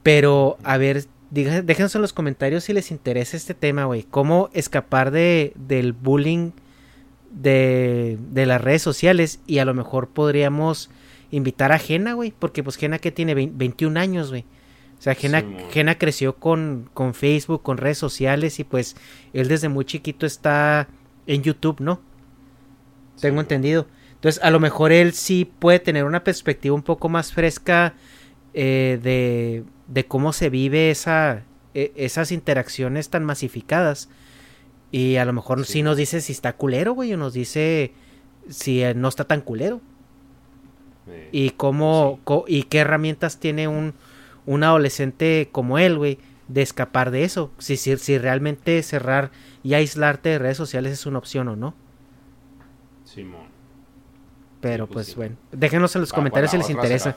Pero, 0.02 0.58
a 0.64 0.76
ver, 0.76 1.06
déjenos 1.30 1.94
en 1.94 2.02
los 2.02 2.12
comentarios 2.12 2.64
si 2.64 2.74
les 2.74 2.90
interesa 2.90 3.38
este 3.38 3.54
tema, 3.54 3.86
güey. 3.86 4.02
Cómo 4.02 4.50
escapar 4.52 5.12
de, 5.12 5.54
del 5.54 5.94
bullying 5.94 6.50
de, 7.30 8.18
de 8.32 8.44
las 8.44 8.60
redes 8.60 8.82
sociales 8.82 9.40
y 9.46 9.60
a 9.60 9.64
lo 9.64 9.72
mejor 9.72 10.08
podríamos 10.08 10.90
invitar 11.30 11.72
a 11.72 11.78
Jena, 11.78 12.12
güey, 12.12 12.34
porque 12.38 12.62
pues 12.62 12.76
Jena 12.76 12.98
que 12.98 13.12
tiene 13.12 13.34
21 13.34 13.98
años, 13.98 14.28
güey. 14.28 14.44
O 15.02 15.04
sea, 15.04 15.16
Jena, 15.16 15.98
creció 15.98 16.36
con, 16.36 16.88
con 16.94 17.12
Facebook, 17.12 17.64
con 17.64 17.76
redes 17.76 17.98
sociales 17.98 18.60
y 18.60 18.64
pues 18.64 18.94
él 19.32 19.48
desde 19.48 19.68
muy 19.68 19.84
chiquito 19.84 20.26
está 20.26 20.86
en 21.26 21.42
YouTube, 21.42 21.80
¿no? 21.80 22.00
Tengo 23.20 23.40
entendido. 23.40 23.88
Entonces, 24.14 24.40
a 24.44 24.52
lo 24.52 24.60
mejor 24.60 24.92
él 24.92 25.12
sí 25.12 25.44
puede 25.44 25.80
tener 25.80 26.04
una 26.04 26.22
perspectiva 26.22 26.76
un 26.76 26.84
poco 26.84 27.08
más 27.08 27.32
fresca 27.32 27.94
eh, 28.54 29.00
de, 29.02 29.64
de, 29.88 30.06
cómo 30.06 30.32
se 30.32 30.50
vive 30.50 30.92
esa, 30.92 31.42
e, 31.74 31.92
esas 31.96 32.30
interacciones 32.30 33.08
tan 33.08 33.24
masificadas. 33.24 34.08
Y 34.92 35.16
a 35.16 35.24
lo 35.24 35.32
mejor 35.32 35.66
sí. 35.66 35.82
nos 35.82 35.96
dice 35.96 36.20
si 36.20 36.30
está 36.30 36.52
culero, 36.52 36.92
güey, 36.92 37.12
o 37.12 37.16
nos 37.16 37.32
dice 37.32 37.92
si 38.48 38.84
eh, 38.84 38.94
no 38.94 39.08
está 39.08 39.24
tan 39.24 39.40
culero 39.40 39.80
y 41.32 41.50
cómo 41.50 42.20
y 42.46 42.62
qué 42.62 42.78
herramientas 42.78 43.40
tiene 43.40 43.66
un, 43.66 43.94
un 44.46 44.64
adolescente 44.64 45.48
como 45.52 45.78
él, 45.78 45.96
güey, 45.98 46.18
de 46.48 46.62
escapar 46.62 47.10
de 47.10 47.24
eso. 47.24 47.50
Si, 47.58 47.76
si, 47.76 47.96
si, 47.96 48.18
realmente 48.18 48.82
cerrar 48.82 49.30
y 49.62 49.74
aislarte 49.74 50.30
de 50.30 50.38
redes 50.38 50.56
sociales 50.56 50.92
es 50.92 51.06
una 51.06 51.18
opción 51.18 51.48
o 51.48 51.56
no. 51.56 51.74
Simón. 53.04 53.52
Pero 54.60 54.86
pues, 54.86 55.06
pues 55.06 55.16
bueno, 55.16 55.36
déjenos 55.50 55.94
en 55.96 56.02
los 56.02 56.12
comentarios 56.12 56.50
si 56.50 56.58
les 56.58 56.70
interesa. 56.70 57.16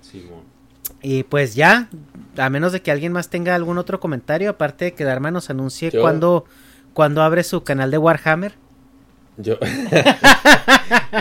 Simón. 0.00 0.54
Y 1.02 1.22
pues 1.24 1.54
ya, 1.54 1.88
a 2.36 2.50
menos 2.50 2.72
de 2.72 2.82
que 2.82 2.90
alguien 2.90 3.12
más 3.12 3.28
tenga 3.28 3.54
algún 3.54 3.78
otro 3.78 4.00
comentario, 4.00 4.50
aparte 4.50 4.86
de 4.86 4.94
que 4.94 5.04
Dharma 5.04 5.30
nos 5.30 5.50
anuncie 5.50 5.90
cuando, 5.90 6.46
cuando 6.94 7.22
abre 7.22 7.42
su 7.44 7.62
canal 7.62 7.90
de 7.90 7.98
Warhammer. 7.98 8.54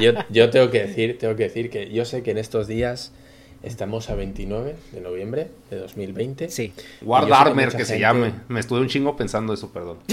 Yo, 0.02 0.14
yo, 0.30 0.50
tengo 0.52 0.70
que 0.70 0.86
decir, 0.86 1.18
tengo 1.18 1.36
que 1.36 1.44
decir 1.44 1.72
que 1.72 1.92
yo 1.92 2.06
sé 2.06 2.22
que 2.22 2.30
en 2.32 2.38
estos 2.38 2.68
días 2.68 3.12
estamos 3.64 4.10
a 4.10 4.16
29 4.16 4.76
de 4.92 5.02
noviembre 5.02 5.50
de 5.70 5.78
2020. 5.78 6.50
Sí. 6.50 6.74
Guardarmer 7.02 7.72
que, 7.72 7.78
que 7.78 7.86
se 7.86 8.00
llame. 8.00 8.34
Me 8.50 8.60
estuve 8.60 8.82
un 8.82 8.88
chingo 8.88 9.16
pensando 9.16 9.54
eso, 9.54 9.72
perdón. 9.72 10.00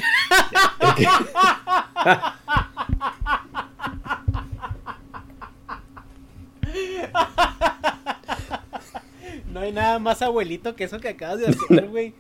No 9.47 9.61
hay 9.61 9.73
nada 9.73 9.99
más 9.99 10.23
abuelito 10.23 10.77
que 10.77 10.85
eso 10.85 11.01
que 11.01 11.09
acabas 11.09 11.41
de 11.41 11.49
hacer, 11.49 11.89
güey. 11.89 12.15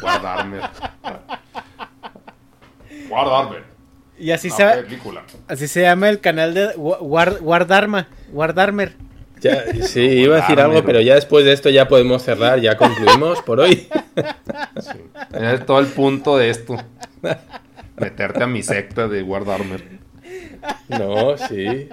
Guardarmer. 0.00 0.62
Guardarmer. 3.08 3.64
Y 4.16 4.30
así 4.30 4.48
se, 4.50 4.64
así 5.48 5.66
se 5.66 5.82
llama 5.82 6.08
el 6.08 6.20
canal 6.20 6.54
de 6.54 6.74
Guardarma, 6.76 8.06
Guardarmer. 8.30 9.09
Ya, 9.40 9.64
sí, 9.82 10.00
iba 10.00 10.36
a 10.36 10.40
decir 10.40 10.60
algo, 10.60 10.84
pero 10.84 11.00
ya 11.00 11.14
después 11.14 11.44
de 11.44 11.52
esto 11.52 11.70
ya 11.70 11.88
podemos 11.88 12.22
cerrar, 12.22 12.60
ya 12.60 12.76
concluimos 12.76 13.42
por 13.42 13.60
hoy. 13.60 13.88
Es 15.32 15.66
todo 15.66 15.80
el 15.80 15.86
punto 15.86 16.36
de 16.36 16.50
esto. 16.50 16.76
Meterte 17.96 18.42
a 18.42 18.46
mi 18.46 18.62
secta 18.62 19.08
de 19.08 19.22
Guardarmer. 19.22 19.82
No, 20.88 21.36
sí. 21.36 21.88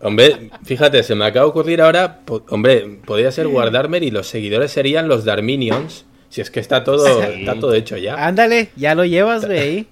Hombre, 0.00 0.50
fíjate, 0.64 1.02
se 1.02 1.14
me 1.14 1.24
acaba 1.24 1.44
de 1.44 1.50
ocurrir 1.50 1.82
ahora, 1.82 2.20
hombre, 2.50 2.98
podría 3.04 3.30
ser 3.32 3.48
Guardarmer 3.48 4.02
y 4.02 4.10
los 4.10 4.26
seguidores 4.26 4.72
serían 4.72 5.08
los 5.08 5.24
Darminions 5.24 6.04
si 6.28 6.40
es 6.40 6.50
que 6.50 6.60
está 6.60 6.84
todo, 6.84 7.22
está 7.22 7.58
todo 7.58 7.72
hecho 7.72 7.96
ya. 7.96 8.26
Ándale, 8.26 8.70
ya 8.76 8.94
lo 8.94 9.04
llevas, 9.04 9.46
güey. 9.46 9.86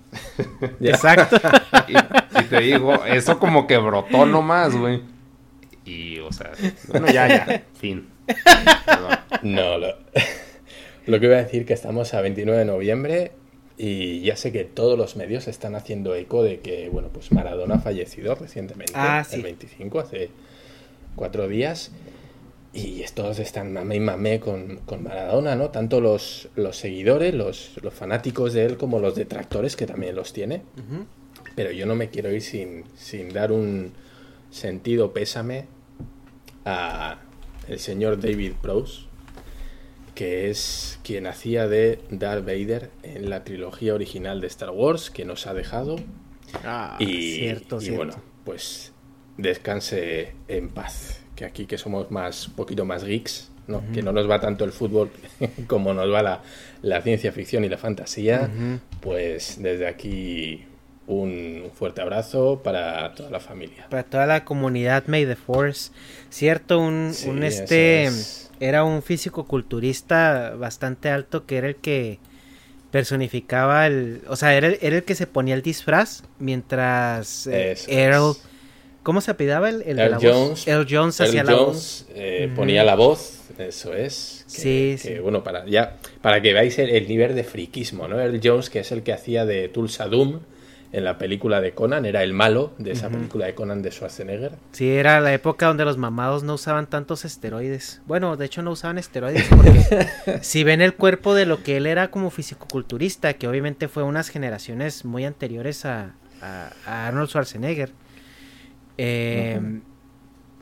Exacto. 0.81 1.37
y, 1.89 2.43
te 2.45 2.61
digo, 2.61 3.05
eso 3.07 3.39
como 3.39 3.67
que 3.67 3.79
brotó 3.79 4.27
nomás, 4.27 4.77
güey. 4.77 5.01
Y, 5.85 6.19
o 6.21 6.33
sea, 6.33 6.53
bueno, 6.89 7.07
ya, 7.09 7.29
ya, 7.29 7.65
fin. 7.75 8.09
No, 9.43 9.79
lo, 9.79 9.97
lo 11.07 11.21
que 11.21 11.27
iba 11.27 11.37
a 11.37 11.43
decir 11.43 11.67
que 11.67 11.75
estamos 11.75 12.15
a 12.15 12.21
29 12.21 12.61
de 12.61 12.65
noviembre 12.65 13.33
y 13.77 14.21
ya 14.21 14.37
sé 14.37 14.53
que 14.53 14.65
todos 14.65 14.97
los 14.97 15.17
medios 15.17 15.49
están 15.49 15.75
haciendo 15.75 16.15
eco 16.15 16.43
de 16.43 16.61
que, 16.61 16.89
bueno, 16.89 17.09
pues 17.13 17.33
Maradona 17.33 17.77
ha 17.77 17.81
fallecido 17.81 18.35
recientemente, 18.35 18.93
ah, 18.95 19.27
el 19.33 19.43
25, 19.43 19.99
hace 19.99 20.31
cuatro 21.17 21.49
días. 21.49 21.91
Y 22.73 23.05
todos 23.15 23.39
están 23.39 23.73
mame 23.73 23.97
y 23.97 24.01
mame 24.01 24.41
con, 24.41 24.81
Maradona, 25.01 25.55
¿no? 25.55 25.71
Tanto 25.71 26.01
los, 26.01 26.49
los 26.57 26.77
seguidores, 26.77 27.33
los, 27.33 27.71
los, 27.83 27.95
fanáticos 27.95 28.53
de 28.53 28.65
él, 28.65 28.77
como 28.77 28.99
los 28.99 29.15
detractores, 29.15 29.77
que 29.77 29.87
también 29.87 30.17
los 30.17 30.33
tiene. 30.33 30.63
Pero 31.55 31.71
yo 31.71 31.87
no 31.87 31.95
me 31.95 32.11
quiero 32.11 32.33
ir 32.33 32.43
sin, 32.43 32.83
sin 32.97 33.33
dar 33.33 33.53
un 33.53 33.93
sentido 34.55 35.13
pésame 35.13 35.67
a 36.65 37.19
el 37.69 37.79
señor 37.81 38.21
David 38.21 38.53
Prowse, 38.63 39.07
que 40.15 40.49
es 40.49 41.01
quien 41.03 41.27
hacía 41.27 41.67
de 41.67 41.99
Darth 42.11 42.45
Vader 42.45 42.91
en 43.03 43.31
la 43.31 43.43
trilogía 43.43 43.95
original 43.95 44.41
de 44.41 44.47
Star 44.47 44.71
Wars, 44.71 45.11
que 45.11 45.25
nos 45.25 45.47
ha 45.47 45.55
dejado. 45.55 45.97
Ah, 46.65 46.97
y, 47.01 47.35
cierto, 47.35 47.83
y 47.83 47.91
bueno, 47.91 48.15
pues 48.45 48.93
descanse 49.37 50.35
en 50.47 50.69
paz 50.69 51.21
que 51.35 51.45
aquí 51.45 51.67
que 51.67 51.77
somos 51.79 52.13
más, 52.13 52.47
poquito 52.47 52.85
más 52.85 53.03
geeks, 53.03 53.51
¿no? 53.67 53.83
que 53.93 54.03
no 54.03 54.13
nos 54.13 54.31
va 54.31 54.41
tanto 54.41 54.65
el 54.65 54.71
fútbol 54.71 55.11
como 55.67 55.93
nos 55.95 56.13
va 56.13 56.23
la, 56.23 56.43
la 56.83 57.03
ciencia 57.03 57.33
ficción 57.33 57.65
y 57.65 57.69
la 57.69 57.79
fantasía, 57.79 58.49
pues 59.01 59.57
desde 59.61 59.89
aquí 59.89 60.65
un 61.07 61.71
fuerte 61.75 62.01
abrazo 62.01 62.61
para 62.63 63.15
toda 63.15 63.31
la 63.31 63.41
familia. 63.41 63.87
Para 63.91 64.05
toda 64.05 64.27
la 64.27 64.45
comunidad 64.45 65.05
May 65.07 65.27
the 65.27 65.37
Force. 65.37 65.91
Cierto, 66.31 66.79
un, 66.79 67.13
un 67.27 67.43
este 67.43 68.11
era 68.61 68.85
un 68.85 69.03
físico 69.03 69.45
culturista 69.45 70.55
bastante 70.57 71.11
alto 71.11 71.45
que 71.45 71.59
era 71.59 71.69
el 71.69 71.77
que 71.77 72.19
personificaba 72.91 73.87
el, 73.87 74.23
o 74.29 74.37
sea, 74.37 74.55
era, 74.55 74.69
el 74.69 75.03
que 75.03 75.15
se 75.15 75.27
ponía 75.27 75.55
el 75.55 75.63
disfraz 75.63 76.23
mientras 76.39 77.49
eh, 77.49 77.77
Earl, 77.89 78.37
¿cómo 79.03 79.21
se 79.21 79.33
apidaba 79.33 79.69
el, 79.69 79.83
el 79.83 79.99
Earl 79.99 80.19
Jones? 80.23 80.69
Earl 80.69 80.87
Jones 80.89 81.21
hacía 81.21 81.43
la 81.43 81.57
voz. 81.57 82.07
Eh, 82.15 82.53
ponía 82.55 82.85
la 82.85 82.95
voz, 82.95 83.41
eso 83.59 83.93
es. 83.95 84.45
sí, 84.47 84.95
sí. 84.99 85.19
Bueno, 85.19 85.43
para 85.43 85.67
ya 85.67 85.97
para 86.23 86.41
que 86.41 86.53
veáis 86.53 86.79
el, 86.79 87.09
nivel 87.09 87.35
de 87.35 87.43
friquismo, 87.43 88.07
¿no? 88.07 88.21
Earl 88.21 88.41
Jones, 88.43 88.71
que 88.71 88.79
es 88.79 88.93
el 88.93 89.03
que 89.03 89.13
hacía 89.13 89.45
de 89.45 89.69
Tulsa 89.69 90.07
Doom 90.07 90.39
en 90.95 91.03
la 91.03 91.19
película 91.19 91.61
de 91.61 91.75
Conan, 91.75 92.07
era 92.07 92.23
el 92.23 92.33
malo 92.33 92.73
de 92.79 92.93
esa 92.93 93.11
película 93.11 93.47
de 93.47 93.55
Conan 93.57 93.83
de 93.83 93.91
Schwarzenegger. 93.91 94.53
Sí, 94.71 94.89
era 94.89 95.21
la 95.21 95.35
época 95.35 95.67
donde 95.67 95.85
los 95.85 95.99
mamados 95.99 96.45
no 96.45 96.55
usaban 96.55 96.87
tantos 96.87 97.25
esteroides. 97.25 98.01
Bueno, 98.07 98.37
de 98.37 98.47
hecho 98.47 98.63
no 98.63 98.71
usaban 98.71 98.99
esteroides 98.99 99.45
porque 99.49 100.39
si 100.43 100.63
ven 100.63 100.81
el 100.81 100.95
cuerpo 100.95 101.35
de 101.35 101.47
lo 101.47 101.65
que 101.65 101.79
él 101.79 101.87
era 101.87 102.13
como 102.13 102.31
fisicoculturista, 102.31 103.35
que 103.35 103.49
obviamente 103.49 103.89
fue 103.89 104.05
unas 104.05 104.29
generaciones 104.29 105.05
muy 105.05 105.25
anteriores 105.25 105.85
a, 105.85 106.15
Arnold 106.87 107.29
Schwarzenegger, 107.29 107.91
eh, 108.97 109.81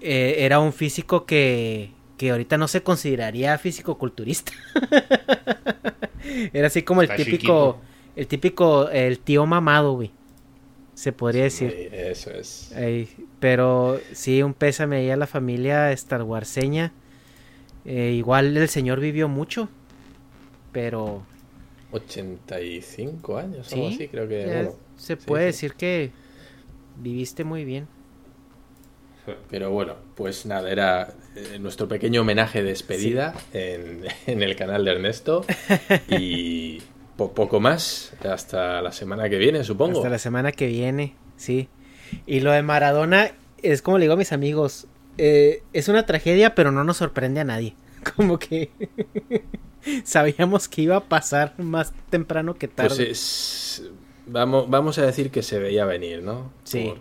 eh, 0.01 0.37
era 0.39 0.61
un 0.61 0.73
físico 0.73 1.27
que, 1.27 1.91
que 2.17 2.31
ahorita 2.31 2.57
no 2.57 2.69
se 2.69 2.83
consideraría 2.83 3.59
físico-culturista. 3.59 4.53
era 6.55 6.69
así 6.69 6.83
como 6.85 7.03
el 7.03 7.15
típico, 7.15 7.81
el 8.17 8.27
típico, 8.29 8.89
el 8.89 9.19
tío 9.19 9.45
mamado, 9.45 9.93
güey 9.93 10.22
se 11.03 11.13
podría 11.13 11.43
decir. 11.43 11.91
Eso 11.93 12.31
es. 12.31 12.73
pero 13.41 14.01
sí, 14.13 14.41
un 14.41 14.55
pésame 14.55 14.99
ahí 14.99 15.11
a 15.11 15.17
la 15.17 15.27
familia 15.27 15.91
Star 15.91 16.23
Warseña. 16.23 16.93
Eh, 17.85 18.13
igual 18.13 18.57
el 18.57 18.69
señor 18.69 19.01
vivió 19.01 19.29
mucho, 19.29 19.69
pero... 20.71 21.27
85 21.91 23.37
años, 23.37 23.73
algo 23.73 23.89
así, 23.89 24.07
creo 24.07 24.29
que... 24.29 24.71
se 24.97 25.17
puede 25.17 25.47
decir 25.47 25.75
que 25.75 26.13
viviste 27.01 27.43
muy 27.43 27.65
bien. 27.65 27.89
Pero 29.51 29.71
bueno, 29.73 29.97
pues 30.15 30.47
nada, 30.47 30.71
era 30.71 31.15
eh, 31.35 31.59
nuestro 31.59 31.89
pequeño 31.89 32.21
homenaje 32.21 32.63
de 32.63 32.69
despedida 32.69 33.35
en, 33.53 34.05
en, 34.29 34.43
el 34.45 34.55
canal 34.55 34.85
de 34.85 34.93
Ernesto. 34.93 35.45
Y 36.09 36.81
poco 37.31 37.61
más. 37.61 38.13
Hasta 38.29 38.83
la 38.83 38.93
semana 38.93 39.29
que 39.29 39.39
viene, 39.39 39.65
supongo. 39.65 39.99
Hasta 39.99 40.11
la 40.11 40.19
semana 40.19 40.53
que 40.53 40.67
viene, 40.67 41.15
sí. 41.37 41.69
Y 42.27 42.41
lo 42.41 42.53
de 42.53 42.63
Maradona 42.63 43.33
es 43.63 43.83
como 43.83 43.99
le 43.99 44.05
digo 44.05 44.15
a 44.15 44.17
mis 44.17 44.33
amigos. 44.33 44.87
Eh, 45.19 45.63
es 45.73 45.89
una 45.89 46.07
tragedia, 46.07 46.55
pero 46.55 46.73
no 46.73 46.85
nos 46.85 46.99
sorprende 46.99 47.41
a 47.41 47.45
nadie. 47.45 47.75
Como 48.17 48.39
que 48.39 48.71
sabíamos 50.05 50.69
que 50.69 50.83
iba 50.83 50.97
a 50.97 51.05
pasar 51.05 51.55
más 51.59 51.93
temprano 52.11 52.55
que 52.55 52.69
tarde. 52.69 53.07
Pues 53.07 53.83
vamos, 54.27 54.69
vamos 54.69 54.99
a 54.99 55.07
decir 55.07 55.31
que 55.31 55.43
se 55.43 55.59
veía 55.59 55.85
venir, 55.85 56.23
¿no? 56.23 56.51
Sí. 56.65 56.95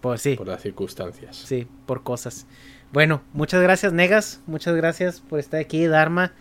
Por, 0.00 0.18
sí. 0.18 0.34
por 0.34 0.48
las 0.48 0.62
circunstancias. 0.62 1.36
Sí, 1.36 1.66
por 1.86 2.02
cosas. 2.02 2.46
Bueno, 2.92 3.22
muchas 3.32 3.62
gracias, 3.62 3.92
Negas. 3.92 4.40
Muchas 4.46 4.74
gracias 4.74 5.20
por 5.20 5.38
estar 5.38 5.60
aquí, 5.60 5.86
Dharma. 5.86 6.32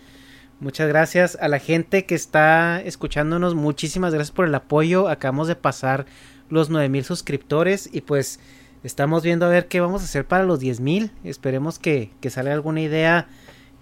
Muchas 0.59 0.89
gracias 0.89 1.37
a 1.39 1.47
la 1.47 1.59
gente 1.59 2.05
que 2.05 2.15
está 2.15 2.81
escuchándonos. 2.81 3.55
Muchísimas 3.55 4.13
gracias 4.13 4.35
por 4.35 4.45
el 4.45 4.53
apoyo. 4.53 5.07
Acabamos 5.07 5.47
de 5.47 5.55
pasar 5.55 6.05
los 6.49 6.69
9000 6.69 7.05
suscriptores 7.05 7.89
y 7.93 8.01
pues 8.01 8.41
estamos 8.83 9.23
viendo 9.23 9.45
a 9.45 9.49
ver 9.49 9.67
qué 9.67 9.79
vamos 9.79 10.01
a 10.01 10.05
hacer 10.05 10.25
para 10.25 10.43
los 10.43 10.59
10000. 10.59 11.11
Esperemos 11.23 11.79
que, 11.79 12.11
que 12.19 12.29
salga 12.29 12.51
alguna 12.51 12.81
idea 12.81 13.29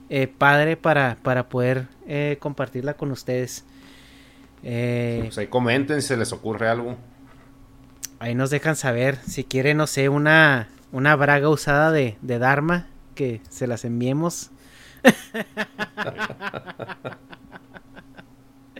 eh, 0.09 0.27
padre 0.27 0.77
para, 0.77 1.17
para 1.23 1.49
poder 1.49 1.87
eh, 2.07 2.37
compartirla 2.39 2.93
con 2.93 3.09
ustedes. 3.11 3.65
Eh, 4.61 5.21
pues 5.23 5.37
ahí 5.39 5.47
comenten 5.47 6.03
si 6.03 6.15
les 6.15 6.31
ocurre 6.31 6.69
algo. 6.69 6.95
Ahí 8.19 8.35
nos 8.35 8.51
dejan 8.51 8.75
saber 8.75 9.17
si 9.27 9.43
quieren, 9.43 9.77
no 9.77 9.87
sé, 9.87 10.09
una, 10.09 10.69
una 10.91 11.15
braga 11.15 11.49
usada 11.49 11.91
de, 11.91 12.17
de 12.21 12.37
Dharma 12.37 12.87
que 13.15 13.41
se 13.49 13.65
las 13.65 13.83
enviemos. 13.83 14.51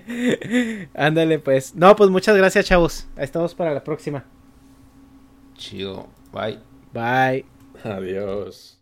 Ándale, 0.94 1.40
pues. 1.40 1.76
No, 1.76 1.96
pues 1.96 2.10
muchas 2.10 2.36
gracias, 2.38 2.66
chavos. 2.66 3.08
Ahí 3.16 3.24
estamos 3.26 3.54
para 3.56 3.74
la 3.74 3.84
próxima. 3.84 4.24
Chido. 5.56 6.08
Bye. 6.32 6.60
Bye. 6.94 7.46
Adiós. 7.84 8.77